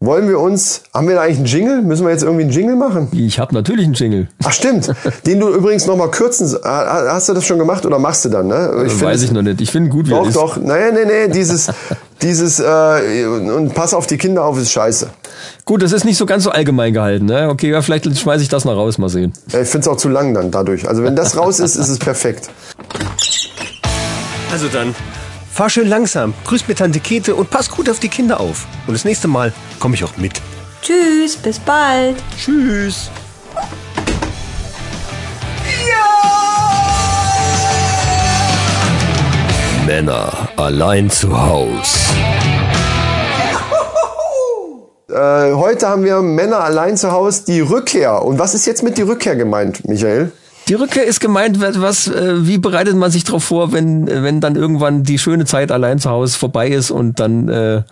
wollen 0.00 0.28
wir 0.28 0.38
uns, 0.38 0.82
haben 0.94 1.08
wir 1.08 1.16
da 1.16 1.22
eigentlich 1.22 1.38
einen 1.38 1.46
Jingle? 1.46 1.82
Müssen 1.82 2.06
wir 2.06 2.12
jetzt 2.12 2.22
irgendwie 2.22 2.44
einen 2.44 2.52
Jingle 2.52 2.76
machen? 2.76 3.08
Ich 3.12 3.40
habe 3.40 3.52
natürlich 3.52 3.84
einen 3.84 3.94
Jingle. 3.94 4.28
Ach 4.44 4.52
stimmt, 4.52 4.92
den 5.26 5.40
du 5.40 5.48
übrigens 5.48 5.86
noch 5.86 5.96
mal 5.96 6.08
kürzen. 6.08 6.56
Hast 6.62 7.28
du 7.28 7.34
das 7.34 7.44
schon 7.44 7.58
gemacht 7.58 7.84
oder 7.84 7.98
machst 7.98 8.24
du 8.24 8.28
dann? 8.28 8.46
Ne? 8.46 8.84
Ich 8.86 9.00
Weiß 9.00 9.22
ich 9.22 9.32
noch 9.32 9.42
nicht. 9.42 9.60
Ich 9.60 9.72
finde 9.72 9.90
gut, 9.90 10.06
wie 10.06 10.10
Doch, 10.10 10.22
er 10.22 10.28
ist. 10.28 10.36
doch. 10.36 10.56
Nein, 10.56 10.94
nee, 10.94 11.04
nee. 11.04 11.32
Dieses, 11.32 11.66
dieses 12.22 12.60
äh, 12.60 13.24
und 13.26 13.74
pass 13.74 13.92
auf 13.92 14.06
die 14.06 14.18
Kinder 14.18 14.44
auf 14.44 14.56
ist 14.56 14.70
scheiße. 14.70 15.08
Gut, 15.64 15.82
das 15.82 15.90
ist 15.92 16.04
nicht 16.04 16.16
so 16.16 16.26
ganz 16.26 16.44
so 16.44 16.50
allgemein 16.50 16.92
gehalten. 16.92 17.26
Ne? 17.26 17.48
Okay, 17.48 17.70
ja, 17.70 17.82
vielleicht 17.82 18.04
schmeiße 18.16 18.42
ich 18.42 18.48
das 18.48 18.64
noch 18.64 18.76
raus, 18.76 18.98
mal 18.98 19.08
sehen. 19.08 19.32
Ja, 19.50 19.60
Ich 19.60 19.68
finde 19.68 19.82
es 19.82 19.88
auch 19.88 19.96
zu 19.96 20.08
lang 20.08 20.32
dann 20.32 20.50
dadurch. 20.52 20.88
Also 20.88 21.02
wenn 21.02 21.16
das 21.16 21.36
raus 21.36 21.58
ist, 21.58 21.74
ist 21.74 21.88
es 21.88 21.98
perfekt. 21.98 22.48
Also 24.52 24.68
dann, 24.68 24.94
fahr 25.58 25.68
schön 25.68 25.88
langsam, 25.88 26.34
grüß 26.44 26.68
mir 26.68 26.76
Tante 26.76 27.00
Kete 27.00 27.34
und 27.34 27.50
pass 27.50 27.68
gut 27.68 27.90
auf 27.90 27.98
die 27.98 28.08
Kinder 28.08 28.38
auf. 28.38 28.64
Und 28.86 28.94
das 28.94 29.04
nächste 29.04 29.26
Mal 29.26 29.52
komme 29.80 29.96
ich 29.96 30.04
auch 30.04 30.16
mit. 30.16 30.40
Tschüss, 30.82 31.34
bis 31.34 31.58
bald. 31.58 32.14
Tschüss. 32.38 33.10
Männer 39.84 40.48
allein 40.56 41.10
zu 41.10 41.36
Haus. 41.36 42.06
Äh, 45.10 45.54
heute 45.54 45.88
haben 45.88 46.04
wir 46.04 46.20
Männer 46.20 46.60
allein 46.60 46.98
zu 46.98 47.10
Hause 47.10 47.44
die 47.46 47.60
Rückkehr. 47.60 48.22
Und 48.22 48.38
was 48.38 48.52
ist 48.52 48.66
jetzt 48.66 48.82
mit 48.82 48.98
die 48.98 49.02
Rückkehr 49.02 49.36
gemeint, 49.36 49.88
Michael? 49.88 50.32
Die 50.68 50.74
Rückkehr 50.74 51.04
ist 51.04 51.20
gemeint, 51.20 51.60
was, 51.60 52.08
äh, 52.08 52.46
wie 52.46 52.58
bereitet 52.58 52.94
man 52.94 53.10
sich 53.10 53.24
darauf 53.24 53.44
vor, 53.44 53.72
wenn, 53.72 54.06
wenn 54.06 54.40
dann 54.40 54.54
irgendwann 54.54 55.02
die 55.02 55.18
schöne 55.18 55.46
Zeit 55.46 55.72
allein 55.72 55.98
zu 55.98 56.10
Hause 56.10 56.38
vorbei 56.38 56.68
ist 56.68 56.90
und 56.90 57.20
dann 57.20 57.48
äh, 57.48 57.82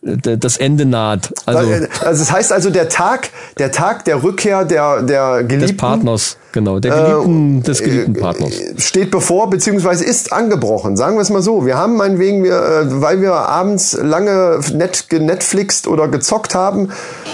das 0.00 0.56
Ende 0.56 0.86
naht. 0.86 1.32
Also 1.44 1.58
Also, 1.58 1.86
also 2.04 2.20
das 2.24 2.32
heißt 2.32 2.52
also 2.52 2.70
der 2.70 2.88
Tag, 2.88 3.30
der 3.58 3.72
Tag 3.72 4.04
der 4.04 4.22
Rückkehr 4.22 4.64
der 4.64 5.02
der 5.02 5.42
des 5.42 5.48
Geliebten 5.48 5.76
Partners, 5.76 6.36
genau, 6.52 6.78
der 6.78 6.92
geliebten, 6.92 7.62
des 7.64 7.82
geliebten 7.82 8.14
äh, 8.14 8.20
Partners. 8.20 8.52
steht 8.78 9.10
bevor 9.10 9.50
beziehungsweise 9.50 10.04
ist 10.04 10.32
angebrochen. 10.32 10.96
Sagen 10.96 11.16
wir 11.16 11.22
es 11.22 11.30
mal 11.30 11.42
so. 11.42 11.66
Wir 11.66 11.76
haben 11.76 11.96
meinetwegen, 11.96 12.44
wir, 12.44 12.54
äh, 12.54 13.02
weil 13.02 13.20
wir 13.20 13.32
abends 13.32 13.98
lange 14.00 14.60
net 14.72 15.06
genetflixt 15.08 15.88
oder 15.88 16.06
gezockt 16.06 16.54
haben, 16.54 16.90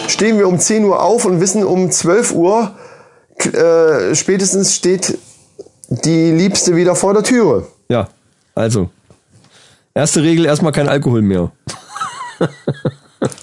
stehen 0.09 0.39
wir 0.39 0.49
um 0.49 0.59
10 0.59 0.85
Uhr 0.85 1.03
auf 1.03 1.27
und 1.27 1.41
wissen 1.41 1.65
um 1.65 1.91
12 1.91 2.33
Uhr 2.33 2.73
äh, 3.53 4.15
spätestens 4.15 4.75
steht 4.75 5.19
die 5.89 6.31
Liebste 6.33 6.77
wieder 6.77 6.95
vor 6.97 7.13
der 7.15 7.23
Türe. 7.23 7.67
Ja, 7.89 8.09
also 8.55 8.89
erste 9.95 10.23
Regel 10.23 10.47
erstmal 10.47 10.73
kein 10.73 10.89
Alkohol 10.89 11.23
mehr, 11.23 11.51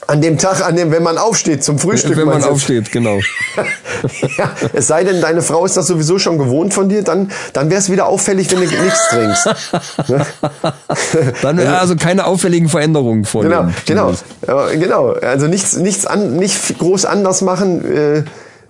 An 0.05 0.21
dem 0.21 0.37
Tag, 0.37 0.63
an 0.63 0.75
dem, 0.75 0.91
wenn 0.91 1.01
man 1.01 1.17
aufsteht 1.17 1.63
zum 1.63 1.79
Frühstück. 1.79 2.17
wenn 2.17 2.27
man 2.27 2.43
aufsteht, 2.43 2.91
genau. 2.91 3.17
ja, 4.37 4.51
es 4.73 4.87
sei 4.87 5.03
denn, 5.03 5.21
deine 5.21 5.41
Frau 5.41 5.65
ist 5.65 5.77
das 5.77 5.87
sowieso 5.87 6.19
schon 6.19 6.37
gewohnt 6.37 6.73
von 6.73 6.89
dir, 6.89 7.01
dann, 7.03 7.31
dann 7.53 7.69
wäre 7.69 7.79
es 7.79 7.89
wieder 7.89 8.05
auffällig, 8.07 8.51
wenn 8.51 8.59
du 8.59 8.65
nichts 8.67 9.07
trinkst. 9.09 9.49
Dann 11.41 11.59
also 11.59 11.95
keine 11.95 12.25
auffälligen 12.25 12.67
Veränderungen 12.69 13.23
Genau, 13.23 13.31
vornehmen. 13.31 13.73
genau, 13.85 14.13
ja, 14.47 14.67
genau. 14.75 15.11
Also 15.13 15.47
nichts, 15.47 15.77
nichts 15.77 16.05
an, 16.05 16.35
nicht 16.35 16.77
groß 16.77 17.05
anders 17.05 17.41
machen, 17.41 17.83
äh, 17.85 18.23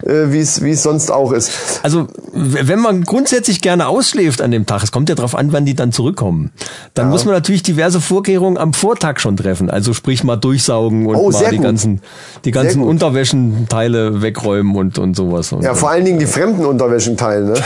äh, 0.04 0.32
wie 0.32 0.40
es, 0.40 0.84
sonst 0.84 1.12
auch 1.12 1.32
ist. 1.32 1.52
Also, 1.84 2.08
wenn 2.34 2.80
man 2.80 3.04
grundsätzlich 3.04 3.62
gerne 3.62 3.88
ausschläft 3.88 4.42
an 4.42 4.52
dem 4.52 4.66
Tag, 4.66 4.84
es 4.84 4.92
kommt 4.92 5.10
ja 5.10 5.16
darauf 5.16 5.36
an, 5.36 5.52
wann 5.54 5.66
die 5.66 5.76
dann 5.76 5.92
zurückkommen, 5.92 6.52
dann 6.94 7.10
muss 7.10 7.26
man 7.26 7.34
natürlich 7.34 7.64
diverse 7.64 8.00
Vorkehrungen 8.02 8.58
am 8.58 8.74
Vortag 8.74 9.20
schon 9.20 9.38
treffen. 9.38 9.70
Also 9.70 9.94
sprich 9.94 10.24
mal 10.24 10.36
durchsaugen 10.38 11.06
und 11.08 11.16
Oh, 11.16 11.30
mal 11.32 11.50
die 11.50 11.58
gut. 11.58 11.66
ganzen, 11.66 12.02
die 12.46 12.52
ganzen. 12.52 12.82
Unterwäschenteile 12.84 14.22
wegräumen 14.22 14.76
und, 14.76 14.98
und 14.98 15.16
sowas. 15.16 15.52
Und 15.52 15.64
Ja, 15.64 15.74
vor 15.74 15.90
allen 15.90 16.06
Dingen 16.06 16.20
die 16.20 16.26
fremden 16.26 16.66
Unterwäschenteile, 16.66 17.46
ne? 17.46 17.54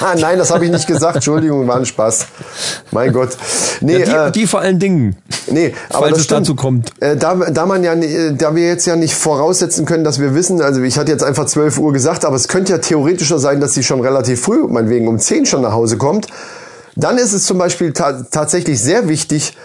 ah, 0.00 0.14
nein, 0.18 0.38
das 0.38 0.50
habe 0.50 0.64
ich 0.64 0.70
nicht 0.70 0.86
gesagt. 0.86 1.16
Entschuldigung, 1.16 1.66
war 1.68 1.76
ein 1.76 1.86
Spaß. 1.86 2.26
Mein 2.90 3.12
Gott. 3.12 3.36
Nee, 3.80 3.98
ja, 4.04 4.04
die, 4.04 4.12
äh, 4.28 4.42
die 4.42 4.46
vor 4.46 4.60
allen 4.60 4.78
Dingen. 4.78 5.16
Nee, 5.48 5.74
aber 5.88 5.98
Falls 6.00 6.10
das 6.10 6.18
es 6.20 6.24
stimmt. 6.24 6.40
dazu 6.42 6.54
kommt. 6.54 6.92
Äh, 7.00 7.16
da, 7.16 7.34
da 7.34 7.66
man 7.66 7.82
ja, 7.82 7.94
ni- 7.94 8.36
da 8.36 8.54
wir 8.54 8.66
jetzt 8.66 8.86
ja 8.86 8.96
nicht 8.96 9.14
voraussetzen 9.14 9.84
können, 9.86 10.04
dass 10.04 10.20
wir 10.20 10.34
wissen, 10.34 10.60
also 10.62 10.80
ich 10.82 10.98
hatte 10.98 11.10
jetzt 11.10 11.24
einfach 11.24 11.46
12 11.46 11.78
Uhr 11.78 11.92
gesagt, 11.92 12.24
aber 12.24 12.36
es 12.36 12.48
könnte 12.48 12.72
ja 12.72 12.78
theoretischer 12.78 13.38
sein, 13.38 13.60
dass 13.60 13.74
sie 13.74 13.82
schon 13.82 14.00
relativ 14.00 14.40
früh, 14.42 14.66
meinetwegen 14.68 15.08
um 15.08 15.18
10 15.18 15.46
schon 15.46 15.62
nach 15.62 15.72
Hause 15.72 15.96
kommt. 15.96 16.26
Dann 16.96 17.18
ist 17.18 17.32
es 17.32 17.44
zum 17.44 17.56
Beispiel 17.58 17.92
ta 17.92 18.24
tatsächlich 18.30 18.80
sehr 18.82 19.08
wichtig, 19.08 19.56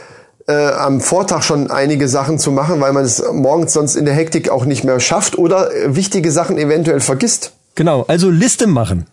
äh, 0.48 0.54
am 0.54 1.02
Vortag 1.02 1.42
schon 1.42 1.72
einige 1.72 2.08
Sachen 2.08 2.38
zu 2.38 2.52
machen, 2.52 2.80
weil 2.80 2.94
man 2.94 3.04
es 3.04 3.24
morgens 3.34 3.74
sonst 3.74 3.96
in 3.96 4.06
der 4.06 4.14
Hektik 4.14 4.50
auch 4.50 4.66
nicht 4.66 4.84
mehr 4.84 5.00
schafft 5.00 5.38
oder 5.38 5.74
äh, 5.74 5.96
wichtige 5.96 6.32
Sachen 6.32 6.58
eventuell 6.58 7.00
vergisst. 7.00 7.52
Genau, 7.74 8.06
also 8.08 8.30
Liste 8.30 8.68
machen. 8.68 9.06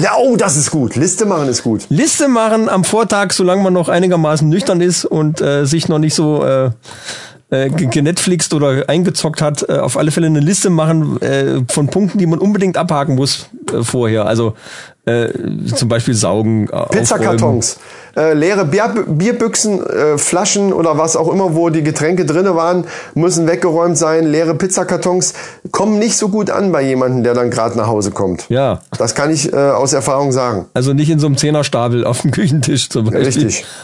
Ja, 0.00 0.12
oh, 0.18 0.36
das 0.36 0.56
ist 0.56 0.70
gut. 0.70 0.96
Liste 0.96 1.26
machen 1.26 1.48
ist 1.48 1.62
gut. 1.62 1.86
Liste 1.88 2.28
machen 2.28 2.68
am 2.68 2.84
Vortag, 2.84 3.32
solange 3.32 3.62
man 3.62 3.72
noch 3.72 3.88
einigermaßen 3.88 4.48
nüchtern 4.48 4.80
ist 4.80 5.04
und 5.04 5.40
äh, 5.40 5.64
sich 5.66 5.88
noch 5.88 5.98
nicht 5.98 6.14
so 6.14 6.44
äh, 6.44 6.70
äh, 7.50 7.70
ge- 7.70 7.86
genetflixt 7.88 8.52
oder 8.54 8.88
eingezockt 8.88 9.40
hat, 9.40 9.68
äh, 9.68 9.74
auf 9.78 9.96
alle 9.96 10.10
Fälle 10.10 10.26
eine 10.26 10.40
Liste 10.40 10.70
machen 10.70 11.20
äh, 11.22 11.60
von 11.70 11.86
Punkten, 11.88 12.18
die 12.18 12.26
man 12.26 12.40
unbedingt 12.40 12.76
abhaken 12.76 13.14
muss 13.14 13.48
äh, 13.72 13.82
vorher. 13.82 14.26
Also 14.26 14.54
äh, 15.06 15.28
zum 15.74 15.88
Beispiel 15.88 16.14
saugen, 16.14 16.68
äh, 16.68 16.86
Pizzakartons, 16.90 17.78
äh, 18.16 18.32
leere 18.34 18.64
Bier, 18.64 18.92
Bierbüchsen, 19.06 19.80
äh, 19.86 20.18
Flaschen 20.18 20.72
oder 20.72 20.98
was 20.98 21.16
auch 21.16 21.32
immer, 21.32 21.54
wo 21.54 21.70
die 21.70 21.82
Getränke 21.84 22.24
drinne 22.26 22.56
waren, 22.56 22.84
müssen 23.14 23.46
weggeräumt 23.46 23.96
sein. 23.96 24.26
Leere 24.26 24.54
Pizzakartons 24.56 25.34
kommen 25.70 25.98
nicht 26.00 26.16
so 26.16 26.28
gut 26.28 26.50
an 26.50 26.72
bei 26.72 26.82
jemandem, 26.82 27.22
der 27.22 27.34
dann 27.34 27.50
gerade 27.50 27.78
nach 27.78 27.86
Hause 27.86 28.10
kommt. 28.10 28.46
Ja, 28.48 28.80
Das 28.98 29.14
kann 29.14 29.30
ich 29.30 29.52
äh, 29.52 29.56
aus 29.56 29.92
Erfahrung 29.92 30.32
sagen. 30.32 30.66
also 30.74 30.92
nicht 30.92 31.08
in 31.10 31.20
so 31.20 31.26
einem 31.26 31.36
Zehnerstapel 31.36 32.04
auf 32.04 32.22
dem 32.22 32.32
Küchentisch 32.32 32.88
zum 32.88 33.04
Beispiel. 33.04 33.24
Richtig. 33.24 33.64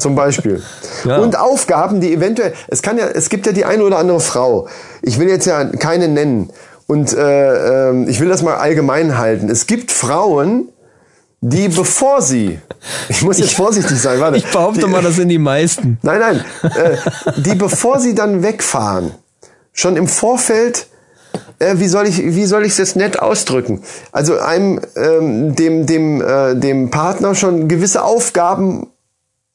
Zum 0.00 0.14
Beispiel. 0.14 0.62
Ja. 1.04 1.16
Und 1.18 1.38
Aufgaben, 1.38 2.02
die 2.02 2.12
eventuell, 2.12 2.52
es 2.68 2.82
kann 2.82 2.98
ja, 2.98 3.06
es 3.06 3.30
gibt 3.30 3.46
ja 3.46 3.52
die 3.52 3.64
eine 3.64 3.82
oder 3.82 3.96
andere 3.96 4.20
Frau. 4.20 4.68
Ich 5.00 5.18
will 5.18 5.28
jetzt 5.28 5.46
ja 5.46 5.64
keine 5.64 6.08
nennen. 6.08 6.50
Und 6.86 7.12
äh, 7.12 7.88
ähm, 7.88 8.08
ich 8.08 8.20
will 8.20 8.28
das 8.28 8.42
mal 8.42 8.56
allgemein 8.56 9.18
halten. 9.18 9.48
Es 9.48 9.66
gibt 9.66 9.90
Frauen, 9.90 10.68
die 11.40 11.68
bevor 11.68 12.22
sie, 12.22 12.58
ich 13.08 13.22
muss 13.22 13.38
jetzt 13.38 13.54
vorsichtig 13.54 14.00
sein, 14.00 14.20
warte. 14.20 14.36
Ich 14.38 14.50
behaupte 14.50 14.80
die, 14.80 14.86
mal, 14.86 15.02
das 15.02 15.16
sind 15.16 15.28
die 15.28 15.38
meisten. 15.38 15.98
Nein, 16.02 16.20
nein. 16.20 16.44
Äh, 16.62 16.96
die 17.36 17.54
bevor 17.54 18.00
sie 18.00 18.14
dann 18.14 18.42
wegfahren, 18.42 19.12
schon 19.72 19.96
im 19.96 20.08
Vorfeld, 20.08 20.86
äh, 21.58 21.74
wie 21.78 21.88
soll 21.88 22.06
ich, 22.06 22.18
wie 22.18 22.46
soll 22.46 22.64
ich 22.64 22.72
es 22.72 22.78
jetzt 22.78 22.96
nett 22.96 23.18
ausdrücken? 23.18 23.82
Also 24.12 24.38
einem, 24.38 24.80
ähm, 24.96 25.54
dem, 25.54 25.86
dem, 25.86 26.20
äh, 26.20 26.54
dem 26.54 26.90
Partner 26.90 27.34
schon 27.34 27.68
gewisse 27.68 28.02
Aufgaben 28.02 28.88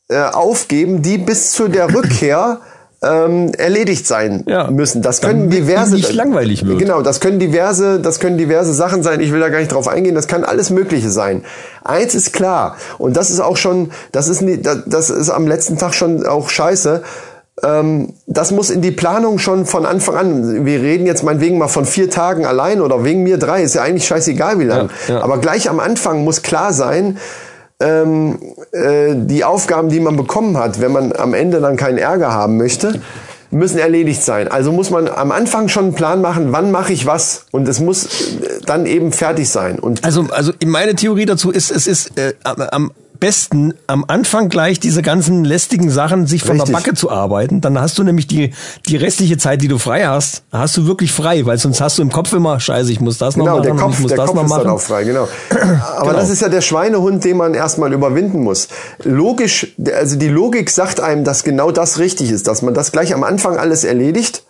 äh, 0.10 0.22
aufgeben, 0.22 1.02
die 1.02 1.18
bis 1.18 1.52
zu 1.52 1.68
der 1.68 1.94
Rückkehr 1.94 2.60
ähm, 3.04 3.52
erledigt 3.58 4.06
sein 4.06 4.44
Ja. 4.46 4.70
müssen. 4.70 5.02
Das 5.02 5.22
können 5.22 5.50
diverse 5.50 5.96
nicht 5.96 6.14
langweilig 6.14 6.66
wird. 6.66 6.78
Genau, 6.80 7.02
das 7.02 7.20
können 7.20 7.40
diverse, 7.40 8.00
das 8.00 8.20
können 8.20 8.38
diverse 8.38 8.74
Sachen 8.74 9.02
sein. 9.02 9.20
Ich 9.22 9.32
will 9.32 9.40
da 9.40 9.50
gar 9.50 9.60
nicht 9.60 9.72
drauf 9.72 9.88
eingehen. 9.88 10.14
Das 10.14 10.28
kann 10.28 10.44
alles 10.44 10.70
Mögliche 10.70 11.10
sein. 11.10 11.44
Eins 11.84 12.14
ist 12.14 12.32
klar 12.32 12.76
und 13.00 13.18
das 13.18 13.32
ist 13.32 13.40
auch 13.40 13.58
schon, 13.58 13.92
das 14.12 14.28
ist 14.28 14.44
das 14.86 15.10
ist 15.10 15.30
am 15.30 15.48
letzten 15.48 15.78
Tag 15.78 15.96
schon 15.96 16.26
auch 16.26 16.50
scheiße. 16.50 17.02
Ähm, 17.64 18.14
das 18.28 18.52
muss 18.52 18.70
in 18.70 18.82
die 18.82 18.92
Planung 18.92 19.40
schon 19.40 19.66
von 19.66 19.86
Anfang 19.86 20.16
an. 20.16 20.66
Wir 20.66 20.82
reden 20.82 21.06
jetzt 21.06 21.24
meinetwegen 21.24 21.58
mal 21.58 21.68
von 21.68 21.86
vier 21.86 22.10
Tagen 22.10 22.46
allein 22.46 22.82
oder 22.82 23.04
wegen 23.04 23.24
mir 23.24 23.38
drei. 23.38 23.64
Ist 23.64 23.76
ja 23.76 23.82
eigentlich 23.82 24.06
scheißegal 24.08 24.60
wie 24.60 24.66
lang. 24.66 24.90
Ja, 25.08 25.16
ja. 25.16 25.22
Aber 25.24 25.40
gleich 25.40 25.70
am 25.70 25.80
Anfang 25.80 26.24
muss 26.24 26.44
klar 26.44 26.72
sein, 26.74 27.18
ähm, 27.82 28.40
äh, 28.72 29.16
die 29.16 29.44
Aufgaben, 29.44 29.90
die 29.90 30.00
man 30.00 30.16
bekommen 30.16 30.58
hat, 30.58 30.80
wenn 30.82 30.92
man 30.92 31.14
am 31.14 31.34
Ende 31.34 31.60
dann 31.60 31.78
keinen 31.78 31.98
Ärger 31.98 32.32
haben 32.32 32.58
möchte, 32.58 33.02
müssen 33.52 33.80
erledigt 33.80 34.24
sein. 34.24 34.48
Also 34.48 34.72
muss 34.72 34.90
man 34.90 35.08
am 35.08 35.32
Anfang 35.32 35.68
schon 35.68 35.86
einen 35.86 35.94
Plan 35.94 36.22
machen, 36.22 36.52
wann 36.52 36.72
mache 36.72 36.94
ich 36.94 37.06
was 37.06 37.46
und 37.52 37.68
es 37.68 37.80
muss 37.80 38.06
äh, 38.06 38.62
dann 38.66 38.86
eben 38.86 39.12
fertig 39.12 39.50
sein. 39.50 39.78
Und 39.80 40.04
Also, 40.04 40.28
also 40.32 40.54
meine 40.66 40.96
Theorie 40.96 41.26
dazu 41.26 41.52
ist, 41.52 41.72
es 41.72 41.88
ist 41.88 42.18
äh, 42.18 42.34
am, 42.44 42.92
besten 43.22 43.74
am 43.88 44.04
Anfang 44.08 44.50
gleich 44.50 44.82
diese 44.82 45.02
ganzen 45.02 45.46
lästigen 45.46 45.90
Sachen 45.90 46.28
sich 46.28 46.42
von 46.42 46.58
Richtig. 46.60 46.66
der 46.66 46.74
Backe 46.74 46.94
zu 46.96 47.10
arbeiten. 47.10 47.62
Dann 47.62 47.80
hast 47.80 47.98
du 47.98 48.04
nämlich 48.04 48.28
die, 48.28 48.52
die 48.88 48.98
restliche 48.98 49.38
Zeit, 49.38 49.62
die 49.62 49.70
du 49.70 49.78
frei 49.78 50.06
hast, 50.06 50.44
hast 50.52 50.76
du 50.76 50.88
wirklich 50.88 51.14
frei, 51.14 51.46
weil 51.46 51.58
sonst 51.58 51.80
hast 51.80 51.98
du 51.98 52.02
im 52.02 52.12
Kopf 52.12 52.34
immer, 52.34 52.60
scheiße, 52.60 52.92
ich 52.92 53.00
muss 53.00 53.18
das 53.20 53.38
noch 53.38 53.46
genau, 53.46 53.58
machen 53.60 53.64
der 53.64 53.76
Kopf, 53.76 53.94
ich 53.94 54.00
muss 54.02 54.10
der 54.10 54.18
das 54.18 54.26
Kopf 54.28 54.36
noch 54.36 54.44
ist 54.44 54.50
machen. 54.50 54.64
dann 54.66 54.74
auch 54.74 54.82
frei, 54.82 55.04
genau. 55.06 55.28
Aber 55.96 56.08
Genau. 56.10 56.20
das 56.20 56.30
ist 56.30 56.42
ja 56.42 56.50
der 56.50 56.62
Schweinehund, 56.62 57.24
den 57.24 57.38
man 57.38 57.54
erstmal 57.54 57.94
überwinden 57.94 58.42
muss. 58.42 58.68
Logisch, 59.04 59.68
also 59.96 60.18
die 60.18 60.28
Logik 60.28 60.70
sagt 60.72 61.00
einem, 61.00 61.24
dass 61.24 61.44
genau 61.44 61.72
das 61.72 62.00
richtig 62.00 62.32
ist, 62.32 62.48
dass 62.48 62.62
man 62.64 62.74
das 62.74 62.92
gleich 62.92 63.14
am 63.14 63.24
Anfang 63.24 63.56
alles 63.58 63.84
erledigt 63.84 64.44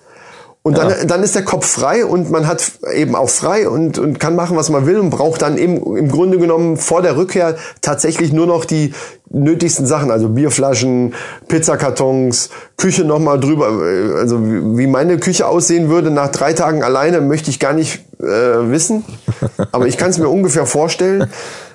Und 0.64 0.78
dann, 0.78 0.90
Ja. 0.90 1.06
dann 1.06 1.24
ist 1.24 1.34
der 1.34 1.44
Kopf 1.44 1.66
frei 1.66 2.06
und 2.06 2.30
man 2.30 2.46
hat 2.46 2.72
eben 2.94 3.16
auch 3.16 3.30
frei 3.30 3.68
und, 3.68 3.98
und 3.98 4.20
kann 4.20 4.36
machen, 4.36 4.56
was 4.56 4.70
man 4.70 4.86
will 4.86 5.00
und 5.00 5.10
braucht 5.10 5.42
dann 5.42 5.58
eben 5.58 5.98
im 5.98 6.08
Grunde 6.08 6.38
genommen 6.38 6.78
vor 6.78 7.02
der 7.02 7.18
Rückkehr 7.18 7.56
tatsächlich 7.82 8.32
nur 8.32 8.46
noch 8.46 8.66
die 8.66 8.94
nötigsten 9.32 9.88
Sachen, 9.88 10.12
also 10.12 10.30
Bierflaschen, 10.30 11.16
Pizzakartons, 11.48 12.52
Küche 12.78 13.06
nochmal 13.06 13.40
drüber. 13.40 13.70
Also 14.18 14.40
wie 14.44 14.78
wie 14.78 14.88
meine 14.88 15.18
Küche 15.18 15.48
aussehen 15.48 15.90
würde 15.90 16.12
nach 16.12 16.30
drei 16.30 16.54
Tagen 16.54 16.84
alleine, 16.84 17.22
möchte 17.22 17.50
ich 17.50 17.60
gar 17.60 17.74
nicht 17.74 18.06
äh, 18.20 18.26
wissen. 18.26 19.04
Aber 19.72 19.88
ich 19.88 19.98
kann 19.98 20.12
es 20.12 20.20
mir 20.20 20.30
ungefähr 20.30 20.68
vorstellen. 20.68 21.28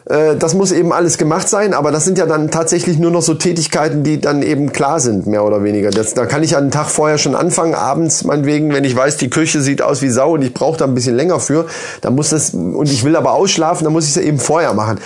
Äh, 0.08 0.36
Das 0.36 0.54
muss 0.54 0.72
eben 0.72 0.92
alles 0.92 1.18
gemacht 1.18 1.48
sein, 1.48 1.74
aber 1.74 1.90
das 1.90 2.04
sind 2.04 2.18
ja 2.18 2.26
dann 2.26 2.50
tatsächlich 2.50 2.98
nur 2.98 3.10
noch 3.10 3.22
so 3.22 3.34
Tätigkeiten, 3.34 4.02
die 4.02 4.20
dann 4.20 4.42
eben 4.42 4.72
klar 4.72 5.00
sind, 5.00 5.26
mehr 5.26 5.44
oder 5.44 5.64
weniger. 5.64 5.90
Das, 5.90 6.14
da 6.14 6.26
kann 6.26 6.42
ich 6.42 6.56
einen 6.56 6.70
Tag 6.70 6.88
vorher 6.88 7.18
schon 7.18 7.34
anfangen, 7.34 7.74
abends 7.74 8.24
meinetwegen, 8.24 8.72
wenn 8.72 8.84
ich 8.84 8.94
weiß, 8.96 9.16
die 9.16 9.30
Küche 9.30 9.60
sieht 9.60 9.82
aus 9.82 10.02
wie 10.02 10.10
Sau 10.10 10.34
und 10.34 10.42
ich 10.42 10.54
brauche 10.54 10.78
da 10.78 10.84
ein 10.84 10.94
bisschen 10.94 11.16
länger 11.16 11.40
für, 11.40 11.66
dann 12.02 12.14
muss 12.14 12.30
das, 12.30 12.50
und 12.54 12.88
ich 12.90 13.04
will 13.04 13.16
aber 13.16 13.32
ausschlafen, 13.32 13.84
dann 13.84 13.92
muss 13.92 14.04
ich 14.04 14.16
es 14.16 14.22
eben 14.22 14.38
vorher 14.38 14.74
machen. 14.74 14.98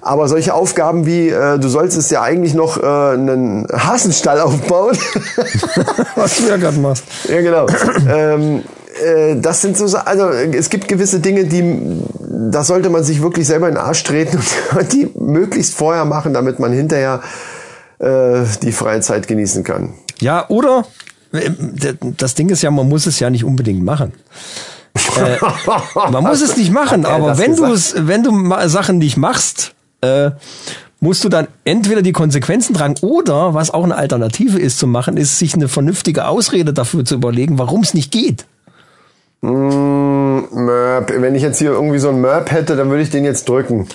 Aber 0.00 0.28
solche 0.28 0.54
Aufgaben 0.54 1.06
wie, 1.06 1.28
äh, 1.28 1.58
du 1.58 1.68
solltest 1.68 2.10
ja 2.10 2.22
eigentlich 2.22 2.54
noch 2.54 2.82
äh, 2.82 2.86
einen 2.86 3.66
Hasenstall 3.72 4.40
aufbauen. 4.40 4.96
Was 6.16 6.36
du 6.38 6.48
ja 6.48 6.56
gerade 6.56 6.78
machst. 6.78 7.04
Ja, 7.28 7.40
genau. 7.40 7.66
ähm, 8.08 8.62
äh, 9.04 9.36
das 9.36 9.62
sind 9.62 9.76
so, 9.76 9.84
also 9.96 10.28
es 10.28 10.70
gibt 10.70 10.88
gewisse 10.88 11.20
Dinge, 11.20 11.44
die, 11.44 11.62
da 12.48 12.64
sollte 12.64 12.88
man 12.90 13.04
sich 13.04 13.20
wirklich 13.20 13.46
selber 13.46 13.68
in 13.68 13.74
den 13.74 13.82
Arsch 13.82 14.02
treten 14.02 14.40
und 14.78 14.92
die 14.92 15.10
möglichst 15.18 15.74
vorher 15.74 16.04
machen, 16.04 16.32
damit 16.32 16.58
man 16.58 16.72
hinterher 16.72 17.20
äh, 17.98 18.42
die 18.62 18.72
freie 18.72 19.00
Zeit 19.00 19.28
genießen 19.28 19.64
kann. 19.64 19.94
Ja, 20.20 20.48
oder 20.48 20.84
äh, 21.32 21.50
das 22.16 22.34
Ding 22.34 22.48
ist 22.48 22.62
ja, 22.62 22.70
man 22.70 22.88
muss 22.88 23.06
es 23.06 23.20
ja 23.20 23.30
nicht 23.30 23.44
unbedingt 23.44 23.84
machen. 23.84 24.12
Äh, 25.16 25.36
man 26.10 26.24
muss 26.24 26.40
es 26.40 26.56
nicht 26.56 26.72
machen, 26.72 27.04
er 27.04 27.10
aber 27.10 27.28
das 27.28 27.38
wenn 27.38 27.56
du 27.56 27.64
es, 27.66 27.94
wenn 27.96 28.22
du 28.22 28.50
Sachen 28.68 28.98
nicht 28.98 29.16
machst, 29.16 29.74
äh, 30.00 30.30
musst 31.00 31.24
du 31.24 31.28
dann 31.28 31.48
entweder 31.64 32.02
die 32.02 32.12
Konsequenzen 32.12 32.74
tragen 32.74 32.94
oder 33.00 33.54
was 33.54 33.70
auch 33.70 33.84
eine 33.84 33.96
Alternative 33.96 34.58
ist 34.58 34.78
zu 34.78 34.86
machen, 34.86 35.16
ist 35.16 35.38
sich 35.38 35.54
eine 35.54 35.68
vernünftige 35.68 36.26
Ausrede 36.26 36.72
dafür 36.72 37.04
zu 37.04 37.14
überlegen, 37.14 37.58
warum 37.58 37.82
es 37.82 37.94
nicht 37.94 38.10
geht. 38.12 38.44
Möp. 39.42 41.12
Wenn 41.16 41.34
ich 41.34 41.42
jetzt 41.42 41.58
hier 41.58 41.70
irgendwie 41.72 41.98
so 41.98 42.08
einen 42.10 42.20
Möp 42.20 42.50
hätte, 42.50 42.76
dann 42.76 42.90
würde 42.90 43.02
ich 43.02 43.10
den 43.10 43.24
jetzt 43.24 43.48
drücken. 43.48 43.86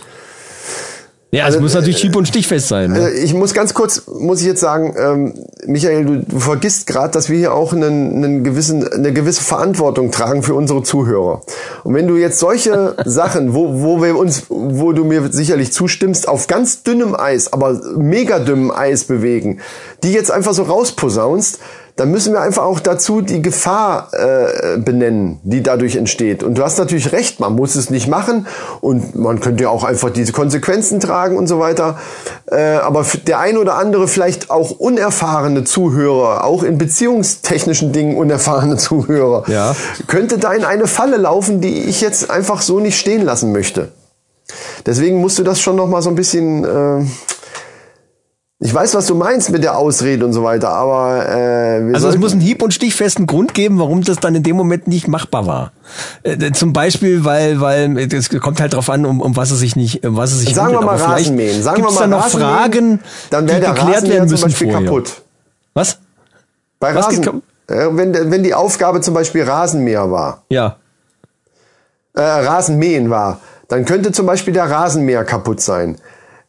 Ja, 1.32 1.42
es 1.42 1.48
Also, 1.48 1.60
muss 1.60 1.74
natürlich 1.74 1.98
hieb- 2.00 2.16
und 2.16 2.28
stichfest 2.30 2.70
sein. 2.70 2.92
Ne? 2.94 3.10
Äh, 3.10 3.24
Ich 3.24 3.34
muss 3.34 3.54
ganz 3.54 3.74
kurz, 3.74 4.04
muss 4.08 4.40
ich 4.40 4.48
jetzt 4.48 4.62
sagen, 4.62 4.96
ähm, 4.98 5.34
Michael, 5.66 6.06
du, 6.06 6.20
du 6.26 6.40
vergisst 6.40 6.88
gerade, 6.88 7.12
dass 7.12 7.30
wir 7.30 7.38
hier 7.38 7.54
auch 7.54 7.74
einen, 7.74 8.24
einen 8.24 8.44
gewissen, 8.46 8.88
eine 8.88 9.12
gewisse 9.12 9.44
Verantwortung 9.44 10.12
tragen 10.12 10.44
für 10.44 10.54
unsere 10.54 10.82
Zuhörer. 10.84 11.42
Und 11.84 11.94
wenn 11.94 12.08
du 12.08 12.16
jetzt 12.16 12.40
solche 12.40 12.96
Sachen, 13.06 13.54
wo, 13.54 13.82
wo 13.82 14.02
wir 14.02 14.16
uns, 14.18 14.44
wo 14.48 14.94
du 14.94 15.04
mir 15.04 15.30
sicherlich 15.34 15.74
zustimmst, 15.74 16.30
auf 16.30 16.48
ganz 16.48 16.84
dünnem 16.84 17.16
Eis, 17.16 17.52
aber 17.52 17.82
mega 17.98 18.40
dünnem 18.40 18.72
Eis 18.72 19.04
bewegen, 19.04 19.60
die 20.04 20.14
jetzt 20.14 20.32
einfach 20.32 20.54
so 20.54 20.64
rausposaunst, 20.64 21.60
dann 21.98 22.12
müssen 22.12 22.34
wir 22.34 22.42
einfach 22.42 22.64
auch 22.64 22.82
dazu 22.82 23.22
die 23.22 23.42
Gefahr 23.42 24.10
äh, 24.14 24.78
benennen, 24.78 25.40
die 25.44 25.64
dadurch 25.64 25.96
entsteht. 25.96 26.44
Und 26.44 26.58
du 26.58 26.64
hast 26.64 26.78
natürlich 26.78 27.14
recht, 27.14 27.40
man 27.40 27.54
muss 27.54 27.76
es 27.76 27.90
nicht 27.90 28.08
machen 28.10 28.48
und 28.82 29.16
man 29.16 29.40
könnte 29.40 29.64
ja 29.64 29.70
auch 29.70 29.86
einfach 29.86 30.10
diese 30.10 30.34
Konsequenzen 30.34 31.00
tragen 31.00 31.38
und 31.38 31.48
so 31.48 31.60
weiter. 31.60 31.98
Äh, 32.52 32.76
aber 32.76 33.06
der 33.28 33.40
ein 33.40 33.58
oder 33.58 33.76
andere 33.76 34.10
vielleicht 34.10 34.50
auch 34.52 34.72
unerfahrene 34.72 35.64
Zuhörer, 35.64 36.44
auch 36.44 36.64
in 36.64 36.78
beziehungstechnischen 36.78 37.94
Dingen 37.94 38.18
unerfahrene 38.18 38.76
Zuhörer, 38.78 39.46
Ja. 39.48 39.74
könnte 40.08 40.38
da 40.38 40.52
in 40.52 40.66
eine 40.66 40.88
Falle 40.88 41.16
laufen, 41.16 41.62
die 41.62 41.84
ich 41.84 42.02
jetzt 42.02 42.30
einfach 42.30 42.62
so 42.62 42.82
nicht 42.82 43.00
stehen 43.00 43.24
lassen 43.24 43.54
möchte. 43.54 43.90
Deswegen 44.86 45.22
musst 45.22 45.40
du 45.40 45.44
das 45.44 45.60
schon 45.62 45.76
noch 45.78 45.88
mal 45.88 46.02
so 46.02 46.10
ein 46.10 46.16
bisschen 46.16 46.64
äh, 46.66 47.06
ich 48.60 48.74
weiß, 48.74 48.96
was 48.96 49.06
du 49.08 49.16
meinst 49.16 49.50
mit 49.52 49.64
der 49.64 49.78
Ausrede 49.78 50.26
und 50.26 50.32
so 50.34 50.44
weiter, 50.44 50.70
aber 50.70 51.28
äh, 51.28 51.86
wir 51.86 51.94
Also 51.96 52.08
es 52.08 52.18
muss 52.18 52.32
einen 52.32 52.42
hieb- 52.42 52.64
und 52.64 52.74
stichfesten 52.74 53.28
Grund 53.28 53.54
geben, 53.54 53.80
warum 53.80 54.02
das 54.02 54.18
dann 54.18 54.34
in 54.34 54.44
dem 54.44 54.56
Moment 54.56 54.88
nicht 54.88 55.08
machbar 55.10 55.46
war. 55.46 55.72
Äh, 56.24 56.52
zum 56.54 56.72
Beispiel, 56.72 57.26
weil, 57.26 57.60
weil 57.60 57.98
es 57.98 58.30
kommt 58.30 58.62
halt 58.62 58.74
drauf 58.74 58.90
an, 58.90 59.06
um, 59.06 59.20
um 59.22 59.36
was 59.36 59.52
es 59.52 59.60
sich 59.60 59.76
nicht, 59.76 60.06
um 60.06 60.16
was 60.16 60.32
es 60.32 60.40
sich 60.40 60.56
Sagen 60.56 60.70
wir 60.72 60.80
handelt. 60.80 60.86
mal 60.86 60.92
Aber 60.96 61.04
vielleicht 61.04 61.26
Rasenmähen. 61.32 61.62
Sagen 61.64 61.84
wir 61.84 61.92
mal 61.92 62.00
da 62.02 62.08
noch 62.08 62.24
Rasenmähen, 62.26 62.50
Fragen, 62.50 63.00
dann 63.30 63.48
wäre 63.48 63.58
die 63.60 63.66
der 63.66 63.74
geklärt 63.74 64.04
werden 64.10 64.30
zum 64.30 64.32
müssen 64.32 64.44
Beispiel 64.44 64.72
vorher. 64.72 64.86
kaputt. 64.90 65.12
Was? 65.74 66.00
Bei 66.80 66.96
Was 66.96 67.08
Rasen, 67.08 67.42
äh, 67.68 67.88
wenn, 67.92 68.32
wenn 68.32 68.44
die 68.44 68.54
Aufgabe 68.54 69.02
zum 69.02 69.14
Beispiel 69.14 69.44
Rasenmäher 69.44 70.10
war, 70.12 70.44
Ja. 70.50 70.78
äh, 72.14 72.22
Rasenmähen 72.22 73.10
war, 73.10 73.42
dann 73.68 73.84
könnte 73.84 74.12
zum 74.14 74.26
Beispiel 74.26 74.54
der 74.54 74.70
Rasenmäher 74.70 75.26
kaputt 75.26 75.60
sein. 75.60 75.98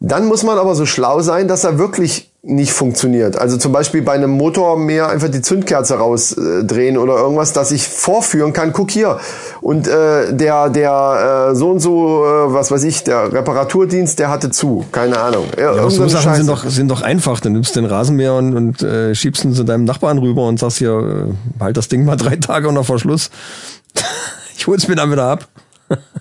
Dann 0.00 0.26
muss 0.26 0.42
man 0.42 0.58
aber 0.58 0.74
so 0.74 0.84
schlau 0.84 1.20
sein, 1.20 1.48
dass 1.48 1.64
er 1.64 1.78
wirklich 1.78 2.30
nicht 2.42 2.72
funktioniert. 2.72 3.36
Also 3.36 3.56
zum 3.56 3.72
Beispiel 3.72 4.02
bei 4.02 4.12
einem 4.12 4.30
Motormäher 4.30 5.08
einfach 5.08 5.28
die 5.28 5.42
Zündkerze 5.42 5.96
rausdrehen 5.96 6.96
oder 6.96 7.16
irgendwas, 7.16 7.52
dass 7.52 7.72
ich 7.72 7.88
vorführen 7.88 8.52
kann. 8.52 8.72
Guck 8.72 8.90
hier. 8.90 9.18
Und 9.60 9.88
äh, 9.88 10.32
der 10.32 10.70
der 10.70 11.50
äh, 11.50 11.54
so 11.56 11.70
und 11.70 11.80
so, 11.80 12.24
äh, 12.24 12.52
was 12.52 12.70
weiß 12.70 12.84
ich, 12.84 13.02
der 13.02 13.32
Reparaturdienst, 13.32 14.18
der 14.18 14.30
hatte 14.30 14.50
zu. 14.50 14.84
Keine 14.92 15.18
Ahnung. 15.18 15.46
Ja, 15.58 15.74
Ja, 15.74 15.90
so 15.90 16.06
Sachen 16.06 16.08
sind 16.08 16.22
Scheiße. 16.22 16.44
doch, 16.44 16.64
sind 16.66 16.88
doch 16.88 17.02
einfach. 17.02 17.40
Dann 17.40 17.54
nimmst 17.54 17.74
du 17.74 17.80
den 17.80 17.90
Rasenmäher 17.90 18.34
und, 18.34 18.54
und 18.54 18.82
äh, 18.82 19.14
schiebst 19.14 19.44
ihn 19.44 19.54
zu 19.54 19.64
deinem 19.64 19.84
Nachbarn 19.84 20.18
rüber 20.18 20.46
und 20.46 20.60
sagst 20.60 20.78
hier, 20.78 20.92
äh, 21.58 21.60
halt 21.62 21.76
das 21.76 21.88
Ding 21.88 22.04
mal 22.04 22.16
drei 22.16 22.36
Tage 22.36 22.68
unter 22.68 22.84
Verschluss. 22.84 23.30
ich 24.56 24.66
hol's 24.68 24.86
mir 24.86 24.94
dann 24.94 25.10
wieder 25.10 25.24
ab. 25.24 25.48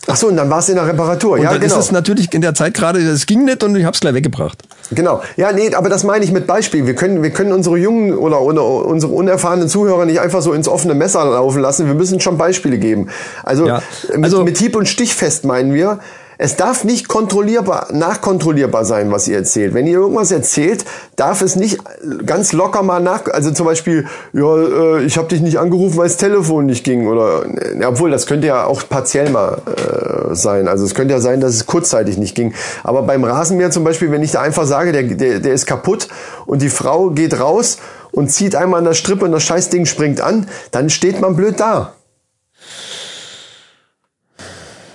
Ach 0.07 0.16
so, 0.16 0.28
und 0.28 0.38
dann 0.38 0.49
war 0.49 0.59
es 0.59 0.70
in 0.70 0.76
der 0.76 0.88
Reparatur. 0.88 1.32
Und 1.34 1.41
ja, 1.41 1.51
dann 1.51 1.59
genau. 1.59 1.74
ist 1.74 1.86
es 1.86 1.91
natürlich 1.91 2.32
in 2.34 2.41
der 2.41 2.53
Zeit 2.53 2.74
gerade, 2.76 2.99
es 2.99 3.26
ging 3.26 3.45
nicht 3.45 3.63
und 3.63 3.76
ich 3.76 3.86
hab's 3.86 3.99
gleich 3.99 4.13
weggebracht. 4.13 4.61
Genau. 4.91 5.24
Ja, 5.38 5.51
nee, 5.51 5.74
aber 5.74 5.89
das 5.89 6.03
meine 6.03 6.24
ich 6.24 6.32
mit 6.32 6.45
Beispiel. 6.45 6.86
Wir 6.86 6.93
können, 6.95 7.24
wir 7.24 7.32
können 7.32 7.51
unsere 7.51 7.78
jungen 7.78 8.16
oder, 8.16 8.41
oder 8.41 8.63
unsere 8.63 9.11
unerfahrenen 9.13 9.68
Zuhörer 9.68 10.05
nicht 10.05 10.20
einfach 10.20 10.41
so 10.41 10.53
ins 10.53 10.68
offene 10.68 10.93
Messer 10.93 11.26
laufen 11.26 11.61
lassen. 11.61 11.88
Wir 11.88 11.95
müssen 11.95 12.20
schon 12.20 12.38
Beispiele 12.38 12.78
geben. 12.78 13.09
Also, 13.43 13.66
Ja, 13.66 13.82
mit, 14.13 14.24
also- 14.26 14.43
mit 14.43 14.57
Hieb- 14.57 14.76
und 14.76 14.88
Stichfest 14.88 15.45
meinen 15.45 15.74
wir, 15.74 15.99
es 16.38 16.55
darf 16.55 16.83
nicht 16.83 17.07
kontrollierbar, 17.07 17.88
nachkontrollierbar 17.91 18.86
sein, 18.86 19.11
was 19.11 19.27
ihr 19.27 19.38
erzählt. 19.38 19.73
Wenn 19.73 19.88
ihr 19.88 19.99
irgendwas 19.99 20.31
erzählt, 20.31 20.86
darf 21.15 21.41
es 21.41 21.55
nicht 21.55 21.79
ganz 22.25 22.53
locker 22.53 22.83
mal 22.83 22.99
nach, 22.99 23.25
also 23.27 23.51
zum 23.51 23.65
Beispiel, 23.65 24.05
ja, 24.33 24.57
äh, 24.57 25.03
ich 25.03 25.17
habe 25.17 25.27
dich 25.27 25.41
nicht 25.41 25.59
angerufen, 25.59 25.97
weil 25.97 26.07
das 26.07 26.17
Telefon 26.17 26.65
nicht 26.65 26.83
ging 26.83 27.07
oder, 27.07 27.45
ja, 27.79 27.89
obwohl, 27.89 28.11
das 28.11 28.25
könnte 28.25 28.47
ja 28.47 28.65
auch 28.65 28.83
partiell 28.88 29.29
mal 29.29 29.61
äh, 29.65 30.36
sein. 30.36 30.67
Also 30.67 30.86
es 30.86 30.95
könnte 30.95 31.13
ja 31.13 31.19
sein, 31.19 31.41
dass 31.41 31.53
es 31.53 31.65
kurzzeitig 31.65 32.17
nicht 32.17 32.36
ging. 32.36 32.53
Aber 32.83 33.03
beim 33.03 33.23
Rasenmäher 33.23 33.71
zum 33.71 33.83
Beispiel, 33.83 34.11
wenn 34.11 34.23
ich 34.23 34.31
da 34.31 34.41
einfach 34.41 34.65
sage, 34.65 34.91
der, 34.91 35.03
der, 35.03 35.39
der 35.39 35.53
ist 35.53 35.65
kaputt 35.65 36.07
und 36.45 36.61
die 36.61 36.69
Frau 36.69 37.09
geht 37.09 37.39
raus 37.39 37.77
und 38.11 38.31
zieht 38.31 38.55
einmal 38.55 38.79
an 38.79 38.86
der 38.86 38.93
Strippe 38.93 39.25
und 39.25 39.31
das 39.31 39.43
Scheißding 39.43 39.86
springt 39.86 40.21
an, 40.21 40.47
dann 40.71 40.89
steht 40.89 41.21
man 41.21 41.36
blöd 41.36 41.59
da. 41.59 41.93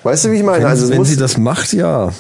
Weißt 0.03 0.25
du, 0.25 0.31
wie 0.31 0.37
ich 0.37 0.43
meine? 0.43 0.59
Wenn, 0.65 0.71
also 0.71 0.85
es 0.87 0.91
wenn 0.91 1.05
sie 1.05 1.17
das 1.17 1.37
macht, 1.37 1.73
ja. 1.73 2.11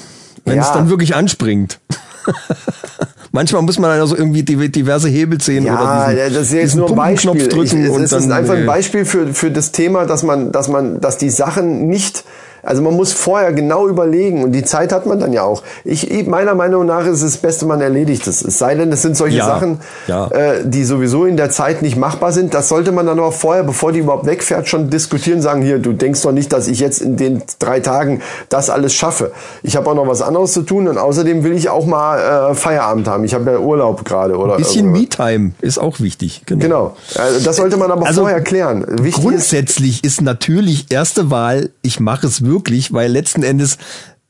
Wenn 0.44 0.56
Ja. 0.56 0.62
es 0.62 0.72
dann 0.72 0.88
wirklich 0.90 1.14
anspringt. 1.14 1.78
Manchmal 3.32 3.62
muss 3.62 3.78
man 3.78 3.90
also 3.92 4.16
irgendwie 4.16 4.42
diverse 4.42 5.08
Hebel 5.08 5.38
ziehen 5.38 5.64
Ja, 5.64 5.74
oder 5.74 6.12
diesen, 6.14 6.34
das 6.34 6.46
ist 6.48 6.52
jetzt 6.52 6.74
nur 6.74 6.90
ein 6.90 6.96
Beispiel. 6.96 7.48
drücken 7.48 7.84
ich, 7.84 7.90
und 7.90 8.02
es 8.02 8.10
dann 8.10 8.24
ist 8.24 8.30
einfach 8.30 8.54
ein 8.54 8.64
äh, 8.64 8.66
Beispiel 8.66 9.04
für, 9.04 9.32
für 9.32 9.50
das 9.52 9.70
Thema, 9.70 10.04
dass 10.04 10.22
man, 10.24 10.50
dass 10.50 10.66
man, 10.68 11.00
dass 11.00 11.16
die 11.16 11.30
Sachen 11.30 11.86
nicht, 11.88 12.24
also 12.62 12.82
man 12.82 12.94
muss 12.94 13.12
vorher 13.12 13.52
genau 13.52 13.88
überlegen 13.88 14.42
und 14.44 14.52
die 14.52 14.64
Zeit 14.64 14.92
hat 14.92 15.06
man 15.06 15.18
dann 15.20 15.32
ja 15.32 15.42
auch. 15.42 15.62
Ich, 15.84 16.26
meiner 16.26 16.54
Meinung 16.54 16.86
nach 16.86 17.06
ist 17.06 17.22
es 17.22 17.32
das 17.32 17.36
Beste, 17.38 17.66
man 17.66 17.80
erledigt 17.80 18.26
es. 18.26 18.42
Es 18.42 18.58
sei 18.58 18.74
denn, 18.74 18.92
es 18.92 19.02
sind 19.02 19.16
solche 19.16 19.38
Ja, 19.38 19.46
Sachen, 19.46 19.80
ja. 20.06 20.26
Äh, 20.28 20.62
die 20.64 20.84
sowieso 20.84 21.24
in 21.24 21.36
der 21.36 21.50
Zeit 21.50 21.82
nicht 21.82 21.96
machbar 21.96 22.32
sind. 22.32 22.54
Das 22.54 22.68
sollte 22.68 22.92
man 22.92 23.06
dann 23.06 23.18
aber 23.18 23.32
vorher, 23.32 23.62
bevor 23.64 23.92
die 23.92 24.00
überhaupt 24.00 24.26
wegfährt, 24.26 24.68
schon 24.68 24.90
diskutieren, 24.90 25.40
sagen, 25.42 25.62
hier, 25.62 25.78
du 25.78 25.92
denkst 25.92 26.22
doch 26.22 26.32
nicht, 26.32 26.52
dass 26.52 26.68
ich 26.68 26.80
jetzt 26.80 27.00
in 27.00 27.16
den 27.16 27.42
drei 27.58 27.80
Tagen 27.80 28.20
das 28.48 28.70
alles 28.70 28.92
schaffe. 28.94 29.32
Ich 29.62 29.76
habe 29.76 29.88
auch 29.90 29.94
noch 29.94 30.06
was 30.08 30.22
anderes 30.22 30.52
zu 30.52 30.62
tun 30.62 30.88
und 30.88 30.98
außerdem 30.98 31.44
will 31.44 31.52
ich 31.52 31.68
auch 31.70 31.86
mal 31.86 32.50
äh, 32.50 32.54
Feierabend 32.54 33.08
haben. 33.08 33.24
Ich 33.24 33.34
habe 33.34 33.50
ja 33.50 33.58
Urlaub 33.58 34.04
gerade 34.04 34.36
oder 34.36 34.56
bisschen 34.56 34.94
irgendwas. 34.94 35.18
Me-Time 35.18 35.52
ist 35.60 35.78
auch 35.78 36.00
wichtig. 36.00 36.42
Genau. 36.46 36.60
Genau, 36.60 36.96
Also 37.16 37.40
das 37.44 37.56
sollte 37.56 37.76
man 37.76 37.90
aber 37.90 38.06
Also 38.06 38.22
vorher 38.22 38.40
klären. 38.42 38.84
Wichtig 38.88 39.06
ist, 39.16 39.20
Grundsätzlich 39.22 40.04
ist 40.04 40.20
natürlich 40.20 40.86
erste 40.90 41.30
Wahl, 41.30 41.70
ich 41.82 42.00
mache 42.00 42.26
es 42.26 42.44
wirklich, 42.44 42.49
weil 42.92 43.10
letzten 43.10 43.42
Endes 43.42 43.78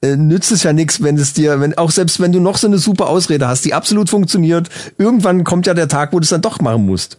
äh, 0.03 0.17
nützt 0.17 0.53
es 0.53 0.63
ja 0.63 0.73
nichts, 0.73 1.03
wenn 1.03 1.17
es 1.17 1.33
dir, 1.33 1.61
wenn 1.61 1.77
auch 1.77 1.91
selbst 1.91 2.21
wenn 2.21 2.33
du 2.33 2.41
noch 2.41 2.57
so 2.57 2.67
eine 2.67 2.79
super 2.79 3.09
Ausrede 3.09 3.49
hast, 3.49 3.65
die 3.65 3.75
absolut 3.75 4.09
funktioniert, 4.09 4.69
irgendwann 4.99 5.45
kommt 5.45 5.67
ja 5.67 5.75
der 5.75 5.89
Tag, 5.89 6.13
wo 6.13 6.19
du 6.19 6.25
es 6.25 6.31
dann 6.31 6.43
doch 6.43 6.61
machen 6.61 6.87
musst. 6.87 7.19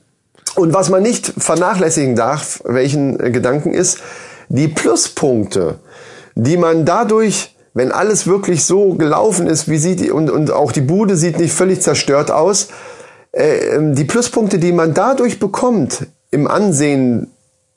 und 0.55 0.73
was 0.73 0.89
man 0.89 1.03
nicht 1.03 1.33
vernachlässigen 1.37 2.15
darf, 2.15 2.61
welchen 2.65 3.19
äh, 3.19 3.31
Gedanken 3.31 3.73
ist, 3.73 3.99
die 4.49 4.67
Pluspunkte, 4.67 5.79
die 6.35 6.57
man 6.57 6.85
dadurch, 6.85 7.55
wenn 7.73 7.91
alles 7.91 8.27
wirklich 8.27 8.65
so 8.65 8.95
gelaufen 8.95 9.47
ist, 9.47 9.69
wie 9.69 9.77
sieht 9.77 10.11
und, 10.11 10.29
und 10.29 10.51
auch 10.51 10.71
die 10.71 10.81
Bude 10.81 11.15
sieht 11.15 11.39
nicht 11.39 11.53
völlig 11.53 11.81
zerstört 11.81 12.31
aus, 12.31 12.67
äh, 13.31 13.75
ähm, 13.75 13.95
die 13.95 14.03
Pluspunkte, 14.03 14.59
die 14.59 14.73
man 14.73 14.93
dadurch 14.93 15.39
bekommt 15.39 16.07
im 16.31 16.47
Ansehen 16.47 17.27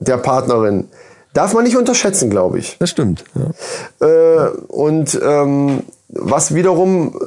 der 0.01 0.17
Partnerin 0.17 0.89
darf 1.35 1.53
man 1.53 1.65
nicht 1.65 1.77
unterschätzen, 1.77 2.31
glaube 2.31 2.59
ich. 2.59 2.77
Das 2.79 2.91
stimmt. 2.91 3.25
Ja. 3.35 4.07
Äh, 4.07 4.51
und 4.69 5.21
ähm, 5.23 5.81
was 6.09 6.55
wiederum, 6.55 7.19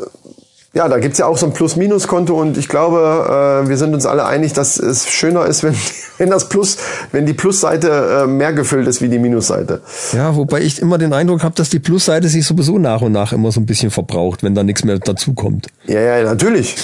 ja, 0.74 0.88
da 0.88 0.98
gibt's 0.98 1.20
ja 1.20 1.26
auch 1.26 1.38
so 1.38 1.46
ein 1.46 1.54
Plus-Minus-Konto 1.54 2.40
und 2.40 2.58
ich 2.58 2.70
glaube, 2.70 3.64
äh, 3.66 3.70
wir 3.70 3.78
sind 3.78 3.94
uns 3.94 4.06
alle 4.06 4.26
einig, 4.26 4.54
dass 4.54 4.78
es 4.78 5.08
schöner 5.08 5.46
ist, 5.46 5.64
wenn, 5.64 5.76
wenn 6.18 6.30
das 6.30 6.50
Plus, 6.50 6.78
wenn 7.12 7.26
die 7.26 7.34
Plusseite 7.34 8.24
äh, 8.24 8.28
mehr 8.28 8.54
gefüllt 8.54 8.88
ist 8.88 9.02
wie 9.02 9.10
die 9.10 9.20
Minusseite. 9.20 9.82
ja, 10.14 10.36
wobei 10.36 10.62
ich 10.62 10.82
immer 10.82 10.98
den 10.98 11.14
Eindruck 11.14 11.44
habe, 11.44 11.56
dass 11.56 11.70
die 11.70 11.80
Plusseite 11.80 12.30
sich 12.30 12.46
sowieso 12.46 12.80
nach 12.80 13.02
und 13.02 13.12
nach 13.12 13.34
immer 13.34 13.52
so 13.52 13.60
ein 13.60 13.66
bisschen 13.66 13.92
verbraucht, 13.92 14.42
wenn 14.42 14.56
da 14.56 14.64
nichts 14.64 14.84
mehr 14.84 15.00
dazukommt. 15.00 15.68
Ja, 15.86 16.02
ja, 16.02 16.24
natürlich. 16.24 16.76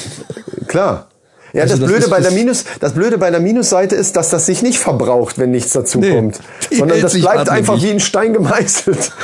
Klar. 0.68 1.08
Ja, 1.54 1.62
Also 1.64 1.74
das, 1.76 1.80
das 1.82 1.88
Blöde 1.90 2.04
ist- 2.06 2.10
bei 2.10 2.20
der 2.20 2.32
Minus, 2.32 2.66
das 2.80 2.94
Blöde 2.94 3.18
bei 3.20 3.30
der 3.32 3.40
Minusseite 3.40 3.96
ist, 3.96 4.16
dass 4.16 4.32
das 4.32 4.48
sich 4.48 4.64
nicht 4.64 4.80
verbraucht, 4.80 5.38
wenn 5.38 5.52
nichts 5.52 5.72
dazu 5.74 6.00
Nee, 6.00 6.16
kommt. 6.16 6.40
Sondern 6.72 7.00
das 7.00 7.14
bleibt 7.14 7.48
einfach 7.50 7.80
wie 7.82 7.92
ein 7.92 8.00
Stein 8.00 8.34
gemeißelt. 8.34 9.12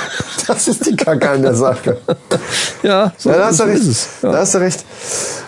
Das 0.47 0.68
ist 0.68 0.84
die 0.88 0.95
Kacke 0.95 1.30
an 1.30 1.43
der 1.43 1.53
Sache. 1.53 1.97
Ja, 2.81 3.14
so, 3.18 3.30
Ja, 3.30 3.38
da 3.38 3.45
hast 3.47 3.60
du 3.60 3.64
recht. 3.65 3.81
ist 3.84 3.88
es. 3.88 4.07
Ja. 4.23 4.31
Da 4.31 4.38
hast 4.39 4.56
du 4.56 4.57
recht. 4.57 4.84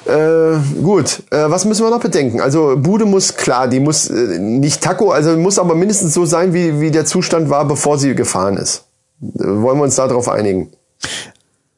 Äh, 0.06 0.58
gut, 0.84 1.24
äh, 1.32 1.50
was 1.50 1.66
müssen 1.66 1.84
wir 1.84 1.90
noch 1.90 2.02
bedenken? 2.02 2.40
Also 2.40 2.76
Bude 2.78 3.06
muss, 3.06 3.36
klar, 3.36 3.68
die 3.68 3.80
muss 3.80 4.10
äh, 4.12 4.38
nicht 4.38 4.84
Taco, 4.84 5.10
also 5.10 5.36
muss 5.38 5.58
aber 5.58 5.74
mindestens 5.74 6.14
so 6.14 6.26
sein, 6.26 6.54
wie, 6.54 6.80
wie 6.82 6.92
der 6.92 7.06
Zustand 7.06 7.50
war, 7.50 7.66
bevor 7.68 7.98
sie 7.98 8.14
gefahren 8.14 8.58
ist. 8.58 8.84
Äh, 9.24 9.44
wollen 9.44 9.78
wir 9.80 9.84
uns 9.86 9.96
darauf 9.96 10.30
einigen? 10.30 10.72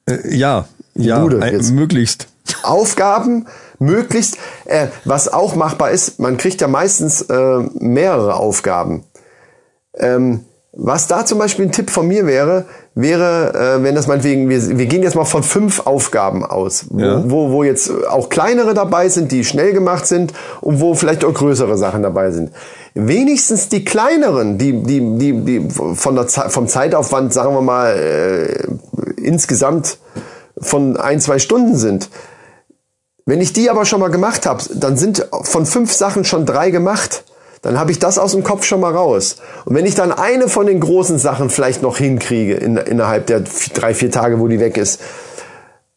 Äh, 0.06 0.36
ja, 0.36 0.66
ja, 0.96 1.20
Bude 1.20 1.42
ein, 1.42 1.76
möglichst. 1.76 2.28
Aufgaben 2.64 3.46
möglichst, 3.84 4.38
äh, 4.66 4.88
was 5.06 5.32
auch 5.32 5.56
machbar 5.56 5.92
ist, 5.92 6.20
man 6.20 6.38
kriegt 6.38 6.62
ja 6.62 6.68
meistens 6.68 7.22
äh, 7.22 7.60
mehrere 7.80 8.36
Aufgaben. 8.36 9.04
Ähm, 9.98 10.46
was 10.76 11.06
da 11.08 11.24
zum 11.24 11.38
Beispiel 11.38 11.66
ein 11.66 11.72
Tipp 11.72 11.92
von 11.92 12.08
mir 12.08 12.26
wäre, 12.26 12.66
wäre, 12.96 13.54
äh, 13.78 13.84
wenn 13.84 13.94
das 13.94 14.08
meinetwegen, 14.08 14.50
wir, 14.50 14.78
wir 14.78 14.88
gehen 14.88 15.04
jetzt 15.04 15.16
mal 15.16 15.24
von 15.26 15.44
fünf 15.44 15.86
Aufgaben 15.86 16.44
aus, 16.44 16.86
wo, 16.90 17.00
Ja. 17.00 17.24
wo, 17.30 17.52
wo 17.52 17.64
jetzt 17.64 17.92
auch 18.08 18.30
kleinere 18.30 18.74
dabei 18.74 19.08
sind, 19.10 19.32
die 19.32 19.44
schnell 19.44 19.74
gemacht 19.74 20.08
sind 20.08 20.34
und 20.62 20.82
wo 20.82 20.96
vielleicht 20.96 21.24
auch 21.26 21.34
größere 21.34 21.78
Sachen 21.78 22.02
dabei 22.02 22.32
sind. 22.32 22.52
Wenigstens 22.96 23.70
die 23.70 23.86
kleineren, 23.86 24.58
die, 24.58 24.82
die, 24.82 25.18
die, 25.18 25.34
die 25.46 25.68
von 25.70 26.16
der 26.16 26.28
vom 26.28 26.68
Zeitaufwand, 26.68 27.34
sagen 27.34 27.54
wir 27.54 27.62
mal, 27.62 27.96
äh, 27.96 29.22
insgesamt 29.22 29.98
von 30.60 30.98
ein, 30.98 31.20
zwei 31.20 31.38
Stunden 31.38 31.76
sind, 31.76 32.10
wenn 33.26 33.40
ich 33.40 33.54
die 33.54 33.70
aber 33.70 33.86
schon 33.86 34.00
mal 34.00 34.10
gemacht 34.10 34.46
habe, 34.46 34.64
dann 34.74 34.98
sind 34.98 35.28
von 35.44 35.66
fünf 35.66 35.94
Sachen 35.94 36.26
schon 36.26 36.46
drei 36.46 36.72
gemacht. 36.72 37.24
Dann 37.62 37.80
habe 37.80 37.92
ich 37.92 38.00
das 38.00 38.20
aus 38.20 38.34
dem 38.34 38.44
Kopf 38.44 38.66
schon 38.66 38.82
mal 38.82 38.94
raus. 38.94 39.38
Und 39.64 39.76
wenn 39.76 39.86
ich 39.86 39.96
dann 39.96 40.12
eine 40.12 40.50
von 40.50 40.68
den 40.68 40.82
großen 40.82 41.18
Sachen 41.18 41.50
vielleicht 41.50 41.82
noch 41.82 41.98
hinkriege 41.98 42.56
in, 42.56 42.76
innerhalb 42.76 43.28
der 43.28 43.44
drei, 43.74 43.94
vier 43.94 44.12
Tage, 44.12 44.40
wo 44.40 44.50
die 44.50 44.60
weg 44.60 44.78
ist, 44.78 45.00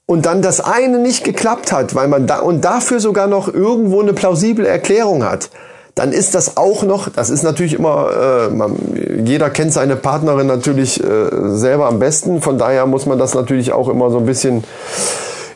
und 0.07 0.25
dann 0.25 0.41
das 0.41 0.61
eine 0.61 1.01
nicht 1.01 1.25
geklappt 1.25 1.73
hat, 1.73 1.97
weil 1.97 2.07
man 2.07 2.29
da 2.29 2.39
und 2.39 2.65
dafür 2.65 3.01
sogar 3.01 3.27
noch 3.27 3.53
irgendwo 3.53 4.01
eine 4.01 4.13
plausible 4.13 4.65
Erklärung 4.65 5.25
hat, 5.25 5.51
dann 5.97 6.13
ist 6.13 6.37
das 6.37 6.57
auch 6.57 6.85
noch, 6.85 7.09
das 7.09 7.31
ist 7.31 7.43
natürlich 7.43 7.75
immer, 7.75 8.11
äh, 8.13 8.55
man, 8.55 8.77
jeder 9.25 9.51
kennt 9.51 9.73
seine 9.73 9.97
Partnerin 9.97 10.47
natürlich 10.47 11.03
äh, 11.03 11.29
selber 11.57 11.87
am 11.87 11.99
besten, 11.99 12.41
von 12.41 12.59
daher 12.59 12.87
muss 12.87 13.07
man 13.07 13.19
das 13.19 13.35
natürlich 13.35 13.73
auch 13.73 13.89
immer 13.89 14.11
so 14.11 14.19
ein 14.19 14.27
bisschen 14.27 14.63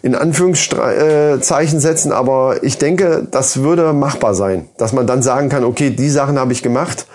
in 0.03 0.15
Anführungszeichen 0.15 1.81
setzen, 1.81 2.13
aber 2.13 2.63
ich 2.63 2.79
denke, 2.79 3.27
das 3.31 3.63
würde 3.63 3.93
machbar 3.93 4.35
sein, 4.35 4.69
dass 4.79 4.93
man 4.93 5.07
dann 5.07 5.23
sagen 5.23 5.49
kann, 5.49 5.65
okay, 5.65 5.91
die 5.91 6.09
Sachen 6.09 6.39
habe 6.39 6.53
ich 6.53 6.63
gemacht 6.63 7.07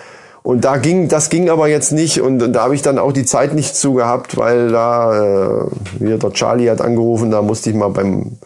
und 0.42 0.64
da 0.64 0.76
ging, 0.76 1.08
das 1.08 1.28
ging 1.28 1.50
aber 1.50 1.66
jetzt 1.66 1.90
nicht 1.90 2.20
und, 2.20 2.38
da 2.38 2.62
habe 2.62 2.74
ich 2.76 2.82
dann 2.82 2.98
auch 2.98 3.12
die 3.12 3.24
Zeit 3.24 3.54
nicht 3.54 3.74
zu 3.74 3.94
gehabt, 3.94 4.36
weil 4.36 4.70
da, 4.70 5.64
äh, 5.64 5.66
hier 5.98 6.18
der 6.18 6.32
Charlie 6.32 6.70
hat 6.70 6.80
angerufen, 6.80 7.32
da 7.32 7.42
musste 7.42 7.70
ich 7.70 7.76
mal 7.76 7.90
beim 7.90 8.38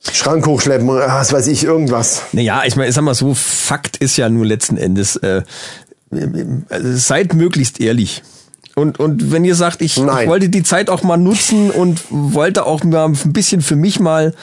Schrank 0.00 0.46
hochschleppen, 0.46 0.88
was 0.88 1.32
weiß 1.32 1.46
ich, 1.48 1.64
irgendwas. 1.64 2.22
Naja, 2.32 2.62
ich 2.64 2.76
meine, 2.76 2.88
ich 2.88 2.94
sag 2.94 3.04
mal 3.04 3.14
so, 3.14 3.34
Fakt 3.34 3.98
ist 3.98 4.16
ja 4.16 4.28
nur 4.30 4.46
letzten 4.46 4.78
Endes, 4.78 5.16
äh, 5.16 5.42
also 6.70 6.96
seid 6.96 7.34
möglichst 7.34 7.80
ehrlich. 7.80 8.22
Und, 8.74 8.98
und 8.98 9.30
wenn 9.32 9.44
ihr 9.44 9.54
sagt, 9.54 9.82
ich, 9.82 9.98
Nein. 9.98 10.28
wollte 10.28 10.48
die 10.48 10.62
Zeit 10.62 10.88
auch 10.88 11.02
mal 11.02 11.16
nutzen 11.18 11.70
und 11.70 12.00
wollte 12.10 12.64
auch 12.64 12.82
mal 12.84 13.06
ein 13.06 13.32
bisschen 13.32 13.60
für 13.60 13.76
mich 13.76 14.00
mal 14.00 14.34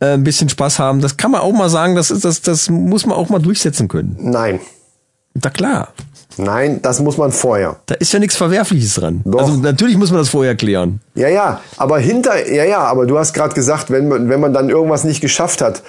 äh, 0.00 0.14
ein 0.14 0.24
bisschen 0.24 0.48
Spaß 0.48 0.78
haben, 0.78 1.00
das 1.00 1.16
kann 1.16 1.30
man 1.30 1.40
auch 1.40 1.52
mal 1.52 1.68
sagen, 1.68 1.94
das, 1.94 2.10
ist, 2.10 2.24
das, 2.24 2.42
das 2.42 2.68
muss 2.68 3.06
man 3.06 3.16
auch 3.16 3.28
mal 3.28 3.38
durchsetzen 3.38 3.86
können. 3.88 4.16
Nein, 4.20 4.58
Na 5.34 5.50
klar, 5.50 5.88
nein, 6.36 6.80
das 6.82 7.00
muss 7.00 7.16
man 7.16 7.30
vorher. 7.30 7.76
da 7.86 7.94
ist 7.94 8.12
ja 8.12 8.18
nichts 8.18 8.36
Verwerfliches 8.36 8.94
dran. 8.94 9.20
Doch. 9.24 9.38
Also 9.40 9.54
natürlich 9.54 9.96
muss 9.96 10.10
man 10.10 10.18
das 10.18 10.30
vorher 10.30 10.56
klären. 10.56 11.00
Ja, 11.14 11.28
ja, 11.28 11.60
aber 11.76 11.98
hinter, 11.98 12.50
ja, 12.52 12.64
ja, 12.64 12.80
aber 12.80 13.06
du 13.06 13.18
hast 13.18 13.34
gerade 13.34 13.54
gesagt, 13.54 13.90
wenn 13.90 14.08
man, 14.08 14.28
wenn 14.28 14.40
man 14.40 14.52
dann 14.52 14.68
irgendwas 14.68 15.04
nicht 15.04 15.20
geschafft 15.20 15.60
hat, 15.62 15.82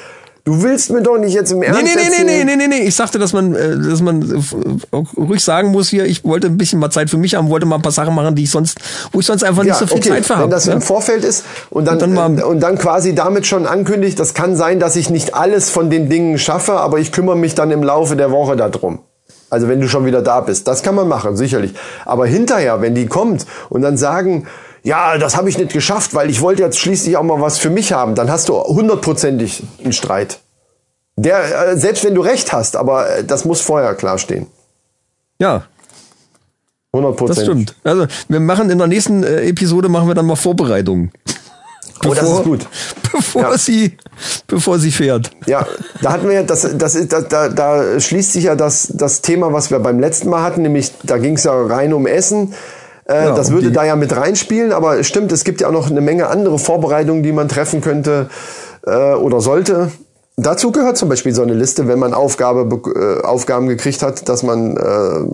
du 0.48 0.64
willst 0.64 0.92
mir 0.92 1.02
doch 1.02 1.18
nicht 1.18 1.34
jetzt 1.34 1.52
im 1.52 1.62
Ernst 1.62 1.84
Nee, 1.84 1.90
nee, 1.94 2.02
nee, 2.10 2.24
nee, 2.24 2.44
nee, 2.44 2.44
nee, 2.46 2.56
nee, 2.56 2.68
nee. 2.68 2.88
Ich 2.88 2.96
sagte, 2.96 3.20
dass 3.20 3.34
man, 3.34 3.54
äh, 3.54 3.78
dass 3.78 4.02
man 4.02 4.22
äh, 4.22 4.96
ruhig 5.18 5.44
sagen 5.44 5.72
muss 5.72 5.90
hier, 5.90 6.06
ich 6.06 6.24
wollte 6.24 6.48
ein 6.48 6.58
bisschen 6.58 6.80
mal 6.80 6.90
Zeit 6.90 7.10
für 7.10 7.18
mich 7.18 7.36
haben, 7.36 7.50
wollte 7.50 7.66
mal 7.66 7.76
ein 7.76 7.82
paar 7.82 7.92
Sachen 7.92 8.16
machen, 8.16 8.34
die 8.34 8.44
ich 8.44 8.50
sonst, 8.50 8.80
wo 9.12 9.20
ich 9.20 9.26
sonst 9.26 9.44
einfach 9.44 9.64
nicht 9.64 9.76
so 9.76 9.86
viel 9.86 10.02
Zeit 10.02 10.26
für 10.26 10.36
wenn 10.36 10.40
habe. 10.40 10.50
das 10.50 10.66
ja? 10.66 10.74
im 10.74 10.82
Vorfeld 10.82 11.26
ist 11.26 11.44
und 11.70 11.86
dann, 11.86 12.02
Und 12.02 12.16
dann 12.16 12.42
und 12.42 12.62
dann 12.62 12.78
quasi 12.78 13.14
damit 13.14 13.46
schon 13.46 13.66
ankündigt, 13.66 14.18
das 14.20 14.34
kann 14.34 14.56
sein, 14.56 14.80
dass 14.80 14.96
ich 14.96 15.10
nicht 15.10 15.36
alles 15.36 15.70
von 15.70 15.90
den 15.90 16.08
Dingen 16.08 16.38
schaffe, 16.40 16.80
aber 16.80 17.00
ich 17.00 17.12
kümmere 17.12 17.36
mich 17.36 17.54
dann 17.54 17.70
im 17.72 17.84
Laufe 17.84 18.16
der 18.16 18.32
Woche 18.32 18.56
darum. 18.56 19.00
Also 19.50 19.68
wenn 19.68 19.82
du 19.82 19.90
schon 19.90 20.06
wieder 20.06 20.22
da 20.22 20.40
bist, 20.40 20.68
das 20.70 20.82
kann 20.82 20.96
man 20.96 21.10
machen, 21.10 21.36
sicherlich. 21.36 21.74
Aber 22.06 22.26
hinterher, 22.26 22.80
wenn 22.80 22.96
die 22.96 23.08
kommt 23.08 23.46
und 23.70 23.82
dann 23.82 23.98
sagen, 23.98 24.48
ja, 24.88 25.18
das 25.18 25.36
habe 25.36 25.50
ich 25.50 25.58
nicht 25.58 25.74
geschafft, 25.74 26.14
weil 26.14 26.30
ich 26.30 26.40
wollte 26.42 26.62
jetzt 26.64 26.80
schließlich 26.80 27.18
auch 27.18 27.24
mal 27.24 27.42
was 27.42 27.58
für 27.58 27.70
mich 27.70 27.92
haben, 27.92 28.16
dann 28.16 28.32
hast 28.32 28.48
du 28.48 28.54
hundertprozentig 28.56 29.64
einen 29.84 29.92
Streit. 29.92 30.40
Der, 31.18 31.70
äh, 31.72 31.78
selbst 31.78 32.04
wenn 32.06 32.16
du 32.16 32.22
recht 32.22 32.54
hast, 32.54 32.76
aber 32.78 33.10
äh, 33.18 33.24
das 33.26 33.44
muss 33.44 33.60
vorher 33.60 33.96
klar 33.96 34.18
stehen. 34.18 34.48
ja, 35.40 35.64
das 36.94 37.00
Hundertprozentig. 37.02 37.44
stimmt. 37.44 37.76
Also 37.84 38.08
wir 38.30 38.40
machen 38.40 38.70
in 38.70 38.78
der 38.78 38.88
nächsten 38.88 39.24
äh, 39.24 39.42
Episode 39.50 39.90
machen 39.90 40.08
wir 40.08 40.16
dann 40.16 40.26
mal 40.26 40.36
Vorbereitungen. 40.38 41.12
Oh, 42.06 42.14
das 42.14 42.30
ist 42.30 42.44
gut. 42.44 42.68
Bevor 43.12 43.42
Ja. 43.42 43.58
sie, 43.58 43.98
bevor 44.48 44.78
sie 44.80 44.92
fährt. 44.92 45.32
Ja, 45.48 45.66
da 46.02 46.12
hatten 46.14 46.28
wir 46.28 46.36
ja, 46.36 46.44
das, 46.44 46.68
das 46.78 46.96
ist, 46.96 47.12
da, 47.12 47.22
da, 47.22 47.50
da 47.50 48.00
schließt 48.00 48.34
sich 48.34 48.44
ja 48.46 48.56
das, 48.56 48.92
das 48.94 49.22
Thema, 49.22 49.52
was 49.54 49.70
wir 49.72 49.80
beim 49.80 50.00
letzten 50.00 50.30
Mal 50.30 50.44
hatten, 50.44 50.62
nämlich 50.62 50.92
da 51.04 51.18
ging 51.18 51.36
es 51.36 51.44
ja 51.44 51.54
rein 51.54 51.94
um 51.94 52.06
Essen. 52.08 52.54
Äh, 53.10 53.26
Ja, 53.26 53.36
das 53.36 53.52
würde 53.52 53.72
da 53.72 53.84
ja 53.86 53.96
mit 53.96 54.16
reinspielen, 54.16 54.72
aber 54.74 55.00
es 55.00 55.08
stimmt, 55.08 55.32
es 55.32 55.44
gibt 55.44 55.62
ja 55.62 55.68
auch 55.68 55.72
noch 55.72 55.90
eine 55.90 56.02
Menge 56.02 56.28
andere 56.28 56.60
Vorbereitungen, 56.60 57.24
die 57.24 57.32
man 57.32 57.48
treffen 57.48 57.82
könnte 57.82 58.30
äh, 58.86 59.14
oder 59.14 59.40
sollte. 59.42 59.92
Dazu 60.36 60.72
gehört 60.72 60.98
zum 60.98 61.10
Beispiel 61.10 61.34
so 61.34 61.42
eine 61.42 61.54
Liste, 61.54 61.88
wenn 61.88 62.00
man 62.00 62.14
Aufgabe, 62.14 62.66
be- 62.66 63.20
äh, 63.22 63.26
Aufgaben 63.26 63.68
gekriegt 63.68 64.04
hat, 64.04 64.30
dass 64.30 64.44
man 64.44 64.78
äh, 64.78 65.28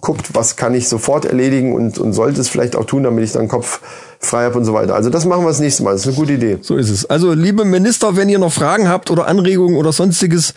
guckt, 0.00 0.30
was 0.34 0.56
kann 0.56 0.74
ich 0.74 0.88
sofort 0.88 1.24
erledigen 1.26 1.74
und, 1.74 1.98
und 1.98 2.12
sollte 2.12 2.40
es 2.40 2.48
vielleicht 2.48 2.74
auch 2.74 2.84
tun, 2.86 3.02
damit 3.02 3.24
ich 3.24 3.32
dann 3.32 3.46
Kopf 3.46 3.80
frei 4.18 4.44
habe 4.44 4.56
und 4.58 4.64
so 4.64 4.72
weiter. 4.72 4.94
Also 4.94 5.10
das 5.10 5.26
machen 5.26 5.42
wir 5.44 5.48
das 5.48 5.60
nächste 5.60 5.82
Mal. 5.82 5.92
Das 5.92 6.00
ist 6.02 6.06
eine 6.08 6.16
gute 6.16 6.32
Idee. 6.32 6.58
So 6.62 6.76
ist 6.76 6.88
es. 6.90 7.08
Also, 7.10 7.32
liebe 7.34 7.64
Minister, 7.64 8.16
wenn 8.16 8.28
ihr 8.28 8.38
noch 8.38 8.52
Fragen 8.52 8.88
habt 8.88 9.10
oder 9.10 9.26
Anregungen 9.26 9.76
oder 9.76 9.92
sonstiges, 9.92 10.54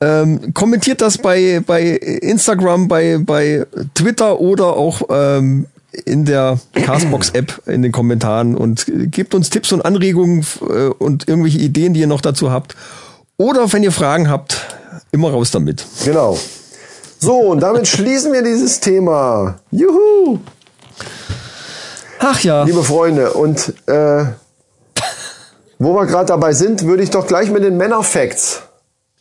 ähm, 0.00 0.54
kommentiert 0.54 1.00
das 1.00 1.18
bei, 1.18 1.62
bei 1.66 1.82
Instagram, 1.82 2.88
bei, 2.88 3.18
bei 3.18 3.66
Twitter 3.94 4.40
oder 4.40 4.76
auch 4.76 5.02
ähm, 5.10 5.66
in 6.04 6.24
der 6.24 6.58
Castbox-App 6.74 7.62
in 7.66 7.82
den 7.82 7.92
Kommentaren 7.92 8.56
und 8.56 8.86
gebt 8.86 9.34
uns 9.34 9.50
Tipps 9.50 9.72
und 9.72 9.84
Anregungen 9.84 10.46
äh, 10.62 10.86
und 10.86 11.28
irgendwelche 11.28 11.58
Ideen, 11.58 11.94
die 11.94 12.00
ihr 12.00 12.06
noch 12.06 12.20
dazu 12.20 12.50
habt. 12.50 12.76
Oder 13.36 13.72
wenn 13.72 13.82
ihr 13.82 13.92
Fragen 13.92 14.30
habt, 14.30 14.66
immer 15.12 15.30
raus 15.30 15.50
damit. 15.50 15.84
Genau. 16.04 16.38
So, 17.18 17.36
und 17.36 17.60
damit 17.60 17.86
schließen 17.86 18.32
wir 18.32 18.42
dieses 18.42 18.80
Thema. 18.80 19.58
Juhu! 19.70 20.38
Ach 22.18 22.40
ja. 22.40 22.64
Liebe 22.64 22.82
Freunde, 22.82 23.32
und 23.32 23.74
äh, 23.86 24.24
wo 25.78 25.94
wir 25.94 26.06
gerade 26.06 26.26
dabei 26.26 26.52
sind, 26.52 26.86
würde 26.86 27.02
ich 27.02 27.10
doch 27.10 27.26
gleich 27.26 27.50
mit 27.50 27.64
den 27.64 27.76
Männer-Facts 27.76 28.62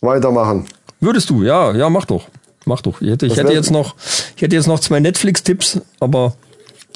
weitermachen. 0.01 0.65
Würdest 0.99 1.29
du? 1.29 1.43
Ja, 1.43 1.73
ja, 1.73 1.89
mach 1.89 2.05
doch. 2.05 2.27
Mach 2.65 2.81
doch. 2.81 3.01
Ich 3.01 3.09
hätte, 3.09 3.25
ich 3.25 3.37
hätte 3.37 3.53
jetzt 3.53 3.71
noch, 3.71 3.95
ich 4.35 4.41
hätte 4.41 4.55
jetzt 4.55 4.67
noch 4.67 4.79
zwei 4.79 4.99
Netflix-Tipps, 4.99 5.79
aber 5.99 6.33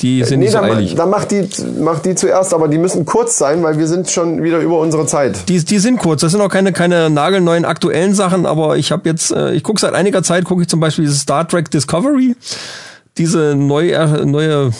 die 0.01 0.23
sind 0.23 0.39
nicht 0.39 0.51
so 0.51 0.57
dann, 0.57 0.71
eilig. 0.71 0.95
dann 0.95 1.09
mach 1.09 1.23
die, 1.25 1.47
mach 1.80 1.99
die 1.99 2.15
zuerst, 2.15 2.53
aber 2.53 2.67
die 2.67 2.77
müssen 2.77 3.05
kurz 3.05 3.38
sein, 3.38 3.63
weil 3.63 3.77
wir 3.77 3.88
sind 3.88 4.09
schon 4.09 4.43
wieder 4.43 4.59
über 4.59 4.80
unsere 4.80 5.05
Zeit. 5.05 5.47
Die, 5.49 5.63
die 5.63 5.80
sind 5.80 5.97
kurz. 5.99 6.21
Das 6.21 6.31
sind 6.31 6.41
auch 6.41 6.49
keine, 6.49 6.73
keine 6.73 7.09
nagelneuen 7.09 7.63
aktuellen 7.63 8.13
Sachen, 8.13 8.45
aber 8.45 8.77
ich 8.77 8.91
habe 8.91 9.07
jetzt, 9.09 9.31
äh, 9.31 9.53
ich 9.53 9.63
gucke 9.63 9.80
seit 9.80 9.93
einiger 9.93 10.21
Zeit, 10.23 10.45
gucke 10.45 10.63
ich 10.63 10.67
zum 10.67 10.80
Beispiel 10.80 11.05
dieses 11.05 11.21
Star 11.21 11.47
Trek 11.47 11.69
Discovery. 11.71 12.35
Diese 13.17 13.53
neue, 13.55 13.93
äh, 13.93 14.25
neue, 14.25 14.71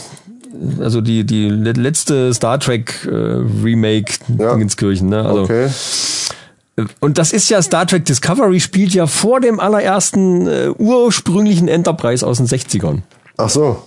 also 0.80 1.00
die, 1.02 1.24
die 1.26 1.48
le- 1.50 1.72
letzte 1.74 2.34
Star 2.34 2.60
Trek 2.60 3.08
äh, 3.08 3.10
Remake 3.64 4.14
Ja. 4.38 4.54
Dingenskirchen, 4.54 5.10
ne? 5.10 5.24
Also 5.24 5.42
Okay. 5.44 5.68
Und 7.00 7.18
das 7.18 7.34
ist 7.34 7.50
ja 7.50 7.62
Star 7.62 7.86
Trek 7.86 8.06
Discovery 8.06 8.60
spielt 8.60 8.94
ja 8.94 9.06
vor 9.06 9.40
dem 9.40 9.60
allerersten 9.60 10.48
äh, 10.48 10.70
ursprünglichen 10.70 11.68
Enterprise 11.68 12.26
aus 12.26 12.38
den 12.38 12.48
60ern. 12.48 13.02
Ach 13.38 13.50
so. 13.50 13.84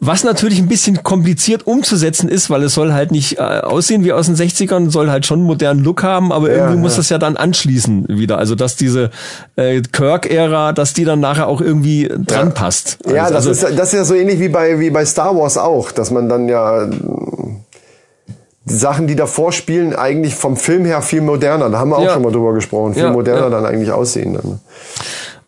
Was 0.00 0.22
natürlich 0.22 0.58
ein 0.58 0.68
bisschen 0.68 1.02
kompliziert 1.02 1.66
umzusetzen 1.66 2.28
ist, 2.28 2.50
weil 2.50 2.62
es 2.64 2.74
soll 2.74 2.92
halt 2.92 3.10
nicht 3.10 3.38
äh, 3.38 3.42
aussehen 3.42 4.04
wie 4.04 4.12
aus 4.12 4.26
den 4.26 4.34
60ern, 4.34 4.90
soll 4.90 5.08
halt 5.08 5.24
schon 5.24 5.38
einen 5.38 5.46
modernen 5.46 5.82
Look 5.82 6.02
haben, 6.02 6.30
aber 6.30 6.50
Ja, 6.50 6.56
irgendwie 6.56 6.76
muss 6.76 6.92
ja. 6.92 6.96
das 6.98 7.08
ja 7.08 7.18
dann 7.18 7.36
anschließen 7.36 8.06
wieder. 8.08 8.36
Also 8.36 8.54
dass 8.54 8.76
diese 8.76 9.10
äh, 9.56 9.80
Kirk-Ära, 9.80 10.72
dass 10.72 10.92
die 10.92 11.04
dann 11.04 11.20
nachher 11.20 11.46
auch 11.46 11.60
irgendwie 11.60 12.10
dran 12.18 12.52
passt. 12.52 12.98
Ja, 13.06 13.30
das, 13.30 13.46
also, 13.46 13.50
ist, 13.52 13.62
das 13.78 13.88
ist 13.88 13.94
ja 13.94 14.04
so 14.04 14.14
ähnlich 14.14 14.40
wie 14.40 14.48
bei, 14.48 14.78
wie 14.78 14.90
bei 14.90 15.06
Star 15.06 15.34
Wars 15.36 15.56
auch, 15.56 15.90
dass 15.92 16.10
man 16.10 16.28
dann 16.28 16.48
ja 16.48 16.86
die 18.66 18.74
Sachen, 18.74 19.06
die 19.06 19.16
davor 19.16 19.52
spielen, 19.52 19.94
eigentlich 19.94 20.34
vom 20.34 20.56
Film 20.56 20.84
her 20.84 21.02
viel 21.02 21.20
moderner. 21.20 21.68
Da 21.70 21.78
haben 21.78 21.90
wir 21.90 21.98
auch 21.98 22.04
Ja. 22.04 22.14
schon 22.14 22.22
mal 22.22 22.32
drüber 22.32 22.54
gesprochen. 22.54 22.94
Viel 22.94 23.02
Ja, 23.04 23.12
moderner 23.12 23.42
ja. 23.42 23.50
dann 23.50 23.66
eigentlich 23.66 23.90
aussehen. 23.92 24.34
Dann. 24.34 24.60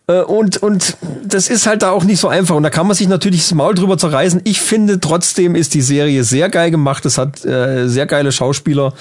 Äh, 0.09 0.23
Und, 0.23 0.59
und 0.63 0.97
das 1.25 1.49
ist 1.49 1.67
halt 1.67 1.83
da 1.83 1.91
auch 1.91 2.05
nicht 2.05 2.21
so 2.21 2.29
einfach. 2.29 2.55
Und 2.55 2.63
da 2.63 2.71
kann 2.71 2.87
man 2.87 2.95
sich 2.95 3.09
natürlich 3.09 3.41
das 3.43 3.55
Maul 3.55 3.75
drüber 3.75 3.99
zerreißen. 3.99 4.43
Ich 4.45 4.61
finde 4.61 5.01
trotzdem 5.01 5.55
ist 5.57 5.75
die 5.75 5.81
Serie 5.81 6.23
sehr 6.25 6.49
geil 6.51 6.71
gemacht. 6.71 7.05
Es 7.07 7.19
hat 7.19 7.45
äh, 7.45 7.89
sehr 7.89 8.07
geile 8.07 8.31
Schauspieler. 8.33 8.93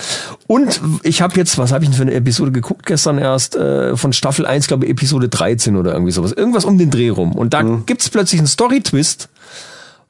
Und 0.47 0.81
ich 1.03 1.21
habe 1.21 1.35
jetzt, 1.35 1.57
was 1.59 1.71
habe 1.73 1.83
ich 1.83 1.89
denn 1.91 1.97
für 1.97 2.03
eine 2.03 2.13
Episode 2.13 2.51
geguckt 2.51 2.85
gestern 2.85 3.17
erst? 3.19 3.55
Äh, 3.55 3.95
von 3.97 4.13
Staffel 4.13 4.45
1, 4.47 4.67
glaube 4.67 4.85
ich, 4.85 4.91
Episode 4.91 5.29
13 5.29 5.75
oder 5.75 5.91
irgendwie 5.93 6.11
sowas. 6.13 6.31
Irgendwas 6.31 6.65
um 6.65 6.77
den 6.77 6.89
Dreh 6.89 7.09
rum. 7.09 7.33
Und 7.33 7.53
da 7.53 7.61
gibt's 7.85 8.09
plötzlich 8.09 8.39
einen 8.39 8.47
Story-Twist, 8.47 9.29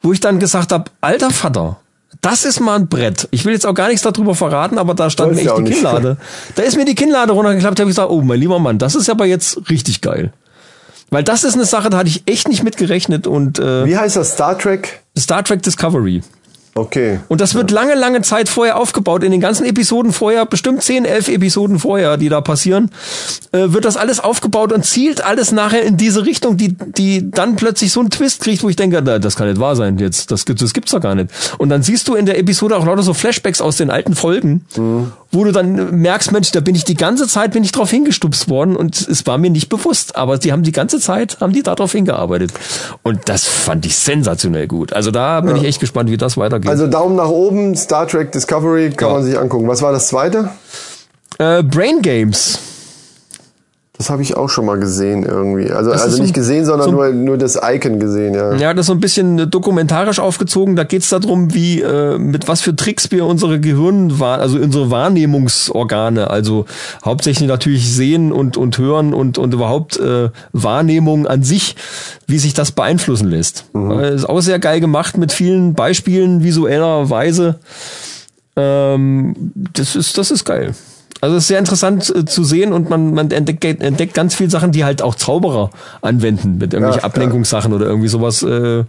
wo 0.02 0.14
ich 0.14 0.19
dann 0.22 0.40
gesagt 0.40 0.72
habe, 0.72 0.86
alter 1.02 1.32
Vater, 1.32 1.77
das 2.26 2.46
ist 2.46 2.60
mal 2.60 2.76
ein 2.76 2.88
Brett. 2.88 3.28
Ich 3.32 3.46
will 3.46 3.54
jetzt 3.54 3.66
auch 3.66 3.74
gar 3.74 3.88
nichts 3.88 4.02
darüber 4.02 4.34
verraten, 4.34 4.78
aber 4.78 4.94
da 4.94 5.10
stand 5.10 5.36
mir 5.36 5.42
echt 5.42 5.58
die. 5.58 5.64
Kinnlade. 5.64 6.18
Da 6.56 6.64
ist 6.64 6.76
mir 6.76 6.86
die 6.86 6.96
Kinnlade 6.96 7.34
runtergeklappt, 7.34 7.80
habe 7.80 7.90
ich 7.90 7.96
gesagt, 7.96 8.12
oh 8.12 8.22
mein 8.22 8.40
lieber 8.40 8.60
Mann, 8.60 8.78
das 8.80 8.96
ist 8.96 9.10
aber 9.10 9.26
jetzt 9.26 9.70
richtig 9.70 10.02
geil. 10.02 10.34
Weil 11.12 11.24
das 11.24 11.44
ist 11.44 11.54
eine 11.54 11.66
Sache, 11.66 11.90
da 11.90 11.98
hatte 11.98 12.10
ich 12.10 12.24
echt 12.26 12.48
nicht 12.48 12.64
mit 12.64 12.78
gerechnet 12.78 13.28
und 13.28 13.60
äh, 13.60 13.86
Wie 13.86 13.96
heißt 13.96 14.16
das? 14.16 14.34
Star 14.34 14.58
Trek? 14.58 15.02
Star 15.18 15.44
Trek 15.44 15.62
Discovery. 15.62 16.24
Okay. 16.78 17.22
Und 17.30 17.40
das 17.40 17.56
wird 17.56 17.72
lange, 17.72 17.96
lange 17.96 18.22
Zeit 18.22 18.50
vorher 18.50 18.78
aufgebaut. 18.78 19.24
In 19.24 19.32
den 19.32 19.40
ganzen 19.40 19.66
Episoden 19.66 20.12
vorher, 20.12 20.46
bestimmt 20.46 20.84
10, 20.84 21.06
11 21.06 21.30
Episoden 21.30 21.80
vorher, 21.80 22.18
die 22.18 22.28
da 22.28 22.42
passieren, 22.42 22.92
äh, 23.54 23.68
wird 23.72 23.86
das 23.86 23.96
alles 23.96 24.20
aufgebaut 24.20 24.74
und 24.74 24.84
zielt 24.86 25.24
alles 25.24 25.54
nachher 25.54 25.84
in 25.84 25.96
diese 25.96 26.26
Richtung, 26.26 26.58
die, 26.58 26.74
die 26.74 27.32
dann 27.32 27.56
plötzlich 27.56 27.94
so 27.94 28.02
einen 28.02 28.10
Twist 28.10 28.42
kriegt, 28.42 28.62
wo 28.62 28.68
ich 28.68 28.76
denke, 28.76 29.02
na, 29.02 29.20
das 29.20 29.38
kann 29.38 29.48
nicht 29.48 29.60
wahr 29.62 29.78
sein 29.78 29.98
jetzt. 30.00 30.32
Das, 30.32 30.44
gibt- 30.46 30.62
das 30.62 30.74
gibt's 30.74 30.92
doch 30.92 31.00
gar 31.00 31.16
nicht. 31.16 31.30
Und 31.60 31.70
dann 31.70 31.82
siehst 31.82 32.10
du 32.10 32.16
in 32.16 32.26
der 32.26 32.38
Episode 32.38 32.76
auch 32.76 32.86
lauter 32.86 33.04
so 33.04 33.14
Flashbacks 33.14 33.62
aus 33.62 33.78
den 33.78 33.90
alten 33.90 34.14
Folgen, 34.14 34.66
wo 35.36 35.44
du 35.44 35.52
dann 35.52 35.99
merkst, 36.02 36.32
Mensch, 36.32 36.49
da 36.52 36.62
bin 36.62 36.74
ich 36.74 36.84
die 36.86 36.95
ganze 36.95 37.28
Zeit, 37.28 37.52
bin 37.52 37.64
ich 37.64 37.72
drauf 37.72 37.91
hingestupst 37.91 38.49
worden 38.49 38.76
und 38.76 38.99
es 39.07 39.28
war 39.28 39.38
mir 39.38 39.52
nicht 39.52 39.70
bewusst. 39.70 40.16
Aber 40.16 40.40
die 40.40 40.52
haben 40.52 40.64
die 40.64 40.72
ganze 40.72 40.99
Zeit, 40.99 41.38
haben 41.41 41.53
die 41.53 41.62
darauf 41.62 41.91
hingearbeitet. 41.91 42.52
Und 43.03 43.30
das 43.30 43.44
fand 43.44 43.86
ich 43.86 43.95
sensationell 43.95 44.66
gut. 44.68 44.94
Also 44.94 45.12
da 45.12 45.41
bin 45.41 45.56
ich 45.57 45.64
echt 45.66 45.80
gespannt, 45.80 46.10
wie 46.10 46.18
das 46.18 46.38
weitergeht. 46.38 46.72
Also 46.72 46.88
Daumen 46.88 47.16
nach 47.16 47.30
oben, 47.30 47.76
Star 47.76 48.07
Trek 48.07 48.32
Discovery 48.32 48.90
kann 48.91 49.10
Ja. 49.10 49.14
man 49.16 49.24
sich 49.24 49.38
angucken. 49.38 49.68
Was 49.68 49.82
war 49.84 49.91
das 49.91 50.07
zweite? 50.07 50.49
Äh, 51.38 51.62
Brain 51.64 52.02
Games. 52.02 52.57
Das 53.98 54.10
habe 54.10 54.22
ich 54.22 54.36
auch 54.36 54.50
schon 54.50 54.66
mal 54.66 54.78
gesehen 54.78 55.24
irgendwie. 55.24 55.72
Also, 55.72 55.92
Das 55.92 56.02
also 56.04 56.18
so 56.18 56.22
nicht 56.22 56.32
ein- 56.32 56.42
gesehen, 56.42 56.66
sondern 56.66 56.90
so 56.90 56.96
nur, 56.96 57.10
nur 57.14 57.38
das 57.38 57.58
Icon 57.64 57.98
gesehen, 58.00 58.34
ja. 58.34 58.54
Ja, 58.56 58.74
das 58.74 58.82
ist 58.84 58.88
so 58.88 58.94
ein 58.94 59.00
bisschen 59.00 59.50
dokumentarisch 59.50 60.20
aufgezogen. 60.20 60.76
Da 60.76 60.84
geht's 60.84 61.08
darum, 61.10 61.54
wie 61.54 61.82
äh, 61.82 62.18
mit 62.18 62.50
was 62.50 62.60
für 62.62 62.76
Tricks 62.76 63.10
wir 63.12 63.26
unsere 63.26 63.60
Gehirn, 63.62 64.12
also 64.22 64.58
unsere 64.58 64.92
Wahrnehmungsorgane, 64.92 66.30
also 66.30 66.66
hauptsächlich 67.06 67.48
natürlich 67.48 67.90
sehen 67.94 68.34
und 68.34 68.58
und 68.58 68.78
hören 68.78 69.14
und 69.14 69.38
und 69.38 69.54
überhaupt 69.54 69.98
äh, 69.98 70.30
Wahrnehmung 70.52 71.26
an 71.26 71.44
sich, 71.44 71.78
wie 72.28 72.38
sich 72.38 72.54
das 72.54 72.74
beeinflussen 72.74 73.30
lässt. 73.30 73.66
Äh, 73.74 74.14
ist 74.14 74.28
auch 74.28 74.42
sehr 74.42 74.60
geil 74.60 74.82
gemacht 74.82 75.18
mit 75.18 75.32
vielen 75.32 75.74
Beispielen 75.74 76.44
visueller 76.44 77.10
Weise. 77.10 77.60
Ähm, 78.58 79.36
das 79.74 79.96
ist 79.96 80.18
das 80.18 80.32
ist 80.32 80.44
geil. 80.44 80.74
Also 81.26 81.38
es 81.38 81.46
ist 81.46 81.48
sehr 81.48 81.58
interessant 81.58 82.14
äh, 82.16 82.24
zu 82.24 82.44
sehen 82.44 82.72
und 82.72 82.92
man, 82.92 83.16
man 83.16 83.32
entdeckt, 83.32 83.64
entdeckt 83.82 84.14
ganz 84.14 84.36
viele 84.36 84.52
Sachen, 84.52 84.72
die 84.72 84.86
halt 84.86 85.02
auch 85.02 85.16
Zauberer 85.16 85.72
anwenden 86.04 86.60
mit 86.60 86.72
irgendwelchen 86.72 87.02
Ja, 87.02 87.04
Ablenkungssachen 87.06 87.74
oder 87.74 87.88
irgendwie 87.88 88.10
sowas. 88.10 88.44
Äh, 88.44 88.84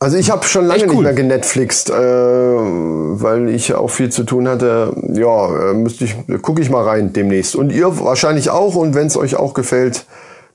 Also 0.00 0.16
ich 0.16 0.32
habe 0.32 0.44
schon 0.44 0.64
lange 0.64 0.80
Echt 0.80 0.86
nicht 0.88 0.96
cool. 0.96 1.04
mehr 1.04 1.12
genetflixt, 1.12 1.90
äh, 1.90 1.94
weil 1.94 3.50
ich 3.50 3.72
auch 3.72 3.86
viel 3.90 4.10
zu 4.10 4.24
tun 4.24 4.48
hatte. 4.48 4.92
Ja, 5.12 5.70
äh, 5.70 5.74
müsste 5.74 6.06
ich, 6.06 6.16
gucke 6.42 6.60
ich 6.60 6.70
mal 6.70 6.82
rein 6.82 7.12
demnächst. 7.12 7.54
Und 7.54 7.70
ihr 7.70 8.00
wahrscheinlich 8.00 8.50
auch. 8.50 8.74
Und 8.74 8.96
wenn 8.96 9.06
es 9.06 9.16
euch 9.16 9.36
auch 9.36 9.54
gefällt, 9.54 10.06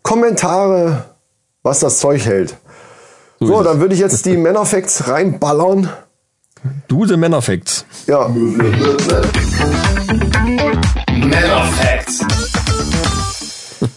Kommentare, 0.02 1.06
was 1.64 1.80
das 1.80 1.99
Zeug 1.99 2.26
hält. 2.26 2.57
so 3.40 3.48
So, 3.48 3.64
dann 3.64 3.80
würde 3.80 3.94
ich 3.95 4.02
jetzt 4.02 4.26
die 4.26 4.36
Männerfacts 4.36 5.07
reinballern. 5.07 5.90
Du, 6.90 7.06
the 7.06 7.16
Männerfacts. 7.16 7.86
Ja, 8.07 8.28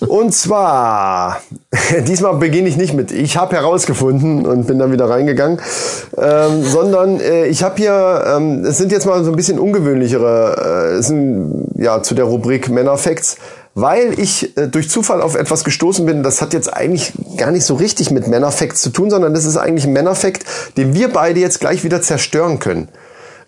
Und 0.09 0.33
zwar, 0.33 1.41
diesmal 2.07 2.37
beginne 2.37 2.69
ich 2.69 2.77
nicht 2.77 2.95
mit, 2.95 3.13
ich 3.13 3.37
habe 3.37 3.57
herausgefunden 3.57 4.47
und 4.47 4.67
bin 4.67 4.79
dann 4.79 4.93
wieder 4.93 5.09
reingegangen, 5.09 5.61
ähm, 6.17 6.65
sondern 6.65 7.21
äh, 7.21 7.47
ich 7.47 7.63
habe 7.63 7.77
hier, 7.77 8.25
ähm, 8.27 8.65
es 8.65 8.79
sind 8.79 8.91
jetzt 8.93 9.07
mal 9.07 9.23
so 9.25 9.31
ein 9.31 9.37
bisschen 9.37 9.59
ungewöhnlichere, 9.59 10.97
äh, 10.99 11.03
sind 11.03 11.69
ja 11.77 12.03
zu 12.03 12.15
der 12.15 12.25
Rubrik 12.25 12.69
Männerfacts, 12.69 13.37
weil 13.75 14.19
ich 14.19 14.57
äh, 14.57 14.67
durch 14.69 14.91
Zufall 14.91 15.21
auf 15.21 15.35
etwas 15.35 15.65
gestoßen 15.65 16.05
bin, 16.07 16.23
das 16.23 16.41
hat 16.41 16.53
jetzt 16.53 16.73
eigentlich 16.73 17.13
gar 17.37 17.51
nicht 17.51 17.65
so 17.65 17.75
richtig 17.75 18.11
mit 18.11 18.27
Männerfacts 18.27 18.81
zu 18.81 18.91
tun, 18.91 19.11
sondern 19.11 19.35
das 19.35 19.45
ist 19.45 19.57
eigentlich 19.57 19.87
ein 19.87 19.93
Männerfact, 19.93 20.45
den 20.77 20.95
wir 20.95 21.13
beide 21.13 21.39
jetzt 21.41 21.61
gleich 21.61 21.85
wieder 21.85 22.03
zerstören 22.03 22.59
können 22.59 22.89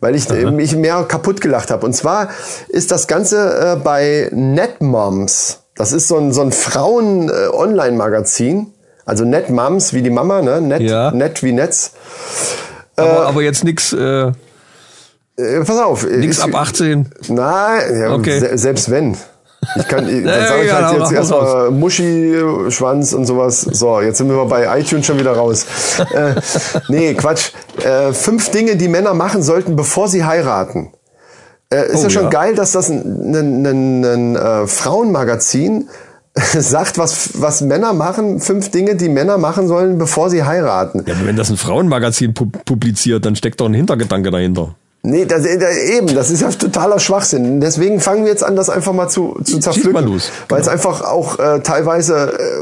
weil 0.00 0.14
ich 0.16 0.28
äh, 0.30 0.50
mich 0.50 0.74
mehr 0.76 1.04
kaputt 1.04 1.40
gelacht 1.40 1.70
habe. 1.70 1.86
Und 1.86 1.92
zwar 1.94 2.28
ist 2.68 2.90
das 2.90 3.06
Ganze 3.06 3.36
äh, 3.38 3.76
bei 3.76 4.28
Netmoms. 4.32 5.58
Das 5.76 5.92
ist 5.92 6.08
so 6.08 6.16
ein, 6.18 6.32
so 6.32 6.40
ein 6.42 6.50
Frauen-Online-Magazin. 6.52 8.72
Also 9.06 9.24
Netmoms 9.24 9.92
wie 9.92 10.02
die 10.02 10.10
Mama, 10.10 10.42
ne? 10.42 10.60
Net, 10.60 10.82
Ja. 10.82 11.10
Net 11.10 11.42
wie 11.42 11.52
Netz. 11.52 11.92
Aber, 12.96 13.26
aber 13.26 13.42
jetzt 13.42 13.64
nix, 13.64 13.92
äh, 13.92 14.32
Äh, 15.36 15.60
pass 15.64 15.78
auf. 15.78 16.06
nix 16.06 16.40
ab 16.40 16.54
18. 16.54 17.10
Nein, 17.28 17.98
ja, 17.98 18.12
Okay. 18.12 18.38
se 18.40 18.58
selbst 18.58 18.90
wenn. 18.90 19.16
Ich 19.76 19.88
kann, 19.88 20.06
dann 20.24 20.46
sage 20.46 20.64
ich 20.64 20.72
halt 20.72 20.98
jetzt 20.98 21.12
erstmal 21.12 21.70
Muschi, 21.70 22.34
Schwanz 22.68 23.12
und 23.12 23.26
sowas. 23.26 23.60
So, 23.60 24.00
jetzt 24.00 24.18
sind 24.18 24.28
wir 24.28 24.44
bei 24.46 24.80
iTunes 24.80 25.06
schon 25.06 25.18
wieder 25.18 25.32
raus. 25.32 25.66
äh, 26.14 26.34
nee, 26.88 27.14
Quatsch. 27.14 27.52
Äh, 27.84 28.12
fünf 28.12 28.50
Dinge, 28.50 28.76
die 28.76 28.88
Männer 28.88 29.14
machen 29.14 29.42
sollten, 29.42 29.76
bevor 29.76 30.08
sie 30.08 30.24
heiraten. 30.24 30.92
Äh, 31.72 31.92
ist 31.92 32.00
Oh, 32.00 32.02
ja 32.04 32.10
schon 32.10 32.24
ja. 32.24 32.30
geil, 32.30 32.54
dass 32.54 32.72
das 32.72 32.88
ein, 32.90 33.34
ein, 33.34 33.66
ein, 33.66 34.04
ein 34.04 34.36
äh, 34.36 34.66
Frauenmagazin 34.66 35.88
sagt, 36.34 36.98
was, 36.98 37.40
was 37.40 37.60
Männer 37.60 37.92
machen, 37.92 38.40
fünf 38.40 38.70
Dinge, 38.70 38.96
die 38.96 39.08
Männer 39.08 39.38
machen 39.38 39.68
sollen, 39.68 39.98
bevor 39.98 40.30
sie 40.30 40.44
heiraten. 40.44 41.02
Ja, 41.06 41.14
aber 41.14 41.26
wenn 41.26 41.36
das 41.36 41.50
ein 41.50 41.56
Frauenmagazin 41.56 42.34
pu 42.34 42.46
publiziert, 42.46 43.24
dann 43.24 43.36
steckt 43.36 43.60
doch 43.60 43.66
ein 43.66 43.74
Hintergedanke 43.74 44.30
dahinter. 44.30 44.74
Nee, 45.02 45.24
das, 45.24 45.46
äh, 45.46 45.96
eben, 45.96 46.14
das 46.14 46.30
ist 46.30 46.42
ja 46.42 46.50
totaler 46.50 46.98
Schwachsinn. 46.98 47.60
Deswegen 47.62 48.00
fangen 48.00 48.24
wir 48.24 48.30
jetzt 48.30 48.44
an, 48.44 48.54
das 48.54 48.68
einfach 48.68 48.92
mal 48.92 49.08
zu, 49.08 49.40
zu 49.44 49.58
zerpflücken. 49.58 49.92
mal 49.92 50.04
los. 50.04 50.30
Weil 50.50 50.60
es 50.60 50.68
einfach 50.68 51.00
auch 51.02 51.38
äh, 51.38 51.60
teilweise, 51.60 52.34
äh, 52.38 52.60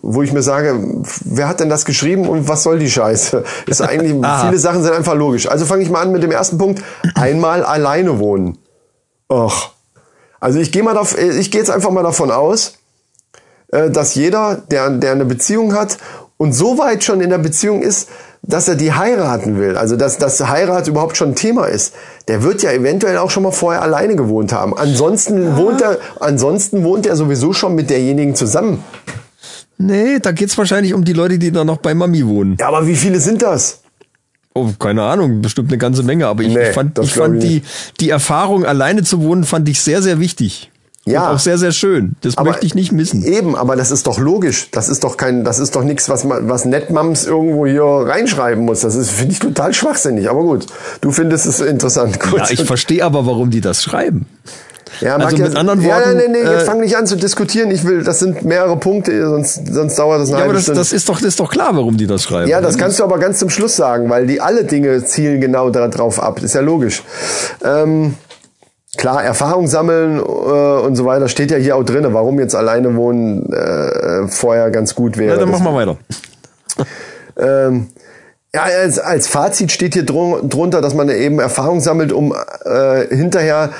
wo 0.00 0.22
ich 0.22 0.32
mir 0.32 0.42
sage, 0.42 0.80
wer 1.26 1.46
hat 1.46 1.60
denn 1.60 1.68
das 1.68 1.84
geschrieben 1.84 2.26
und 2.26 2.48
was 2.48 2.62
soll 2.62 2.78
die 2.78 2.90
Scheiße? 2.90 3.44
Ist 3.66 3.82
eigentlich, 3.82 4.14
Aha. 4.24 4.46
viele 4.46 4.58
Sachen 4.58 4.82
sind 4.82 4.94
einfach 4.94 5.14
logisch. 5.14 5.46
Also 5.46 5.66
fange 5.66 5.82
ich 5.82 5.90
mal 5.90 6.00
an 6.00 6.10
mit 6.12 6.22
dem 6.22 6.30
ersten 6.30 6.56
Punkt. 6.56 6.82
Einmal 7.16 7.62
alleine 7.62 8.18
wohnen. 8.18 8.56
Och. 9.30 9.70
Also 10.40 10.60
ich 10.60 10.72
gehe 10.72 10.82
mal 10.82 10.94
dav- 10.94 11.18
äh, 11.18 11.38
ich 11.38 11.50
gehe 11.50 11.60
jetzt 11.60 11.70
einfach 11.70 11.90
mal 11.90 12.02
davon 12.02 12.30
aus, 12.30 12.78
äh, 13.68 13.90
dass 13.90 14.14
jeder, 14.14 14.62
der, 14.70 14.88
der 14.88 15.12
eine 15.12 15.26
Beziehung 15.26 15.74
hat 15.74 15.98
und 16.38 16.52
so 16.54 16.78
weit 16.78 17.04
schon 17.04 17.20
in 17.20 17.28
der 17.28 17.38
Beziehung 17.38 17.82
ist, 17.82 18.08
dass 18.46 18.68
er 18.68 18.74
die 18.74 18.92
heiraten 18.92 19.58
will, 19.58 19.76
also 19.76 19.96
dass, 19.96 20.18
dass 20.18 20.46
Heirat 20.46 20.88
überhaupt 20.88 21.16
schon 21.16 21.30
ein 21.30 21.34
Thema 21.34 21.66
ist, 21.66 21.94
der 22.28 22.42
wird 22.42 22.62
ja 22.62 22.72
eventuell 22.72 23.18
auch 23.18 23.30
schon 23.30 23.42
mal 23.42 23.52
vorher 23.52 23.82
alleine 23.82 24.16
gewohnt 24.16 24.52
haben. 24.52 24.76
Ansonsten 24.76 25.56
wohnt 25.56 25.80
er, 25.80 25.98
ansonsten 26.20 26.84
wohnt 26.84 27.06
er 27.06 27.16
sowieso 27.16 27.52
schon 27.52 27.74
mit 27.74 27.90
derjenigen 27.90 28.34
zusammen. 28.34 28.82
Nee, 29.78 30.18
da 30.20 30.32
geht's 30.32 30.56
wahrscheinlich 30.56 30.94
um 30.94 31.04
die 31.04 31.12
Leute, 31.12 31.38
die 31.38 31.50
da 31.50 31.64
noch 31.64 31.78
bei 31.78 31.94
Mami 31.94 32.26
wohnen. 32.26 32.56
Ja, 32.60 32.68
aber 32.68 32.86
wie 32.86 32.96
viele 32.96 33.18
sind 33.20 33.42
das? 33.42 33.80
Oh, 34.54 34.68
keine 34.78 35.02
Ahnung, 35.02 35.42
bestimmt 35.42 35.70
eine 35.70 35.78
ganze 35.78 36.04
Menge, 36.04 36.28
aber 36.28 36.44
ich 36.44 36.54
Nee, 36.54 36.72
fand, 36.72 36.96
ich 37.00 37.14
fand 37.14 37.42
ich 37.42 37.50
die, 37.50 37.62
die 37.98 38.10
Erfahrung, 38.10 38.64
alleine 38.64 39.02
zu 39.02 39.20
wohnen, 39.20 39.42
fand 39.42 39.68
ich 39.68 39.80
sehr, 39.80 40.00
sehr 40.00 40.20
wichtig. 40.20 40.70
Ja. 41.06 41.28
Und 41.28 41.36
auch 41.36 41.38
sehr, 41.38 41.58
sehr 41.58 41.72
schön. 41.72 42.16
Das 42.22 42.38
Aber 42.38 42.50
möchte 42.50 42.64
ich 42.64 42.74
nicht 42.74 42.90
missen. 42.90 43.24
Eben, 43.24 43.56
aber 43.56 43.76
das 43.76 43.90
ist 43.90 44.06
doch 44.06 44.18
logisch. 44.18 44.70
Das 44.70 44.88
ist 44.88 45.04
doch 45.04 45.16
kein, 45.16 45.44
das 45.44 45.58
ist 45.58 45.76
doch 45.76 45.84
nichts, 45.84 46.08
was 46.08 46.24
man, 46.24 46.48
was 46.48 46.64
Netmams 46.64 47.26
irgendwo 47.26 47.66
hier 47.66 47.84
reinschreiben 47.84 48.64
muss. 48.64 48.80
Das 48.80 48.94
ist, 48.94 49.10
finde 49.10 49.32
ich 49.32 49.38
total 49.38 49.74
schwachsinnig. 49.74 50.30
Aber 50.30 50.40
gut, 50.40 50.66
du 51.02 51.12
findest 51.12 51.44
es 51.46 51.60
interessant. 51.60 52.20
Gut. 52.20 52.38
Ja, 52.38 52.50
ich 52.50 52.64
verstehe 52.64 53.04
aber, 53.04 53.26
warum 53.26 53.50
die 53.50 53.60
das 53.60 53.82
schreiben. 53.82 54.26
Ja, 55.00 55.16
also 55.16 55.36
ja, 55.36 55.44
mit 55.48 55.56
anderen 55.56 55.80
ja, 55.82 55.96
Worten. 55.96 56.16
nee, 56.16 56.28
nee, 56.28 56.38
jetzt 56.38 56.62
äh, 56.62 56.64
fang 56.64 56.80
nicht 56.80 56.96
an 56.96 57.06
zu 57.06 57.16
diskutieren. 57.16 57.70
Ich 57.70 57.84
will, 57.84 58.04
das 58.04 58.18
sind 58.18 58.44
mehrere 58.44 58.76
Punkte, 58.76 59.28
sonst, 59.28 59.72
sonst 59.72 59.98
dauert 59.98 60.20
das 60.20 60.28
eine 60.28 60.38
ja, 60.38 60.44
aber 60.44 60.44
halbe 60.44 60.54
das, 60.54 60.62
Stunde. 60.64 60.80
das 60.80 60.92
ist 60.92 61.08
doch, 61.08 61.16
das 61.16 61.28
ist 61.28 61.40
doch 61.40 61.50
klar, 61.50 61.70
warum 61.74 61.96
die 61.96 62.06
das 62.06 62.22
schreiben. 62.22 62.48
ja, 62.48 62.60
das 62.60 62.78
kannst 62.78 62.98
du 62.98 63.04
aber 63.04 63.18
ganz 63.18 63.38
zum 63.38 63.50
Schluss 63.50 63.76
sagen, 63.76 64.08
weil 64.08 64.26
die 64.26 64.40
alle 64.40 64.64
Dinge 64.64 65.04
zielen 65.04 65.40
genau 65.40 65.70
darauf 65.70 66.22
ab. 66.22 66.42
Ist 66.42 66.54
ja 66.54 66.60
logisch. 66.60 67.02
Ähm, 67.64 68.14
klar, 68.98 69.22
Erfahrung 69.24 69.66
sammeln 69.66 70.18
äh, 70.18 70.22
und 70.22 70.96
so 70.96 71.04
weiter 71.04 71.28
steht 71.28 71.50
ja 71.50 71.56
hier 71.56 71.76
auch 71.76 71.84
drinne. 71.84 72.12
Warum 72.14 72.38
jetzt 72.38 72.54
alleine 72.54 72.94
wohnen 72.96 73.52
äh, 73.52 74.28
vorher 74.28 74.70
ganz 74.70 74.94
gut 74.94 75.16
wäre. 75.18 75.34
Ja, 75.34 75.40
dann 75.40 75.50
machen 75.50 75.64
wir 75.64 75.74
weiter. 75.74 75.96
ähm, 77.36 77.88
ja, 78.54 78.62
als, 78.62 78.98
als 78.98 79.26
Fazit 79.26 79.72
steht 79.72 79.94
hier 79.94 80.04
drun- 80.06 80.48
drunter, 80.48 80.80
dass 80.80 80.94
man 80.94 81.08
eben 81.08 81.40
Erfahrung 81.40 81.80
sammelt, 81.80 82.12
um 82.12 82.34
äh, 82.64 83.06
hinterher 83.14 83.70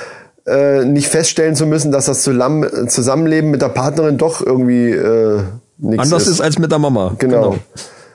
äh, 0.45 0.83
nicht 0.83 1.07
feststellen 1.07 1.55
zu 1.55 1.65
müssen, 1.65 1.91
dass 1.91 2.05
das 2.05 2.21
Zusammen 2.21 2.89
Zusammenleben 2.89 3.51
mit 3.51 3.61
der 3.61 3.69
Partnerin 3.69 4.17
doch 4.17 4.45
irgendwie 4.45 4.89
äh, 4.91 5.39
nichts 5.77 6.03
Anders 6.03 6.23
ist. 6.23 6.29
ist 6.35 6.41
als 6.41 6.59
mit 6.59 6.71
der 6.71 6.79
Mama. 6.79 7.13
Genau. 7.17 7.55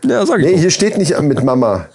Ja, 0.04 0.24
sag 0.26 0.40
ich. 0.40 0.46
Nee, 0.46 0.52
doch. 0.52 0.58
hier 0.60 0.70
steht 0.70 0.98
nicht 0.98 1.18
mit 1.20 1.42
Mama. 1.44 1.86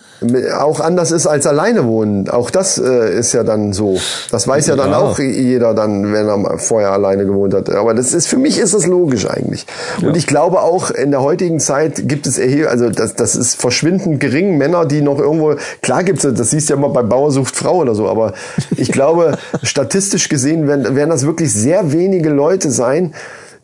Auch 0.57 0.79
anders 0.79 1.11
ist 1.11 1.27
als 1.27 1.45
alleine 1.45 1.85
wohnen. 1.85 2.29
Auch 2.29 2.49
das 2.49 2.77
äh, 2.77 3.17
ist 3.19 3.33
ja 3.33 3.43
dann 3.43 3.73
so. 3.73 3.97
Das 4.31 4.47
weiß 4.47 4.67
ja 4.67 4.75
dann 4.75 4.91
Ja. 4.91 4.99
auch 4.99 5.19
jeder 5.19 5.73
dann, 5.73 6.13
wenn 6.13 6.27
er 6.27 6.57
vorher 6.57 6.91
alleine 6.91 7.25
gewohnt 7.25 7.53
hat. 7.53 7.69
Aber 7.69 7.93
das 7.93 8.13
ist 8.13 8.27
für 8.27 8.37
mich 8.37 8.57
ist 8.57 8.73
das 8.73 8.85
logisch 8.85 9.29
eigentlich. 9.29 9.65
Und 10.01 10.15
ich 10.15 10.25
glaube 10.25 10.61
auch 10.61 10.89
in 10.89 11.11
der 11.11 11.21
heutigen 11.21 11.59
Zeit 11.59 12.07
gibt 12.07 12.27
es 12.27 12.37
erheb 12.37 12.67
also 12.69 12.89
das, 12.89 13.15
das 13.15 13.35
ist 13.35 13.59
verschwindend 13.59 14.19
gering 14.19 14.57
Männer, 14.57 14.85
die 14.85 15.01
noch 15.01 15.19
irgendwo 15.19 15.55
klar 15.81 16.03
gibt's 16.03 16.25
das 16.29 16.49
siehst 16.49 16.69
du 16.69 16.73
ja 16.73 16.79
immer 16.79 16.89
bei 16.89 17.03
Bauer 17.03 17.31
sucht 17.31 17.55
Frau 17.55 17.77
oder 17.77 17.93
so. 17.93 18.07
Aber 18.07 18.33
ich 18.77 18.91
glaube 18.91 19.37
statistisch 19.63 20.29
gesehen 20.29 20.67
werden, 20.67 20.95
werden 20.95 21.09
das 21.09 21.25
wirklich 21.25 21.53
sehr 21.53 21.91
wenige 21.91 22.29
Leute 22.29 22.71
sein 22.71 23.13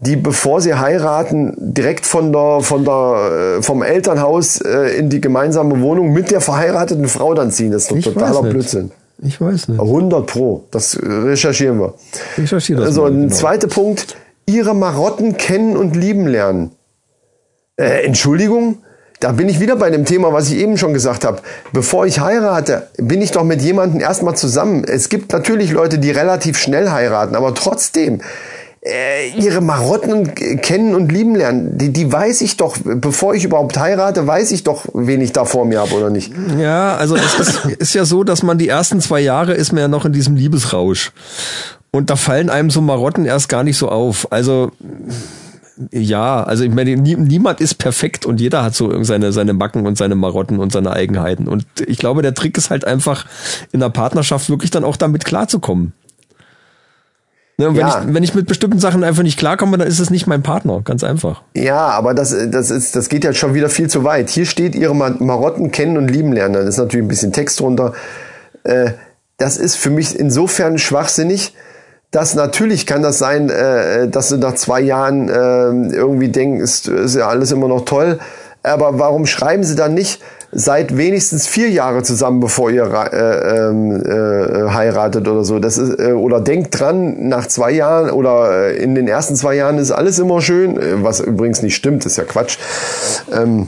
die 0.01 0.15
bevor 0.15 0.61
sie 0.61 0.73
heiraten 0.73 1.53
direkt 1.57 2.05
von 2.07 2.33
der 2.33 2.59
von 2.61 2.83
der 2.83 3.57
äh, 3.59 3.61
vom 3.61 3.83
Elternhaus 3.83 4.59
äh, 4.59 4.97
in 4.97 5.09
die 5.09 5.21
gemeinsame 5.21 5.79
Wohnung 5.81 6.11
mit 6.11 6.31
der 6.31 6.41
verheirateten 6.41 7.07
Frau 7.07 7.33
dann 7.35 7.51
ziehen. 7.51 7.71
Das 7.71 7.83
ist 7.83 7.91
doch 7.91 7.97
Ich 7.97 8.05
totaler. 8.05 8.41
Blödsinn. 8.41 8.91
Ich 9.23 9.39
weiß 9.39 9.67
nicht. 9.67 9.79
100 9.79 10.25
pro. 10.25 10.63
Das 10.71 10.95
äh, 10.95 11.05
recherchieren 11.05 11.79
wir. 11.79 11.93
Recherchiere 12.37 12.79
das 12.79 12.87
Also 12.89 13.03
mal, 13.03 13.11
ein 13.11 13.21
genau. 13.21 13.33
zweiter 13.33 13.67
Punkt: 13.67 14.17
Ihre 14.47 14.73
Marotten 14.73 15.37
kennen 15.37 15.77
und 15.77 15.95
lieben 15.95 16.27
lernen. 16.27 16.71
Äh, 17.77 18.03
Entschuldigung. 18.05 18.79
Da 19.19 19.33
bin 19.33 19.47
ich 19.49 19.59
wieder 19.59 19.75
bei 19.75 19.91
dem 19.91 20.03
Thema, 20.03 20.33
was 20.33 20.49
ich 20.49 20.57
eben 20.57 20.79
schon 20.79 20.95
gesagt 20.95 21.25
habe. 21.25 21.43
Bevor 21.73 22.07
ich 22.07 22.19
heirate, 22.19 22.87
bin 22.97 23.21
ich 23.21 23.29
doch 23.29 23.43
mit 23.43 23.61
jemandem 23.61 24.01
erstmal 24.01 24.35
zusammen. 24.35 24.83
Es 24.83 25.09
gibt 25.09 25.31
natürlich 25.31 25.69
Leute, 25.69 25.99
die 25.99 26.09
relativ 26.09 26.57
schnell 26.57 26.89
heiraten, 26.89 27.35
aber 27.35 27.53
trotzdem, 27.53 28.21
ihre 29.37 29.61
Marotten 29.61 30.33
kennen 30.33 30.95
und 30.95 31.11
lieben 31.11 31.35
lernen, 31.35 31.77
die, 31.77 31.93
die 31.93 32.11
weiß 32.11 32.41
ich 32.41 32.57
doch, 32.57 32.77
bevor 32.83 33.35
ich 33.35 33.43
überhaupt 33.43 33.77
heirate, 33.77 34.25
weiß 34.25 34.51
ich 34.51 34.63
doch, 34.63 34.85
wen 34.93 35.21
ich 35.21 35.33
da 35.33 35.45
vor 35.45 35.65
mir 35.65 35.81
habe 35.81 35.93
oder 35.93 36.09
nicht. 36.09 36.33
Ja, 36.57 36.95
also 36.95 37.15
es 37.15 37.39
ist, 37.39 37.65
ist 37.65 37.93
ja 37.93 38.05
so, 38.05 38.23
dass 38.23 38.41
man 38.41 38.57
die 38.57 38.67
ersten 38.67 38.99
zwei 38.99 39.19
Jahre 39.19 39.53
ist 39.53 39.71
man 39.71 39.81
ja 39.81 39.87
noch 39.87 40.05
in 40.05 40.13
diesem 40.13 40.35
Liebesrausch. 40.35 41.11
Und 41.91 42.09
da 42.09 42.15
fallen 42.15 42.49
einem 42.49 42.71
so 42.71 42.81
Marotten 42.81 43.25
erst 43.25 43.49
gar 43.49 43.63
nicht 43.63 43.77
so 43.77 43.89
auf. 43.89 44.31
Also 44.31 44.71
ja, 45.91 46.43
also 46.43 46.63
ich 46.63 46.71
meine, 46.71 46.95
nie, 46.95 47.15
niemand 47.15 47.61
ist 47.61 47.75
perfekt 47.75 48.25
und 48.25 48.39
jeder 48.39 48.63
hat 48.63 48.75
so 48.75 49.03
seine, 49.03 49.31
seine 49.31 49.53
Macken 49.53 49.85
und 49.85 49.97
seine 49.97 50.15
Marotten 50.15 50.59
und 50.59 50.71
seine 50.71 50.91
Eigenheiten. 50.91 51.47
Und 51.47 51.65
ich 51.85 51.97
glaube, 51.97 52.21
der 52.21 52.33
Trick 52.33 52.57
ist 52.57 52.69
halt 52.69 52.85
einfach 52.85 53.25
in 53.71 53.79
der 53.79 53.89
Partnerschaft 53.89 54.49
wirklich 54.49 54.71
dann 54.71 54.83
auch 54.83 54.95
damit 54.95 55.25
klarzukommen. 55.25 55.93
Ne, 57.61 57.69
und 57.69 57.75
wenn, 57.75 57.81
Ja. 57.88 58.01
ich, 58.07 58.13
wenn 58.15 58.23
ich 58.23 58.33
mit 58.33 58.47
bestimmten 58.47 58.79
Sachen 58.79 59.03
einfach 59.03 59.21
nicht 59.21 59.38
klarkomme, 59.38 59.77
dann 59.77 59.88
ist 59.88 59.99
es 59.99 60.09
nicht 60.09 60.25
mein 60.25 60.41
Partner. 60.41 60.81
Ganz 60.83 61.03
einfach. 61.03 61.43
Ja, 61.55 61.89
aber 61.89 62.15
das, 62.15 62.35
das, 62.49 62.71
ist, 62.71 62.95
das 62.95 63.07
geht 63.07 63.23
ja 63.23 63.33
schon 63.33 63.53
wieder 63.53 63.69
viel 63.69 63.88
zu 63.88 64.03
weit. 64.03 64.29
Hier 64.31 64.47
steht, 64.47 64.73
ihre 64.73 64.95
Ma- 64.95 65.13
Marotten 65.19 65.69
kennen 65.71 65.95
und 65.97 66.09
lieben 66.09 66.33
lernen. 66.33 66.53
Da 66.55 66.61
ist 66.61 66.77
natürlich 66.77 67.05
ein 67.05 67.07
bisschen 67.09 67.31
Text 67.33 67.59
drunter. 67.59 67.93
Äh, 68.63 68.91
das 69.38 69.57
ist 69.57 69.75
für 69.75 69.91
mich 69.91 70.17
insofern 70.19 70.79
schwachsinnig, 70.79 71.53
dass 72.09 72.33
natürlich 72.33 72.88
kann 72.88 73.03
das 73.03 73.19
sein, 73.19 73.49
äh, 73.51 74.07
dass 74.07 74.29
du 74.29 74.38
nach 74.38 74.55
zwei 74.55 74.81
Jahren 74.81 75.29
äh, 75.29 75.95
irgendwie 75.95 76.29
denkst, 76.29 76.88
ist 76.88 77.15
ja 77.15 77.27
alles 77.27 77.51
immer 77.51 77.67
noch 77.67 77.85
toll. 77.85 78.17
Aber 78.63 78.99
warum 78.99 79.25
schreiben 79.25 79.63
sie 79.63 79.75
dann 79.75 79.93
nicht, 79.93 80.21
seid 80.51 80.95
wenigstens 80.97 81.47
vier 81.47 81.69
Jahre 81.69 82.03
zusammen, 82.03 82.39
bevor 82.39 82.69
ihr 82.69 82.83
äh, 82.83 83.69
ähm, 83.69 84.03
äh, 84.05 84.69
heiratet 84.69 85.27
oder 85.27 85.43
so? 85.43 85.59
Das 85.59 85.77
ist, 85.77 85.99
äh, 85.99 86.11
oder 86.11 86.41
denkt 86.41 86.79
dran, 86.79 87.27
nach 87.27 87.47
zwei 87.47 87.71
Jahren 87.71 88.11
oder 88.11 88.67
äh, 88.67 88.77
in 88.77 88.93
den 88.93 89.07
ersten 89.07 89.35
zwei 89.35 89.55
Jahren 89.55 89.77
ist 89.77 89.91
alles 89.91 90.19
immer 90.19 90.41
schön, 90.41 90.77
äh, 90.77 91.03
was 91.03 91.21
übrigens 91.21 91.63
nicht 91.63 91.75
stimmt, 91.75 92.05
ist 92.05 92.17
ja 92.17 92.23
Quatsch. 92.23 92.57
Ähm, 93.33 93.67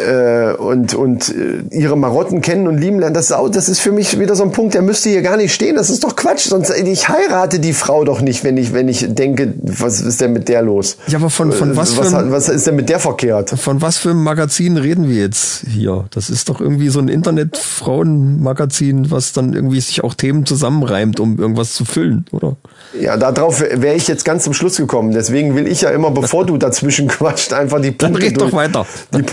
äh, 0.00 0.52
und 0.54 0.94
und 0.94 1.28
äh, 1.28 1.62
ihre 1.70 1.96
Marotten 1.96 2.40
kennen 2.40 2.66
und 2.68 2.78
lieben 2.78 2.98
lernen, 3.00 3.14
das 3.14 3.26
ist, 3.26 3.32
auch, 3.32 3.48
das 3.48 3.68
ist 3.68 3.80
für 3.80 3.92
mich 3.92 4.18
wieder 4.18 4.34
so 4.36 4.44
ein 4.44 4.52
Punkt, 4.52 4.74
der 4.74 4.82
müsste 4.82 5.08
hier 5.08 5.22
gar 5.22 5.36
nicht 5.36 5.52
stehen. 5.54 5.76
Das 5.76 5.90
ist 5.90 6.04
doch 6.04 6.16
Quatsch. 6.16 6.46
Sonst 6.48 6.70
äh, 6.70 6.82
ich 6.88 7.08
heirate 7.08 7.58
die 7.60 7.72
Frau 7.72 8.04
doch 8.04 8.20
nicht, 8.20 8.44
wenn 8.44 8.56
ich 8.56 8.72
wenn 8.72 8.88
ich 8.88 9.06
denke, 9.14 9.54
was 9.62 10.00
ist 10.00 10.20
denn 10.20 10.32
mit 10.32 10.48
der 10.48 10.62
los? 10.62 10.96
Ja, 11.08 11.18
aber 11.18 11.30
von- 11.30 11.52
von 11.52 11.72
Äh, 11.72 11.76
was 11.76 11.92
für 11.94 12.00
was, 12.00 12.08
ein- 12.14 12.26
hat- 12.26 12.30
was 12.30 12.48
ist 12.48 12.66
denn 12.66 12.76
mit 12.76 12.88
der 12.88 13.00
verkehrt? 13.00 13.50
Von 13.50 13.82
was 13.82 13.98
für 13.98 14.10
einem 14.10 14.22
Magazin 14.22 14.76
reden 14.76 15.08
wir 15.08 15.16
jetzt 15.22 15.64
hier? 15.68 16.04
Das 16.10 16.30
ist 16.30 16.48
doch 16.48 16.60
irgendwie 16.60 16.88
so 16.88 17.00
ein 17.00 17.08
Internet-Frauenmagazin, 17.08 19.10
was 19.10 19.32
dann 19.32 19.52
irgendwie 19.52 19.80
sich 19.80 20.02
auch 20.04 20.14
Themen 20.14 20.46
zusammenreimt, 20.46 21.20
um 21.20 21.38
irgendwas 21.38 21.72
zu 21.72 21.84
füllen, 21.84 22.24
oder? 22.32 22.56
Ja, 23.00 23.16
darauf 23.16 23.60
wäre 23.60 23.94
ich 23.94 24.08
jetzt 24.08 24.24
ganz 24.24 24.44
zum 24.44 24.54
Schluss 24.54 24.76
gekommen. 24.76 25.12
Deswegen 25.12 25.54
will 25.54 25.66
ich 25.66 25.82
ja 25.82 25.90
immer, 25.90 26.10
bevor 26.10 26.46
du 26.46 26.56
dazwischen 26.56 27.08
quatscht, 27.16 27.52
einfach 27.52 27.80
die 27.80 27.90
Punkte, 27.90 28.22
red 28.22 28.40
doch 28.40 28.52
weiter. 28.52 28.86
Die 29.14 29.22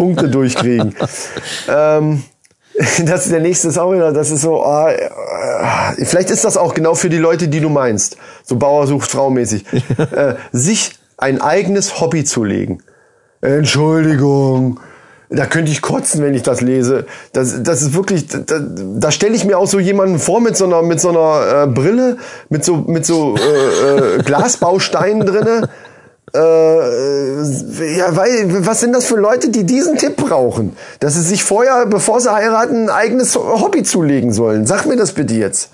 Punkte 0.53 0.93
durchkriegen. 0.93 0.95
ähm, 1.69 2.23
das 3.05 3.25
ist 3.25 3.31
der 3.31 3.39
nächste 3.39 3.67
ist 3.67 3.77
auch 3.77 3.93
wieder, 3.93 4.11
das 4.11 4.31
ist 4.31 4.41
so, 4.41 4.63
ah, 4.63 4.91
äh, 4.91 6.05
vielleicht 6.05 6.31
ist 6.31 6.43
das 6.43 6.57
auch 6.57 6.73
genau 6.73 6.95
für 6.95 7.09
die 7.09 7.17
Leute, 7.17 7.47
die 7.47 7.59
du 7.59 7.69
meinst. 7.69 8.17
So 8.43 8.55
Bauer 8.55 8.87
sucht 8.87 9.11
Frau 9.11 9.29
mäßig. 9.29 9.65
äh, 10.15 10.35
sich 10.51 10.95
ein 11.17 11.41
eigenes 11.41 12.01
Hobby 12.01 12.23
zu 12.23 12.43
legen. 12.43 12.81
Entschuldigung. 13.41 14.79
Da 15.29 15.47
könnte 15.47 15.71
ich 15.71 15.81
kotzen, 15.81 16.21
wenn 16.21 16.35
ich 16.35 16.43
das 16.43 16.61
lese. 16.61 17.05
Das, 17.31 17.63
das 17.63 17.81
ist 17.81 17.93
wirklich, 17.93 18.27
da, 18.27 18.59
da 18.59 19.11
stelle 19.11 19.35
ich 19.35 19.45
mir 19.45 19.57
auch 19.57 19.65
so 19.65 19.79
jemanden 19.79 20.19
vor 20.19 20.41
mit 20.41 20.55
so 20.55 20.65
einer, 20.65 20.83
mit 20.83 21.01
so 21.01 21.09
einer 21.09 21.63
äh, 21.63 21.67
Brille, 21.67 22.17
mit 22.49 22.63
so, 22.63 22.77
mit 22.77 23.05
so 23.05 23.35
äh, 23.35 24.17
äh, 24.19 24.23
Glasbausteinen 24.23 25.25
drinne. 25.25 25.69
Äh, 26.35 26.39
äh, 26.39 27.97
ja, 27.97 28.15
weil, 28.15 28.65
was 28.65 28.79
sind 28.79 28.93
das 28.93 29.05
für 29.05 29.15
Leute, 29.17 29.49
die 29.49 29.65
diesen 29.65 29.97
Tipp 29.97 30.17
brauchen? 30.17 30.75
Dass 30.99 31.13
sie 31.13 31.21
sich 31.21 31.43
vorher, 31.43 31.85
bevor 31.85 32.19
sie 32.21 32.31
heiraten, 32.33 32.85
ein 32.85 32.89
eigenes 32.89 33.35
Hobby 33.35 33.83
zulegen 33.83 34.33
sollen. 34.33 34.65
Sag 34.65 34.85
mir 34.87 34.95
das 34.95 35.11
bitte 35.11 35.35
jetzt. 35.35 35.69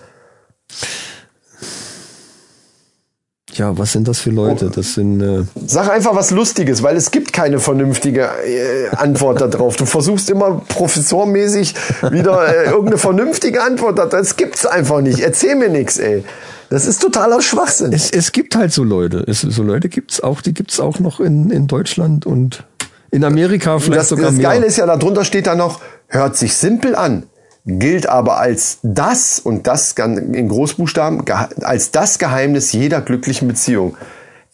Ja, 3.53 3.77
was 3.77 3.91
sind 3.94 4.07
das 4.07 4.19
für 4.19 4.30
Leute? 4.30 4.69
Das 4.73 4.94
sind 4.94 5.22
äh, 5.22 5.44
Sag 5.65 5.90
einfach 5.90 6.15
was 6.15 6.30
Lustiges, 6.31 6.84
weil 6.84 6.95
es 6.95 7.10
gibt 7.11 7.34
keine 7.34 7.60
vernünftige 7.60 8.30
äh, 8.45 8.90
Antwort 8.95 9.41
darauf. 9.41 9.76
Du 9.76 9.86
versuchst 9.86 10.30
immer 10.30 10.61
professormäßig 10.69 11.73
wieder 12.11 12.48
äh, 12.48 12.65
irgendeine 12.69 12.98
vernünftige 12.99 13.64
Antwort. 13.64 13.98
da- 13.98 14.06
Das 14.06 14.36
gibt's 14.38 14.65
einfach 14.65 15.02
nicht. 15.02 15.19
Erzähl 15.19 15.56
mir 15.56 15.69
nix, 15.69 15.98
ey. 15.98 16.23
Das 16.70 16.86
ist 16.86 17.02
totaler 17.02 17.41
Schwachsinn. 17.41 17.91
es, 17.94 18.12
es 18.12 18.32
gibt 18.32 18.56
halt 18.56 18.72
so 18.72 18.84
Leute. 18.84 19.24
Es, 19.28 19.41
so 19.41 19.64
Leute 19.64 19.90
gibt's 19.90 20.22
auch, 20.22 20.41
die 20.41 20.54
gibt's 20.54 20.80
auch 20.80 21.00
noch 21.00 21.20
in, 21.20 21.50
in 21.50 21.68
Deutschland 21.68 22.26
und 22.26 22.64
in 23.12 23.24
Amerika 23.24 23.80
vielleicht 23.80 24.02
das 24.02 24.10
sogar 24.10 24.26
das 24.26 24.36
mehr. 24.36 24.50
Geile 24.50 24.66
ist 24.68 24.78
ja, 24.78 24.86
darunter 24.86 25.26
steht 25.26 25.48
da 25.48 25.56
noch, 25.56 25.82
hört 26.08 26.38
sich 26.38 26.56
simpel 26.56 26.96
an, 26.96 27.24
gilt 27.66 28.08
aber 28.08 28.38
als 28.38 28.80
das, 28.84 29.40
und 29.40 29.66
das 29.66 29.94
in 29.94 30.48
Großbuchstaben, 30.48 31.26
als 31.62 31.91
das 31.91 32.20
Geheimnis 32.20 32.72
jeder 32.72 33.02
glücklichen 33.02 33.48
Beziehung. 33.48 33.98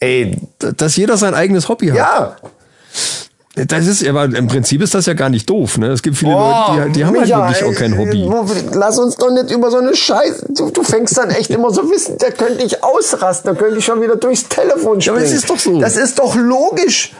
Ey, 0.00 0.36
dass 0.58 0.96
jeder 0.96 1.16
sein 1.16 1.34
eigenes 1.34 1.68
Hobby 1.68 1.88
hat. 1.88 1.96
ja, 1.96 2.36
Das 3.56 3.86
ist, 3.86 4.06
aber 4.06 4.24
im 4.24 4.48
Prinzip 4.48 4.82
ist 4.82 4.94
das 4.94 5.06
ja 5.06 5.14
gar 5.14 5.30
nicht 5.30 5.48
doof, 5.48 5.78
ne? 5.78 5.86
Es 5.88 6.02
gibt 6.02 6.18
viele 6.18 6.32
Leute, 6.32 6.88
die, 6.88 6.92
die 6.92 7.04
haben 7.06 7.16
halt 7.16 7.26
Micha, 7.26 7.48
wirklich 7.48 7.64
auch 7.64 7.78
kein 7.78 7.96
Hobby. 7.96 8.30
Lass 8.74 8.98
uns 8.98 9.16
doch 9.16 9.30
nicht 9.30 9.50
über 9.50 9.70
so 9.70 9.78
eine 9.78 9.96
Scheiße. 9.96 10.46
Du, 10.50 10.70
du 10.70 10.82
fängst 10.82 11.16
dann 11.16 11.30
echt 11.30 11.48
immer 11.50 11.70
so 11.70 11.90
wissen, 11.90 12.18
der 12.18 12.32
könnte 12.32 12.62
ich 12.62 12.84
ausrasten, 12.84 13.54
da 13.54 13.58
könnte 13.58 13.78
ich 13.78 13.84
schon 13.86 14.02
wieder 14.02 14.16
durchs 14.16 14.46
Telefon 14.48 15.00
springen. 15.00 15.16
aber 15.16 15.26
es 15.26 15.32
ist 15.32 15.48
doch 15.48 15.58
so. 15.58 15.80
Das 15.80 15.96
ist 15.96 16.18
doch 16.18 16.36
logisch. 16.36 17.14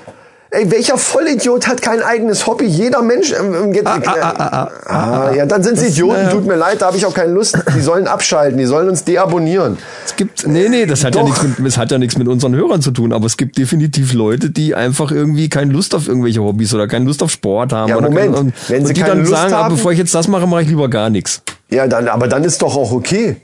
Ey, 0.50 0.70
welcher 0.70 0.96
Vollidiot 0.96 1.66
hat 1.66 1.82
kein 1.82 2.02
eigenes 2.02 2.46
Hobby? 2.46 2.66
Jeder 2.66 3.02
Mensch. 3.02 3.32
Ähm, 3.32 3.52
ähm, 3.52 3.72
geht, 3.72 3.84
ah, 3.86 3.98
ah, 4.06 4.70
ah, 4.86 5.34
ja, 5.34 5.44
dann 5.44 5.62
sind 5.64 5.76
sie 5.78 5.88
Idioten. 5.88 6.30
Tut 6.30 6.46
mir 6.46 6.54
leid, 6.54 6.80
da 6.80 6.86
habe 6.86 6.96
ich 6.96 7.04
auch 7.04 7.14
keine 7.14 7.32
Lust. 7.32 7.58
Die 7.74 7.80
sollen 7.80 8.06
abschalten, 8.06 8.56
die 8.56 8.64
sollen 8.64 8.88
uns 8.88 9.02
deabonnieren. 9.02 9.76
Es 10.04 10.14
gibt, 10.14 10.46
nee, 10.46 10.68
nee, 10.68 10.86
das 10.86 11.04
hat 11.04 11.16
ja 11.16 11.24
nichts 11.24 11.42
mit, 11.42 11.66
das 11.66 11.76
hat 11.76 11.90
ja 11.90 11.98
nichts 11.98 12.16
mit 12.16 12.28
unseren 12.28 12.54
Hörern 12.54 12.80
zu 12.80 12.92
tun, 12.92 13.12
aber 13.12 13.26
es 13.26 13.36
gibt 13.36 13.58
definitiv 13.58 14.12
Leute, 14.12 14.50
die 14.50 14.74
einfach 14.76 15.10
irgendwie 15.10 15.48
keine 15.48 15.72
Lust 15.72 15.94
auf 15.96 16.06
irgendwelche 16.06 16.40
Hobbys 16.42 16.72
oder 16.74 16.86
keine 16.86 17.06
Lust 17.06 17.22
auf 17.24 17.32
Sport 17.32 17.72
haben. 17.72 17.88
Ja, 17.88 18.00
Moment. 18.00 18.36
Und, 18.36 18.52
Wenn 18.68 18.84
sie 18.84 18.90
und 18.90 18.96
die 18.96 19.00
keine 19.00 19.14
dann 19.14 19.18
Lust 19.20 19.32
sagen, 19.32 19.52
ah, 19.52 19.64
haben- 19.64 19.74
bevor 19.74 19.90
ich 19.92 19.98
jetzt 19.98 20.14
das 20.14 20.28
mache, 20.28 20.46
mache 20.46 20.62
ich 20.62 20.68
lieber 20.68 20.88
gar 20.88 21.10
nichts. 21.10 21.42
Ja, 21.70 21.88
dann, 21.88 22.06
aber 22.06 22.28
dann 22.28 22.44
ist 22.44 22.62
doch 22.62 22.76
auch 22.76 22.92
okay. 22.92 23.36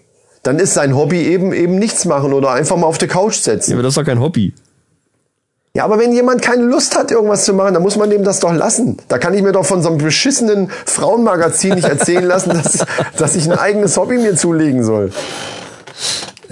dann 0.44 0.58
ist 0.58 0.74
sein 0.74 0.96
Hobby 0.96 1.22
eben 1.22 1.52
eben 1.52 1.78
nichts 1.78 2.04
machen 2.04 2.32
oder 2.32 2.50
einfach 2.52 2.76
mal 2.76 2.86
auf 2.86 2.98
der 2.98 3.08
Couch 3.08 3.34
setzen. 3.36 3.72
Ja, 3.72 3.76
aber 3.76 3.82
das 3.82 3.92
ist 3.92 3.96
doch 3.98 4.04
kein 4.04 4.20
Hobby. 4.20 4.52
Ja, 5.74 5.84
aber 5.84 5.98
wenn 5.98 6.12
jemand 6.12 6.42
keine 6.42 6.64
Lust 6.64 6.98
hat, 6.98 7.10
irgendwas 7.10 7.46
zu 7.46 7.54
machen, 7.54 7.72
dann 7.72 7.82
muss 7.82 7.96
man 7.96 8.10
dem 8.10 8.24
das 8.24 8.40
doch 8.40 8.52
lassen. 8.52 8.98
Da 9.08 9.16
kann 9.16 9.32
ich 9.32 9.40
mir 9.40 9.52
doch 9.52 9.64
von 9.64 9.82
so 9.82 9.88
einem 9.88 9.96
beschissenen 9.96 10.70
Frauenmagazin 10.84 11.76
nicht 11.76 11.88
erzählen 11.88 12.24
lassen, 12.24 12.50
dass, 12.62 12.84
dass 13.16 13.36
ich 13.36 13.50
ein 13.50 13.58
eigenes 13.58 13.96
Hobby 13.96 14.18
mir 14.18 14.36
zulegen 14.36 14.84
soll. 14.84 15.12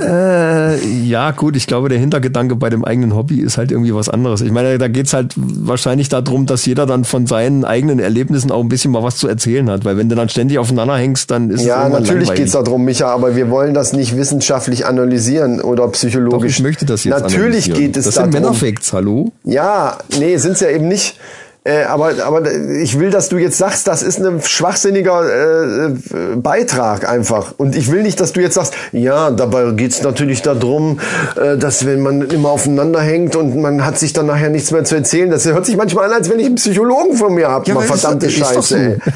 Äh, 0.00 0.84
ja, 1.04 1.30
gut, 1.32 1.56
ich 1.56 1.66
glaube, 1.66 1.88
der 1.88 1.98
Hintergedanke 1.98 2.56
bei 2.56 2.70
dem 2.70 2.84
eigenen 2.84 3.14
Hobby 3.14 3.40
ist 3.40 3.58
halt 3.58 3.70
irgendwie 3.70 3.94
was 3.94 4.08
anderes. 4.08 4.40
Ich 4.40 4.50
meine, 4.52 4.78
da 4.78 4.88
geht's 4.88 5.12
halt 5.12 5.34
wahrscheinlich 5.36 6.08
darum, 6.08 6.46
dass 6.46 6.64
jeder 6.66 6.86
dann 6.86 7.04
von 7.04 7.26
seinen 7.26 7.64
eigenen 7.64 7.98
Erlebnissen 7.98 8.50
auch 8.50 8.60
ein 8.60 8.68
bisschen 8.68 8.90
mal 8.92 9.02
was 9.02 9.16
zu 9.16 9.28
erzählen 9.28 9.68
hat. 9.70 9.84
Weil 9.84 9.96
wenn 9.96 10.08
du 10.08 10.14
dann 10.16 10.28
ständig 10.28 10.58
aufeinander 10.58 10.96
hängst, 10.96 11.30
dann 11.30 11.50
ist 11.50 11.60
es 11.60 11.66
Ja, 11.66 11.88
natürlich 11.88 12.08
langweilig. 12.28 12.34
geht's 12.40 12.52
darum, 12.52 12.84
Micha, 12.84 13.06
aber 13.08 13.36
wir 13.36 13.50
wollen 13.50 13.74
das 13.74 13.92
nicht 13.92 14.16
wissenschaftlich 14.16 14.86
analysieren 14.86 15.60
oder 15.60 15.84
Doch, 15.84 15.92
psychologisch. 15.92 16.56
ich 16.58 16.62
möchte 16.62 16.84
das 16.86 17.04
jetzt 17.04 17.20
Natürlich 17.20 17.72
geht 17.72 17.96
es 17.96 18.04
Das 18.06 18.14
darum. 18.14 18.32
sind 18.32 18.40
Männerfacts, 18.42 18.92
hallo? 18.92 19.32
Ja, 19.44 19.98
nee, 20.18 20.36
sind's 20.36 20.60
ja 20.60 20.68
eben 20.70 20.88
nicht. 20.88 21.18
Äh, 21.62 21.82
aber, 21.82 22.14
aber 22.24 22.50
ich 22.80 22.98
will, 22.98 23.10
dass 23.10 23.28
du 23.28 23.36
jetzt 23.36 23.58
sagst, 23.58 23.86
das 23.86 24.02
ist 24.02 24.18
ein 24.18 24.40
schwachsinniger 24.42 25.22
äh, 25.28 25.86
äh, 25.88 25.90
Beitrag 26.36 27.06
einfach. 27.06 27.52
Und 27.58 27.76
ich 27.76 27.90
will 27.92 28.02
nicht, 28.02 28.18
dass 28.18 28.32
du 28.32 28.40
jetzt 28.40 28.54
sagst, 28.54 28.72
ja, 28.92 29.30
dabei 29.30 29.70
geht's 29.72 30.00
natürlich 30.02 30.40
darum, 30.40 31.00
äh, 31.36 31.58
dass 31.58 31.84
wenn 31.84 32.00
man 32.00 32.22
immer 32.22 32.48
aufeinander 32.48 33.02
hängt 33.02 33.36
und 33.36 33.56
man 33.60 33.84
hat 33.84 33.98
sich 33.98 34.14
dann 34.14 34.24
nachher 34.24 34.48
nichts 34.48 34.70
mehr 34.70 34.84
zu 34.84 34.94
erzählen, 34.94 35.30
das 35.30 35.44
hört 35.44 35.66
sich 35.66 35.76
manchmal 35.76 36.06
an, 36.06 36.12
als 36.12 36.30
wenn 36.30 36.38
ich 36.38 36.46
einen 36.46 36.54
Psychologen 36.54 37.16
von 37.18 37.34
mir 37.34 37.48
habe. 37.48 37.66
Ja, 37.68 37.74
Mal 37.74 37.84
aber 37.84 37.94
ist- 37.94 38.00
verdammte 38.00 38.26
ist 38.26 38.38
Scheiße. 38.38 38.62
so. 38.62 38.74
ey. 38.76 38.96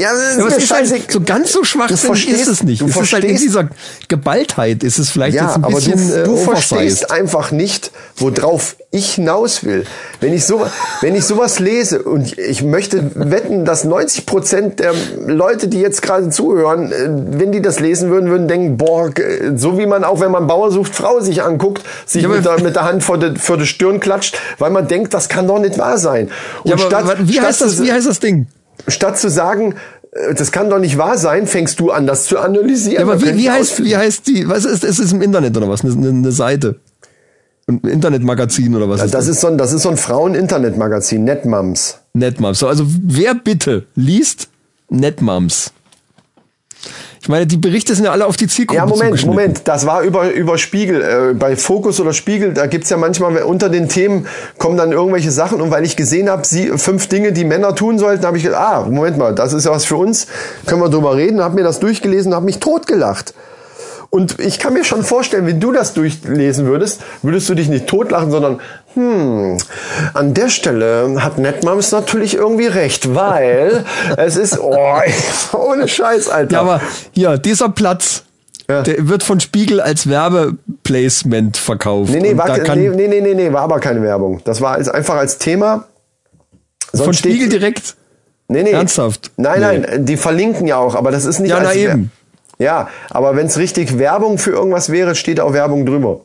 Ja, 0.00 0.10
das 0.12 0.20
ist 0.32 0.38
Ja, 0.38 0.44
aber 0.44 0.56
es 0.56 0.64
ist 0.64 0.70
halt 0.72 1.12
so 1.12 1.20
ganz 1.20 1.52
so 1.52 1.62
schwachsinnig 1.64 2.00
verstehst- 2.00 2.40
ist 2.42 2.48
es 2.48 2.62
nicht. 2.62 2.80
du 2.80 2.86
es 2.86 2.96
ist 2.96 3.12
halt 3.12 3.24
in 3.24 3.30
verstehst- 3.30 3.42
dieser 3.44 3.68
Geballtheit 4.08 4.82
ist 4.82 4.98
es 4.98 5.10
vielleicht 5.10 5.36
Ja, 5.36 5.44
jetzt 5.46 5.56
ein 5.56 5.64
aber 5.64 5.74
bisschen 5.76 6.08
du, 6.08 6.14
äh, 6.14 6.24
du 6.24 6.36
verstehst 6.36 7.10
einfach 7.10 7.50
nicht, 7.50 7.90
worauf 8.16 8.76
ich 8.90 9.14
hinaus 9.14 9.64
will. 9.64 9.84
Wenn 10.20 10.32
ich 10.32 10.44
so, 10.46 10.66
wenn 11.02 11.14
ich 11.14 11.24
sowas 11.24 11.58
lese 11.66 12.02
und 12.02 12.38
ich 12.38 12.62
möchte 12.62 13.10
wetten, 13.14 13.64
dass 13.64 13.84
90 13.84 14.24
Prozent 14.24 14.78
der 14.80 14.92
Leute, 15.26 15.68
die 15.68 15.80
jetzt 15.80 16.00
gerade 16.00 16.30
zuhören, 16.30 16.92
äh, 16.92 17.08
wenn 17.38 17.50
die 17.52 17.60
das 17.60 17.80
lesen 17.80 18.08
würden, 18.10 18.30
würden 18.30 18.48
denken, 18.48 18.76
boah, 18.76 19.08
äh, 19.18 19.56
so 19.56 19.76
wie 19.78 19.86
man 19.86 20.04
auch, 20.04 20.20
wenn 20.20 20.30
man 20.30 20.46
Bauer 20.46 20.70
sucht, 20.70 20.94
Frau 20.94 21.20
sich 21.20 21.42
anguckt, 21.42 21.82
sich 22.06 22.22
Ja, 22.22 22.28
aber- 22.28 22.36
mit, 22.36 22.46
der, 22.46 22.60
mit 22.62 22.76
der 22.76 22.84
Hand 22.84 23.02
vor 23.02 23.18
die, 23.18 23.38
vor 23.38 23.56
die 23.58 23.66
Stirn 23.66 24.00
klatscht, 24.00 24.38
weil 24.58 24.70
man 24.70 24.86
denkt, 24.88 25.12
das 25.12 25.28
kann 25.28 25.46
doch 25.46 25.58
nicht 25.58 25.76
wahr 25.78 25.98
sein. 25.98 26.30
Und 26.62 26.70
Ja, 26.80 26.86
aber 26.86 27.08
warte, 27.08 27.28
wie, 27.28 27.32
statt 27.34 27.44
heißt 27.46 27.60
das, 27.62 27.76
zu- 27.76 27.82
wie 27.84 27.92
heißt 27.92 28.06
das 28.06 28.20
Ding? 28.20 28.46
statt 28.88 29.18
zu 29.18 29.28
sagen, 29.28 29.74
äh, 30.12 30.34
das 30.34 30.52
kann 30.52 30.70
doch 30.70 30.78
nicht 30.78 30.96
wahr 30.98 31.18
sein, 31.18 31.46
fängst 31.46 31.80
du 31.80 31.90
an, 31.90 32.06
das 32.06 32.26
zu 32.26 32.38
analysieren. 32.38 33.06
Ja, 33.06 33.12
aber 33.12 33.20
wie, 33.22 33.34
wie, 33.36 33.50
heißt, 33.50 33.82
wie 33.84 33.96
heißt 33.96 34.26
die? 34.28 34.48
Was 34.48 34.64
ist, 34.64 34.84
ist 34.84 35.00
es 35.00 35.12
im 35.12 35.20
Internet 35.22 35.56
oder 35.56 35.68
was? 35.68 35.82
Eine, 35.84 36.08
eine 36.08 36.30
Seite? 36.32 36.76
Ein 37.68 37.80
Internetmagazin 37.80 38.76
oder 38.76 38.88
was? 38.88 39.10
Das 39.10 39.26
ist 39.26 39.40
so 39.40 39.48
ein, 39.48 39.58
das 39.58 39.72
ist 39.72 39.82
so 39.82 39.88
ein 39.88 39.96
Frauen-Internet-Magazin, 39.96 41.24
Netmums. 41.24 41.98
Netmoms. 42.14 42.60
So, 42.60 42.68
also 42.68 42.84
wer 42.86 43.34
bitte 43.34 43.86
liest 43.96 44.48
Netmoms? 44.88 45.72
Ich 47.20 47.28
meine, 47.28 47.44
die 47.44 47.56
Berichte 47.56 47.92
sind 47.96 48.04
ja 48.04 48.12
alle 48.12 48.24
auf 48.24 48.36
die 48.36 48.46
Zielgruppe 48.46 48.78
Ja, 48.78 48.86
Moment. 48.86 49.26
Moment. 49.26 49.60
Das 49.64 49.84
war 49.84 50.02
über, 50.02 50.32
über 50.32 50.58
Spiegel. 50.58 51.02
Äh, 51.02 51.34
bei 51.34 51.56
Fokus 51.56 51.98
oder 51.98 52.12
Spiegel, 52.12 52.54
da 52.54 52.66
gibt's 52.66 52.88
ja 52.88 52.96
manchmal 52.98 53.36
unter 53.38 53.68
den 53.68 53.88
Themen 53.88 54.28
kommen 54.58 54.76
dann 54.76 54.92
irgendwelche 54.92 55.32
Sachen. 55.32 55.60
Und 55.60 55.72
weil 55.72 55.84
ich 55.84 55.96
gesehen 55.96 56.28
habe, 56.28 56.44
fünf 56.78 57.08
Dinge, 57.08 57.32
die 57.32 57.44
Männer 57.44 57.74
tun 57.74 57.98
sollten, 57.98 58.24
habe 58.24 58.36
ich 58.36 58.44
gedacht, 58.44 58.60
ah, 58.62 58.88
Moment 58.88 59.18
mal, 59.18 59.34
das 59.34 59.52
ist 59.52 59.64
ja 59.64 59.72
was 59.72 59.84
für 59.84 59.96
uns. 59.96 60.28
Können 60.66 60.80
wir 60.80 60.88
drüber 60.88 61.16
reden? 61.16 61.40
Habe 61.40 61.56
mir 61.56 61.64
das 61.64 61.80
durchgelesen, 61.80 62.32
habe 62.32 62.44
mich 62.44 62.60
totgelacht. 62.60 63.34
Und 64.16 64.40
ich 64.40 64.58
kann 64.58 64.72
mir 64.72 64.82
schon 64.82 65.02
vorstellen, 65.04 65.46
wenn 65.46 65.60
du 65.60 65.72
das 65.72 65.92
durchlesen 65.92 66.64
würdest, 66.64 67.02
würdest 67.20 67.46
du 67.50 67.54
dich 67.54 67.68
nicht 67.68 67.86
totlachen, 67.86 68.30
sondern 68.30 68.60
hm, 68.94 69.58
an 70.14 70.32
der 70.32 70.48
Stelle 70.48 71.22
hat 71.22 71.36
Netmams 71.36 71.92
natürlich 71.92 72.34
irgendwie 72.34 72.64
recht, 72.66 73.14
weil 73.14 73.84
es 74.16 74.36
ist, 74.36 74.58
oh, 74.58 74.74
ohne 75.52 75.86
Scheiß, 75.86 76.30
Alter. 76.30 76.52
Ja, 76.54 76.60
aber 76.62 76.80
hier, 77.12 77.36
dieser 77.36 77.68
Platz, 77.68 78.22
Ja. 78.70 78.80
der 78.82 79.06
wird 79.06 79.22
von 79.22 79.38
Spiegel 79.38 79.82
als 79.82 80.08
Werbeplacement 80.08 81.58
verkauft. 81.58 82.10
Nee, 82.10 82.20
nee, 82.20 82.36
war, 82.38 82.56
nee, 82.74 82.88
nee, 82.88 83.08
nee, 83.08 83.20
nee, 83.20 83.34
nee, 83.34 83.52
war 83.52 83.60
aber 83.64 83.80
keine 83.80 84.00
Werbung. 84.00 84.40
Das 84.44 84.62
war 84.62 84.72
als, 84.76 84.88
einfach 84.88 85.16
als 85.16 85.36
Thema. 85.36 85.84
Sonst 86.92 87.04
von 87.04 87.12
steht- 87.12 87.32
Spiegel 87.32 87.48
direkt. 87.50 87.96
Nee, 88.48 88.62
nee. 88.62 88.70
Ernsthaft? 88.70 89.30
Nein, 89.36 89.60
Nee. 89.60 89.78
nein, 89.88 90.06
die 90.06 90.16
verlinken 90.16 90.66
ja 90.66 90.78
auch, 90.78 90.94
aber 90.94 91.10
das 91.10 91.26
ist 91.26 91.38
nicht 91.40 91.50
Ja, 91.50 91.58
als 91.58 91.68
na 91.68 91.74
eben. 91.74 92.12
Ja, 92.58 92.88
aber 93.10 93.36
wenn 93.36 93.46
es 93.46 93.58
richtig 93.58 93.98
Werbung 93.98 94.38
für 94.38 94.50
irgendwas 94.52 94.90
wäre, 94.90 95.14
steht 95.14 95.40
auch 95.40 95.52
Werbung 95.52 95.84
drüber. 95.86 96.20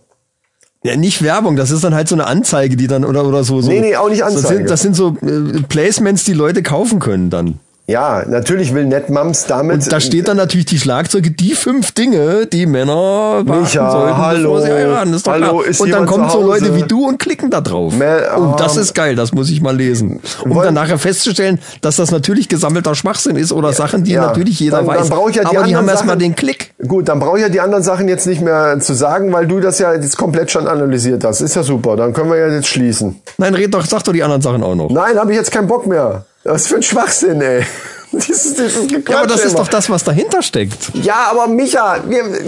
Ja, 0.83 0.95
nicht 0.95 1.21
Werbung, 1.23 1.55
das 1.57 1.69
ist 1.69 1.83
dann 1.83 1.93
halt 1.93 2.07
so 2.07 2.15
eine 2.15 2.25
Anzeige, 2.25 2.75
die 2.75 2.87
dann 2.87 3.05
oder 3.05 3.23
oder 3.25 3.43
so. 3.43 3.61
so 3.61 3.69
Nee, 3.69 3.81
nee, 3.81 3.95
auch 3.95 4.09
nicht 4.09 4.21
Das 4.21 4.35
Anzeige. 4.35 4.55
sind, 4.57 4.69
das 4.69 4.81
sind 4.81 4.95
so 4.95 5.15
äh, 5.21 5.61
Placements, 5.69 6.23
die 6.23 6.33
Leute 6.33 6.63
kaufen 6.63 6.99
können 6.99 7.29
dann. 7.29 7.59
Ja, 7.91 8.23
natürlich 8.27 8.73
will 8.73 8.85
Netmams 8.85 9.45
damit. 9.45 9.83
Und 9.83 9.91
da 9.91 9.99
steht 9.99 10.27
dann 10.27 10.37
natürlich 10.37 10.65
die 10.65 10.79
Schlagzeuge, 10.79 11.31
die 11.31 11.55
fünf 11.55 11.91
Dinge, 11.91 12.45
die 12.47 12.65
Männer 12.65 13.43
beachten 13.45 13.61
Micha, 13.63 13.91
sollten, 13.91 14.17
hallo. 14.17 14.53
bevor 14.53 14.61
sie 14.61 14.71
heiraten. 14.73 15.13
Ist 15.13 15.27
doch 15.27 15.31
Hallo, 15.33 15.61
ist 15.61 15.81
und 15.81 15.91
dann 15.91 16.05
kommen 16.05 16.29
so 16.29 16.41
Leute 16.41 16.73
wie 16.75 16.83
du 16.83 17.05
und 17.07 17.17
klicken 17.19 17.49
da 17.49 17.59
drauf. 17.61 17.93
Mel- 17.93 18.27
oh, 18.37 18.55
das 18.57 18.75
ähm, 18.77 18.81
ist 18.83 18.95
geil, 18.95 19.15
das 19.15 19.33
muss 19.33 19.49
ich 19.49 19.61
mal 19.61 19.75
lesen. 19.75 20.19
Um 20.43 20.55
wollen- 20.55 20.65
dann 20.67 20.73
nachher 20.75 20.97
festzustellen, 20.99 21.59
dass 21.81 21.97
das 21.97 22.11
natürlich 22.11 22.47
gesammelter 22.47 22.95
Schwachsinn 22.95 23.35
ist 23.35 23.51
oder 23.51 23.73
Sachen, 23.73 24.03
die 24.03 24.11
ja. 24.13 24.21
natürlich 24.27 24.59
jeder 24.59 24.77
Dann- 24.77 24.87
dann 24.87 24.95
weiß. 24.99 25.09
brauche 25.09 25.29
ich 25.29 25.35
ja 25.35 25.41
die 25.43 25.47
Aber 25.47 25.55
die 25.57 25.63
anderen 25.75 25.77
haben 25.77 25.89
erstmal 25.89 26.15
Sachen- 26.15 26.19
den 26.19 26.35
Klick. 26.35 26.73
Gut, 26.87 27.09
dann 27.09 27.19
brauche 27.19 27.37
ich 27.37 27.43
ja 27.43 27.49
die 27.49 27.59
anderen 27.59 27.83
Sachen 27.83 28.07
jetzt 28.07 28.25
nicht 28.25 28.41
mehr 28.41 28.79
zu 28.79 28.93
sagen, 28.93 29.33
weil 29.33 29.47
du 29.47 29.59
das 29.59 29.79
ja 29.79 29.93
jetzt 29.93 30.17
komplett 30.17 30.49
schon 30.49 30.67
analysiert 30.67 31.23
hast. 31.23 31.41
Ist 31.41 31.55
ja 31.55 31.63
super. 31.63 31.95
Dann 31.97 32.13
können 32.13 32.29
wir 32.29 32.37
ja 32.37 32.47
jetzt 32.47 32.67
schließen. 32.67 33.21
Nein, 33.37 33.53
red 33.53 33.73
doch, 33.73 33.85
sag 33.85 34.03
doch 34.03 34.13
die 34.13 34.23
anderen 34.23 34.41
Sachen 34.41 34.63
auch 34.63 34.75
noch. 34.75 34.89
Nein, 34.89 35.17
habe 35.17 35.31
ich 35.31 35.37
jetzt 35.37 35.51
keinen 35.51 35.67
Bock 35.67 35.85
mehr. 35.87 36.25
Was 36.43 36.67
für 36.67 36.75
ein 36.75 36.83
Schwachsinn, 36.83 37.41
ey. 37.41 37.63
Dieses, 38.13 38.55
dieses 38.55 38.91
ja, 38.91 39.19
aber 39.19 39.27
das 39.27 39.45
ist 39.45 39.53
immer. 39.53 39.59
doch 39.59 39.69
das, 39.69 39.89
was 39.89 40.03
dahinter 40.03 40.41
steckt. 40.41 40.91
Ja, 40.95 41.29
aber 41.31 41.47
Micha, 41.47 41.95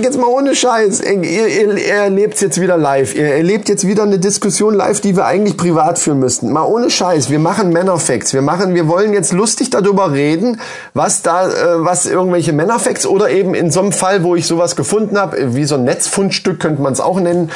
jetzt 0.02 0.20
mal 0.20 0.28
ohne 0.28 0.56
Scheiß. 0.56 1.00
Ihr, 1.00 1.24
ihr, 1.24 1.78
ihr 1.78 1.94
erlebt 1.94 2.42
jetzt 2.42 2.60
wieder 2.60 2.76
live. 2.76 3.16
Ihr 3.16 3.28
erlebt 3.28 3.70
jetzt 3.70 3.88
wieder 3.88 4.04
eine 4.04 4.20
Diskussion 4.20 4.74
live, 4.74 5.00
die 5.00 5.16
wir 5.16 5.26
eigentlich 5.26 5.56
privat 5.56 6.00
führen 6.00 6.20
müssten. 6.20 6.52
Mal 6.52 6.66
ohne 6.66 6.90
Scheiß. 6.90 7.30
Wir 7.30 7.40
machen 7.40 7.70
Männerfacts. 7.70 8.34
Wir 8.34 8.42
machen, 8.42 8.76
wir 8.76 8.90
wollen 8.90 9.14
jetzt 9.14 9.32
lustig 9.32 9.70
darüber 9.70 10.12
reden, 10.12 10.60
was 10.94 11.22
da, 11.22 11.48
äh, 11.48 11.54
was 11.78 12.08
irgendwelche 12.08 12.52
Männerfacts 12.52 13.06
oder 13.06 13.30
eben 13.30 13.54
in 13.54 13.72
so 13.72 13.80
einem 13.80 13.94
Fall, 13.94 14.24
wo 14.24 14.36
ich 14.36 14.46
sowas 14.46 14.76
gefunden 14.76 15.18
habe, 15.18 15.56
wie 15.56 15.64
so 15.64 15.76
ein 15.76 15.86
Netzfundstück 15.86 16.60
könnte 16.60 16.82
man 16.82 16.92
es 16.92 17.00
auch 17.00 17.22
nennen. 17.22 17.52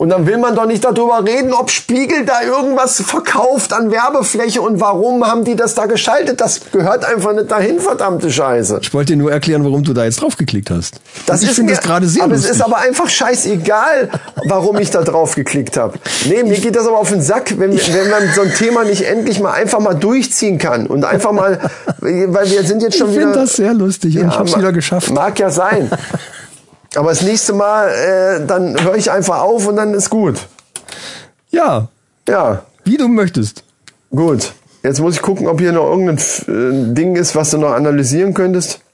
Und 0.00 0.08
dann 0.08 0.26
will 0.26 0.38
man 0.38 0.54
doch 0.54 0.64
nicht 0.64 0.82
darüber 0.82 1.22
reden, 1.26 1.52
ob 1.52 1.70
Spiegel 1.70 2.24
da 2.24 2.40
irgendwas 2.40 3.02
verkauft 3.02 3.74
an 3.74 3.90
Werbefläche 3.90 4.62
und 4.62 4.80
warum 4.80 5.26
haben 5.26 5.44
die 5.44 5.56
das 5.56 5.74
da 5.74 5.84
geschaltet. 5.84 6.40
Das 6.40 6.62
gehört 6.72 7.04
einfach 7.04 7.34
nicht 7.34 7.50
dahin, 7.50 7.80
verdammte 7.80 8.32
Scheiße. 8.32 8.78
Ich 8.80 8.94
wollte 8.94 9.12
dir 9.12 9.18
nur 9.18 9.30
erklären, 9.30 9.62
warum 9.62 9.82
du 9.82 9.92
da 9.92 10.04
jetzt 10.04 10.22
draufgeklickt 10.22 10.70
hast. 10.70 11.02
Das 11.26 11.40
Und 11.40 11.42
ich 11.44 11.50
ist 11.50 11.56
finde 11.56 11.74
das 11.74 11.82
gerade 11.82 12.06
sehr 12.06 12.22
aber 12.22 12.32
lustig. 12.32 12.50
es 12.50 12.56
ist 12.56 12.62
aber 12.62 12.78
einfach 12.78 13.10
scheißegal, 13.10 14.08
warum 14.46 14.78
ich 14.78 14.90
da 14.90 15.02
drauf 15.02 15.34
geklickt 15.34 15.76
habe. 15.76 15.98
Nee, 16.24 16.44
mir 16.44 16.58
geht 16.58 16.76
das 16.76 16.86
aber 16.86 16.96
auf 16.96 17.10
den 17.10 17.20
Sack, 17.20 17.58
wenn, 17.58 17.72
wenn 17.72 18.08
man 18.08 18.22
so 18.34 18.40
ein 18.40 18.54
Thema 18.54 18.84
nicht 18.84 19.02
endlich 19.02 19.38
mal 19.38 19.52
einfach 19.52 19.80
mal 19.80 19.92
durchziehen 19.92 20.56
kann 20.56 20.86
und 20.86 21.04
einfach 21.04 21.32
mal, 21.32 21.58
weil 21.98 22.50
wir 22.50 22.62
sind 22.62 22.82
jetzt 22.82 22.96
schon 22.96 23.10
ich 23.10 23.16
wieder. 23.16 23.26
finde 23.26 23.40
das 23.40 23.52
sehr 23.52 23.74
lustig 23.74 24.18
und 24.18 24.28
ich 24.28 24.38
habe 24.38 24.48
es 24.48 24.56
wieder 24.56 24.72
geschafft. 24.72 25.10
Mag 25.10 25.38
ja 25.38 25.50
sein. 25.50 25.90
Aber 26.96 27.10
das 27.10 27.22
nächste 27.22 27.52
Mal, 27.52 27.88
äh, 27.88 28.46
dann 28.46 28.82
höre 28.82 28.96
ich 28.96 29.10
einfach 29.10 29.40
auf 29.42 29.66
und 29.66 29.76
dann 29.76 29.94
ist 29.94 30.10
gut. 30.10 30.36
Ja, 31.50 31.88
Ja, 32.28 32.62
wie 32.84 32.96
du 32.96 33.08
möchtest. 33.08 33.64
gut. 34.10 34.52
Jetzt 34.82 34.98
muss 35.00 35.14
ich 35.16 35.20
gucken, 35.22 35.46
ob 35.46 35.60
hier 35.60 35.72
noch 35.72 35.90
irgendein 35.90 36.16
äh, 36.16 36.94
Ding 36.94 37.14
ist, 37.16 37.36
was 37.36 37.50
du 37.50 37.58
noch 37.58 37.72
analysieren 37.72 38.34
könntest. 38.34 38.80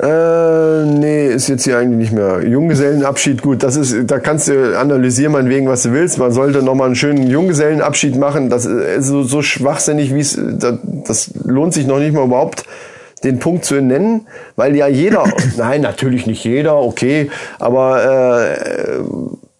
Äh, 0.00 0.84
nee, 0.84 1.28
ist 1.28 1.48
jetzt 1.48 1.64
hier 1.64 1.78
eigentlich 1.78 2.10
nicht 2.10 2.12
mehr. 2.12 2.42
Junggesellenabschied, 2.46 3.40
gut, 3.40 3.62
das 3.62 3.76
ist, 3.76 4.10
da 4.10 4.18
kannst 4.18 4.48
du 4.48 4.78
analysieren, 4.78 5.32
meinetwegen, 5.32 5.66
was 5.68 5.84
du 5.84 5.92
willst. 5.92 6.18
Man 6.18 6.30
sollte 6.32 6.62
nochmal 6.62 6.88
einen 6.88 6.96
schönen 6.96 7.26
Junggesellenabschied 7.26 8.16
machen. 8.16 8.50
Das 8.50 8.66
ist 8.66 9.06
so, 9.06 9.22
so 9.22 9.40
schwachsinnig, 9.40 10.12
wie 10.14 10.20
es, 10.20 10.38
das, 10.38 10.74
das 11.06 11.30
lohnt 11.44 11.72
sich 11.72 11.86
noch 11.86 12.00
nicht 12.00 12.12
mal 12.12 12.24
überhaupt, 12.24 12.64
den 13.24 13.38
Punkt 13.38 13.64
zu 13.64 13.80
nennen, 13.80 14.26
weil 14.56 14.76
ja 14.76 14.86
jeder, 14.86 15.24
nein, 15.56 15.80
natürlich 15.80 16.26
nicht 16.26 16.44
jeder, 16.44 16.76
okay, 16.76 17.30
aber 17.58 18.04
äh, 18.04 19.00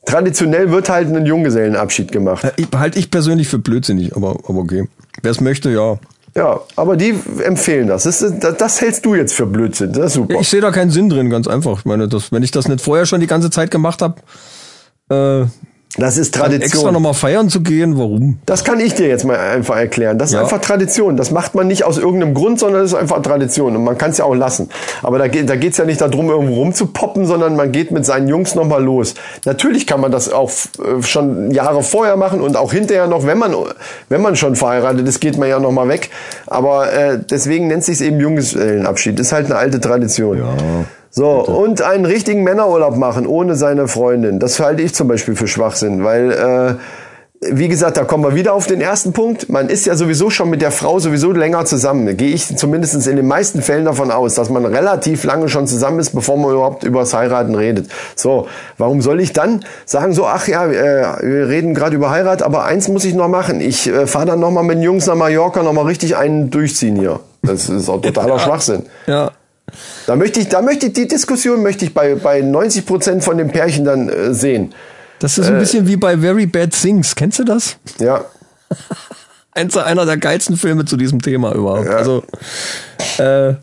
traditionell 0.06 0.70
wird 0.70 0.88
halt 0.88 1.08
ein 1.14 1.26
Junggesellenabschied 1.26 2.12
gemacht. 2.12 2.44
Äh, 2.44 2.52
ich- 2.56 2.68
Halte 2.76 2.98
ich 2.98 3.10
persönlich 3.10 3.48
für 3.48 3.58
blödsinnig, 3.58 4.14
aber, 4.16 4.36
aber 4.46 4.58
okay. 4.58 4.88
Wer 5.22 5.30
es 5.30 5.40
möchte, 5.40 5.70
ja. 5.70 5.98
Ja, 6.36 6.60
aber 6.74 6.96
die 6.96 7.14
empfehlen 7.44 7.86
das. 7.86 8.02
Das, 8.02 8.18
das, 8.40 8.56
das 8.56 8.80
hältst 8.80 9.06
du 9.06 9.14
jetzt 9.14 9.34
für 9.34 9.46
Blödsinn. 9.46 9.92
Das 9.92 10.06
ist 10.06 10.14
super. 10.14 10.40
Ich 10.40 10.48
sehe 10.48 10.60
da 10.60 10.72
keinen 10.72 10.90
Sinn 10.90 11.08
drin, 11.08 11.30
ganz 11.30 11.46
einfach. 11.46 11.78
Ich 11.78 11.84
meine, 11.84 12.08
das, 12.08 12.32
wenn 12.32 12.42
ich 12.42 12.50
das 12.50 12.66
nicht 12.66 12.80
vorher 12.80 13.06
schon 13.06 13.20
die 13.20 13.28
ganze 13.28 13.50
Zeit 13.50 13.70
gemacht 13.70 14.02
habe, 14.02 14.16
äh, 15.10 15.46
Das 15.96 16.16
ist 16.16 16.28
Extra 16.34 16.48
Tradition. 16.48 16.92
nochmal 16.92 17.14
feiern 17.14 17.48
zu 17.48 17.60
gehen, 17.62 17.96
warum? 17.96 18.38
Das 18.46 18.64
kann 18.64 18.80
ich 18.80 18.94
dir 18.94 19.06
jetzt 19.06 19.24
mal 19.24 19.38
einfach 19.38 19.76
erklären. 19.76 20.18
Das 20.18 20.30
ist 20.30 20.34
Ja. 20.34 20.40
einfach 20.42 20.60
Tradition. 20.60 21.16
Das 21.16 21.30
macht 21.30 21.54
man 21.54 21.68
nicht 21.68 21.84
aus 21.84 21.98
irgendeinem 21.98 22.34
Grund, 22.34 22.58
sondern 22.58 22.82
das 22.82 22.92
ist 22.92 22.98
einfach 22.98 23.22
Tradition. 23.22 23.76
Und 23.76 23.84
man 23.84 23.96
kann 23.96 24.10
es 24.10 24.18
ja 24.18 24.24
auch 24.24 24.34
lassen. 24.34 24.70
Aber 25.04 25.18
da, 25.18 25.28
geht- 25.28 25.48
da 25.48 25.54
geht's 25.54 25.76
ja 25.78 25.84
nicht 25.84 26.00
darum, 26.00 26.30
irgendwo 26.30 26.54
rumzupoppen, 26.54 27.26
sondern 27.26 27.54
man 27.54 27.70
geht 27.70 27.92
mit 27.92 28.04
seinen 28.04 28.26
Jungs 28.26 28.56
nochmal 28.56 28.82
los. 28.82 29.14
Natürlich 29.44 29.86
kann 29.86 30.00
man 30.00 30.10
das 30.10 30.32
auch 30.32 30.50
äh, 30.50 31.02
schon 31.02 31.52
Jahre 31.52 31.82
vorher 31.84 32.16
machen 32.16 32.40
und 32.40 32.56
auch 32.56 32.72
hinterher 32.72 33.06
noch, 33.06 33.24
wenn 33.26 33.38
man, 33.38 33.54
wenn 34.08 34.20
man 34.20 34.34
schon 34.34 34.56
verheiratet 34.56 35.06
ist, 35.06 35.20
geht 35.20 35.38
man 35.38 35.48
ja 35.48 35.60
nochmal 35.60 35.88
weg. 35.88 36.10
Aber 36.48 36.92
äh, 36.92 37.20
deswegen 37.30 37.68
nennt 37.68 37.84
sich 37.84 38.00
eben 38.00 38.18
Junggesellenabschied. 38.18 39.20
Ist 39.20 39.32
halt 39.32 39.46
eine 39.46 39.56
alte 39.56 39.80
Tradition. 39.80 40.42
So, 41.16 41.28
und 41.28 41.80
einen 41.80 42.06
richtigen 42.06 42.42
Männerurlaub 42.42 42.96
machen, 42.96 43.28
ohne 43.28 43.54
seine 43.54 43.86
Freundin. 43.86 44.40
Das 44.40 44.58
halte 44.58 44.82
ich 44.82 44.96
zum 44.96 45.06
Beispiel 45.06 45.36
für 45.36 45.46
Schwachsinn, 45.46 46.02
weil, 46.02 46.32
äh, 46.32 46.74
wie 47.54 47.68
gesagt, 47.68 47.96
da 47.96 48.02
kommen 48.02 48.24
wir 48.24 48.34
wieder 48.34 48.52
auf 48.52 48.66
den 48.66 48.80
ersten 48.80 49.12
Punkt. 49.12 49.48
Man 49.48 49.68
ist 49.68 49.86
ja 49.86 49.94
sowieso 49.94 50.30
schon 50.30 50.50
mit 50.50 50.60
der 50.60 50.72
Frau 50.72 50.98
sowieso 50.98 51.30
länger 51.30 51.66
zusammen. 51.66 52.04
Da 52.04 52.14
Gehe 52.14 52.34
ich 52.34 52.56
zumindest 52.56 53.06
in 53.06 53.14
den 53.14 53.28
meisten 53.28 53.62
Fällen 53.62 53.84
davon 53.84 54.10
aus, 54.10 54.34
dass 54.34 54.50
man 54.50 54.64
relativ 54.64 55.22
lange 55.22 55.48
schon 55.48 55.68
zusammen 55.68 56.00
ist, 56.00 56.16
bevor 56.16 56.36
man 56.36 56.50
überhaupt 56.50 56.82
über 56.82 57.00
das 57.00 57.14
Heiraten 57.14 57.54
redet. 57.54 57.90
So, 58.16 58.48
warum 58.76 59.00
soll 59.00 59.20
ich 59.20 59.32
dann 59.32 59.64
sagen 59.84 60.14
so, 60.14 60.26
ach 60.26 60.48
ja, 60.48 60.66
äh, 60.66 61.22
wir 61.22 61.48
reden 61.48 61.74
gerade 61.74 61.94
über 61.94 62.10
Heirat, 62.10 62.42
aber 62.42 62.64
eins 62.64 62.88
muss 62.88 63.04
ich 63.04 63.14
noch 63.14 63.28
machen. 63.28 63.60
Ich 63.60 63.86
äh, 63.86 64.08
fahre 64.08 64.26
dann 64.26 64.40
nochmal 64.40 64.64
mit 64.64 64.78
den 64.78 64.82
Jungs 64.82 65.06
nach 65.06 65.14
Mallorca 65.14 65.62
nochmal 65.62 65.84
richtig 65.84 66.16
einen 66.16 66.50
durchziehen 66.50 66.96
hier. 66.96 67.20
Das 67.42 67.68
ist 67.68 67.88
auch 67.88 68.00
totaler 68.00 68.40
Schwachsinn. 68.40 68.86
Ja. 69.06 69.30
Da 70.06 70.16
möchte 70.16 70.40
ich, 70.40 70.48
da 70.48 70.62
möchte 70.62 70.86
ich, 70.86 70.92
die 70.92 71.08
Diskussion 71.08 71.62
möchte 71.62 71.84
ich 71.84 71.94
bei, 71.94 72.14
bei 72.14 72.40
90 72.40 72.86
Prozent 72.86 73.24
von 73.24 73.38
den 73.38 73.48
Pärchen 73.48 73.84
dann 73.84 74.08
äh, 74.08 74.34
sehen. 74.34 74.74
Das 75.18 75.38
ist 75.38 75.48
ein 75.48 75.58
bisschen 75.58 75.86
wie 75.86 75.96
bei 75.96 76.18
Very 76.18 76.46
Bad 76.46 76.72
Things. 76.72 77.14
Kennst 77.14 77.38
du 77.38 77.44
das? 77.44 77.76
Ja. 77.98 78.24
Eins 79.52 79.76
einer 79.76 80.04
der 80.04 80.16
geilsten 80.16 80.56
Filme 80.56 80.84
zu 80.84 80.96
diesem 80.96 81.22
Thema 81.22 81.54
überhaupt. 81.54 81.88
Also 81.88 82.24
äh, 83.18 83.54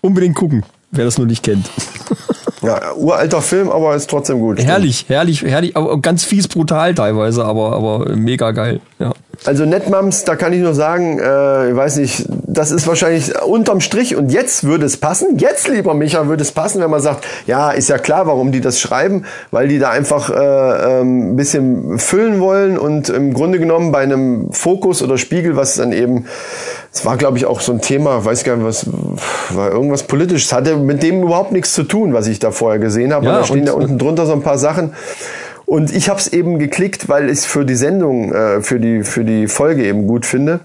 unbedingt 0.00 0.34
gucken, 0.34 0.64
wer 0.90 1.04
das 1.04 1.18
nur 1.18 1.26
nicht 1.26 1.42
kennt. 1.42 1.68
Ja, 2.62 2.94
uralter 2.94 3.42
Film, 3.42 3.70
aber 3.70 3.94
ist 3.94 4.08
trotzdem 4.08 4.38
gut. 4.38 4.58
herrlich, 4.58 5.04
herrlich, 5.08 5.42
herrlich, 5.42 5.76
aber 5.76 6.00
ganz 6.00 6.24
fies 6.24 6.48
brutal 6.48 6.94
teilweise, 6.94 7.44
aber 7.44 7.74
aber 7.74 8.16
mega 8.16 8.52
geil. 8.52 8.80
Ja. 8.98 9.12
Also 9.46 9.66
Netmams, 9.66 10.24
da 10.24 10.36
kann 10.36 10.54
ich 10.54 10.60
nur 10.60 10.72
sagen, 10.74 11.18
äh, 11.18 11.68
ich 11.70 11.76
weiß 11.76 11.96
nicht, 11.96 12.24
das 12.46 12.70
ist 12.70 12.86
wahrscheinlich 12.86 13.30
unterm 13.44 13.80
Strich 13.80 14.16
und 14.16 14.32
jetzt 14.32 14.64
würde 14.64 14.86
es 14.86 14.96
passen, 14.96 15.36
jetzt 15.38 15.68
lieber 15.68 15.92
Micha 15.92 16.28
würde 16.28 16.42
es 16.42 16.50
passen, 16.52 16.80
wenn 16.80 16.88
man 16.90 17.00
sagt, 17.02 17.26
ja, 17.46 17.70
ist 17.70 17.88
ja 17.90 17.98
klar, 17.98 18.26
warum 18.26 18.52
die 18.52 18.62
das 18.62 18.80
schreiben, 18.80 19.24
weil 19.50 19.68
die 19.68 19.78
da 19.78 19.90
einfach 19.90 20.30
äh, 20.30 21.00
ähm, 21.00 21.32
ein 21.32 21.36
bisschen 21.36 21.98
füllen 21.98 22.40
wollen 22.40 22.78
und 22.78 23.10
im 23.10 23.34
Grunde 23.34 23.58
genommen 23.58 23.92
bei 23.92 23.98
einem 24.00 24.50
Fokus 24.50 25.02
oder 25.02 25.18
Spiegel, 25.18 25.56
was 25.56 25.74
dann 25.74 25.92
eben, 25.92 26.24
es 26.92 27.04
war 27.04 27.18
glaube 27.18 27.36
ich 27.36 27.44
auch 27.44 27.60
so 27.60 27.72
ein 27.72 27.82
Thema, 27.82 28.24
weiß 28.24 28.44
gar 28.44 28.56
nicht 28.56 28.64
was, 28.66 28.86
war 29.54 29.70
irgendwas 29.72 30.04
politisches, 30.04 30.54
hatte 30.54 30.76
mit 30.76 31.02
dem 31.02 31.22
überhaupt 31.22 31.52
nichts 31.52 31.74
zu 31.74 31.82
tun, 31.82 32.14
was 32.14 32.28
ich 32.28 32.38
da 32.38 32.50
vorher 32.50 32.78
gesehen 32.78 33.12
habe, 33.12 33.26
Ja, 33.26 33.32
und 33.32 33.38
da 33.40 33.44
stehen 33.44 33.58
und- 33.60 33.66
da 33.66 33.72
unten 33.74 33.98
drunter 33.98 34.24
so 34.24 34.32
ein 34.32 34.42
paar 34.42 34.56
Sachen. 34.58 34.94
Und 35.66 35.94
ich 35.94 36.08
habe 36.08 36.20
es 36.20 36.32
eben 36.32 36.58
geklickt, 36.58 37.08
weil 37.08 37.26
ich 37.26 37.38
es 37.38 37.46
für 37.46 37.64
die 37.64 37.74
Sendung, 37.74 38.32
äh, 38.32 38.60
für, 38.60 38.78
die, 38.78 39.02
für 39.02 39.24
die 39.24 39.48
Folge 39.48 39.84
eben 39.84 40.06
gut 40.06 40.26
finde. 40.26 40.60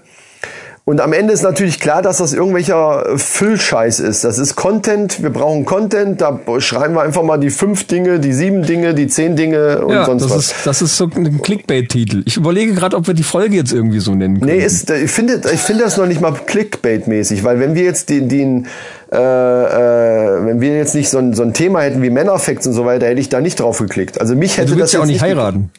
Und 0.90 1.00
am 1.00 1.12
Ende 1.12 1.32
ist 1.32 1.42
natürlich 1.42 1.78
klar, 1.78 2.02
dass 2.02 2.16
das 2.16 2.32
irgendwelcher 2.32 3.16
Füllscheiß 3.16 4.00
ist. 4.00 4.24
Das 4.24 4.40
ist 4.40 4.56
Content, 4.56 5.22
wir 5.22 5.30
brauchen 5.30 5.64
Content, 5.64 6.20
da 6.20 6.40
schreiben 6.58 6.94
wir 6.94 7.02
einfach 7.02 7.22
mal 7.22 7.38
die 7.38 7.50
fünf 7.50 7.86
Dinge, 7.86 8.18
die 8.18 8.32
sieben 8.32 8.62
Dinge, 8.62 8.92
die 8.92 9.06
zehn 9.06 9.36
Dinge 9.36 9.84
und 9.84 9.92
ja, 9.92 10.04
sonst 10.04 10.24
das 10.24 10.30
was. 10.32 10.46
ist 10.46 10.54
das 10.66 10.82
ist 10.82 10.96
so 10.96 11.04
ein 11.04 11.40
Clickbait-Titel. 11.42 12.24
Ich 12.26 12.36
überlege 12.36 12.74
gerade, 12.74 12.96
ob 12.96 13.06
wir 13.06 13.14
die 13.14 13.22
Folge 13.22 13.54
jetzt 13.54 13.72
irgendwie 13.72 14.00
so 14.00 14.16
nennen 14.16 14.40
können. 14.40 14.50
Nee, 14.50 14.64
ist, 14.64 14.90
ich 14.90 15.12
finde, 15.12 15.40
ich 15.54 15.60
finde 15.60 15.84
das 15.84 15.96
noch 15.96 16.06
nicht 16.06 16.20
mal 16.20 16.32
Clickbait-mäßig, 16.32 17.44
weil 17.44 17.60
wenn 17.60 17.76
wir 17.76 17.84
jetzt 17.84 18.10
den, 18.10 18.28
den 18.28 18.66
äh, 19.12 19.16
äh, 19.16 20.44
wenn 20.44 20.60
wir 20.60 20.76
jetzt 20.76 20.96
nicht 20.96 21.08
so 21.08 21.18
ein, 21.18 21.34
so 21.34 21.44
ein 21.44 21.54
Thema 21.54 21.82
hätten 21.82 22.02
wie 22.02 22.10
Männerfacts 22.10 22.66
und 22.66 22.72
so 22.72 22.84
weiter, 22.84 23.06
hätte 23.06 23.20
ich 23.20 23.28
da 23.28 23.40
nicht 23.40 23.60
drauf 23.60 23.78
geklickt. 23.78 24.20
Also 24.20 24.34
mich 24.34 24.58
hätte 24.58 24.70
du 24.70 24.72
das 24.72 24.80
willst 24.80 24.94
ja 24.94 25.00
auch 25.02 25.06
nicht 25.06 25.22
heiraten. 25.22 25.70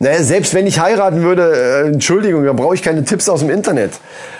Naja, 0.00 0.22
selbst 0.22 0.54
wenn 0.54 0.66
ich 0.66 0.78
heiraten 0.78 1.22
würde, 1.22 1.52
äh, 1.52 1.88
Entschuldigung, 1.88 2.44
dann 2.44 2.54
brauche 2.54 2.74
ich 2.74 2.82
keine 2.82 3.04
Tipps 3.04 3.28
aus 3.28 3.40
dem 3.40 3.50
Internet. 3.50 3.92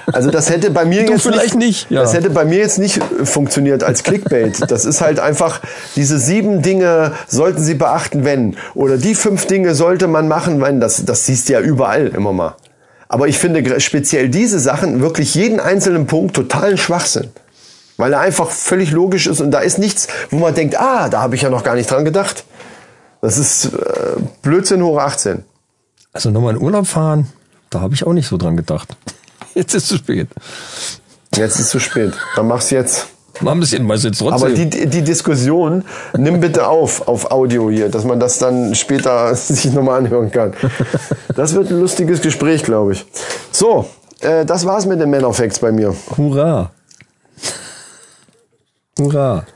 Also 0.07 0.31
das 0.31 0.51
hätte 0.51 0.71
bei 0.71 0.85
mir 0.85 1.03
jetzt 1.03 1.23
vielleicht 1.23 1.57
nicht, 1.57 1.91
ja. 1.91 2.03
Das 2.03 2.15
hätte 2.15 2.31
bei 2.31 2.45
mir 2.45 2.59
jetzt 2.59 2.79
nicht 2.79 2.99
äh, 2.99 3.27
funktioniert 3.27 3.83
als 3.83 4.05
Clickbait. 4.05 4.71
Das 4.71 4.85
ist 4.85 5.01
halt 5.01 5.19
einfach 5.19 5.61
diese 5.97 6.19
sieben 6.21 6.63
Dinge 6.63 7.13
sollten 7.27 7.61
Sie 7.61 7.75
beachten, 7.75 8.25
wenn 8.25 8.57
oder 8.75 8.99
die 8.99 9.17
fünf 9.17 9.47
Dinge 9.47 9.75
sollte 9.75 10.07
man 10.07 10.29
machen, 10.29 10.61
wenn. 10.61 10.81
Das 10.81 11.05
das 11.05 11.27
siehst 11.27 11.49
du 11.49 11.55
ja 11.55 11.61
überall 11.61 12.07
immer 12.09 12.33
mal. 12.33 12.55
Aber 13.09 13.27
ich 13.27 13.39
finde 13.39 13.81
speziell 13.81 14.29
diese 14.29 14.61
Sachen 14.61 15.01
wirklich 15.01 15.35
jeden 15.35 15.59
einzelnen 15.59 16.07
Punkt 16.07 16.37
totalen 16.37 16.77
Schwachsinn. 16.77 17.31
Weil 17.97 18.13
er 18.13 18.21
einfach 18.21 18.49
völlig 18.51 18.93
logisch 18.93 19.27
ist 19.27 19.41
und 19.41 19.51
da 19.51 19.59
ist 19.59 19.79
nichts, 19.79 20.07
wo 20.31 20.37
man 20.37 20.55
denkt, 20.55 20.79
ah, 20.79 21.09
da 21.09 21.21
habe 21.21 21.35
ich 21.35 21.43
ja 21.43 21.51
noch 21.51 21.65
gar 21.65 21.75
nicht 21.75 21.91
dran 21.91 22.05
gedacht. 22.05 22.45
Das 23.21 23.39
ist 23.39 23.67
äh, 23.67 24.21
Blödsinn 24.43 24.83
hoch 24.83 24.99
18. 24.99 25.43
Also 26.19 26.33
nochmal 26.33 26.57
in 26.57 26.61
Urlaub 26.61 26.89
fahren, 26.89 27.29
da 27.71 27.81
habe 27.81 27.95
ich 27.95 28.05
auch 28.05 28.13
nicht 28.13 28.27
so 28.27 28.39
dran 28.39 28.57
gedacht. 28.57 28.97
Jetzt 29.55 29.73
ist 29.75 29.85
es 29.85 29.89
zu 29.91 29.97
spät. 29.99 30.27
Jetzt 31.37 31.61
ist 31.61 31.71
zu 31.71 31.79
spät. 31.79 32.13
Dann 32.35 32.49
mach's 32.49 32.71
jetzt. 32.71 33.07
Mal 33.41 33.53
ein 33.53 33.61
bisschen, 33.61 33.89
jetzt 33.89 34.19
trotzdem. 34.19 34.33
Aber 34.33 34.51
die, 34.51 34.69
die 34.69 35.03
Diskussion 35.03 35.85
nimm 36.17 36.41
bitte 36.41 36.67
auf, 36.67 37.07
auf 37.07 37.31
Audio 37.31 37.71
hier, 37.71 37.89
dass 37.89 38.05
man 38.05 38.19
das 38.19 38.39
dann 38.39 38.75
später 38.75 39.33
sich 39.37 39.67
nochmal 39.67 39.99
anhören 39.99 40.33
kann. 40.33 40.55
Das 41.37 41.55
wird 41.55 41.71
ein 41.71 41.79
lustiges 41.79 42.21
Gespräch, 42.21 42.65
glaube 42.65 42.95
ich. 42.95 43.07
So, 43.53 43.89
äh, 44.19 44.45
das 44.45 44.67
war's 44.67 44.87
mit 44.87 45.01
den 45.01 45.11
Männerfacts 45.11 45.61
bei 45.61 45.71
mir. 45.71 45.95
Hurra. 46.17 46.73
Hurra. 48.99 49.47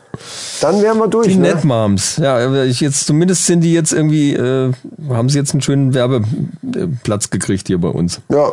Dann 0.61 0.83
wären 0.83 0.99
wir 0.99 1.09
durch. 1.09 1.29
Die 1.29 1.37
Ne? 1.37 1.49
Netmoms. 1.55 2.17
Ja, 2.19 2.65
ich 2.65 2.81
jetzt, 2.81 3.07
zumindest 3.07 3.47
sind 3.47 3.63
die 3.63 3.73
jetzt 3.73 3.93
irgendwie, 3.93 4.35
äh, 4.35 4.73
haben 5.09 5.29
sie 5.29 5.39
jetzt 5.39 5.53
einen 5.53 5.63
schönen 5.63 5.95
Werbeplatz 5.95 7.31
gekriegt 7.31 7.67
hier 7.67 7.79
bei 7.81 7.89
uns. 7.89 8.21
Ja. 8.29 8.53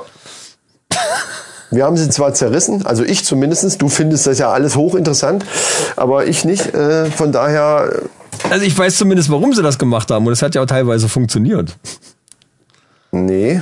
Wir 1.72 1.86
haben 1.86 1.98
sie 1.98 2.10
zwar 2.10 2.34
zerrissen, 2.34 2.86
also 2.86 3.04
ich 3.04 3.24
zumindestens. 3.26 3.78
Du 3.78 3.90
findest 3.90 4.26
das 4.26 4.40
ja 4.40 4.50
alles 4.52 4.76
hochinteressant, 4.76 5.46
aber 5.96 6.26
ich 6.26 6.44
nicht. 6.44 6.74
Äh, 6.74 7.06
von 7.12 7.32
daher, 7.32 8.02
äh, 8.46 8.52
Also 8.52 8.66
ich 8.66 8.76
weiß 8.76 8.96
zumindest, 8.98 9.30
warum 9.30 9.54
sie 9.54 9.62
das 9.62 9.78
gemacht 9.78 10.10
haben 10.10 10.26
und 10.26 10.34
es 10.34 10.42
hat 10.42 10.56
ja 10.56 10.64
auch 10.64 10.66
teilweise 10.66 11.08
funktioniert. 11.10 11.76
nee. 13.12 13.62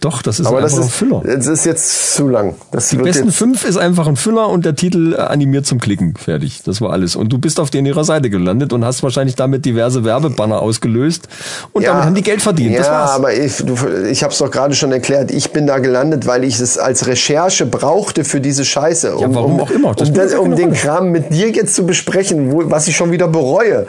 Doch, 0.00 0.22
das 0.22 0.40
ist 0.40 0.46
Aber 0.46 0.60
das 0.60 0.72
einfach 0.72 0.84
ein 0.84 0.88
ist, 0.88 0.94
Füller. 0.94 1.22
das 1.24 1.46
ist 1.46 1.64
jetzt 1.64 2.14
zu 2.14 2.28
lang. 2.28 2.54
Das 2.70 2.88
Die 2.88 2.96
besten 2.96 3.32
fünf 3.32 3.64
ist 3.64 3.76
einfach 3.76 4.06
ein 4.06 4.16
Füller 4.16 4.48
und 4.48 4.64
der 4.64 4.74
Titel 4.74 5.14
äh, 5.14 5.20
animiert 5.20 5.66
zum 5.66 5.80
Klicken. 5.80 6.14
Fertig. 6.16 6.62
Das 6.64 6.80
war 6.80 6.92
alles. 6.92 7.16
Und 7.16 7.32
du 7.32 7.38
bist 7.38 7.60
auf 7.60 7.70
denen 7.70 7.86
ihrer 7.86 8.04
Seite 8.04 8.30
gelandet 8.30 8.72
und 8.72 8.84
hast 8.84 9.02
wahrscheinlich 9.02 9.36
damit 9.36 9.64
diverse 9.64 10.04
Werbebanner 10.04 10.60
ausgelöst. 10.60 11.28
Und 11.72 11.86
damit 11.86 12.04
haben 12.04 12.14
die 12.14 12.22
Geld 12.22 12.42
verdient. 12.42 12.72
Ja, 12.72 12.78
das 12.78 12.88
war's. 12.88 13.10
aber 13.10 13.34
ich, 13.34 13.56
du, 13.58 13.74
ich 14.10 14.22
habe 14.22 14.32
es 14.32 14.38
doch 14.38 14.50
gerade 14.50 14.74
schon 14.74 14.92
erklärt. 14.92 15.30
Ich 15.30 15.50
bin 15.52 15.66
da 15.66 15.78
gelandet, 15.78 16.26
weil 16.26 16.44
ich 16.44 16.60
es 16.60 16.78
als 16.78 17.06
Recherche 17.06 17.66
brauchte 17.66 18.24
für 18.24 18.40
diese 18.40 18.64
Scheiße. 18.64 19.16
Um, 19.16 19.34
warum 19.34 19.54
um, 19.54 19.60
auch 19.60 19.70
immer. 19.70 19.94
Das 19.94 20.08
um, 20.08 20.14
das, 20.14 20.32
ja 20.32 20.38
um 20.38 20.54
den. 20.54 20.72
Kram 20.72 21.10
mit 21.10 21.32
dir 21.32 21.50
jetzt 21.50 21.74
zu 21.74 21.86
besprechen, 21.86 22.52
wo, 22.52 22.70
was 22.70 22.88
ich 22.88 22.96
schon 22.96 23.10
wieder 23.10 23.26
bereue. 23.26 23.86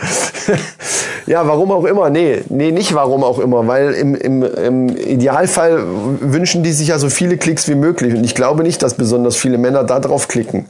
ja, 1.25 1.45
warum 1.47 1.71
auch 1.71 1.85
immer. 1.85 2.09
Nee, 2.09 2.41
nee, 2.49 2.71
nicht 2.71 2.93
warum 2.93 3.23
auch 3.23 3.39
immer. 3.39 3.67
Weil 3.67 3.93
im, 3.93 4.15
im, 4.15 4.43
im 4.43 4.89
Idealfall 4.89 5.83
wünschen 6.03 6.63
die 6.63 6.71
sich 6.73 6.87
ja 6.89 6.99
so 6.99 7.09
viele 7.09 7.37
Klicks 7.37 7.67
wie 7.67 7.75
möglich. 7.75 8.13
Und 8.13 8.23
ich 8.23 8.35
glaube 8.35 8.63
nicht, 8.63 8.81
dass 8.83 8.95
besonders 8.95 9.35
viele 9.35 9.57
Männer 9.57 9.83
da 9.83 9.99
drauf 9.99 10.27
klicken. 10.27 10.67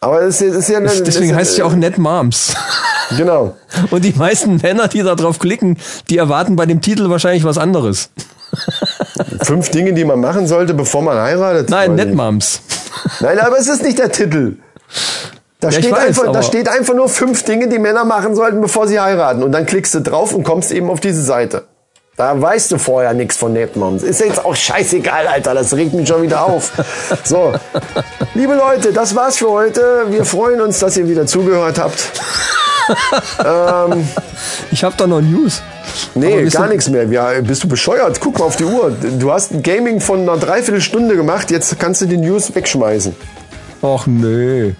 Aber 0.00 0.22
es 0.22 0.40
ist, 0.40 0.54
ist 0.54 0.68
ja... 0.68 0.80
Deswegen 0.80 1.04
das 1.04 1.16
ist- 1.16 1.34
heißt 1.34 1.50
es 1.52 1.56
ja 1.58 1.64
auch 1.64 1.74
Net 1.74 1.98
Moms. 1.98 2.54
Genau. 3.16 3.56
Und 3.90 4.04
die 4.04 4.12
meisten 4.16 4.58
Männer, 4.62 4.86
die 4.86 5.02
da 5.02 5.16
drauf 5.16 5.40
klicken, 5.40 5.78
die 6.10 6.16
erwarten 6.16 6.54
bei 6.54 6.64
dem 6.64 6.80
Titel 6.80 7.10
wahrscheinlich 7.10 7.42
was 7.42 7.58
anderes. 7.58 8.10
Fünf 9.42 9.70
Dinge, 9.70 9.92
die 9.94 10.04
man 10.04 10.20
machen 10.20 10.46
sollte, 10.46 10.74
bevor 10.74 11.02
man 11.02 11.18
heiratet. 11.18 11.70
Nein, 11.70 11.96
Net. 11.96 12.14
Moms. 12.14 12.60
Nein, 13.18 13.40
aber 13.40 13.58
es 13.58 13.66
ist 13.66 13.82
nicht 13.82 13.98
der 13.98 14.12
Titel. 14.12 14.58
Da, 15.58 15.70
Ja, 15.70 15.78
steht 15.80 15.90
weiß, 15.90 15.98
einfach, 16.06 16.32
da 16.32 16.40
steht 16.42 16.68
einfach 16.68 16.94
nur 16.94 17.08
fünf 17.08 17.42
Dinge, 17.42 17.68
die 17.68 17.80
Männer 17.80 18.04
machen 18.04 18.36
sollten, 18.36 18.60
bevor 18.60 18.86
sie 18.86 19.00
heiraten. 19.00 19.42
Und 19.42 19.50
dann 19.50 19.66
klickst 19.66 19.92
du 19.94 20.00
drauf 20.00 20.32
und 20.32 20.44
kommst 20.44 20.70
eben 20.70 20.88
auf 20.88 21.00
diese 21.00 21.22
Seite. 21.24 21.64
Da 22.20 22.38
weißt 22.38 22.72
du 22.72 22.76
vorher 22.76 23.14
nichts 23.14 23.38
von 23.38 23.54
Netmoms. 23.54 24.02
Ist 24.02 24.20
jetzt 24.20 24.44
auch 24.44 24.54
scheißegal, 24.54 25.26
Alter. 25.26 25.54
Das 25.54 25.72
regt 25.72 25.94
mich 25.94 26.06
schon 26.06 26.20
wieder 26.20 26.44
auf. 26.44 26.70
So, 27.24 27.54
liebe 28.34 28.52
Leute, 28.56 28.92
das 28.92 29.16
war's 29.16 29.38
für 29.38 29.48
heute. 29.48 30.04
Wir 30.10 30.26
freuen 30.26 30.60
uns, 30.60 30.80
dass 30.80 30.98
ihr 30.98 31.08
wieder 31.08 31.24
zugehört 31.24 31.78
habt. 31.78 32.12
Ich 34.70 34.84
habe 34.84 34.94
da 34.98 35.06
noch 35.06 35.22
News. 35.22 35.62
Nee, 36.14 36.44
gar 36.50 36.68
nichts 36.68 36.90
mehr. 36.90 37.04
Ja, 37.06 37.40
bist 37.40 37.64
du 37.64 37.68
bescheuert? 37.68 38.20
Guck 38.20 38.38
mal 38.38 38.44
auf 38.44 38.56
die 38.56 38.64
Uhr. 38.64 38.94
Du 39.18 39.32
hast 39.32 39.52
ein 39.52 39.62
Gaming 39.62 39.98
von 40.02 40.20
einer 40.20 40.36
Dreiviertelstunde 40.36 41.16
gemacht. 41.16 41.50
Jetzt 41.50 41.80
kannst 41.80 42.02
du 42.02 42.06
die 42.06 42.18
News 42.18 42.54
wegschmeißen. 42.54 43.16
Och 43.82 44.06
nee. 44.06 44.74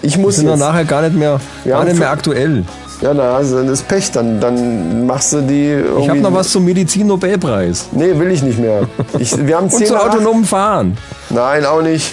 Ich 0.00 0.16
muss 0.16 0.36
Sind 0.36 0.46
wir 0.46 0.52
jetzt. 0.52 0.60
nachher 0.60 0.86
gar 0.86 1.02
nicht 1.02 1.16
mehr, 1.16 1.38
gar 1.66 1.84
nicht 1.84 1.98
mehr 1.98 2.08
aktuell. 2.10 2.64
Ja, 3.00 3.14
na, 3.14 3.36
also 3.36 3.58
dann 3.58 3.68
ist 3.68 3.86
Pech. 3.86 4.10
Dann, 4.10 4.40
dann 4.40 5.06
machst 5.06 5.32
du 5.32 5.40
die 5.40 5.68
irgendwie... 5.70 6.02
Ich 6.02 6.08
habe 6.10 6.20
noch 6.20 6.34
was 6.34 6.50
zum 6.50 6.64
Medizin-Nobelpreis. 6.64 7.88
Nee, 7.92 8.18
will 8.18 8.30
ich 8.30 8.42
nicht 8.42 8.58
mehr. 8.58 8.88
Ich, 9.18 9.36
wir 9.36 9.56
haben 9.56 9.64
Und 9.70 9.74
10 9.74 9.86
zu 9.86 9.92
nach 9.94 10.06
acht. 10.06 10.14
autonomen 10.14 10.44
Fahren. 10.44 10.98
Nein, 11.30 11.64
auch 11.64 11.82
nicht. 11.82 12.12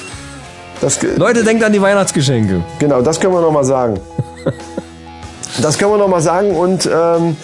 Das, 0.82 1.00
Leute, 1.18 1.44
denkt 1.44 1.64
an 1.64 1.74
die 1.74 1.82
Weihnachtsgeschenke. 1.82 2.62
Genau, 2.80 3.02
das 3.02 3.20
können 3.20 3.34
wir 3.34 3.42
noch 3.42 3.52
mal 3.52 3.64
sagen. 3.66 4.00
Das 5.62 5.78
können 5.78 5.92
wir 5.92 5.98
noch 5.98 6.10
mal 6.10 6.22
sagen 6.22 6.52
und 6.52 6.86
ähm, 6.86 7.38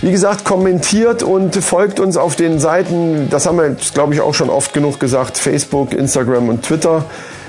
wie 0.00 0.12
gesagt, 0.12 0.44
kommentiert 0.44 1.24
und 1.24 1.56
folgt 1.56 1.98
uns 1.98 2.16
auf 2.16 2.36
den 2.36 2.60
Seiten, 2.60 3.28
das 3.30 3.46
haben 3.46 3.58
wir 3.58 3.68
jetzt, 3.68 3.94
glaube 3.94 4.14
ich, 4.14 4.20
auch 4.20 4.34
schon 4.34 4.48
oft 4.48 4.72
genug 4.72 5.00
gesagt, 5.00 5.38
Facebook, 5.38 5.92
Instagram 5.92 6.48
und 6.48 6.62
Twitter. 6.62 7.04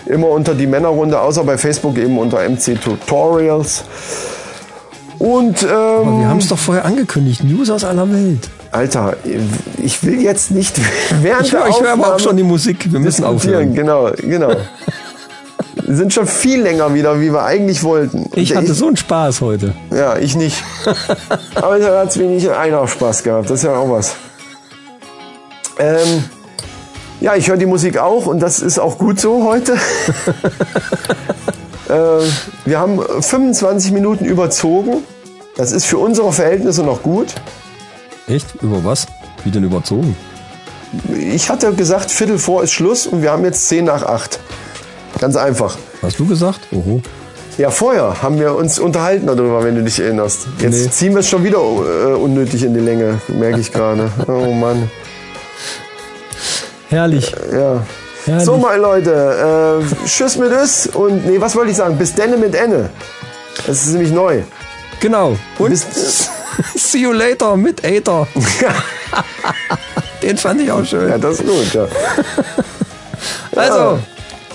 Immer 0.05 0.29
unter 0.29 0.53
die 0.55 0.67
Männerrunde, 0.67 1.19
außer 1.19 1.43
bei 1.43 1.57
Facebook 1.57 1.97
eben 1.97 2.17
unter 2.17 2.39
MC 2.47 2.81
Tutorials. 2.81 3.83
Und 5.23 5.63
Aber 5.63 6.01
ähm, 6.01 6.19
wir 6.19 6.27
haben 6.27 6.39
es 6.39 6.49
doch 6.49 6.57
vorher 6.57 6.83
angekündigt. 6.83 7.45
News 7.45 7.69
aus 7.69 7.85
aller 7.85 8.11
Welt. 8.11 8.49
Alter, 8.71 9.15
ich 9.81 10.03
will 10.03 10.21
jetzt 10.21 10.51
nicht 10.51 10.75
während 11.21 11.47
Ich 11.47 11.53
höre 11.53 11.61
der 11.61 11.69
ich 11.69 11.79
hör 11.79 11.93
aber 11.93 12.15
auch 12.15 12.19
schon 12.19 12.35
die 12.35 12.43
Musik. 12.43 12.91
Wir 12.91 12.99
müssen 12.99 13.23
aufhören. 13.23 13.73
Genau, 13.73 14.11
genau. 14.17 14.51
Wir 15.75 15.95
sind 15.95 16.13
schon 16.13 16.27
viel 16.27 16.61
länger 16.61 16.93
wieder, 16.93 17.19
wie 17.19 17.31
wir 17.31 17.43
eigentlich 17.43 17.83
wollten. 17.83 18.29
Ich 18.35 18.51
Und 18.51 18.57
hatte 18.57 18.73
so 18.73 18.87
einen 18.87 18.97
Spaß 18.97 19.41
heute. 19.41 19.73
Ja, 19.91 20.17
ich 20.17 20.35
nicht. 20.35 20.63
Aber 21.55 21.79
da 21.79 22.01
hat 22.01 22.09
es 22.09 22.19
wenig 22.19 22.49
einer 22.51 22.87
Spaß 22.87 23.23
gehabt. 23.23 23.49
Das 23.49 23.59
ist 23.59 23.63
ja 23.63 23.75
auch 23.75 23.89
was. 23.89 24.15
Ähm, 25.79 26.23
ja, 27.21 27.35
ich 27.35 27.49
höre 27.49 27.57
die 27.57 27.65
Musik 27.65 27.97
auch 27.97 28.27
und 28.27 28.39
das 28.39 28.59
ist 28.59 28.77
auch 28.77 28.97
gut 28.97 29.19
so 29.19 29.43
heute. 29.43 29.75
Äh, 31.93 32.23
wir 32.65 32.79
haben 32.79 32.99
25 33.21 33.91
Minuten 33.91 34.25
überzogen. 34.25 35.03
Das 35.55 35.71
ist 35.71 35.85
für 35.85 35.97
unsere 35.99 36.31
Verhältnisse 36.33 36.83
noch 36.83 37.03
gut. 37.03 37.27
Echt? 38.27 38.55
Über 38.61 38.83
was? 38.83 39.05
Wie 39.43 39.51
denn 39.51 39.63
überzogen? 39.63 40.15
Ich 41.19 41.49
hatte 41.49 41.73
gesagt, 41.73 42.11
Viertel 42.11 42.37
vor 42.37 42.63
ist 42.63 42.71
Schluss 42.71 43.07
und 43.07 43.21
wir 43.21 43.31
haben 43.31 43.43
jetzt 43.43 43.67
10 43.67 43.85
nach 43.85 44.03
8. 44.03 44.39
Ganz 45.19 45.35
einfach. 45.35 45.77
Hast 46.01 46.19
du 46.19 46.25
gesagt? 46.27 46.59
Oho. 46.71 47.01
Ja, 47.57 47.69
vorher 47.69 48.21
haben 48.23 48.39
wir 48.39 48.55
uns 48.55 48.79
unterhalten 48.79 49.27
darüber, 49.27 49.63
wenn 49.63 49.75
du 49.75 49.83
dich 49.83 49.99
erinnerst. 49.99 50.47
Jetzt 50.59 50.83
Nee. 50.85 50.89
ziehen 50.89 51.13
wir 51.13 51.19
es 51.19 51.29
schon 51.29 51.43
wieder 51.43 51.59
äh, 51.59 52.13
unnötig 52.15 52.63
in 52.63 52.73
die 52.73 52.79
Länge, 52.79 53.19
merke 53.27 53.59
ich 53.59 53.71
gerade. 53.71 54.09
Oh 54.27 54.51
Mann. 54.51 54.89
Herrlich. 56.89 57.31
Ja. 57.51 57.83
Herrlich. 58.25 58.45
So, 58.45 58.57
meine 58.57 58.81
Leute, 58.81 59.81
äh, 59.81 60.07
tschüss 60.07 60.37
mit 60.37 60.51
es 60.51 60.87
und 60.87 61.25
nee, 61.25 61.41
was 61.41 61.55
wollte 61.55 61.71
ich 61.71 61.77
sagen? 61.77 61.97
Bis 61.97 62.13
denne 62.13 62.37
mit 62.37 62.55
Enne. 62.55 62.89
Das 63.67 63.85
ist 63.85 63.91
nämlich 63.93 64.11
neu. 64.11 64.41
Genau. 65.01 65.37
Und 65.59 65.69
Bis, 65.69 66.29
see 66.75 66.99
you 66.99 67.11
later 67.11 67.57
mit 67.57 67.83
Aether. 67.83 68.27
Den 70.21 70.37
fand 70.37 70.61
ich 70.61 70.71
auch 70.71 70.85
schön. 70.85 71.09
ja, 71.09 71.17
das 71.17 71.39
ist 71.39 71.47
gut, 71.47 71.73
ja. 71.73 71.87
Also, 73.55 73.99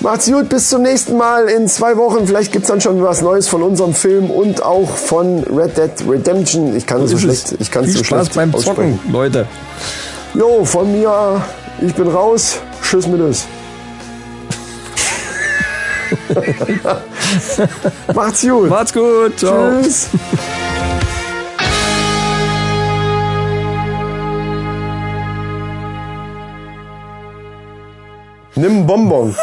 Macht's 0.01 0.27
gut, 0.31 0.49
bis 0.49 0.69
zum 0.69 0.83
nächsten 0.83 1.17
Mal 1.17 1.49
in 1.49 1.67
zwei 1.67 1.97
Wochen. 1.97 2.27
Vielleicht 2.27 2.53
gibt's 2.53 2.69
dann 2.69 2.81
schon 2.81 3.03
was 3.03 3.21
Neues 3.21 3.49
von 3.49 3.63
unserem 3.63 3.95
Film 3.95 4.31
und 4.31 4.63
auch 4.63 4.89
von 4.89 5.43
Red 5.45 5.77
Dead 5.77 5.91
Redemption. 6.09 6.77
Ich 6.77 6.87
kann 6.87 7.03
es 7.03 7.11
so 7.11 7.19
schlecht, 7.19 7.57
ich 7.59 7.71
kann 7.71 7.83
es 7.85 7.91
Viel 7.91 7.99
so 7.99 8.05
Spaß 8.05 8.27
schlecht 8.27 8.53
beim. 8.53 8.57
Zocken, 8.57 9.01
Leute. 9.11 9.47
Jo, 10.35 10.65
von 10.65 10.93
mir, 10.93 11.43
ich 11.81 11.95
bin 11.95 12.07
raus. 12.07 12.59
Tschüss 12.81 13.09
mit 13.09 13.21
es. 13.21 13.47
Macht's 18.15 18.43
gut. 18.43 18.71
Macht's 18.71 18.93
gut. 18.93 19.39
Ciao. 19.39 19.81
Tschüss. 19.83 20.09
Nimm 28.59 28.73
einen 28.73 28.87
Bonbon. 28.87 29.35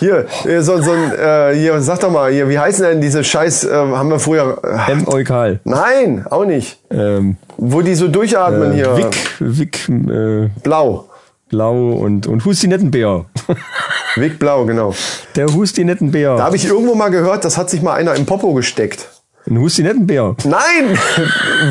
Hier, 0.00 0.26
äh, 0.46 0.60
so, 0.60 0.80
so 0.80 0.92
ein, 0.92 1.12
äh, 1.12 1.54
hier, 1.54 1.80
sag 1.82 2.00
doch 2.00 2.10
mal, 2.10 2.32
hier, 2.32 2.48
wie 2.48 2.58
heißen 2.58 2.84
denn 2.84 3.00
diese 3.00 3.22
Scheiß, 3.22 3.64
äh, 3.64 3.70
haben 3.70 4.10
wir 4.10 4.18
früher, 4.18 4.58
äh, 4.64 4.92
M. 4.92 5.06
Eukal. 5.06 5.60
nein, 5.64 6.26
auch 6.28 6.46
nicht. 6.46 6.78
Ähm, 6.90 7.36
Wo 7.58 7.82
die 7.82 7.94
so 7.94 8.08
durchatmen 8.08 8.72
hier. 8.72 8.96
Wick, 8.96 9.16
Wick, 9.38 9.88
äh, 9.88 10.48
Blau. 10.62 11.09
Blau 11.50 11.90
und, 11.92 12.26
und 12.26 12.44
Hustinettenbär. 12.44 13.26
Wick 14.16 14.38
Blau, 14.38 14.64
genau. 14.64 14.94
Der 15.36 15.46
Hustinettenbär. 15.46 16.36
Da 16.36 16.44
habe 16.44 16.56
ich 16.56 16.64
irgendwo 16.64 16.94
mal 16.94 17.10
gehört, 17.10 17.44
das 17.44 17.58
hat 17.58 17.68
sich 17.70 17.82
mal 17.82 17.94
einer 17.94 18.14
im 18.14 18.24
Popo 18.24 18.54
gesteckt. 18.54 19.06
Ein 19.48 19.58
Hustinettenbär. 19.58 20.36
Nein! 20.44 20.98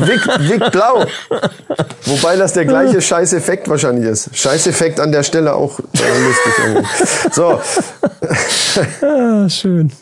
Wick, 0.02 0.26
Wick 0.50 0.70
Blau. 0.72 1.04
Wobei 2.04 2.36
das 2.36 2.52
der 2.52 2.66
gleiche 2.66 3.00
Scheißeffekt 3.00 3.68
wahrscheinlich 3.68 4.06
ist. 4.06 4.36
Scheißeffekt 4.36 5.00
an 5.00 5.12
der 5.12 5.22
Stelle 5.22 5.54
auch 5.54 5.78
äh, 5.78 6.24
lustig. 6.24 6.52
irgendwie. 6.64 6.88
So, 7.32 7.60
Ah, 9.06 9.48
schön. 9.48 9.92